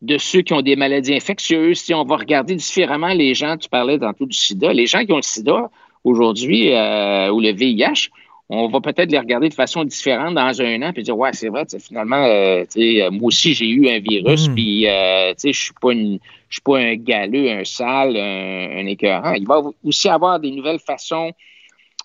de 0.01 0.17
ceux 0.17 0.41
qui 0.41 0.53
ont 0.53 0.61
des 0.61 0.75
maladies 0.75 1.13
infectieuses. 1.13 1.79
Si 1.79 1.93
on 1.93 2.03
va 2.03 2.17
regarder 2.17 2.55
différemment 2.55 3.13
les 3.13 3.33
gens, 3.33 3.57
tu 3.57 3.69
parlais 3.69 3.99
tantôt 3.99 4.25
du 4.25 4.37
sida, 4.37 4.71
les 4.73 4.85
gens 4.85 5.05
qui 5.05 5.11
ont 5.11 5.17
le 5.17 5.21
sida 5.21 5.69
aujourd'hui 6.03 6.73
euh, 6.73 7.31
ou 7.31 7.41
le 7.41 7.51
VIH, 7.51 8.09
on 8.49 8.67
va 8.67 8.81
peut-être 8.81 9.11
les 9.11 9.19
regarder 9.19 9.49
de 9.49 9.53
façon 9.53 9.83
différente 9.83 10.33
dans 10.33 10.61
un 10.61 10.81
an 10.81 10.91
puis 10.91 11.03
dire 11.03 11.15
ouais 11.15 11.33
c'est 11.33 11.49
vrai 11.49 11.65
finalement 11.79 12.25
euh, 12.25 12.63
euh, 12.77 13.11
moi 13.11 13.27
aussi 13.27 13.53
j'ai 13.53 13.67
eu 13.67 13.87
un 13.89 13.99
virus 13.99 14.47
Mm. 14.49 14.55
puis 14.55 14.87
euh, 14.87 15.29
tu 15.33 15.35
sais 15.37 15.53
je 15.53 15.61
suis 15.65 15.73
pas 15.79 15.91
une 15.91 16.19
je 16.49 16.55
suis 16.55 16.61
pas 16.61 16.79
un 16.79 16.95
galeux 16.95 17.51
un 17.51 17.63
sale 17.63 18.17
un, 18.17 18.79
un 18.79 18.87
écœurant 18.87 19.33
il 19.33 19.45
va 19.45 19.61
aussi 19.83 20.09
avoir 20.09 20.39
des 20.39 20.49
nouvelles 20.49 20.79
façons 20.79 21.31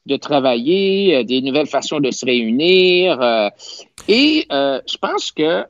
de 0.06 0.16
travailler 0.16 1.16
euh, 1.16 1.24
des 1.24 1.40
nouvelles 1.40 1.66
façons 1.66 2.00
de 2.00 2.10
se 2.10 2.26
réunir 2.26 3.20
euh, 3.22 3.48
et 4.08 4.46
euh, 4.52 4.80
je 4.86 4.98
pense 4.98 5.32
que 5.32 5.64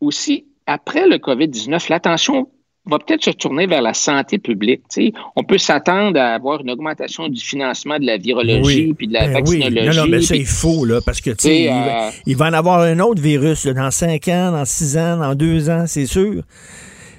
aussi 0.00 0.46
après 0.66 1.06
le 1.08 1.16
COVID-19 1.16 1.88
l'attention 1.90 2.48
va 2.86 2.98
peut-être 2.98 3.24
se 3.24 3.30
tourner 3.30 3.66
vers 3.66 3.80
la 3.80 3.94
santé 3.94 4.36
publique. 4.38 4.82
tu 4.92 5.06
sais. 5.06 5.12
On 5.36 5.42
peut 5.42 5.56
s'attendre 5.56 6.20
à 6.20 6.34
avoir 6.34 6.60
une 6.60 6.70
augmentation 6.70 7.28
du 7.28 7.40
financement 7.40 7.98
de 7.98 8.04
la 8.04 8.18
virologie 8.18 8.92
puis 8.92 9.06
de 9.08 9.14
la 9.14 9.20
Ben 9.26 9.42
oui. 9.46 9.58
vaccinologie. 9.60 9.96
Non, 9.98 10.04
non, 10.04 10.10
mais 10.10 10.20
ça, 10.20 10.36
il 10.36 10.44
faut, 10.44 10.84
là, 10.84 11.00
parce 11.04 11.22
que, 11.22 11.30
il, 11.48 11.68
va- 11.68 12.08
euh, 12.08 12.10
il 12.26 12.36
va 12.36 12.48
en 12.48 12.52
avoir 12.52 12.80
un 12.80 12.98
autre 13.00 13.22
virus, 13.22 13.64
là, 13.64 13.72
dans 13.72 13.90
5 13.90 14.28
ans, 14.28 14.52
dans 14.52 14.66
6 14.66 14.98
ans, 14.98 15.16
dans 15.16 15.34
2 15.34 15.70
ans, 15.70 15.84
c'est 15.86 16.04
sûr. 16.04 16.42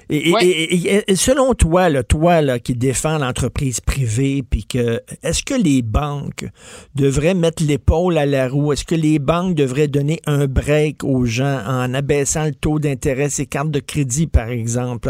Et, 0.08 1.16
selon 1.16 1.54
toi, 1.54 1.88
là, 1.88 2.02
toi 2.04 2.40
là, 2.40 2.58
qui 2.58 2.74
défends 2.74 3.18
l'entreprise 3.18 3.80
privée, 3.80 4.44
puis 4.48 4.64
que 4.64 5.00
est-ce 5.22 5.42
que 5.42 5.54
les 5.54 5.82
banques 5.82 6.46
devraient 6.94 7.34
mettre 7.34 7.62
l'épaule 7.64 8.16
à 8.18 8.24
la 8.26 8.48
roue? 8.48 8.72
Est-ce 8.72 8.84
que 8.84 8.94
les 8.94 9.18
banques 9.18 9.54
devraient 9.54 9.88
donner 9.88 10.20
un 10.26 10.46
break 10.46 11.02
aux 11.02 11.24
gens 11.24 11.60
en 11.66 11.92
abaissant 11.92 12.44
le 12.44 12.54
taux 12.54 12.78
d'intérêt, 12.78 13.28
ces 13.30 13.46
cartes 13.46 13.70
de 13.70 13.80
crédit, 13.80 14.26
par 14.28 14.48
exemple, 14.48 15.08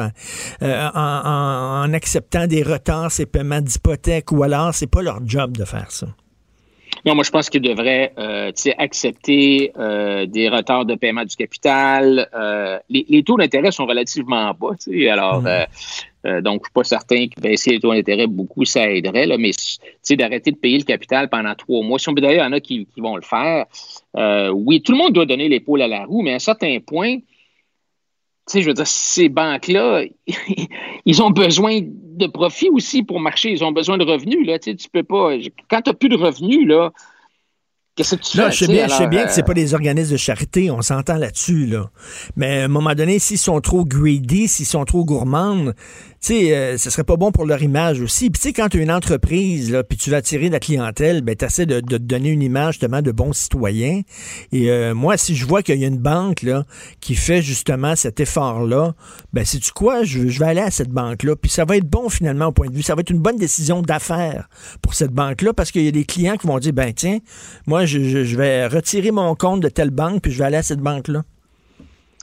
euh, 0.62 0.88
en, 0.94 0.98
en- 0.98 1.84
en 1.84 1.92
acceptant 1.92 2.46
des 2.46 2.62
retards, 2.62 3.12
ces 3.12 3.26
paiements 3.26 3.60
d'hypothèque, 3.60 4.32
ou 4.32 4.42
alors 4.42 4.74
c'est 4.74 4.86
pas 4.86 5.02
leur 5.02 5.20
job 5.26 5.56
de 5.56 5.64
faire 5.64 5.90
ça? 5.90 6.06
Non, 7.04 7.14
moi, 7.14 7.24
je 7.24 7.30
pense 7.30 7.50
qu'ils 7.50 7.62
devraient 7.62 8.12
euh, 8.18 8.48
tu 8.48 8.62
sais, 8.62 8.74
accepter 8.78 9.72
euh, 9.78 10.26
des 10.26 10.48
retards 10.48 10.84
de 10.84 10.94
paiement 10.96 11.24
du 11.24 11.36
capital. 11.36 12.28
Euh, 12.34 12.78
les, 12.88 13.06
les 13.08 13.22
taux 13.22 13.36
d'intérêt 13.36 13.70
sont 13.70 13.86
relativement 13.86 14.52
bas. 14.54 14.76
Alors, 15.10 15.44
euh, 15.46 16.40
donc, 16.40 16.62
je 16.62 16.66
suis 16.66 16.72
pas 16.72 16.84
certain 16.84 17.28
que 17.28 17.40
baisser 17.40 17.70
les 17.70 17.80
taux 17.80 17.92
d'intérêt 17.92 18.26
beaucoup, 18.26 18.64
ça 18.64 18.90
aiderait. 18.90 19.26
Là, 19.26 19.38
mais 19.38 19.50
tu 19.50 19.78
sais, 20.02 20.16
d'arrêter 20.16 20.50
de 20.50 20.56
payer 20.56 20.78
le 20.78 20.84
capital 20.84 21.28
pendant 21.28 21.54
trois 21.54 21.82
mois. 21.84 21.98
Si 21.98 22.08
on 22.08 22.12
d'ailleurs, 22.12 22.44
il 22.44 22.48
y 22.48 22.50
en 22.50 22.52
a 22.52 22.60
qui, 22.60 22.86
qui 22.92 23.00
vont 23.00 23.16
le 23.16 23.22
faire. 23.22 23.66
Oui, 24.52 24.82
tout 24.82 24.92
le 24.92 24.98
monde 24.98 25.12
doit 25.12 25.26
donner 25.26 25.48
l'épaule 25.48 25.82
à 25.82 25.88
la 25.88 26.04
roue, 26.04 26.22
mais 26.22 26.32
à 26.32 26.36
un 26.36 26.40
certain 26.40 26.78
point, 26.84 27.18
sais, 28.46 28.62
je 28.62 28.68
veux 28.68 28.74
dire, 28.74 28.86
ces 28.86 29.28
banques-là, 29.28 30.04
ils 31.06 31.22
ont 31.22 31.30
besoin 31.30 31.80
de 31.82 32.26
profit 32.26 32.68
aussi 32.70 33.02
pour 33.02 33.20
marcher. 33.20 33.50
Ils 33.50 33.64
ont 33.64 33.72
besoin 33.72 33.98
de 33.98 34.04
revenus. 34.04 34.46
Là. 34.46 34.58
Tu 34.58 34.70
sais, 34.70 34.76
tu 34.76 34.88
peux 34.88 35.02
pas. 35.02 35.32
Quand 35.68 35.82
tu 35.82 35.90
n'as 35.90 35.94
plus 35.94 36.08
de 36.08 36.16
revenus, 36.16 36.66
là, 36.66 36.92
Qu'est-ce 37.96 38.14
que 38.14 38.20
tu 38.20 38.36
fais? 38.36 38.50
je 38.52 38.58
sais 38.58 38.66
bien, 38.66 38.84
je 38.84 38.90
sais 38.90 38.96
alors, 38.96 39.08
bien 39.08 39.24
que 39.24 39.32
c'est 39.32 39.40
euh, 39.40 39.44
pas 39.44 39.54
des 39.54 39.72
organismes 39.72 40.12
de 40.12 40.16
charité, 40.18 40.70
on 40.70 40.82
s'entend 40.82 41.16
là-dessus, 41.16 41.64
là. 41.64 41.90
Mais 42.36 42.60
à 42.60 42.64
un 42.66 42.68
moment 42.68 42.94
donné, 42.94 43.18
s'ils 43.18 43.38
sont 43.38 43.58
trop 43.62 43.86
greedy, 43.86 44.48
s'ils 44.48 44.66
sont 44.66 44.84
trop 44.84 45.02
gourmands, 45.02 45.72
tu 46.20 46.28
sais, 46.28 46.56
euh, 46.56 46.78
ce 46.78 46.90
serait 46.90 47.04
pas 47.04 47.16
bon 47.16 47.30
pour 47.30 47.44
leur 47.44 47.62
image 47.62 48.00
aussi. 48.00 48.30
Puis 48.30 48.40
tu 48.40 48.48
sais, 48.48 48.52
quand 48.52 48.68
tu 48.68 48.78
as 48.78 48.82
une 48.82 48.90
entreprise, 48.90 49.76
puis 49.88 49.98
tu 49.98 50.10
vas 50.10 50.18
attirer 50.18 50.48
de 50.48 50.52
la 50.52 50.60
clientèle, 50.60 51.20
ben 51.20 51.36
tu 51.36 51.44
essaies 51.44 51.66
de, 51.66 51.80
te 51.80 51.96
donner 51.96 52.30
une 52.30 52.42
image 52.42 52.74
justement 52.74 53.02
de 53.02 53.12
bon 53.12 53.32
citoyen. 53.32 54.00
Et 54.50 54.70
euh, 54.70 54.94
moi, 54.94 55.16
si 55.16 55.36
je 55.36 55.46
vois 55.46 55.62
qu'il 55.62 55.78
y 55.78 55.84
a 55.84 55.88
une 55.88 55.98
banque 55.98 56.42
là 56.42 56.64
qui 57.00 57.14
fait 57.14 57.42
justement 57.42 57.96
cet 57.96 58.18
effort-là, 58.20 58.94
ben 59.32 59.44
sais-tu 59.44 59.72
quoi, 59.72 60.04
je, 60.04 60.20
vais 60.20 60.46
aller 60.46 60.60
à 60.60 60.70
cette 60.70 60.90
banque-là. 60.90 61.36
Puis 61.36 61.50
ça 61.50 61.64
va 61.64 61.76
être 61.76 61.88
bon 61.88 62.08
finalement 62.08 62.46
au 62.46 62.52
point 62.52 62.68
de 62.68 62.74
vue. 62.74 62.82
Ça 62.82 62.94
va 62.94 63.02
être 63.02 63.10
une 63.10 63.20
bonne 63.20 63.36
décision 63.36 63.82
d'affaires 63.82 64.48
pour 64.82 64.94
cette 64.94 65.12
banque-là 65.12 65.52
parce 65.52 65.70
qu'il 65.70 65.84
y 65.84 65.88
a 65.88 65.92
des 65.92 66.04
clients 66.04 66.36
qui 66.36 66.46
vont 66.46 66.58
dire, 66.58 66.72
ben 66.72 66.92
tiens, 66.92 67.18
moi, 67.66 67.84
je, 67.84 68.36
vais 68.36 68.66
retirer 68.66 69.10
mon 69.10 69.34
compte 69.34 69.60
de 69.60 69.68
telle 69.68 69.90
banque, 69.90 70.22
puis 70.22 70.32
je 70.32 70.38
vais 70.38 70.44
aller 70.44 70.56
à 70.56 70.62
cette 70.62 70.80
banque-là. 70.80 71.22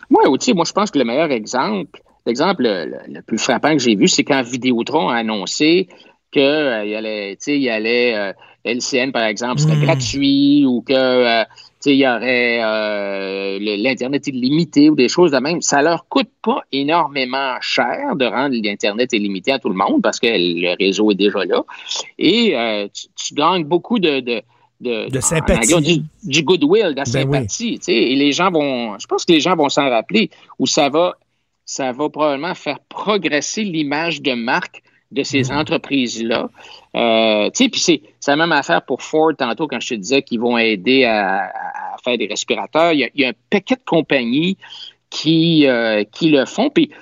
Ouais, 0.09 0.27
ou 0.27 0.37
tu 0.37 0.45
sais, 0.45 0.53
moi, 0.53 0.65
je 0.65 0.73
pense 0.73 0.91
que 0.91 0.99
le 0.99 1.05
meilleur 1.05 1.31
exemple, 1.31 2.02
l'exemple 2.25 2.63
le, 2.63 2.85
le- 3.07 3.21
plus 3.21 3.37
frappant 3.37 3.73
que 3.73 3.79
j'ai 3.83 3.95
vu, 3.95 4.07
c'est 4.07 4.23
quand 4.23 4.41
Vidéotron 4.41 5.09
a 5.09 5.17
annoncé 5.17 5.87
qu'il 6.31 6.41
y 6.41 6.95
allait, 6.95 7.37
il 7.47 7.57
y 7.61 7.69
allait, 7.69 8.15
euh, 8.15 8.33
LCN, 8.65 9.11
par 9.11 9.23
exemple, 9.25 9.59
serait 9.61 9.77
gratuit 9.85 10.65
ou 10.65 10.81
que, 10.81 10.93
euh, 10.93 11.43
il 11.85 11.95
y 11.95 12.07
aurait 12.07 12.59
euh, 12.63 13.59
l'Internet 13.59 14.25
illimité 14.27 14.89
ou 14.89 14.95
des 14.95 15.09
choses 15.09 15.31
de 15.31 15.37
même. 15.37 15.61
Ça 15.61 15.81
leur 15.81 16.07
coûte 16.07 16.29
pas 16.41 16.61
énormément 16.71 17.55
cher 17.59 18.15
de 18.15 18.25
rendre 18.25 18.55
l'Internet 18.55 19.11
illimité 19.11 19.51
à 19.51 19.59
tout 19.59 19.67
le 19.69 19.75
monde 19.75 20.01
parce 20.01 20.17
que 20.19 20.27
le 20.29 20.75
réseau 20.81 21.11
est 21.11 21.15
déjà 21.15 21.43
là. 21.43 21.61
Et 22.17 22.55
euh, 22.55 22.87
tu, 22.93 23.07
tu 23.15 23.33
gagnes 23.33 23.65
beaucoup 23.65 23.99
de... 23.99 24.19
de 24.21 24.41
de, 24.81 25.09
De 25.09 25.17
en 25.17 25.21
sympathie. 25.21 25.81
du, 25.81 26.03
du 26.29 26.43
goodwill, 26.43 26.83
de 26.91 26.95
la 26.97 27.03
Ben 27.03 27.05
sympathie, 27.05 27.79
et 27.87 28.15
les 28.17 28.33
gens 28.33 28.51
vont, 28.51 28.99
je 28.99 29.07
pense 29.07 29.23
que 29.23 29.31
les 29.31 29.39
gens 29.39 29.55
vont 29.55 29.69
s'en 29.69 29.89
rappeler, 29.89 30.29
où 30.59 30.67
ça 30.67 30.89
va, 30.89 31.13
ça 31.65 31.91
va 31.91 32.09
probablement 32.09 32.55
faire 32.55 32.79
progresser 32.89 33.63
l'image 33.63 34.21
de 34.21 34.33
marque 34.33 34.81
de 35.11 35.23
ces 35.23 35.43
Mm-hmm. 35.43 35.57
entreprises-là. 35.57 36.49
Euh, 36.95 37.49
tu 37.51 37.63
sais, 37.63 37.69
puis 37.69 37.79
c'est, 37.79 38.01
la 38.27 38.35
même 38.35 38.51
affaire 38.51 38.83
pour 38.83 39.01
Ford 39.01 39.31
tantôt 39.37 39.67
quand 39.67 39.79
je 39.79 39.89
te 39.89 39.93
disais 39.95 40.21
qu'ils 40.23 40.39
vont 40.39 40.57
aider 40.57 41.05
à, 41.05 41.51
faire 42.03 42.17
des 42.17 42.27
respirateurs. 42.27 42.91
Il 42.93 42.99
y, 42.99 43.03
a, 43.05 43.09
il 43.13 43.21
y 43.21 43.25
a 43.25 43.29
un 43.29 43.33
paquet 43.49 43.75
de 43.75 43.83
compagnies 43.85 44.57
qui, 45.09 45.67
euh, 45.67 46.03
qui 46.03 46.29
le 46.31 46.45
font. 46.45 46.69
Puis, 46.69 46.87
tu 46.87 46.95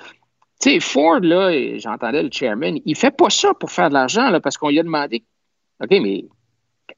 sais, 0.70 0.80
Ford, 0.80 1.20
là, 1.20 1.50
j'entendais 1.78 2.22
le 2.22 2.30
chairman, 2.30 2.78
il 2.84 2.94
fait 2.94 3.10
pas 3.10 3.30
ça 3.30 3.52
pour 3.54 3.70
faire 3.70 3.88
de 3.88 3.94
l'argent, 3.94 4.30
là, 4.30 4.38
parce 4.40 4.56
qu'on 4.58 4.68
lui 4.68 4.78
a 4.78 4.82
demandé, 4.82 5.24
OK, 5.82 5.90
mais 5.90 6.24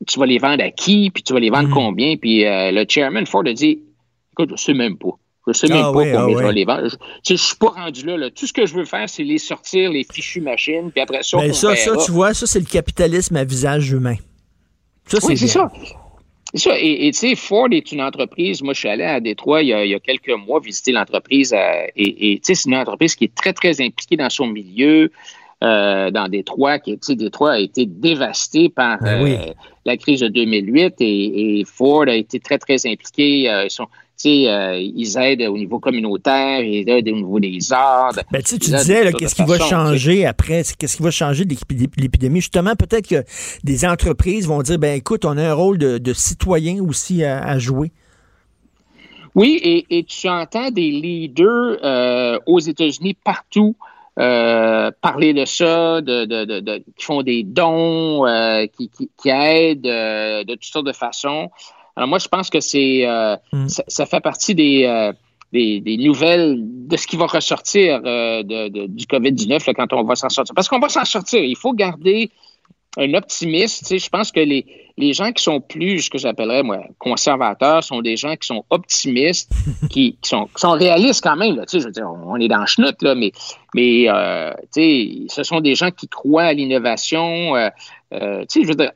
tu 0.06 0.18
vas 0.18 0.26
les 0.26 0.38
vendre 0.38 0.62
à 0.62 0.70
qui, 0.70 1.10
puis 1.10 1.22
tu 1.22 1.32
vas 1.32 1.40
les 1.40 1.50
vendre 1.50 1.68
Mm-hmm. 1.68 1.72
combien, 1.72 2.16
puis 2.16 2.44
euh, 2.44 2.72
le 2.72 2.84
chairman 2.88 3.24
Ford 3.24 3.44
a 3.46 3.52
dit, 3.52 3.80
écoute, 4.32 4.50
je 4.50 4.56
sais 4.62 4.74
même 4.74 4.98
pas. 4.98 5.16
Je 5.46 5.52
sais 5.52 5.66
même 5.68 5.78
Ah 5.78 5.92
pas 5.92 5.98
oui, 5.98 6.12
combien 6.12 6.36
ah 6.36 6.40
je 6.40 6.46
vais 6.46 6.52
les 6.52 6.64
vendre. 6.64 6.88
Je, 7.28 7.34
suis 7.34 7.56
pas 7.56 7.68
rendu 7.68 8.06
là, 8.06 8.16
là. 8.16 8.30
Tout 8.30 8.46
ce 8.46 8.52
que 8.52 8.64
je 8.66 8.74
veux 8.74 8.84
faire, 8.86 9.08
c'est 9.08 9.24
les 9.24 9.38
sortir, 9.38 9.90
les 9.90 10.04
fichues 10.10 10.40
machines, 10.40 10.90
puis 10.90 11.00
après 11.02 11.22
ça, 11.22 11.36
Ben, 11.36 11.50
on 11.50 11.52
ça, 11.52 11.74
tu 12.04 12.12
vois, 12.12 12.32
ça, 12.32 12.46
c'est 12.46 12.60
le 12.60 12.64
capitalisme 12.66 13.36
à 13.36 13.44
visage 13.44 13.90
humain. 13.90 14.16
Ça, 15.06 15.18
Oui, 15.22 15.36
c'est 15.36 15.48
ça. 15.48 15.70
C'est 16.54 16.70
ça. 16.70 16.78
Et 16.78 17.10
tu 17.12 17.18
sais, 17.18 17.34
Ford 17.34 17.68
est 17.72 17.92
une 17.92 18.00
entreprise. 18.00 18.62
Moi, 18.62 18.72
je 18.74 18.78
suis 18.78 18.88
allé 18.88 19.04
à 19.04 19.20
Détroit 19.20 19.62
il 19.62 19.68
y 19.68 19.72
a, 19.74 19.84
il 19.84 19.90
y 19.90 19.94
a 19.94 20.00
quelques 20.00 20.30
mois 20.30 20.60
visiter 20.60 20.92
l'entreprise. 20.92 21.54
et 21.96 22.36
tu 22.36 22.40
sais, 22.42 22.54
c'est 22.54 22.70
une 22.70 22.76
entreprise 22.76 23.14
qui 23.14 23.24
est 23.24 23.34
très, 23.34 23.52
très 23.52 23.80
impliquée 23.82 24.16
dans 24.16 24.30
son 24.30 24.46
milieu. 24.46 25.10
euh, 25.62 26.10
dans 26.10 26.28
Détroit, 26.28 26.78
qui, 26.78 26.98
Détroit 27.16 27.52
a 27.52 27.58
été 27.58 27.86
dévasté 27.86 28.68
par 28.68 28.98
Ben 29.00 29.24
euh, 29.26 29.52
la 29.86 29.96
crise 29.96 30.20
de 30.20 30.28
2008 30.28 30.94
et, 31.00 31.60
et 31.60 31.64
Ford 31.64 32.02
a 32.06 32.14
été 32.14 32.38
très, 32.38 32.58
très 32.58 32.86
impliqué. 32.86 33.48
euh, 33.50 33.64
ils, 33.64 33.70
sont, 33.70 33.86
euh, 34.26 34.78
ils 34.78 35.16
aident 35.18 35.42
au 35.42 35.58
niveau 35.58 35.78
communautaire, 35.78 36.60
ils 36.60 36.88
aident 36.88 37.08
au 37.08 37.16
niveau 37.16 37.40
des 37.40 37.72
arts. 37.72 38.12
Ben, 38.30 38.42
tu 38.42 38.58
disais, 38.58 39.12
qu'est-ce 39.12 39.34
qui 39.34 39.44
va 39.44 39.58
changer 39.58 40.24
après? 40.24 40.62
Qu'est-ce 40.78 40.96
qui 40.96 41.02
va 41.02 41.10
changer 41.10 41.44
de 41.44 41.50
l'épi- 41.50 41.90
l'épidémie? 41.96 42.40
Justement, 42.40 42.74
peut-être 42.76 43.08
que 43.08 43.24
des 43.64 43.84
entreprises 43.84 44.46
vont 44.46 44.62
dire, 44.62 44.78
ben 44.78 44.96
écoute, 44.96 45.24
on 45.24 45.36
a 45.36 45.42
un 45.42 45.52
rôle 45.54 45.78
de, 45.78 45.98
de 45.98 46.12
citoyen 46.12 46.82
aussi 46.82 47.24
à, 47.24 47.44
à 47.44 47.58
jouer. 47.58 47.92
Oui, 49.34 49.60
et, 49.62 49.98
et 49.98 50.04
tu 50.04 50.28
entends 50.28 50.70
des 50.70 50.90
leaders 50.90 51.78
euh, 51.82 52.38
aux 52.46 52.60
États-Unis 52.60 53.16
partout 53.24 53.74
euh, 54.16 54.92
parler 55.02 55.34
de 55.34 55.44
ça, 55.44 56.00
de, 56.00 56.24
de, 56.24 56.44
de, 56.44 56.60
de- 56.60 56.84
qui 56.96 57.04
font 57.04 57.22
des 57.22 57.42
dons, 57.42 58.24
euh, 58.26 58.66
qui, 58.66 58.88
qui, 58.88 59.10
qui 59.20 59.28
aident 59.28 59.82
de 59.82 60.52
toutes 60.52 60.64
sortes 60.64 60.86
de 60.86 60.92
façons. 60.92 61.50
Alors 61.96 62.08
moi, 62.08 62.18
je 62.18 62.28
pense 62.28 62.50
que 62.50 62.60
c'est 62.60 63.06
euh, 63.06 63.36
ça, 63.68 63.82
ça 63.86 64.06
fait 64.06 64.20
partie 64.20 64.54
des, 64.54 64.84
euh, 64.84 65.12
des, 65.52 65.80
des 65.80 65.96
nouvelles 65.96 66.56
de 66.60 66.96
ce 66.96 67.06
qui 67.06 67.16
va 67.16 67.26
ressortir 67.26 68.00
euh, 68.04 68.42
de, 68.42 68.68
de- 68.68 68.86
du 68.86 69.04
COVID-19 69.06 69.64
là, 69.66 69.74
quand 69.74 69.92
on 69.92 70.02
va 70.04 70.16
s'en 70.16 70.28
sortir. 70.28 70.54
Parce 70.54 70.68
qu'on 70.68 70.80
va 70.80 70.88
s'en 70.88 71.04
sortir. 71.04 71.40
Il 71.42 71.56
faut 71.56 71.72
garder 71.72 72.30
un 72.96 73.12
optimiste. 73.14 73.80
Tu 73.80 73.84
sais, 73.86 73.98
je 73.98 74.08
pense 74.08 74.30
que 74.30 74.38
les, 74.40 74.66
les 74.96 75.12
gens 75.12 75.32
qui 75.32 75.42
sont 75.42 75.60
plus, 75.60 76.02
ce 76.02 76.10
que 76.10 76.18
j'appellerais, 76.18 76.62
moi, 76.62 76.78
conservateurs, 76.98 77.82
sont 77.82 78.02
des 78.02 78.16
gens 78.16 78.34
qui 78.36 78.46
sont 78.46 78.64
optimistes, 78.70 79.50
qui, 79.90 80.16
qui 80.20 80.28
sont, 80.28 80.46
qui 80.46 80.60
sont 80.60 80.72
réalistes 80.72 81.22
quand 81.22 81.36
même. 81.36 81.56
Là, 81.56 81.66
tu 81.66 81.72
sais, 81.72 81.80
je 81.80 81.86
veux 81.86 81.92
dire, 81.92 82.08
on 82.26 82.36
est 82.36 82.46
dans 82.48 82.58
le 82.60 82.66
schnout, 82.66 83.00
là, 83.02 83.14
mais, 83.16 83.32
mais 83.74 84.04
euh, 84.08 84.52
tu 84.72 84.80
sais, 84.80 85.08
ce 85.28 85.42
sont 85.42 85.60
des 85.60 85.74
gens 85.74 85.90
qui 85.90 86.06
croient 86.08 86.44
à 86.44 86.52
l'innovation. 86.52 87.56
euh, 87.56 87.68
euh, 88.12 88.40
tu 88.42 88.60
sais, 88.60 88.62
je 88.62 88.68
veux 88.68 88.74
dire, 88.76 88.92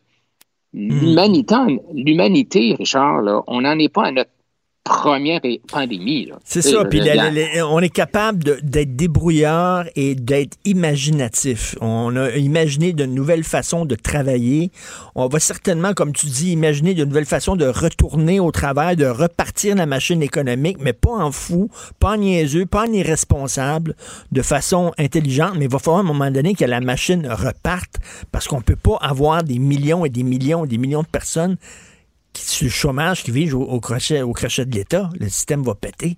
l'humanité, 0.73 1.55
l'humanité, 1.93 2.75
Richard, 2.79 3.23
là, 3.23 3.43
on 3.47 3.63
n'en 3.63 3.79
est 3.79 3.89
pas 3.89 4.07
à 4.07 4.11
notre 4.11 4.31
première 4.89 5.41
pandémie. 5.71 6.31
C'est 6.45 6.63
ça. 6.63 6.83
je 6.83 6.89
Puis 6.89 7.01
on 7.63 7.79
est 7.81 7.89
capable 7.89 8.61
d'être 8.63 8.97
débrouillard 8.97 9.85
et 9.97 10.15
d'être 10.15 10.57
imaginatif. 10.65 11.77
On 11.81 12.17
a 12.17 12.31
imaginé 12.31 12.93
de 12.93 13.05
nouvelles 13.07 13.45
façons 13.45 13.85
de 13.85 13.95
travailler. 13.95 14.71
On 15.15 15.29
va 15.29 15.39
certainement, 15.39 15.93
comme 15.93 16.13
tu 16.13 16.27
dis, 16.27 16.53
imaginer 16.53 16.95
de 16.95 17.05
nouvelles 17.05 17.27
façons 17.27 17.57
de 17.57 17.67
retourner 17.67 18.41
au 18.41 18.51
travail, 18.51 18.97
de 18.97 19.07
repartir 19.07 19.77
la 19.77 19.87
machine 19.87 20.23
économique, 20.23 20.79
mais 20.81 20.93
pas 20.93 21.13
en 21.13 21.33
fou, 21.33 21.71
pas 22.01 22.13
en 22.13 22.17
niaiseux, 22.17 22.67
pas 22.67 22.87
en 22.87 22.93
irresponsable, 22.93 23.95
de 24.33 24.43
façon 24.43 24.93
intelligente. 24.99 25.55
Mais 25.57 25.67
il 25.67 25.71
va 25.71 25.79
falloir 25.79 25.99
à 25.99 26.05
un 26.05 26.13
moment 26.13 26.31
donné 26.31 26.55
que 26.55 26.65
la 26.65 26.81
machine 26.81 27.27
reparte 27.29 27.97
parce 28.33 28.49
qu'on 28.49 28.61
peut 28.61 28.77
pas 28.77 28.99
avoir 29.01 29.43
des 29.43 29.59
millions 29.59 30.05
et 30.05 30.11
des 30.11 30.23
millions 30.23 30.65
et 30.65 30.69
des 30.69 30.79
millions 30.79 31.03
de 31.03 31.09
personnes 31.09 31.57
sur 32.43 32.65
le 32.65 32.71
chômage 32.71 33.23
qui 33.25 33.31
vivent 33.31 33.57
au, 33.57 33.63
au 33.65 33.81
crochet, 33.81 34.23
au 34.23 34.33
crochet 34.33 34.65
de 34.65 34.75
l'État. 34.75 35.11
Le 35.19 35.29
système 35.29 35.63
va 35.63 35.75
péter. 35.75 36.17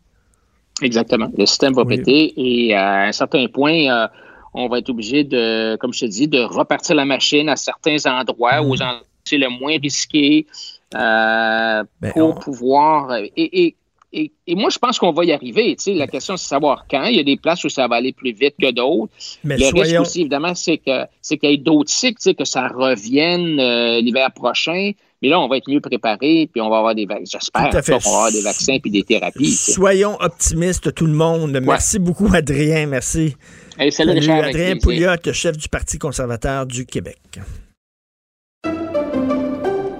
Exactement. 0.83 1.31
Le 1.37 1.47
système 1.47 1.75
va 1.75 1.83
Oui. 1.83 1.97
péter 1.99 2.33
et 2.37 2.75
à 2.75 3.03
un 3.03 3.13
certain 3.13 3.47
point, 3.49 3.89
euh, 3.91 4.09
on 4.55 4.69
va 4.69 4.79
être 4.79 4.89
obligé 4.91 5.25
de, 5.25 5.77
comme 5.77 5.93
je 5.93 6.01
te 6.01 6.07
dis, 6.07 6.27
de 6.29 6.41
repartir 6.41 6.95
la 6.97 7.05
machine 7.05 7.49
à 7.49 7.57
certains 7.57 7.97
endroits, 8.07 8.63
Mm. 8.63 8.67
aux 8.71 8.75
endroits 8.83 9.01
où 9.03 9.05
c'est 9.25 9.39
le 9.39 9.49
moins 9.51 9.77
risqué 9.81 10.47
euh, 10.95 11.85
Ben, 12.01 12.13
pour 12.13 12.31
on- 12.31 12.35
pouvoir. 12.35 13.11
euh, 13.11 13.25
Et, 13.37 13.67
et, 13.67 13.77
et, 14.13 14.33
et 14.47 14.55
moi, 14.57 14.71
je 14.71 14.79
pense 14.79 14.99
qu'on 14.99 15.13
va 15.13 15.25
y 15.25 15.33
arriver. 15.33 15.77
Tu 15.77 15.85
sais, 15.85 15.95
la 15.95 16.07
question, 16.09 16.37
c'est 16.37 16.45
de 16.45 16.49
savoir 16.49 16.85
quand. 16.91 17.05
Il 17.05 17.17
y 17.17 17.21
a 17.21 17.23
des 17.23 17.37
places 17.37 17.63
où 17.65 17.69
ça 17.69 17.87
va 17.87 17.97
aller 17.97 18.13
plus 18.13 18.33
vite 18.33 18.55
que 18.61 18.71
d'autres. 18.73 19.13
Mais 19.45 19.57
le 19.57 19.67
risque 19.67 19.77
soyons- 19.77 20.03
aussi, 20.03 20.21
évidemment, 20.23 20.55
c'est 20.55 20.79
que 20.79 21.07
c'est 21.23 21.39
qu'il 21.39 21.51
y 21.51 21.55
ait 21.55 21.59
d'autres 21.59 21.91
cycles, 21.91 22.17
tu 22.17 22.31
sais, 22.31 22.35
que 22.35 22.45
ça 22.45 22.67
revienne 22.69 23.61
euh, 23.61 24.01
l'hiver 24.01 24.31
prochain. 24.35 24.93
Mais 25.23 25.29
là, 25.29 25.39
on 25.39 25.49
va 25.49 25.59
être 25.59 25.69
mieux 25.69 25.81
préparé, 25.83 26.49
puis 26.51 26.61
on 26.63 26.71
va 26.71 26.79
avoir 26.79 26.95
des 26.95 27.05
vaccins. 27.07 27.39
J'espère 27.39 27.71
Tout 27.71 27.77
à 27.77 27.83
fait. 27.83 27.93
qu'on 27.93 27.99
va 28.11 28.17
avoir 28.17 28.33
des 28.33 28.41
vaccins 28.41 28.79
puis 28.81 28.91
des 28.91 29.03
thérapies. 29.03 29.51
Soyons 29.51 30.17
optimistes, 30.21 30.95
tout 30.95 31.07
le 31.07 31.13
monde. 31.13 31.61
Merci 31.63 31.99
beaucoup, 31.99 32.29
Adrien. 32.33 32.87
Merci. 32.87 33.37
Hey, 33.79 33.93
salut, 33.93 34.13
Richard, 34.13 34.39
avec 34.39 34.55
Adrien. 34.57 34.77
Pouliot, 34.79 35.11
chef 35.33 35.57
du 35.59 35.69
Parti 35.69 35.99
conservateur 35.99 36.67
du 36.67 36.87
Québec. 36.87 37.19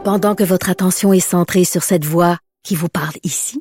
Pendant 0.05 0.35
que 0.35 0.43
votre 0.43 0.71
attention 0.71 1.13
est 1.13 1.21
centrée 1.21 1.65
sur 1.65 1.83
cette 1.83 2.05
voix 2.05 2.39
qui 2.65 2.75
vous 2.75 2.89
parle 2.89 3.15
ici, 3.23 3.61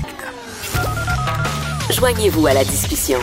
Joignez-vous 2.01 2.47
à 2.47 2.55
la 2.55 2.63
discussion. 2.63 3.19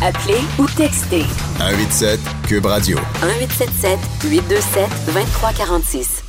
Appelez 0.00 0.38
ou 0.60 0.66
textez 0.76 1.24
187 1.58 2.20
Cube 2.46 2.66
Radio. 2.66 2.96
1877 3.20 3.98
827 4.30 4.88
2346. 5.06 6.22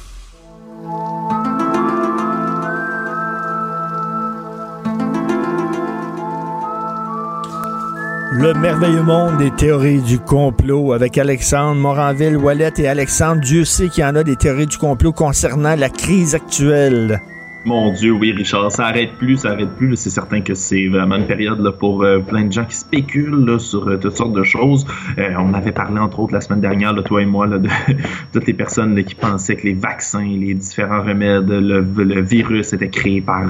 Le 8.32 8.54
merveilleux 8.56 9.04
monde 9.04 9.38
des 9.38 9.52
théories 9.52 10.02
du 10.02 10.18
complot 10.18 10.94
avec 10.94 11.20
Alexandre 11.20 11.80
Moranville, 11.80 12.38
Wallet 12.38 12.74
et 12.78 12.88
Alexandre. 12.88 13.42
Dieu 13.42 13.66
sait 13.66 13.90
qu'il 13.90 14.02
y 14.02 14.08
en 14.08 14.16
a 14.16 14.24
des 14.24 14.36
théories 14.36 14.66
du 14.66 14.80
complot 14.80 15.14
concernant 15.14 15.76
la 15.76 15.90
crise 15.90 16.34
actuelle. 16.34 17.22
Mon 17.66 17.92
Dieu, 17.92 18.12
oui, 18.12 18.32
Richard, 18.32 18.72
ça 18.72 18.86
arrête 18.86 19.14
plus, 19.14 19.38
ça 19.38 19.52
arrête 19.52 19.72
plus. 19.76 19.96
C'est 19.96 20.10
certain 20.10 20.42
que 20.42 20.54
c'est 20.54 20.88
vraiment 20.88 21.16
une 21.16 21.28
période 21.28 21.60
là, 21.60 21.72
pour 21.72 22.04
euh, 22.04 22.20
plein 22.20 22.46
de 22.46 22.52
gens 22.52 22.66
qui 22.66 22.76
spéculent 22.76 23.60
sur 23.60 23.88
euh, 23.88 23.98
toutes 23.98 24.16
sortes 24.16 24.34
de 24.34 24.44
choses. 24.44 24.86
Euh, 25.18 25.34
on 25.38 25.54
avait 25.54 25.72
parlé, 25.72 26.00
entre 26.00 26.20
autres, 26.20 26.34
la 26.34 26.42
semaine 26.42 26.62
dernière, 26.62 26.96
toi 27.04 27.22
et 27.22 27.26
moi, 27.26 27.48
de 27.48 27.68
toutes 28.34 28.48
les 28.48 28.54
personnes 28.54 29.04
qui 29.04 29.16
pensaient 29.16 29.56
que 29.56 29.68
les 29.68 29.74
vaccins, 29.74 30.26
les 30.26 30.54
différents 30.54 31.04
remèdes, 31.04 31.50
le, 31.50 31.82
le 31.82 32.22
virus 32.22 32.74
était 32.74 32.90
créé 32.90 33.22
par 33.22 33.46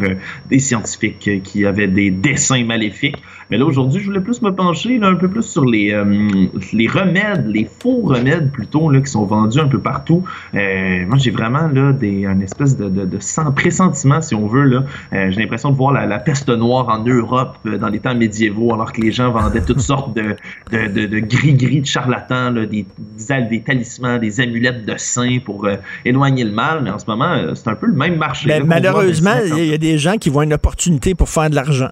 des 0.50 0.60
scientifiques 0.60 1.44
qui 1.44 1.66
avaient 1.66 1.88
des 1.88 2.10
dessins 2.10 2.64
maléfiques. 2.64 3.18
Mais 3.50 3.58
là, 3.58 3.66
aujourd'hui, 3.66 4.02
je 4.02 4.06
voulais 4.08 4.22
plus 4.22 4.42
me 4.42 4.54
pencher 4.54 4.98
là, 4.98 5.08
un 5.08 5.16
peu 5.16 5.28
plus 5.28 5.44
sur 5.44 5.66
les, 5.66 5.96
les 6.74 6.88
remèdes, 6.88 7.48
les 7.48 7.66
faux 7.66 8.02
remèdes 8.04 8.52
plutôt, 8.52 8.90
là, 8.90 9.02
qui 9.02 9.12
sont 9.12 9.26
vendus 9.26 9.60
un 9.60 9.68
peu 9.68 9.80
partout. 9.80 10.24
moi, 10.54 11.18
j'ai 11.18 11.32
vraiment 11.32 11.68
là, 11.68 11.94
des, 11.94 12.26
une 12.26 12.42
espèce 12.42 12.78
de, 12.78 12.90
de, 12.90 13.06
de 13.06 13.18
sans 13.20 13.52
pressentiment 13.52 14.22
si 14.22 14.36
on 14.36 14.48
veut. 14.48 14.64
Là. 14.64 14.84
Euh, 15.14 15.32
j'ai 15.32 15.42
l'impression 15.42 15.72
de 15.72 15.76
voir 15.76 15.94
la, 15.94 16.20
peste 16.20 16.50
noire 16.50 16.90
en 16.90 17.04
Europe 17.04 17.58
euh, 17.66 17.78
dans 17.78 17.90
les 17.90 18.00
temps 18.00 18.16
médiévaux, 18.16 18.74
alors 18.74 18.92
que 18.92 19.02
les 19.02 19.12
gens 19.12 19.32
vendaient 19.32 19.62
toutes 19.62 19.80
sortes 19.92 20.16
de, 20.16 20.36
de, 20.72 21.06
de, 21.06 21.20
gris-gris 21.20 21.82
de 21.82 21.86
charlatans, 21.86 22.52
là, 22.52 22.66
des, 22.66 22.86
des, 23.50 23.62
talismans, 23.62 24.20
des 24.20 24.42
amulettes 24.42 24.86
de 24.86 24.98
saints 24.98 25.40
pour 25.44 25.66
euh, 25.66 25.76
éloigner 26.06 26.44
le 26.44 26.52
mal. 26.52 26.82
Mais 26.84 26.90
en 26.90 27.00
ce 27.00 27.06
moment, 27.08 27.36
c'est 27.54 27.70
un 27.70 27.76
peu 27.76 27.88
le 27.88 27.94
même 27.94 28.18
marché. 28.18 28.48
Ben, 28.48 28.64
malheureusement, 28.66 29.36
il 29.58 29.66
y 29.66 29.74
a 29.74 29.78
des 29.78 29.98
gens 29.98 30.18
qui 30.18 30.30
voient 30.30 30.44
une 30.44 30.54
opportunité 30.54 31.16
pour 31.16 31.30
faire 31.30 31.50
de 31.50 31.56
l'argent. 31.56 31.90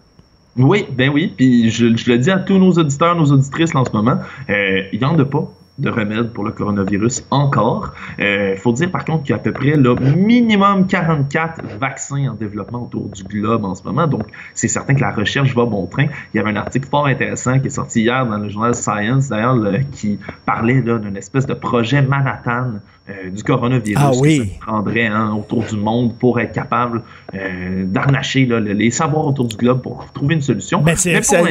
Oui, 0.58 0.86
ben 0.92 1.12
oui, 1.14 1.34
puis 1.36 1.70
je, 1.70 1.86
le 1.86 2.18
dis 2.18 2.32
à 2.32 2.40
tous 2.40 2.58
nos 2.58 2.72
auditeurs, 2.72 3.16
nos 3.16 3.32
auditrices 3.32 3.76
en 3.76 3.84
ce 3.84 3.92
moment, 3.92 4.20
il 4.48 4.98
n'y 4.98 5.06
en 5.06 5.18
a 5.20 5.26
pas 5.26 5.52
de 5.78 5.90
remède 5.90 6.32
pour 6.32 6.44
le 6.44 6.52
coronavirus 6.52 7.26
encore. 7.32 7.94
Il 8.18 8.24
euh, 8.24 8.56
faut 8.56 8.72
dire 8.72 8.92
par 8.92 9.04
contre 9.04 9.24
qu'il 9.24 9.32
y 9.32 9.34
a 9.34 9.38
à 9.38 9.40
peu 9.40 9.52
près 9.52 9.76
là, 9.76 9.96
minimum 10.16 10.88
44 10.88 11.78
vaccins 11.80 12.30
en 12.30 12.34
développement 12.34 12.84
autour 12.84 13.10
du 13.10 13.24
globe 13.24 13.66
en 13.66 13.76
ce 13.76 13.84
moment. 13.84 14.08
Donc, 14.08 14.24
c'est 14.54 14.68
certain 14.68 14.96
que 14.96 15.02
la 15.02 15.12
recherche 15.12 15.54
va 15.54 15.66
bon 15.66 15.86
train. 15.88 16.08
Il 16.34 16.38
y 16.38 16.40
avait 16.40 16.52
un 16.52 16.56
article 16.56 16.88
fort 16.88 17.08
intéressant 17.08 17.60
qui 17.60 17.68
est 17.68 17.72
sorti 17.72 18.02
hier 18.02 18.26
dans 18.26 18.38
le 18.38 18.50
journal 18.50 18.74
Science, 18.74 19.30
d'ailleurs, 19.30 19.58
qui 19.92 20.20
parlait 20.46 20.82
d'une 20.82 21.18
espèce 21.18 21.46
de 21.46 21.54
projet 21.54 22.02
Manhattan 22.02 22.80
euh, 23.08 23.30
du 23.30 23.44
coronavirus 23.44 24.02
ah, 24.02 24.12
oui. 24.16 24.54
prendrait 24.60 25.06
hein, 25.06 25.36
autour 25.38 25.64
du 25.64 25.78
monde 25.78 26.18
pour 26.18 26.40
être 26.40 26.54
capable 26.54 27.04
euh, 27.36 27.84
d'arnacher 27.86 28.46
les 28.46 28.90
savoirs 28.90 29.28
autour 29.28 29.48
du 29.48 29.56
globe 29.56 29.84
pour 29.84 30.12
trouver 30.12 30.34
une 30.34 30.42
solution. 30.42 30.82
Ben, 30.82 30.96
c'est 30.96 31.12
excellent. 31.12 31.46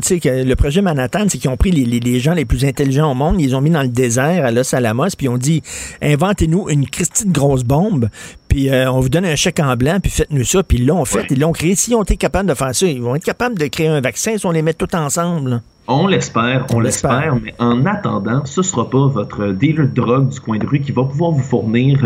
sais, 0.00 0.20
que 0.20 0.42
le 0.42 0.56
projet 0.56 0.80
Manhattan, 0.80 1.26
c'est 1.28 1.36
qu'ils 1.36 1.50
ont 1.50 1.58
pris 1.58 1.70
les, 1.70 2.00
les 2.00 2.20
gens 2.20 2.32
les 2.32 2.46
plus 2.46 2.64
intelligents 2.64 3.12
au 3.12 3.14
monde, 3.14 3.38
ils 3.38 3.48
les 3.48 3.54
ont 3.54 3.60
mis 3.60 3.68
dans 3.68 3.82
le 3.82 3.88
désert 3.88 4.46
à 4.46 4.50
Los 4.50 4.74
Alamos, 4.74 5.08
puis 5.18 5.26
ils 5.26 5.28
ont 5.28 5.36
dit 5.36 5.62
inventez-nous 6.00 6.70
une 6.70 6.88
Christine 6.88 7.32
grosse 7.32 7.64
bombe, 7.64 8.08
puis 8.48 8.70
euh, 8.70 8.90
on 8.90 9.00
vous 9.00 9.08
donne 9.10 9.26
un 9.26 9.36
chèque 9.36 9.60
en 9.60 9.76
blanc, 9.76 9.98
puis 10.00 10.10
faites-nous 10.10 10.44
ça. 10.44 10.62
Puis 10.62 10.78
là, 10.78 10.94
on 10.94 11.04
fait, 11.04 11.26
ils 11.30 11.38
l'ont 11.38 11.52
créé. 11.52 11.76
S'ils 11.76 11.94
ont 11.94 12.02
été 12.02 12.16
capables 12.16 12.48
de 12.48 12.54
faire 12.54 12.74
ça, 12.74 12.86
ils 12.86 13.00
vont 13.00 13.14
être 13.14 13.24
capables 13.24 13.58
de 13.58 13.66
créer 13.66 13.88
un 13.88 14.00
vaccin 14.00 14.38
si 14.38 14.46
on 14.46 14.50
les 14.50 14.62
met 14.62 14.74
tous 14.74 14.96
ensemble. 14.96 15.62
On 15.92 16.06
l'espère, 16.06 16.66
on, 16.72 16.78
l'espère, 16.78 17.34
mais 17.42 17.52
en 17.58 17.84
attendant, 17.84 18.44
ce 18.44 18.60
ne 18.60 18.64
sera 18.64 18.88
pas 18.88 19.08
votre 19.08 19.48
dealer 19.48 19.88
de 19.88 19.92
drogue 19.92 20.28
du 20.28 20.38
coin 20.38 20.56
de 20.56 20.64
rue 20.64 20.78
qui 20.78 20.92
va 20.92 21.02
pouvoir 21.02 21.32
vous 21.32 21.42
fournir 21.42 21.98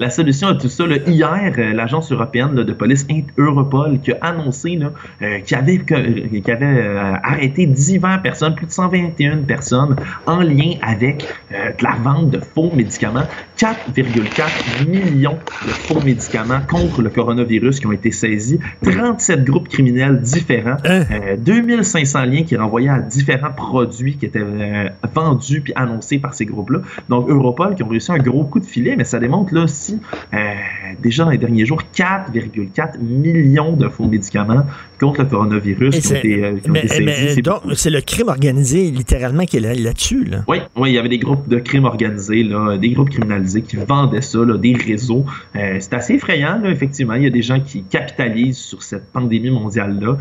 la, 0.00 0.10
solution 0.10 0.48
à 0.48 0.54
tout 0.56 0.68
ça. 0.68 0.82
Hier, 1.06 1.52
euh, 1.58 1.72
l'agence 1.74 2.10
européenne 2.10 2.56
de 2.56 2.72
police 2.72 3.06
Europol 3.38 4.00
qui 4.02 4.10
a 4.10 4.18
annoncé 4.22 4.80
euh, 5.22 5.38
qu'il 5.38 5.56
avait, 5.56 5.80
avait 5.92 6.64
euh, 6.64 7.14
arrêté 7.22 7.66
divers 7.66 8.20
personnes, 8.20 8.56
plus 8.56 8.66
de 8.66 8.72
121 8.72 9.42
personnes, 9.42 9.94
en 10.26 10.40
lien 10.40 10.72
avec 10.82 11.24
la 11.52 11.94
vente 12.02 12.30
de 12.30 12.40
faux 12.40 12.72
médicaments. 12.74 13.28
4,4 13.58 14.88
millions 14.88 15.38
de 15.64 15.70
faux 15.70 16.00
médicaments 16.00 16.62
contre 16.68 17.00
le 17.00 17.10
coronavirus 17.10 17.78
qui 17.78 17.86
ont 17.86 17.92
été 17.92 18.10
saisis. 18.10 18.58
37 18.82 19.44
groupes 19.44 19.68
criminels 19.68 20.20
différents. 20.20 20.78
2500 21.38 22.24
liens 22.24 22.42
qui 22.42 22.56
renvoient 22.56 22.71
à 22.78 22.98
différents 23.00 23.52
produits 23.52 24.16
qui 24.16 24.26
étaient 24.26 24.40
euh, 24.40 24.88
vendus 25.14 25.60
puis 25.60 25.72
annoncés 25.76 26.18
par 26.18 26.34
ces 26.34 26.46
groupes-là. 26.46 26.80
Donc, 27.08 27.28
Europol 27.28 27.74
qui 27.74 27.82
ont 27.82 27.88
réussi 27.88 28.12
un 28.12 28.18
gros 28.18 28.44
coup 28.44 28.60
de 28.60 28.66
filet, 28.66 28.96
mais 28.96 29.04
ça 29.04 29.18
démontre 29.18 29.54
là 29.54 29.62
aussi, 29.62 30.00
euh, 30.34 30.38
déjà 31.00 31.24
dans 31.24 31.30
les 31.30 31.38
derniers 31.38 31.66
jours, 31.66 31.82
4,4 31.94 32.98
millions 32.98 33.72
de 33.72 33.88
faux 33.88 34.06
médicaments 34.06 34.64
contre 35.02 35.22
le 35.22 35.28
coronavirus 35.28 35.98
qui 35.98 36.12
ont 36.12 36.16
été, 36.16 36.44
euh, 36.44 37.74
c'est 37.74 37.90
le 37.90 38.00
crime 38.00 38.28
organisé, 38.28 38.90
littéralement, 38.90 39.44
qui 39.44 39.58
est 39.58 39.60
là-dessus. 39.60 40.24
Là 40.24 40.44
oui, 40.48 40.58
oui, 40.76 40.90
il 40.90 40.94
y 40.94 40.98
avait 40.98 41.08
des 41.08 41.18
groupes 41.18 41.48
de 41.48 41.58
crimes 41.58 41.84
organisés, 41.84 42.42
là, 42.42 42.78
des 42.78 42.90
groupes 42.90 43.10
criminalisés 43.10 43.62
qui 43.62 43.76
vendaient 43.76 44.22
ça, 44.22 44.38
là, 44.38 44.56
des 44.56 44.74
réseaux. 44.74 45.24
c'est 45.54 45.94
assez 45.94 46.14
effrayant, 46.14 46.58
là, 46.62 46.70
effectivement. 46.70 47.14
Il 47.14 47.24
y 47.24 47.26
a 47.26 47.30
des 47.30 47.42
gens 47.42 47.60
qui 47.60 47.82
capitalisent 47.82 48.58
sur 48.58 48.82
cette 48.82 49.12
pandémie 49.12 49.50
mondiale-là, 49.50 50.16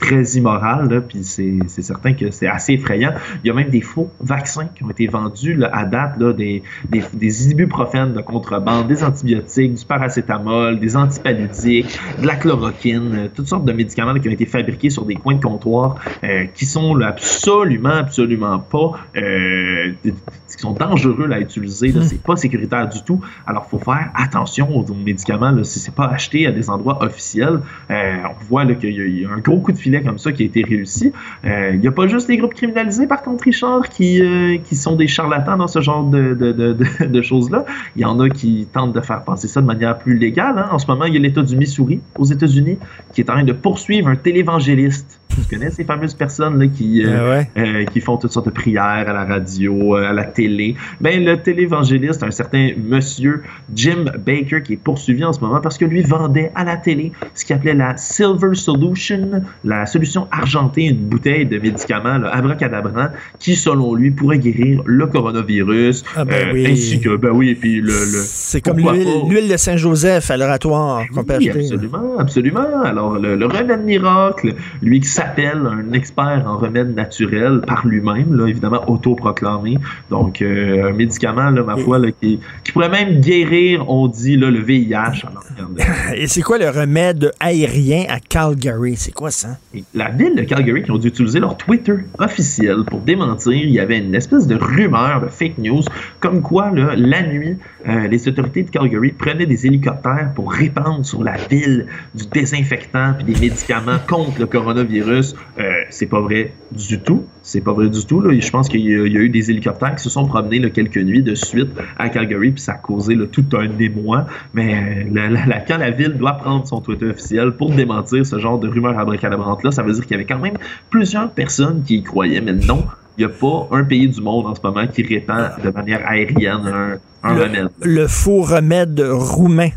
très 0.00 0.22
immorale, 0.36 1.04
puis 1.08 1.24
c'est 1.24 1.82
certain 1.82 2.12
que 2.12 2.30
c'est 2.30 2.46
assez 2.46 2.74
effrayant. 2.74 3.12
Il 3.42 3.48
y 3.48 3.50
a 3.50 3.54
même 3.54 3.70
des 3.70 3.80
faux 3.80 4.10
vaccins 4.20 4.68
qui 4.74 4.84
ont 4.84 4.90
été 4.90 5.06
vendus 5.06 5.58
à 5.72 5.84
date, 5.84 6.18
là, 6.18 6.32
des, 6.32 6.62
des, 6.88 7.02
des, 7.12 7.50
ibuprofènes 7.50 8.14
de 8.14 8.20
contrebande, 8.20 8.88
des 8.88 9.02
antibiotiques, 9.04 9.74
du 9.74 9.84
paracétamol, 9.84 10.78
des 10.78 10.96
antipaludiques, 10.96 11.98
de 12.20 12.26
la 12.26 12.36
chloroquine, 12.36 13.14
euh, 13.14 13.28
toutes 13.34 13.48
sortes 13.48 13.64
de 13.64 13.72
médicaments 13.72 14.03
qui 14.20 14.28
ont 14.28 14.32
été 14.32 14.46
fabriqués 14.46 14.90
sur 14.90 15.04
des 15.04 15.14
coins 15.14 15.34
de 15.34 15.42
comptoir 15.42 15.96
euh, 16.22 16.44
qui 16.54 16.66
sont 16.66 17.00
absolument, 17.00 17.90
absolument 17.90 18.58
pas, 18.58 18.92
euh, 19.16 19.92
qui 20.02 20.58
sont 20.58 20.72
dangereux 20.72 21.30
à 21.32 21.40
utiliser. 21.40 21.92
Ce 21.92 21.98
hmm. 21.98 22.02
C'est 22.02 22.22
pas 22.22 22.36
sécuritaire 22.36 22.88
du 22.88 23.02
tout. 23.02 23.20
Alors, 23.46 23.64
il 23.66 23.70
faut 23.70 23.84
faire 23.84 24.10
attention 24.14 24.68
aux, 24.76 24.94
médicaments. 24.94 25.50
Là, 25.50 25.64
si 25.64 25.78
c'est 25.78 25.94
pas 25.94 26.06
acheté 26.06 26.46
à 26.46 26.52
des 26.52 26.70
endroits 26.70 27.02
officiels, 27.02 27.60
on 27.90 28.44
voit 28.48 28.64
qu'il 28.74 29.20
y, 29.20 29.24
a 29.24 29.30
un 29.30 29.38
gros 29.38 29.60
coup 29.60 29.72
de 29.72 29.78
filet 29.78 30.02
comme 30.02 30.18
ça 30.18 30.32
qui 30.32 30.42
a 30.42 30.46
été 30.46 30.62
réussi. 30.62 31.12
Il 31.44 31.50
euh, 31.50 31.76
n'y 31.76 31.86
a 31.86 31.92
pas 31.92 32.06
juste 32.06 32.28
les 32.28 32.36
groupes 32.36 32.54
criminalisés, 32.54 33.06
par 33.06 33.22
contre, 33.22 33.44
Richard, 33.44 33.88
qui, 33.88 34.20
euh, 34.20 34.58
qui 34.58 34.76
sont 34.76 34.96
des 34.96 35.06
charlatans 35.06 35.56
dans 35.56 35.66
ce 35.66 35.80
genre 35.80 36.04
de, 36.04 36.34
de, 36.34 36.52
de, 36.52 37.04
de 37.06 37.22
choses-là. 37.22 37.64
Il 37.96 38.02
y 38.02 38.04
en 38.04 38.18
a 38.20 38.28
qui 38.28 38.66
tentent 38.72 38.92
de 38.92 39.00
faire 39.00 39.22
passer 39.24 39.48
ça 39.48 39.60
de 39.60 39.66
manière 39.66 39.98
plus 39.98 40.16
légale. 40.16 40.58
Hein. 40.58 40.68
En 40.70 40.78
ce 40.78 40.86
moment, 40.86 41.04
il 41.04 41.14
y 41.14 41.16
a 41.16 41.20
l'État 41.20 41.42
du 41.42 41.56
Missouri, 41.56 42.00
aux 42.18 42.24
États-Unis, 42.24 42.78
qui 43.12 43.20
est 43.20 43.30
en 43.30 43.34
train 43.34 43.44
de 43.44 43.52
poursuivre 43.52 43.93
un 44.02 44.16
télévangéliste. 44.16 45.20
Tu 45.34 45.56
connais 45.56 45.70
ces 45.70 45.82
fameuses 45.82 46.14
personnes 46.14 46.60
là, 46.60 46.68
qui, 46.68 47.04
euh, 47.04 47.42
ah 47.56 47.84
qui 47.92 48.00
font 48.00 48.16
toutes 48.16 48.30
sortes 48.30 48.46
de 48.46 48.52
prières 48.52 49.08
à 49.08 49.12
la 49.12 49.24
radio, 49.24 49.96
à 49.96 50.12
la 50.12 50.22
télé. 50.22 50.76
Ben, 51.00 51.24
le 51.24 51.36
télévangéliste, 51.42 52.22
un 52.22 52.30
certain 52.30 52.70
monsieur 52.76 53.42
Jim 53.74 54.04
Baker, 54.24 54.62
qui 54.62 54.74
est 54.74 54.76
poursuivi 54.76 55.24
en 55.24 55.32
ce 55.32 55.40
moment 55.40 55.60
parce 55.60 55.76
que 55.76 55.86
lui 55.86 56.02
vendait 56.02 56.52
à 56.54 56.62
la 56.62 56.76
télé 56.76 57.10
ce 57.34 57.44
qu'il 57.44 57.56
appelait 57.56 57.74
la 57.74 57.96
Silver 57.96 58.54
Solution, 58.54 59.42
la 59.64 59.86
solution 59.86 60.28
argentée, 60.30 60.84
une 60.84 61.08
bouteille 61.08 61.46
de 61.46 61.58
médicaments 61.58 62.18
là, 62.18 62.28
abracadabrants 62.32 63.08
qui, 63.40 63.56
selon 63.56 63.94
lui, 63.94 64.12
pourrait 64.12 64.38
guérir 64.38 64.82
le 64.86 65.06
coronavirus. 65.08 66.04
Ah 66.16 66.24
ben 66.24 66.50
oui. 66.52 66.66
Ainsi 66.68 67.00
que, 67.00 67.16
ben 67.16 67.30
oui, 67.30 67.48
et 67.50 67.54
puis 67.56 67.80
le... 67.80 67.90
c'est 67.90 68.60
comme 68.60 68.78
l'huile 68.78 69.48
de 69.48 69.56
Saint-Joseph 69.56 70.30
à 70.30 70.36
l'oratoire 70.36 71.02
qu'on 71.12 71.24
peut 71.24 71.34
acheter. 71.34 71.58
Absolument, 71.58 72.18
absolument. 72.18 72.82
Alors, 72.84 73.18
le, 73.18 73.34
le 73.34 73.46
remède 73.46 73.83
miracle, 73.84 74.54
lui 74.82 75.00
qui 75.00 75.08
s'appelle 75.08 75.62
un 75.66 75.92
expert 75.92 76.44
en 76.46 76.56
remède 76.56 76.94
naturel 76.94 77.60
par 77.66 77.86
lui-même, 77.86 78.34
là, 78.34 78.46
évidemment 78.46 78.88
autoproclamé. 78.88 79.78
Donc, 80.10 80.42
euh, 80.42 80.90
un 80.90 80.92
médicament, 80.92 81.50
là, 81.50 81.62
ma 81.62 81.76
foi, 81.76 81.98
là, 81.98 82.08
qui, 82.10 82.40
qui, 82.64 82.72
pourrait 82.72 82.88
même 82.88 83.20
guérir, 83.20 83.88
on 83.88 84.08
dit, 84.08 84.36
là, 84.36 84.50
le 84.50 84.60
VIH. 84.60 85.24
Et 86.16 86.26
c'est 86.26 86.42
quoi 86.42 86.58
le 86.58 86.68
remède 86.68 87.32
aérien 87.40 88.04
à 88.08 88.20
Calgary? 88.20 88.96
C'est 88.96 89.12
quoi 89.12 89.30
ça? 89.30 89.58
la 89.94 90.08
ville 90.10 90.34
de 90.34 90.42
Calgary 90.42 90.82
qui 90.82 90.90
ont 90.90 90.98
dû 90.98 91.08
utiliser 91.08 91.40
leur 91.40 91.56
Twitter 91.56 91.94
officiel 92.18 92.84
pour 92.86 93.00
démentir. 93.00 93.52
Il 93.52 93.70
y 93.70 93.80
avait 93.80 93.98
une 93.98 94.14
espèce 94.14 94.46
de 94.46 94.56
rumeur, 94.56 95.20
de 95.20 95.28
fake 95.28 95.58
news, 95.58 95.82
comme 96.20 96.42
quoi, 96.42 96.70
là, 96.70 96.94
la 96.96 97.22
nuit, 97.22 97.56
euh, 97.88 98.08
les 98.08 98.28
autorités 98.28 98.62
de 98.62 98.70
Calgary 98.70 99.12
prenaient 99.12 99.46
des 99.46 99.66
hélicoptères 99.66 100.30
pour 100.34 100.52
répandre 100.52 101.04
sur 101.04 101.22
la 101.22 101.36
ville 101.50 101.86
du 102.14 102.26
désinfectant 102.26 103.14
puis 103.14 103.24
des 103.24 103.40
médicaments 103.40 103.63
contre 104.08 104.40
le 104.40 104.46
coronavirus. 104.46 105.34
Euh, 105.58 105.62
c'est 105.90 106.06
pas 106.06 106.20
vrai 106.20 106.52
du 106.72 107.00
tout. 107.00 107.24
C'est 107.42 107.60
pas 107.60 107.72
vrai 107.72 107.88
du 107.88 108.04
tout. 108.06 108.20
Là. 108.20 108.32
Je 108.38 108.50
pense 108.50 108.68
qu'il 108.68 108.80
y, 108.80 108.94
a 108.94 109.04
eu 109.06 109.28
des 109.28 109.50
hélicoptères 109.50 109.94
qui 109.94 110.02
se 110.02 110.10
sont 110.10 110.26
promenés 110.26 110.58
là, 110.58 110.70
quelques 110.70 110.98
nuits 110.98 111.22
de 111.22 111.34
suite 111.34 111.70
à 111.98 112.08
Calgary, 112.08 112.50
puis 112.52 112.60
ça 112.62 112.72
a 112.72 112.76
causé 112.76 113.14
là, 113.14 113.26
tout 113.30 113.44
un 113.54 113.68
émoi. 113.78 114.26
Mais 114.54 115.06
la, 115.12 115.28
la, 115.28 115.60
quand 115.60 115.78
la 115.78 115.90
ville 115.90 116.14
doit 116.14 116.34
prendre 116.34 116.66
son 116.66 116.80
Twitter 116.80 117.06
officiel 117.06 117.52
pour 117.52 117.70
démentir 117.70 118.24
ce 118.24 118.38
genre 118.38 118.58
de 118.58 118.68
rumeurs 118.68 118.98
abracadabrantes-là, 118.98 119.70
ça 119.70 119.82
veut 119.82 119.92
dire 119.92 120.02
qu'il 120.02 120.12
y 120.12 120.14
avait 120.14 120.26
quand 120.26 120.38
même 120.38 120.56
plusieurs 120.90 121.30
personnes 121.30 121.82
qui 121.86 121.96
y 121.96 122.02
croyaient. 122.02 122.40
Mais 122.40 122.52
non, 122.54 122.84
Il 123.16 123.26
n'y 123.26 123.32
a 123.32 123.34
pas 123.34 123.68
un 123.70 123.84
pays 123.84 124.08
du 124.08 124.20
monde 124.20 124.46
en 124.46 124.54
ce 124.54 124.60
moment 124.62 124.86
qui 124.86 125.02
répand 125.02 125.50
de 125.62 125.70
manière 125.70 126.00
aérienne 126.08 126.66
un, 126.66 126.98
un 127.22 127.34
Le, 127.34 127.42
remède. 127.42 127.68
le 127.82 128.06
faux 128.08 128.42
remède 128.42 129.00
roumain. 129.00 129.70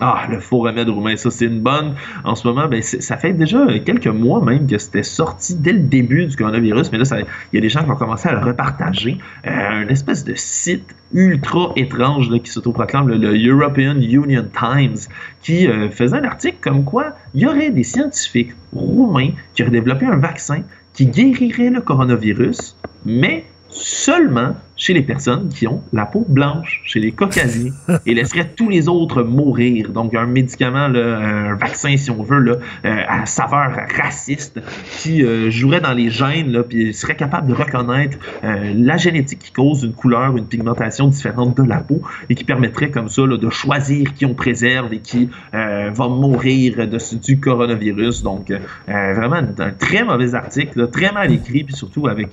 Ah, 0.00 0.26
le 0.30 0.40
faux 0.40 0.60
remède 0.60 0.88
roumain, 0.88 1.16
ça 1.16 1.30
c'est 1.30 1.44
une 1.44 1.60
bonne. 1.60 1.94
En 2.24 2.34
ce 2.34 2.48
moment, 2.48 2.66
ben, 2.68 2.82
ça 2.82 3.16
fait 3.18 3.34
déjà 3.34 3.66
quelques 3.84 4.06
mois 4.06 4.42
même 4.42 4.66
que 4.66 4.78
c'était 4.78 5.02
sorti 5.02 5.54
dès 5.54 5.72
le 5.72 5.80
début 5.80 6.26
du 6.26 6.36
coronavirus, 6.36 6.90
mais 6.90 6.98
là, 6.98 7.04
il 7.52 7.56
y 7.56 7.58
a 7.58 7.60
des 7.60 7.68
gens 7.68 7.84
qui 7.84 7.90
ont 7.90 7.96
commencé 7.96 8.28
à 8.28 8.32
le 8.32 8.38
repartager. 8.38 9.18
Euh, 9.46 9.50
un 9.50 9.88
espèce 9.88 10.24
de 10.24 10.34
site 10.34 10.94
ultra 11.12 11.72
étrange 11.76 12.30
là, 12.30 12.38
qui 12.38 12.50
s'autoproclame 12.50 13.08
le, 13.08 13.16
le 13.16 13.48
European 13.48 13.96
Union 14.00 14.46
Times, 14.58 14.96
qui 15.42 15.66
euh, 15.66 15.90
faisait 15.90 16.16
un 16.16 16.24
article 16.24 16.58
comme 16.60 16.84
quoi 16.84 17.12
il 17.34 17.42
y 17.42 17.46
aurait 17.46 17.70
des 17.70 17.82
scientifiques 17.82 18.52
roumains 18.72 19.30
qui 19.54 19.62
auraient 19.62 19.70
développé 19.70 20.06
un 20.06 20.16
vaccin 20.16 20.62
qui 20.94 21.06
guérirait 21.06 21.70
le 21.70 21.80
coronavirus, 21.80 22.76
mais 23.04 23.44
seulement 23.68 24.54
chez 24.80 24.94
les 24.94 25.02
personnes 25.02 25.50
qui 25.50 25.66
ont 25.66 25.82
la 25.92 26.06
peau 26.06 26.24
blanche, 26.26 26.80
chez 26.86 27.00
les 27.00 27.12
caucasiens, 27.12 27.70
et 28.06 28.14
laisserait 28.14 28.48
tous 28.56 28.70
les 28.70 28.88
autres 28.88 29.22
mourir. 29.22 29.90
Donc, 29.90 30.14
un 30.14 30.24
médicament, 30.24 30.88
là, 30.88 31.18
un 31.18 31.54
vaccin, 31.54 31.98
si 31.98 32.10
on 32.10 32.22
veut, 32.22 32.38
là, 32.40 32.54
euh, 32.86 32.96
à 33.06 33.26
saveur 33.26 33.72
raciste, 34.02 34.58
qui 34.98 35.22
euh, 35.22 35.50
jouerait 35.50 35.82
dans 35.82 35.92
les 35.92 36.08
gènes, 36.08 36.50
là, 36.50 36.62
puis 36.62 36.94
serait 36.94 37.14
capable 37.14 37.48
de 37.48 37.52
reconnaître 37.54 38.16
euh, 38.42 38.72
la 38.74 38.96
génétique 38.96 39.40
qui 39.40 39.52
cause 39.52 39.82
une 39.82 39.92
couleur, 39.92 40.34
une 40.38 40.46
pigmentation 40.46 41.08
différente 41.08 41.58
de 41.58 41.62
la 41.68 41.80
peau, 41.80 42.00
et 42.30 42.34
qui 42.34 42.44
permettrait 42.44 42.90
comme 42.90 43.10
ça 43.10 43.26
là, 43.26 43.36
de 43.36 43.50
choisir 43.50 44.14
qui 44.14 44.24
on 44.24 44.32
préserve 44.34 44.94
et 44.94 45.00
qui 45.00 45.28
euh, 45.52 45.90
va 45.92 46.08
mourir 46.08 46.88
de, 46.88 46.98
ce- 46.98 47.16
du 47.16 47.38
coronavirus. 47.38 48.22
Donc, 48.22 48.50
vraiment, 48.88 49.36
un, 49.58 49.70
très 49.72 50.04
mauvais 50.04 50.34
article, 50.34 50.88
très 50.88 51.12
mal 51.12 51.30
écrit, 51.32 51.64
puis 51.64 51.74
surtout 51.74 52.06
avec 52.08 52.30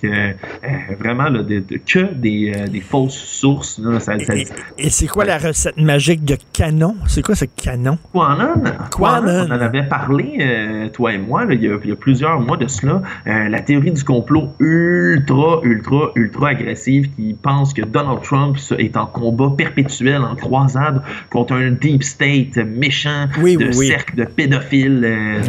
vraiment 0.99 1.29
là, 1.29 1.43
de- 1.43 1.59
de- 1.59 1.77
que 1.85 2.13
des, 2.13 2.36
euh, 2.55 2.67
des 2.67 2.81
fausses 2.81 3.13
sources. 3.17 3.79
là. 3.79 3.99
Ça- 3.99 4.17
ça- 4.19 4.33
Et 4.77 4.89
c'est 4.89 5.07
quoi 5.07 5.25
la 5.25 5.37
recette 5.37 5.77
magique 5.77 6.23
de 6.23 6.37
canon? 6.53 6.95
C'est 7.07 7.21
quoi 7.23 7.35
ce 7.35 7.45
canon? 7.45 7.97
Quanon, 8.13 8.63
Quanon. 8.95 9.45
on 9.49 9.51
en 9.51 9.61
avait 9.61 9.83
parlé, 9.83 10.37
euh, 10.39 10.89
toi 10.89 11.13
et 11.13 11.17
moi, 11.17 11.45
là, 11.45 11.53
il, 11.53 11.63
y 11.63 11.67
a, 11.67 11.77
il 11.83 11.89
y 11.89 11.93
a 11.93 11.95
plusieurs 11.95 12.39
mois 12.39 12.57
de 12.57 12.67
cela. 12.67 13.01
Euh, 13.27 13.49
la 13.49 13.59
théorie 13.61 13.91
du 13.91 14.03
complot 14.03 14.49
ultra, 14.59 15.59
ultra, 15.63 16.11
ultra 16.15 16.49
agressive 16.49 17.09
qui 17.15 17.33
pense 17.41 17.73
que 17.73 17.81
Donald 17.83 18.21
Trump 18.21 18.57
est 18.77 18.95
en 18.97 19.05
combat 19.07 19.51
perpétuel, 19.57 20.21
en 20.21 20.35
croisade 20.35 21.01
contre 21.29 21.53
un 21.53 21.71
deep 21.71 22.03
state 22.03 22.57
méchant 22.57 23.27
Oui, 23.41 23.57
de 23.57 23.65
oui, 23.65 23.71
oui. 23.77 23.87
cercle 23.87 24.15
de 24.15 24.25
pédophiles 24.25 25.01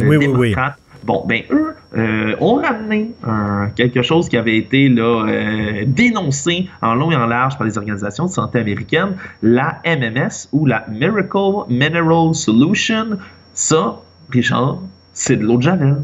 démocrates. 0.09 0.77
Bon, 1.03 1.23
ben 1.27 1.43
eux 1.49 1.75
euh, 1.97 2.35
ont 2.39 2.55
ramené 2.55 3.11
un- 3.25 3.69
quelque 3.75 4.01
chose 4.01 4.27
qui 4.29 4.37
avait 4.37 4.57
été 4.57 4.89
là, 4.89 5.25
euh, 5.27 5.83
dénoncé 5.87 6.67
en 6.81 6.93
long 6.93 7.09
et 7.11 7.15
en 7.15 7.25
large 7.25 7.57
par 7.57 7.65
les 7.65 7.77
organisations 7.77 8.25
de 8.25 8.29
santé 8.31 8.59
américaines, 8.59 9.15
la 9.41 9.79
MMS 9.85 10.49
ou 10.51 10.65
la 10.65 10.85
Miracle 10.89 11.65
Mineral 11.69 12.35
Solution. 12.35 13.17
Ça, 13.53 14.01
Richard, 14.29 14.79
c'est 15.13 15.37
de 15.37 15.43
l'eau 15.45 15.57
de 15.57 15.63
Javel. 15.63 15.97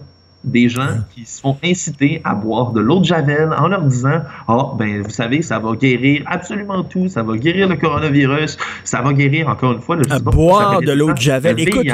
Des 0.46 0.70
gens 0.70 1.00
qui 1.14 1.26
se 1.26 1.42
font 1.42 1.58
inciter 1.64 2.22
à 2.24 2.36
boire 2.36 2.72
de 2.72 2.80
l'eau 2.80 3.00
de 3.00 3.06
Javel 3.06 3.50
en 3.58 3.68
leur 3.68 3.82
disant 3.82 4.22
Ah, 4.48 4.72
ben, 4.78 5.02
vous 5.02 5.10
savez, 5.10 5.42
ça 5.42 5.60
va 5.60 5.76
guérir 5.76 6.24
absolument 6.28 6.84
tout, 6.84 7.08
ça 7.08 7.24
va 7.24 7.36
guérir 7.36 7.68
le 7.68 7.76
coronavirus, 7.76 8.58
ça 8.84 9.02
va 9.02 9.14
guérir, 9.14 9.50
encore 9.50 9.74
une 9.74 9.82
fois, 9.82 9.96
le 9.96 10.04
À 10.12 10.20
boire 10.20 10.82
de 10.82 10.92
l'eau 10.92 11.12
de 11.12 11.18
Javel. 11.18 11.60
Écoute, 11.60 11.88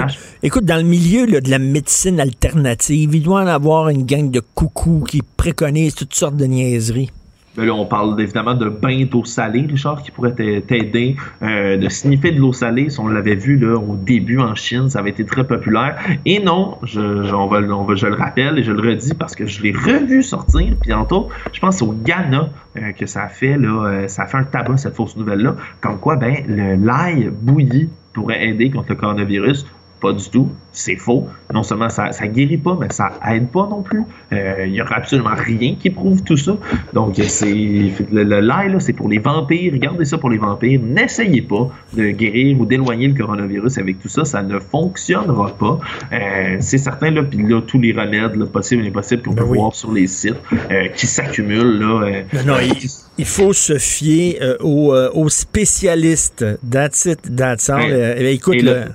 écoute, 0.44 0.66
dans 0.66 0.78
le 0.78 0.84
milieu 0.84 1.26
là, 1.26 1.42
de 1.42 1.50
la 1.50 1.60
médecine 1.60 2.20
alternative, 2.20 3.16
il 3.16 3.24
doit 3.24 3.42
en 3.42 3.48
avoir 3.48 3.90
une 3.90 4.06
gang 4.06 4.30
de 4.30 4.42
coucous 4.42 5.04
qui 5.08 5.22
préconisent 5.38 5.96
toutes 5.96 6.14
sortes 6.14 6.36
de 6.36 6.46
niaiseries. 6.46 7.10
Ben 7.58 7.66
là, 7.66 7.74
on 7.74 7.86
parle 7.86 8.20
évidemment 8.22 8.54
de 8.54 8.70
bain 8.70 9.04
d'eau 9.04 9.26
salée, 9.26 9.66
Richard, 9.70 10.04
qui 10.04 10.12
pourrait 10.12 10.32
t'a- 10.34 10.62
t'aider, 10.62 11.18
euh, 11.42 11.76
de 11.76 11.90
sniffer 11.90 12.32
de 12.32 12.40
l'eau 12.40 12.54
salée. 12.54 12.90
Si 12.90 13.00
on 13.02 13.08
l'avait 13.10 13.36
vu 13.36 13.58
là, 13.58 13.76
au 13.78 13.98
début 13.98 14.40
en 14.40 14.56
Chine, 14.56 14.90
ça 14.90 15.00
avait 15.00 15.10
été 15.10 15.26
très 15.26 15.44
populaire. 15.46 15.98
Et 16.26 16.40
non, 16.42 16.78
je, 16.84 17.02
on 17.34 17.48
va, 17.48 17.60
on 17.60 17.84
va- 17.84 17.96
je 17.96 18.08
le 18.08 18.16
rappelle 18.16 18.58
et 18.58 18.64
je 18.64 18.72
le 18.72 18.80
redis 18.80 19.14
parce 19.14 19.36
que 19.36 19.46
je 19.46 19.62
l'ai 19.64 19.74
revu 19.74 20.24
sortir. 20.24 20.74
Puis 20.80 20.92
tantôt, 20.92 21.28
je 21.52 21.60
pense 21.60 21.82
au 21.82 21.92
Ghana 21.92 22.50
euh, 22.78 22.92
que 22.94 23.06
ça 23.06 23.28
fait 23.28 23.58
là, 23.58 23.86
euh, 23.86 24.08
ça 24.08 24.26
fait 24.28 24.38
un 24.38 24.44
tabac 24.46 24.78
cette 24.78 24.96
fausse 24.96 25.18
nouvelle-là. 25.18 25.56
Comme 25.82 25.98
quoi, 26.00 26.16
ben 26.16 26.36
l'ail 26.82 27.30
bouilli 27.42 27.90
pourrait 28.14 28.48
aider 28.48 28.70
contre 28.70 28.90
le 28.90 28.96
coronavirus. 28.96 29.66
Pas 30.02 30.14
du 30.14 30.28
tout, 30.30 30.50
c'est 30.72 30.96
faux. 30.96 31.28
Non 31.54 31.62
seulement 31.62 31.90
ça, 31.90 32.12
ça 32.12 32.26
guérit 32.28 32.58
pas, 32.58 32.76
mais 32.80 32.88
ça 32.90 33.12
aide 33.30 33.50
pas 33.50 33.68
non 33.70 33.84
plus. 33.84 34.02
Euh, 34.34 34.66
Il 34.66 34.74
y 34.74 34.82
aura 34.82 34.96
absolument 34.96 35.36
rien 35.36 35.76
qui 35.80 35.92
prouve 35.92 36.24
tout 36.24 36.38
ça. 36.38 36.58
Donc 36.94 37.16
c'est 37.28 37.46
le, 37.54 38.24
le 38.24 38.40
là, 38.40 38.64
c'est 38.80 38.94
pour 38.94 39.08
les 39.10 39.20
vampires. 39.20 39.72
Regardez 39.74 40.06
ça 40.06 40.18
pour 40.18 40.32
les 40.32 40.40
vampires. 40.40 40.80
N'essayez 40.84 41.44
pas 41.44 41.70
de 41.94 42.10
guérir 42.10 42.60
ou 42.60 42.66
d'éloigner 42.66 43.08
le 43.10 43.14
coronavirus 43.14 43.78
avec 43.78 44.00
tout 44.00 44.10
ça. 44.10 44.26
Ça 44.26 44.42
ne 44.42 44.58
fonctionnera 44.60 45.50
pas. 45.56 45.80
Euh, 46.14 46.58
c'est 46.60 46.80
certain 46.80 47.12
là. 47.12 47.22
Puis 47.24 47.44
là, 47.48 47.62
tous 47.62 47.80
les 47.80 47.94
remèdes 47.94 48.36
là, 48.36 48.46
possibles 48.48 48.84
et 48.86 48.88
impossibles 48.88 49.22
qu'on 49.22 49.36
peut 49.36 49.44
voir 49.44 49.76
sur 49.76 49.92
les 49.92 50.08
sites 50.08 50.36
euh, 50.72 50.88
qui 50.96 51.06
s'accumulent 51.06 51.80
là. 51.80 52.02
euh, 52.08 52.44
Non, 52.46 52.56
il, 52.60 52.74
il 53.20 53.26
faut 53.26 53.54
se 53.54 53.78
fier 53.78 54.40
euh, 54.42 54.58
aux, 54.62 54.94
euh, 54.96 55.12
aux 55.14 55.30
spécialistes. 55.30 56.44
That's 56.70 57.06
it, 57.06 57.20
that's 57.36 57.70
all. 57.70 57.82
Euh, 57.92 58.16
eh, 58.18 58.32
écoute, 58.34 58.56
Et 58.56 58.62
le- 58.62 58.86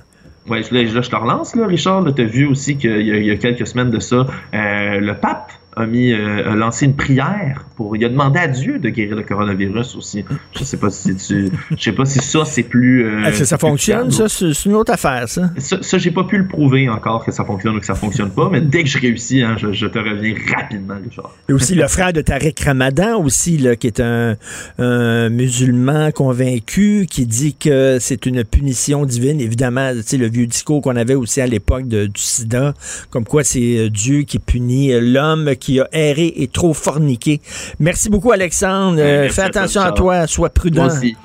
Ouais, 0.47 0.63
je, 0.63 0.73
là, 0.73 0.85
je 0.85 1.09
te 1.09 1.15
relance, 1.15 1.55
là, 1.55 1.67
Richard. 1.67 2.05
Tu 2.15 2.21
as 2.21 2.25
vu 2.25 2.47
aussi 2.47 2.77
qu'il 2.77 3.01
y, 3.01 3.25
y 3.25 3.31
a 3.31 3.35
quelques 3.37 3.67
semaines 3.67 3.89
de 3.89 3.99
ça, 3.99 4.25
euh, 4.53 4.99
le 4.99 5.13
pape 5.19 5.51
a, 5.77 5.85
mis, 5.85 6.11
euh, 6.11 6.51
a 6.51 6.55
lancé 6.55 6.85
une 6.85 6.95
prière 6.95 7.65
pour. 7.75 7.95
Il 7.95 8.03
a 8.05 8.09
demandé 8.09 8.39
à 8.39 8.47
Dieu 8.47 8.79
de 8.79 8.89
guérir 8.89 9.15
le 9.15 9.23
coronavirus 9.23 9.95
aussi. 9.95 10.25
Je 10.57 10.63
sais 10.63 10.77
pas 10.77 10.89
si 10.89 11.15
tu, 11.15 11.49
je 11.75 11.81
sais 11.83 11.91
pas 11.91 12.05
si 12.05 12.19
ça 12.19 12.45
c'est 12.45 12.63
plus. 12.63 13.05
euh, 13.05 13.23
Est-ce 13.25 13.39
que 13.39 13.45
ça 13.45 13.57
fonctionne, 13.57 14.11
ça? 14.11 14.27
C'est 14.29 14.65
une 14.65 14.73
autre 14.75 14.91
affaire, 14.93 15.27
ça. 15.27 15.49
Ça, 15.57 15.77
ça, 15.81 15.97
j'ai 15.97 16.11
pas 16.11 16.23
pu 16.23 16.37
le 16.37 16.47
prouver 16.47 16.89
encore 16.89 17.23
que 17.25 17.31
ça 17.31 17.43
fonctionne 17.45 17.75
ou 17.75 17.79
que 17.79 17.85
ça 17.85 17.95
fonctionne 17.95 18.31
pas, 18.31 18.49
mais 18.51 18.61
dès 18.61 18.83
que 18.83 18.89
je 18.89 18.97
réussis, 18.99 19.41
hein, 19.41 19.55
je, 19.57 19.71
je 19.71 19.87
te 19.87 19.99
reviens 19.99 20.35
rapidement, 20.55 20.95
Richard. 21.03 21.31
Et 21.49 21.53
aussi 21.53 21.75
le 21.75 21.87
frère 21.87 22.13
de 22.13 22.21
Tariq 22.21 22.55
Ramadan, 22.63 23.21
aussi, 23.23 23.57
là, 23.57 23.75
qui 23.75 23.87
est 23.87 23.99
un, 23.99 24.35
un 24.79 25.29
musulman 25.29 26.11
convaincu, 26.11 27.05
qui 27.09 27.25
dit 27.25 27.55
que 27.55 27.97
c'est 27.99 28.25
une 28.25 28.43
punition 28.43 29.05
divine. 29.05 29.39
Évidemment, 29.41 29.91
tu 29.93 30.01
sais, 30.03 30.17
le 30.17 30.29
vieux 30.29 30.47
discours 30.47 30.81
qu'on 30.81 30.95
avait 30.95 31.15
aussi 31.15 31.41
à 31.41 31.47
l'époque 31.47 31.87
du 31.87 32.09
sida, 32.15 32.73
comme 33.09 33.25
quoi 33.25 33.43
c'est 33.43 33.77
euh, 33.77 33.89
Dieu 33.89 34.21
qui 34.21 34.39
punit 34.39 34.93
euh, 34.93 35.01
l'homme 35.01 35.55
qui 35.59 35.66
a 35.79 35.87
erré 35.91 36.33
et 36.37 36.47
trop 36.47 36.73
forniqué. 36.73 37.41
Merci 37.79 38.09
beaucoup, 38.09 38.31
Alexandre. 38.31 38.99
Euh, 38.99 39.21
merci 39.23 39.35
fais 39.35 39.41
attention 39.43 39.81
à 39.81 39.91
toi, 39.91 40.25
sois 40.27 40.49
prudent. 40.49 40.85
Moi 40.85 40.93
aussi. 40.93 41.15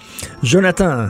Jonathan. 0.42 1.08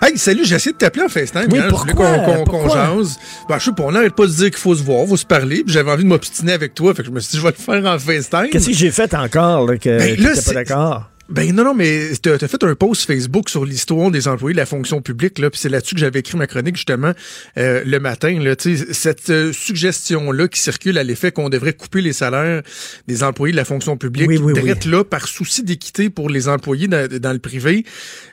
Hey, 0.00 0.16
salut, 0.16 0.44
j'ai 0.44 0.54
essayé 0.54 0.72
de 0.72 0.78
t'appeler 0.78 1.04
en 1.04 1.08
FaceTime. 1.10 1.48
Oui, 1.50 1.58
hein, 1.58 1.66
pourquoi? 1.68 2.18
qu'on 2.20 2.44
qu'on- 2.44 2.68
jase. 2.68 3.18
Ben, 3.46 3.58
je 3.58 3.64
sais 3.66 3.72
pas, 3.72 3.82
on 3.82 3.92
n'arrête 3.92 4.14
pas 4.14 4.24
de 4.26 4.30
dire 4.32 4.46
qu'il 4.50 4.56
faut 4.56 4.74
se 4.74 4.82
voir, 4.82 5.06
faut 5.06 5.18
se 5.18 5.26
parler. 5.26 5.62
Puis 5.64 5.72
j'avais 5.74 5.90
envie 5.90 6.04
de 6.04 6.08
m'obstiner 6.08 6.52
avec 6.52 6.74
toi, 6.74 6.94
fait 6.94 7.02
que 7.02 7.08
je 7.08 7.12
me 7.12 7.20
suis 7.20 7.32
dit, 7.32 7.36
je 7.36 7.42
vais 7.42 7.52
le 7.56 7.62
faire 7.62 7.84
en 7.92 7.98
FaceTime. 7.98 8.48
Qu'est-ce 8.50 8.68
que 8.68 8.72
j'ai 8.72 8.90
fait 8.90 9.12
encore, 9.12 9.66
là, 9.66 9.76
que 9.76 9.98
Ben, 9.98 10.18
là, 10.18 10.30
pas 10.30 10.34
c'est- 10.36 10.54
d'accord? 10.54 11.10
Ben 11.32 11.50
non, 11.54 11.64
non, 11.64 11.74
mais 11.74 12.10
t'as 12.20 12.34
as 12.34 12.46
fait 12.46 12.62
un 12.62 12.74
post 12.74 13.06
Facebook 13.06 13.48
sur 13.48 13.64
l'histoire 13.64 14.10
des 14.10 14.28
employés 14.28 14.52
de 14.52 14.58
la 14.58 14.66
fonction 14.66 15.00
publique, 15.00 15.38
là, 15.38 15.48
puis 15.48 15.58
c'est 15.58 15.70
là-dessus 15.70 15.94
que 15.94 16.00
j'avais 16.02 16.18
écrit 16.18 16.36
ma 16.36 16.46
chronique 16.46 16.76
justement 16.76 17.12
euh, 17.56 17.82
le 17.86 17.98
matin. 18.00 18.38
Là, 18.38 18.54
Tu 18.54 18.76
cette 18.92 19.30
euh, 19.30 19.50
suggestion-là 19.50 20.48
qui 20.48 20.60
circule 20.60 20.98
à 20.98 21.02
l'effet 21.02 21.32
qu'on 21.32 21.48
devrait 21.48 21.72
couper 21.72 22.02
les 22.02 22.12
salaires 22.12 22.60
des 23.08 23.22
employés 23.22 23.52
de 23.52 23.56
la 23.56 23.64
fonction 23.64 23.96
publique, 23.96 24.28
Oui, 24.28 24.36
oui, 24.36 24.52
là 24.84 25.04
par 25.04 25.26
souci 25.26 25.62
d'équité 25.62 26.10
pour 26.10 26.28
les 26.28 26.48
employés 26.48 26.86
dans, 26.86 27.08
dans 27.08 27.32
le 27.32 27.38
privé. 27.38 27.86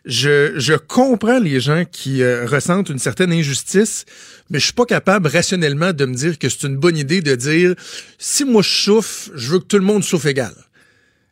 Je, 0.04 0.54
je 0.58 0.74
comprends 0.74 1.40
les 1.40 1.62
gens 1.62 1.86
qui 1.90 2.22
euh, 2.22 2.46
ressentent 2.46 2.90
une 2.90 3.00
certaine 3.00 3.32
injustice, 3.32 4.04
mais 4.50 4.60
je 4.60 4.66
suis 4.66 4.74
pas 4.74 4.86
capable 4.86 5.30
rationnellement 5.30 5.94
de 5.94 6.06
me 6.06 6.16
dire 6.16 6.38
que 6.38 6.50
c'est 6.50 6.68
une 6.68 6.76
bonne 6.76 6.98
idée 6.98 7.22
de 7.22 7.36
dire 7.36 7.76
si 8.18 8.44
moi 8.44 8.62
je 8.62 8.70
souffre, 8.70 9.32
je 9.36 9.54
veux 9.54 9.60
que 9.60 9.66
tout 9.66 9.78
le 9.78 9.86
monde 9.86 10.04
souffre 10.04 10.28
égal. 10.28 10.54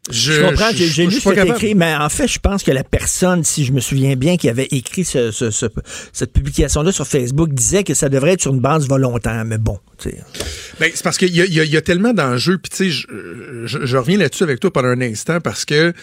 Je, 0.09 0.41
comprends, 0.41 0.69
j'ai 0.73 1.05
lu 1.05 1.11
ce 1.11 1.29
que 1.29 1.47
écrit, 1.55 1.75
mais 1.75 1.93
en 1.95 2.09
fait, 2.09 2.27
je 2.27 2.39
pense 2.39 2.63
que 2.63 2.71
la 2.71 2.83
personne, 2.83 3.43
si 3.43 3.65
je 3.65 3.73
me 3.73 3.79
souviens 3.81 4.15
bien, 4.15 4.37
qui 4.37 4.47
avait 4.49 4.67
écrit 4.71 5.03
ce- 5.03 5.31
ce- 5.31 5.51
ce- 5.51 5.65
cette 6.13 6.31
publication-là 6.33 6.91
sur 6.91 7.05
Facebook, 7.07 7.53
disait 7.53 7.83
que 7.83 7.93
ça 7.93 8.07
devrait 8.09 8.33
être 8.33 8.41
sur 8.41 8.53
une 8.53 8.59
base 8.61 8.87
volontaire. 8.87 9.43
Mais 9.45 9.57
bon, 9.57 9.79
tu 9.97 10.09
sais. 10.09 10.17
Ben, 10.79 10.91
c'est 10.93 11.03
parce 11.03 11.17
qu'il 11.17 11.29
y 11.29 11.37
y 11.37 11.59
a- 11.59 11.63
il 11.65 11.71
y 11.71 11.77
a 11.77 11.81
tellement 11.81 12.13
d'enjeux. 12.13 12.57
Puis, 12.57 12.69
tu 12.69 12.77
sais, 12.77 12.89
je, 12.89 13.07
je- 13.65 13.85
je 13.85 13.97
reviens 13.97 14.17
là-dessus 14.17 14.43
avec 14.43 14.59
toi 14.59 14.71
pendant 14.71 14.87
un 14.89 15.01
instant 15.01 15.39
parce 15.41 15.65
que 15.65 15.93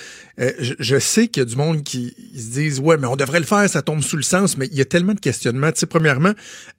euh, 0.40 0.50
je, 0.58 0.74
je 0.78 0.98
sais 0.98 1.28
qu'il 1.28 1.40
y 1.42 1.46
a 1.46 1.48
du 1.48 1.56
monde 1.56 1.82
qui 1.84 2.14
se 2.36 2.50
disent 2.52 2.80
Ouais, 2.80 2.96
mais 2.96 3.06
on 3.06 3.16
devrait 3.16 3.40
le 3.40 3.46
faire, 3.46 3.68
ça 3.68 3.82
tombe 3.82 4.02
sous 4.02 4.16
le 4.16 4.22
sens. 4.22 4.56
Mais 4.56 4.68
il 4.72 4.76
y 4.76 4.80
a 4.80 4.84
tellement 4.84 5.14
de 5.14 5.20
questionnements. 5.20 5.70
Tu 5.72 5.80
sais, 5.80 5.86
premièrement, 5.86 6.32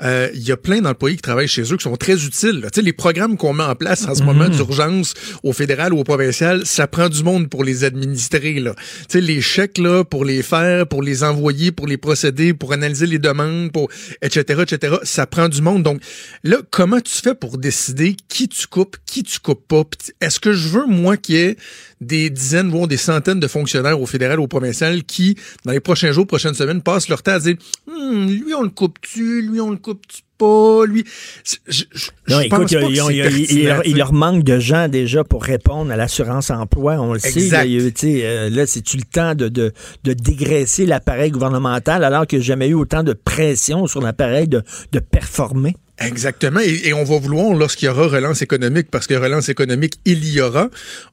euh, 0.03 0.30
il 0.34 0.41
y 0.44 0.52
a 0.52 0.57
plein 0.57 0.82
d'employés 0.82 1.15
qui 1.15 1.22
travaillent 1.22 1.48
chez 1.48 1.61
eux 1.73 1.77
qui 1.77 1.84
sont 1.84 1.95
très 1.95 2.26
utiles. 2.26 2.61
Tu 2.64 2.69
sais, 2.76 2.82
les 2.82 2.94
programmes 2.94 3.38
qu'on 3.38 3.53
met 3.53 3.64
en 3.64 3.76
place 3.76 4.06
en 4.07 4.15
ce 4.15 4.23
moment 4.23 4.45
Mhm. 4.49 4.56
d'urgence 4.56 5.14
au 5.44 5.53
fédéral 5.53 5.94
ou 5.94 5.99
au 5.99 6.03
provincial, 6.03 6.65
ça 6.65 6.88
prend 6.88 7.10
du 7.10 7.23
monde 7.23 7.49
pour 7.49 7.64
les 7.64 7.84
administrer, 7.84 8.60
là. 8.60 8.73
Tu 8.77 9.06
sais, 9.10 9.22
les 9.22 9.41
chèques, 9.41 9.77
là, 9.77 10.03
pour 10.03 10.26
les 10.26 10.44
faire, 10.44 10.88
pour 10.88 11.02
les 11.02 11.23
envoyer, 11.23 11.72
pour 11.72 11.88
les 11.88 11.98
procéder, 11.98 12.53
pour 12.53 12.73
analyser 12.73 13.06
les 13.07 13.19
demandes, 13.19 13.72
pour 13.72 13.90
etc., 14.22 14.64
etc., 14.64 14.95
ça 15.03 15.26
prend 15.27 15.48
du 15.49 15.61
monde. 15.61 15.84
Donc, 15.84 16.02
là, 16.44 16.57
comment 16.72 16.99
tu 16.99 17.14
fais 17.14 17.36
pour 17.36 17.57
décider 17.57 18.15
qui 18.27 18.48
tu 18.49 18.68
coupes, 18.68 18.98
qui 19.06 19.23
tu 19.23 19.40
coupes 19.40 19.68
pas? 19.68 19.84
Est-ce 20.22 20.40
que 20.40 20.53
je 20.53 20.68
veux, 20.68 20.86
moi, 20.86 21.18
qu'il 21.18 21.36
y 21.36 21.40
ait 21.40 21.57
des 22.01 22.30
dizaines, 22.30 22.69
voire 22.69 22.88
des 22.88 22.97
centaines 22.97 23.39
de 23.39 23.47
fonctionnaires 23.47 23.99
au 24.01 24.05
fédéral, 24.05 24.39
au 24.39 24.47
provincial, 24.47 25.03
qui, 25.03 25.35
dans 25.63 25.72
les 25.72 25.80
prochains 25.80 26.11
jours, 26.11 26.27
prochaines 26.27 26.53
semaines, 26.53 26.81
passent 26.81 27.07
leur 27.09 27.23
temps 27.23 27.34
à 27.34 27.39
dire, 27.39 27.55
Hum, 27.88 28.27
lui, 28.30 28.53
on 28.53 28.63
le 28.63 28.69
coupe-tu, 28.69 29.41
lui, 29.41 29.59
on 29.61 29.72
le 29.72 29.77
coupe-tu 29.77 30.22
pas, 30.38 30.85
lui. 30.85 31.05
Je, 31.45 31.55
je, 31.67 31.84
je 31.93 32.09
Non, 32.27 32.35
pense 32.35 32.43
écoute, 32.43 32.49
pas 32.49 32.63
il, 32.63 32.67
que 32.67 32.91
il- 32.91 32.97
c'est 32.97 33.13
il- 33.13 33.15
il- 33.15 33.63
pertinent, 33.63 33.81
il 33.85 33.97
leur 33.97 34.11
manque 34.13 34.43
de 34.43 34.59
gens 34.59 34.89
déjà 34.89 35.23
pour 35.23 35.41
répondre 35.43 35.89
à 35.91 35.95
l'assurance 35.95 36.49
emploi. 36.49 36.95
On 36.99 37.13
le 37.13 37.19
sait. 37.19 37.30
Là, 37.49 37.63
euh, 37.65 38.49
là, 38.49 38.65
c'est-tu 38.67 38.97
le 38.97 39.03
temps 39.03 39.34
de, 39.34 39.47
de, 39.47 39.72
de 40.03 40.11
dégraisser 40.13 40.85
l'appareil 40.85 41.31
gouvernemental 41.31 42.03
alors 42.03 42.27
qu'il 42.27 42.39
n'y 42.39 42.43
a 42.43 42.47
jamais 42.47 42.67
eu 42.67 42.73
autant 42.73 43.03
de 43.03 43.13
pression 43.13 43.88
sur 43.88 44.01
l'appareil 44.01 44.49
de, 44.49 44.61
de 44.91 44.99
performer? 44.99 45.76
Exactement. 45.97 46.59
Et, 46.59 46.93
on 46.93 47.05
va 47.05 47.17
vouloir, 47.19 47.53
lorsqu'il 47.53 47.85
y 47.85 47.89
aura 47.89 48.07
relance 48.07 48.41
économique, 48.41 48.91
parce 48.91 49.07
que 49.07 49.13
relance 49.13 49.47
économique, 49.47 49.93
il 50.03 50.27
y 50.27 50.41
aura, 50.41 50.69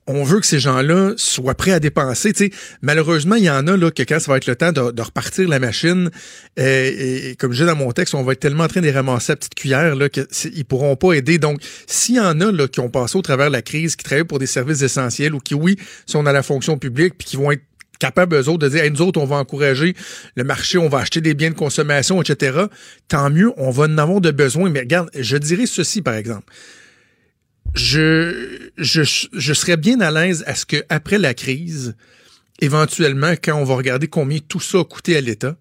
on 0.09 0.24
veut 0.24 0.40
que 0.40 0.46
ces 0.46 0.59
gens-là 0.59 1.12
soient 1.16 1.54
prêts 1.54 1.70
à 1.70 1.78
dépenser. 1.78 2.32
Tu 2.32 2.46
sais, 2.46 2.50
malheureusement, 2.80 3.36
il 3.36 3.44
y 3.44 3.50
en 3.50 3.66
a 3.68 3.76
là, 3.76 3.90
que 3.92 4.02
quand 4.02 4.18
ça 4.18 4.32
va 4.32 4.38
être 4.38 4.46
le 4.46 4.56
temps 4.56 4.72
de, 4.72 5.00
repartir 5.00 5.48
la 5.48 5.60
machine, 5.60 6.10
euh, 6.59 7.30
et, 7.30 7.36
comme 7.36 7.52
je 7.52 7.62
dis 7.62 7.66
dans 7.66 7.76
mon 7.76 7.92
texte, 7.92 8.14
on 8.14 8.24
va 8.24 8.32
être 8.32 8.40
tellement 8.40 8.64
en 8.64 8.68
train 8.68 8.80
de 8.80 8.86
les 8.86 8.92
ramasser 8.92 9.32
à 9.32 9.36
petite 9.36 9.54
cuillère 9.54 9.94
qu'ils 10.10 10.64
pourront 10.64 10.96
pas 10.96 11.12
aider. 11.12 11.38
Donc, 11.38 11.60
s'il 11.86 12.16
y 12.16 12.20
en 12.20 12.40
a 12.40 12.50
là, 12.50 12.66
qui 12.66 12.80
ont 12.80 12.90
passé 12.90 13.16
au 13.16 13.22
travers 13.22 13.48
de 13.48 13.52
la 13.52 13.62
crise, 13.62 13.94
qui 13.94 14.02
travaillent 14.02 14.24
pour 14.24 14.40
des 14.40 14.46
services 14.46 14.82
essentiels 14.82 15.34
ou 15.34 15.38
qui, 15.38 15.54
oui, 15.54 15.76
sont 16.06 16.24
dans 16.24 16.32
la 16.32 16.42
fonction 16.42 16.76
publique, 16.76 17.14
puis 17.16 17.28
qui 17.28 17.36
vont 17.36 17.52
être 17.52 17.62
capables, 18.02 18.36
eux 18.36 18.48
autres, 18.48 18.66
de 18.66 18.68
dire, 18.68 18.82
Hey, 18.84 18.90
nous 18.90 19.02
autres, 19.02 19.20
on 19.20 19.26
va 19.26 19.36
encourager 19.36 19.94
le 20.34 20.44
marché, 20.44 20.76
on 20.78 20.88
va 20.88 20.98
acheter 20.98 21.20
des 21.20 21.34
biens 21.34 21.50
de 21.50 21.54
consommation, 21.54 22.20
etc. 22.20 22.66
Tant 23.08 23.30
mieux, 23.30 23.52
on 23.56 23.70
va 23.70 23.84
en 23.84 23.98
avoir 23.98 24.20
de 24.20 24.30
besoin. 24.30 24.70
Mais 24.70 24.80
regarde, 24.80 25.08
je 25.14 25.36
dirais 25.36 25.66
ceci, 25.66 26.02
par 26.02 26.14
exemple. 26.14 26.52
Je, 27.74 28.70
je, 28.76 29.02
je 29.32 29.52
serais 29.54 29.76
bien 29.76 30.00
à 30.00 30.10
l'aise 30.10 30.44
à 30.46 30.54
ce 30.54 30.66
que 30.66 30.84
après 30.88 31.18
la 31.18 31.32
crise, 31.32 31.94
éventuellement, 32.60 33.34
quand 33.42 33.54
on 33.54 33.64
va 33.64 33.76
regarder 33.76 34.08
combien 34.08 34.38
tout 34.46 34.60
ça 34.60 34.80
a 34.80 34.84
coûté 34.84 35.16
à 35.16 35.20
l'État, 35.20 35.56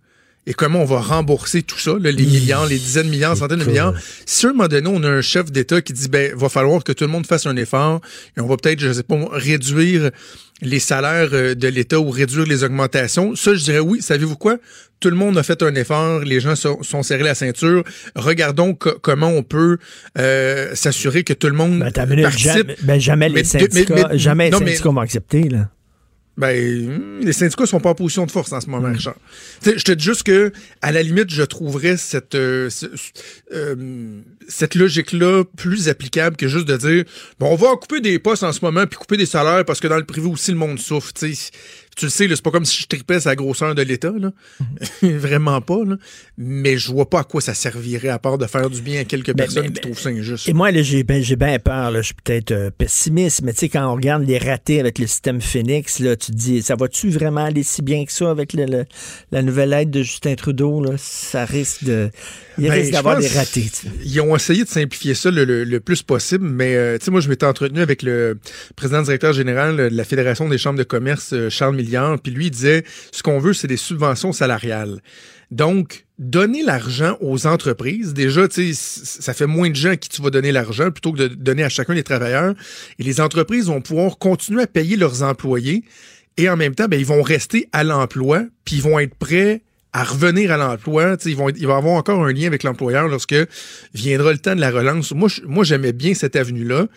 et 0.48 0.54
comment 0.54 0.82
on 0.82 0.86
va 0.86 1.00
rembourser 1.00 1.62
tout 1.62 1.78
ça, 1.80 1.92
là, 2.00 2.12
les 2.12 2.26
milliards, 2.26 2.66
les 2.66 2.78
dizaines 2.80 3.06
de 3.06 3.12
milliards, 3.12 3.38
centaines 3.38 3.60
de 3.60 3.66
milliards? 3.66 3.94
Si 4.26 4.46
à 4.46 4.50
un 4.50 4.54
moment 4.54 4.68
donné, 4.68 4.88
on 4.92 5.04
a 5.04 5.10
un 5.10 5.22
chef 5.22 5.52
d'État 5.52 5.82
qui 5.82 5.94
dit, 5.94 6.08
ben, 6.10 6.34
va 6.36 6.50
falloir 6.50 6.84
que 6.84 6.92
tout 6.92 7.04
le 7.04 7.12
monde 7.12 7.28
fasse 7.28 7.46
un 7.46 7.56
effort, 7.58 8.02
et 8.38 8.42
on 8.42 8.48
va 8.48 8.58
peut-être, 8.58 8.80
je 8.80 8.92
sais 8.92 9.04
pas, 9.04 9.18
réduire 9.32 10.10
les 10.64 10.80
salaires 10.80 11.30
euh, 11.34 11.56
de 11.56 11.68
l'État 11.68 12.00
ou 12.00 12.10
réduire 12.12 12.46
les 12.46 12.64
augmentations, 12.64 13.36
ça, 13.36 13.54
je 13.56 13.64
dirais 13.64 13.80
oui, 13.80 14.02
savez-vous 14.02 14.36
quoi? 14.36 14.58
Tout 15.00 15.10
le 15.10 15.16
monde 15.16 15.36
a 15.40 15.44
fait 15.44 15.64
un 15.64 15.74
effort, 15.74 16.20
les 16.20 16.40
gens 16.40 16.56
sont, 16.56 16.84
sont 16.84 17.02
serrés 17.02 17.24
la 17.24 17.34
ceinture. 17.34 17.84
Regardons 18.16 18.76
co- 18.76 19.00
comment 19.02 19.30
on 19.30 19.42
peut 19.42 19.78
euh, 20.20 20.76
s'assurer 20.76 21.24
que 21.24 21.34
tout 21.34 21.48
le 21.48 21.54
monde 21.54 21.80
minute, 21.80 21.96
participe. 22.24 22.52
jamais, 22.52 22.76
ben, 22.84 23.00
jamais 23.00 23.30
les 23.30 23.44
syndicats, 23.44 23.96
mais- 23.96 24.04
mais- 24.12 24.18
jamais 24.20 24.46
les 24.46 24.52
non, 24.52 24.60
syndicats 24.60 24.90
vont 24.90 25.00
accepter. 25.00 25.50
Là. 25.50 25.70
Ben, 26.38 26.88
hum, 26.90 27.20
les 27.22 27.34
syndicats 27.34 27.66
sont 27.66 27.80
pas 27.80 27.90
en 27.90 27.96
position 27.96 28.26
de 28.26 28.32
force 28.32 28.52
en 28.54 28.62
ce 28.62 28.68
moment, 28.68 28.88
Richard. 28.92 29.16
Tu 29.62 29.72
sais, 29.72 29.78
Je 29.78 29.84
te 29.84 29.92
dis 29.92 30.04
juste 30.04 30.24
que, 30.24 30.52
à 30.82 30.92
la 30.92 31.04
limite, 31.04 31.30
je 31.30 31.44
trouverais 31.44 31.98
cette, 31.98 32.36
euh, 32.36 32.70
ce- 32.70 32.86
euh, 33.54 34.22
cette 34.48 34.76
logique-là 34.76 35.44
plus 35.58 35.90
applicable 35.90 36.38
que 36.38 36.48
juste 36.48 36.68
de 36.68 36.78
dire, 36.78 37.04
bon, 37.40 37.48
on 37.52 37.56
va 37.56 37.76
couper 37.76 38.00
des 38.02 38.18
postes 38.20 38.44
en 38.44 38.52
ce 38.54 38.64
moment 38.64 38.86
puis 38.88 38.98
couper 38.98 39.18
des 39.18 39.26
salaires 39.26 39.66
parce 39.66 39.80
que 39.80 39.88
dans 39.88 39.98
le 39.98 40.06
privé 40.06 40.28
aussi, 40.28 40.52
le 40.52 40.58
monde 40.58 40.80
souffre. 40.80 41.12
Tu 42.02 42.08
le 42.08 42.10
sais, 42.10 42.28
c'est 42.28 42.42
pas 42.42 42.50
comme 42.50 42.66
si 42.66 42.82
je 42.82 42.88
tripais 42.88 43.20
sa 43.20 43.36
grosseur 43.36 43.76
de 43.76 43.82
l'État, 43.84 44.12
là. 44.18 44.32
Vraiment 45.04 45.62
pas, 45.62 45.84
là. 45.86 45.98
Mais 46.36 46.76
je 46.80 46.92
vois 46.92 47.08
pas 47.08 47.20
à 47.20 47.24
quoi 47.24 47.42
ça 47.42 47.54
servirait 47.54 48.10
à 48.10 48.18
part 48.18 48.40
de 48.40 48.48
faire 48.48 48.72
du 48.72 48.82
bien 48.82 49.02
à 49.02 49.04
quelques 49.04 49.36
personnes 49.36 49.72
qui 49.72 49.82
trouvent 49.82 50.00
ça 50.00 50.10
injuste. 50.10 50.50
Et 50.50 50.54
moi, 50.54 50.72
j'ai 50.82 51.04
ben, 51.04 51.22
bien 51.38 51.60
peur. 51.60 51.92
Là. 51.92 52.02
Je 52.02 52.08
suis 52.08 52.16
peut-être 52.16 52.52
euh, 52.54 52.72
pessimiste, 52.76 53.44
mais 53.44 53.54
tu 53.54 53.60
sais, 53.60 53.70
quand 53.70 53.86
on 53.88 53.94
regarde 53.94 54.24
les 54.24 54.40
ratés 54.40 54.80
avec 54.80 54.98
le 54.98 55.06
système 55.06 55.42
Phoenix, 55.42 56.00
là, 56.00 56.16
tu 56.16 56.32
te 56.32 56.36
dis, 56.36 56.64
ça 56.64 56.76
va-tu 56.76 57.12
vraiment 57.12 57.46
aller 57.46 57.62
si 57.62 57.84
bien 57.84 58.04
que 58.04 58.12
ça 58.12 58.32
avec 58.32 58.54
le- 58.54 58.66
le- 58.66 58.86
la 59.32 59.44
nouvelle 59.44 59.72
aide 59.74 59.92
de 59.92 60.02
Justin 60.02 60.34
Trudeau? 60.34 60.84
Là? 60.84 60.94
Ça 60.98 61.46
risque 61.46 61.84
de. 61.84 62.10
Il 62.58 62.64
Ben, 62.68 62.74
risque 62.74 62.94
d'avoir 62.94 63.20
des 63.20 63.28
ratés. 63.28 63.70
Ils 64.04 64.22
ont 64.22 64.36
essayé 64.36 64.64
de 64.64 64.70
simplifier 64.70 65.14
ça 65.14 65.30
le, 65.30 65.46
le- 65.64 65.80
plus 65.80 66.02
possible, 66.02 66.48
mais 66.48 66.76
euh, 66.76 66.98
tu 66.98 67.06
sais, 67.06 67.12
moi, 67.12 67.22
je 67.22 67.30
m'étais 67.30 67.46
entretenu 67.46 67.80
avec 67.80 68.02
le 68.02 68.40
président 68.76 69.04
directeur 69.04 69.34
général 69.34 69.78
de 69.78 69.84
la 69.96 70.04
Fédération 70.04 70.50
des 70.50 70.58
chambres 70.58 70.80
de 70.80 70.84
commerce, 70.84 71.34
euh, 71.34 71.50
Charles 71.52 71.76
Puis 72.22 72.32
lui, 72.32 72.52
disait, 72.52 72.84
ce 73.12 73.24
qu'on 73.24 73.40
veut, 73.40 73.54
c'est 73.54 73.68
des 73.68 73.78
subventions 73.78 74.32
salariales. 74.32 75.02
Donc, 75.50 76.06
donner 76.18 76.64
l'argent 76.64 77.18
aux 77.20 77.46
entreprises, 77.48 78.14
déjà, 78.14 78.48
ça 78.50 79.34
fait 79.34 79.48
moins 79.48 79.70
de 79.70 79.76
gens 79.76 79.92
à 79.92 79.98
qui 79.98 80.08
tu 80.08 80.22
vas 80.22 80.30
donner 80.30 80.52
l'argent 80.52 80.92
plutôt 80.92 81.12
que 81.12 81.18
de 81.18 81.28
donner 81.28 81.64
à 81.64 81.70
chacun 81.70 81.94
des 81.94 82.04
travailleurs. 82.04 82.54
Et 83.00 83.04
les 83.04 83.20
entreprises 83.20 83.66
vont 83.66 83.82
pouvoir 83.82 84.18
continuer 84.18 84.64
à 84.64 84.68
payer 84.68 84.96
leurs 84.96 85.24
employés 85.24 85.84
et 86.38 86.50
en 86.50 86.58
même 86.58 86.76
temps, 86.76 86.88
ben, 86.88 87.00
ils 87.00 87.06
vont 87.06 87.22
rester 87.22 87.68
à 87.72 87.84
l'emploi, 87.84 88.44
puis 88.66 88.78
ils 88.78 88.82
vont 88.82 89.00
être 89.00 89.16
prêts 89.16 89.62
à 89.94 90.04
revenir 90.04 90.52
à 90.52 90.58
l'emploi. 90.58 91.18
Tu 91.18 91.24
sais, 91.26 91.30
Ils 91.32 91.36
vont, 91.36 91.50
être- 91.50 91.58
il 91.60 91.68
va 91.68 91.74
y 91.74 91.78
avoir 91.78 91.96
encore 91.96 92.24
un 92.24 92.32
lien 92.32 92.48
avec 92.48 92.64
l'employeur 92.64 93.08
lorsque 93.10 93.36
viendra 93.94 94.32
le 94.32 94.38
temps 94.38 94.56
de 94.56 94.62
la 94.62 94.72
relance. 94.72 95.12
Moi, 95.14 95.28
moi 95.46 95.64
j'aimais 95.64 95.92
bien 95.94 96.14
cette 96.14 96.36
avenue-là. 96.36 96.88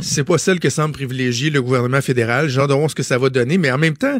C'est 0.00 0.24
pas 0.24 0.38
celle 0.38 0.60
que 0.60 0.70
semble 0.70 0.92
privilégier 0.94 1.50
le 1.50 1.60
gouvernement 1.62 2.00
fédéral. 2.00 2.48
J'ai 2.48 2.60
hâte 2.60 2.68
de 2.68 2.74
voir 2.74 2.88
ce 2.90 2.94
que 2.94 3.02
ça 3.02 3.18
va 3.18 3.28
donner, 3.28 3.58
mais 3.58 3.70
en 3.72 3.78
même 3.78 3.96
temps, 3.96 4.18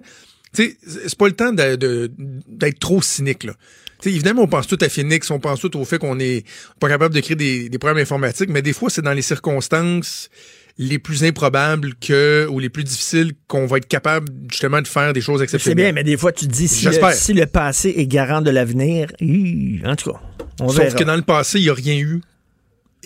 tu 0.54 0.62
sais, 0.64 0.76
c'est 1.06 1.18
pas 1.18 1.26
le 1.28 1.32
temps 1.34 1.52
d'être 1.52 2.78
trop 2.78 3.02
cynique. 3.02 3.44
Là. 3.44 3.54
Tu 4.00 4.08
sais, 4.08 4.14
évidemment, 4.14 4.42
on 4.42 4.48
pense 4.48 4.66
tout 4.66 4.78
à 4.80 4.88
Phoenix, 4.88 5.30
on 5.30 5.38
pense 5.38 5.60
tout 5.60 5.76
au 5.78 5.84
fait 5.84 5.98
qu'on 5.98 6.18
est 6.18 6.44
pas 6.80 6.88
capable 6.88 7.14
de 7.14 7.20
créer 7.20 7.36
des, 7.36 7.68
des 7.68 7.78
problèmes 7.78 8.02
informatiques, 8.02 8.50
mais 8.50 8.62
des 8.62 8.72
fois, 8.72 8.90
c'est 8.90 9.02
dans 9.02 9.12
les 9.12 9.22
circonstances 9.22 10.28
les 10.76 10.98
plus 10.98 11.22
improbables 11.24 11.94
que 12.00 12.48
ou 12.50 12.58
les 12.58 12.68
plus 12.68 12.82
difficiles 12.84 13.32
qu'on 13.46 13.66
va 13.66 13.76
être 13.76 13.86
capable 13.86 14.26
justement 14.50 14.82
de 14.82 14.88
faire 14.88 15.12
des 15.12 15.20
choses 15.20 15.38
C'est 15.38 15.44
exceptionnelles. 15.44 15.76
bien, 15.86 15.92
mais 15.92 16.02
des 16.04 16.16
fois, 16.16 16.32
tu 16.32 16.46
te 16.48 16.52
dis, 16.52 16.66
si 16.66 16.84
le, 16.86 16.90
J'espère. 16.90 17.12
si 17.12 17.32
le 17.32 17.46
passé 17.46 17.94
est 17.96 18.06
garant 18.08 18.42
de 18.42 18.50
l'avenir, 18.50 19.06
en 19.22 19.94
tout 19.94 20.10
cas, 20.12 20.18
on 20.60 20.68
Sauf 20.68 20.78
verra. 20.78 20.96
que 20.98 21.04
dans 21.04 21.14
le 21.16 21.22
passé, 21.22 21.58
il 21.60 21.62
n'y 21.64 21.68
a 21.70 21.74
rien 21.74 21.94
eu 21.96 22.20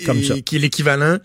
Comme 0.07 0.19
et- 0.19 0.23
ça. 0.25 0.35
qui 0.41 0.57
est 0.57 0.59
l'équivalent 0.61 1.19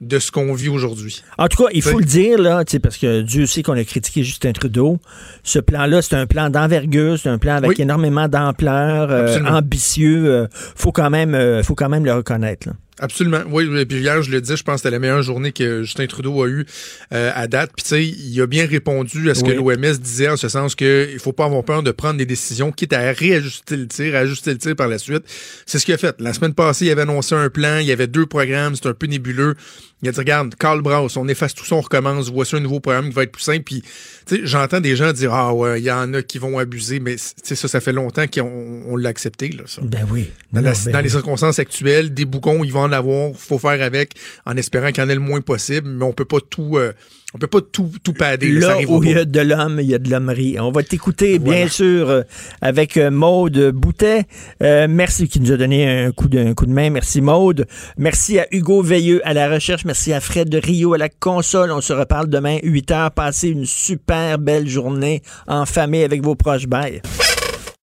de 0.00 0.18
ce 0.18 0.30
qu'on 0.30 0.54
vit 0.54 0.68
aujourd'hui. 0.70 1.22
En 1.36 1.48
tout 1.48 1.62
cas, 1.64 1.70
il 1.74 1.82
faut 1.82 1.98
le 1.98 2.04
dire, 2.06 2.38
là, 2.38 2.62
parce 2.82 2.96
que 2.96 3.20
Dieu 3.22 3.44
sait 3.46 3.62
qu'on 3.62 3.76
a 3.76 3.84
critiqué 3.84 4.22
Justin 4.24 4.52
Trudeau. 4.52 4.98
Ce 5.42 5.58
plan-là, 5.58 6.00
c'est 6.02 6.14
un 6.14 6.26
plan 6.26 6.48
d'envergure, 6.48 7.18
c'est 7.18 7.28
un 7.28 7.36
plan 7.36 7.56
avec 7.56 7.70
Oui. 7.70 7.76
énormément 7.80 8.26
d'ampleur, 8.26 9.10
euh, 9.10 9.44
ambitieux. 9.44 10.24
euh, 10.26 10.46
faut 10.52 10.92
quand 10.92 11.10
même, 11.10 11.34
euh, 11.34 11.62
faut 11.62 11.74
quand 11.74 11.88
même 11.90 12.04
le 12.06 12.14
reconnaître. 12.14 12.68
là. 12.68 12.74
Absolument. 13.02 13.40
Oui, 13.50 13.68
et 13.78 13.86
puis 13.86 13.98
hier, 13.98 14.22
je 14.22 14.30
le 14.30 14.40
dis, 14.40 14.56
je 14.56 14.62
pense 14.62 14.74
que 14.76 14.78
c'était 14.82 14.90
la 14.90 14.98
meilleure 14.98 15.22
journée 15.22 15.52
que 15.52 15.82
Justin 15.82 16.06
Trudeau 16.06 16.42
a 16.44 16.48
eue 16.48 16.66
euh, 17.12 17.32
à 17.34 17.46
date. 17.48 17.70
Puis 17.74 17.82
tu 17.82 17.88
sais, 17.88 18.04
il 18.06 18.40
a 18.40 18.46
bien 18.46 18.66
répondu 18.66 19.30
à 19.30 19.34
ce 19.34 19.42
que 19.42 19.50
l'OMS 19.50 19.98
disait, 19.98 20.28
en 20.28 20.36
ce 20.36 20.48
sens 20.48 20.74
que 20.74 21.08
il 21.12 21.18
faut 21.18 21.32
pas 21.32 21.46
avoir 21.46 21.64
peur 21.64 21.82
de 21.82 21.90
prendre 21.90 22.18
des 22.18 22.26
décisions, 22.26 22.72
quitte 22.72 22.92
à 22.92 23.10
réajuster 23.12 23.76
le 23.76 23.86
tir, 23.88 24.14
ajuster 24.14 24.52
le 24.52 24.58
tir 24.58 24.76
par 24.76 24.88
la 24.88 24.98
suite. 24.98 25.22
C'est 25.66 25.78
ce 25.78 25.84
qu'il 25.86 25.94
a 25.94 25.98
fait. 25.98 26.14
La 26.20 26.32
semaine 26.34 26.54
passée, 26.54 26.84
il 26.86 26.90
avait 26.90 27.02
annoncé 27.02 27.34
un 27.34 27.48
plan, 27.48 27.78
il 27.78 27.86
y 27.86 27.92
avait 27.92 28.06
deux 28.06 28.26
programmes, 28.26 28.74
c'était 28.76 28.88
un 28.90 28.94
peu 28.94 29.06
nébuleux. 29.06 29.54
Il 30.02 30.08
a 30.08 30.12
dit, 30.12 30.18
regarde, 30.18 30.54
Carl 30.58 30.80
Braus, 30.80 31.14
on 31.18 31.28
efface 31.28 31.54
tout 31.54 31.66
ça, 31.66 31.74
on 31.74 31.82
recommence, 31.82 32.30
voici 32.30 32.56
un 32.56 32.60
nouveau 32.60 32.80
programme 32.80 33.10
qui 33.10 33.14
va 33.14 33.22
être 33.24 33.32
plus 33.32 33.42
simple. 33.42 33.64
Puis, 33.64 33.82
tu 34.26 34.36
sais, 34.36 34.40
j'entends 34.44 34.80
des 34.80 34.96
gens 34.96 35.12
dire, 35.12 35.34
ah 35.34 35.52
ouais, 35.52 35.78
il 35.78 35.84
y 35.84 35.90
en 35.90 36.14
a 36.14 36.22
qui 36.22 36.38
vont 36.38 36.58
abuser, 36.58 37.00
mais 37.00 37.16
tu 37.16 37.22
sais, 37.42 37.54
ça, 37.54 37.68
ça 37.68 37.80
fait 37.80 37.92
longtemps 37.92 38.26
qu'on 38.26 38.82
on 38.88 38.96
l'a 38.96 39.10
accepté, 39.10 39.48
là, 39.50 39.64
ça. 39.66 39.82
Ben 39.84 40.06
oui. 40.10 40.30
Dans, 40.52 40.62
Non, 40.62 40.70
la- 40.70 40.72
ben 40.72 40.92
dans 40.92 40.98
oui. 41.00 41.04
les 41.04 41.10
circonstances 41.10 41.58
actuelles, 41.58 42.14
des 42.14 42.24
boucons, 42.24 42.64
ils 42.64 42.72
vont 42.72 42.80
en 42.84 42.89
avoir, 42.92 43.32
faut 43.36 43.58
faire 43.58 43.82
avec, 43.82 44.12
en 44.46 44.56
espérant 44.56 44.88
qu'il 44.88 45.02
y 45.02 45.06
en 45.06 45.08
ait 45.08 45.14
le 45.14 45.20
moins 45.20 45.40
possible, 45.40 45.88
mais 45.88 46.04
on 46.04 46.12
peut 46.12 46.24
pas 46.24 46.40
tout, 46.40 46.76
euh, 46.76 46.92
on 47.32 47.38
peut 47.38 47.46
pas 47.46 47.60
tout, 47.60 47.90
tout 48.02 48.12
padder. 48.12 48.50
là, 48.50 48.70
ça 48.70 48.76
où 48.88 49.04
il 49.04 49.10
y 49.12 49.14
a 49.14 49.24
de 49.24 49.40
l'homme, 49.40 49.78
il 49.80 49.86
y 49.86 49.94
a 49.94 49.98
de 49.98 50.10
l'hommerie. 50.10 50.58
On 50.58 50.72
va 50.72 50.82
t'écouter, 50.82 51.38
bien 51.38 51.68
sûr, 51.68 52.10
euh, 52.10 52.22
avec 52.60 52.96
euh, 52.96 53.10
Maude 53.10 53.70
Boutet. 53.70 54.24
Euh, 54.62 54.88
merci 54.90 55.28
qui 55.28 55.38
nous 55.38 55.52
a 55.52 55.56
donné 55.56 55.88
un 55.88 56.10
coup, 56.10 56.28
de, 56.28 56.40
un 56.40 56.54
coup 56.54 56.66
de 56.66 56.72
main. 56.72 56.90
Merci 56.90 57.20
Maude. 57.20 57.66
Merci 57.96 58.40
à 58.40 58.46
Hugo 58.50 58.82
Veilleux 58.82 59.20
à 59.24 59.32
la 59.32 59.48
recherche. 59.48 59.84
Merci 59.84 60.12
à 60.12 60.20
Fred 60.20 60.48
de 60.48 60.58
Rio 60.58 60.94
à 60.94 60.98
la 60.98 61.08
console. 61.08 61.70
On 61.70 61.80
se 61.80 61.92
reparle 61.92 62.28
demain, 62.28 62.58
8 62.64 62.90
heures. 62.90 63.10
Passez 63.12 63.48
une 63.48 63.66
super 63.66 64.38
belle 64.38 64.68
journée 64.68 65.22
en 65.46 65.66
famille 65.66 66.02
avec 66.02 66.24
vos 66.24 66.34
proches. 66.34 66.66
Bye. 66.66 67.00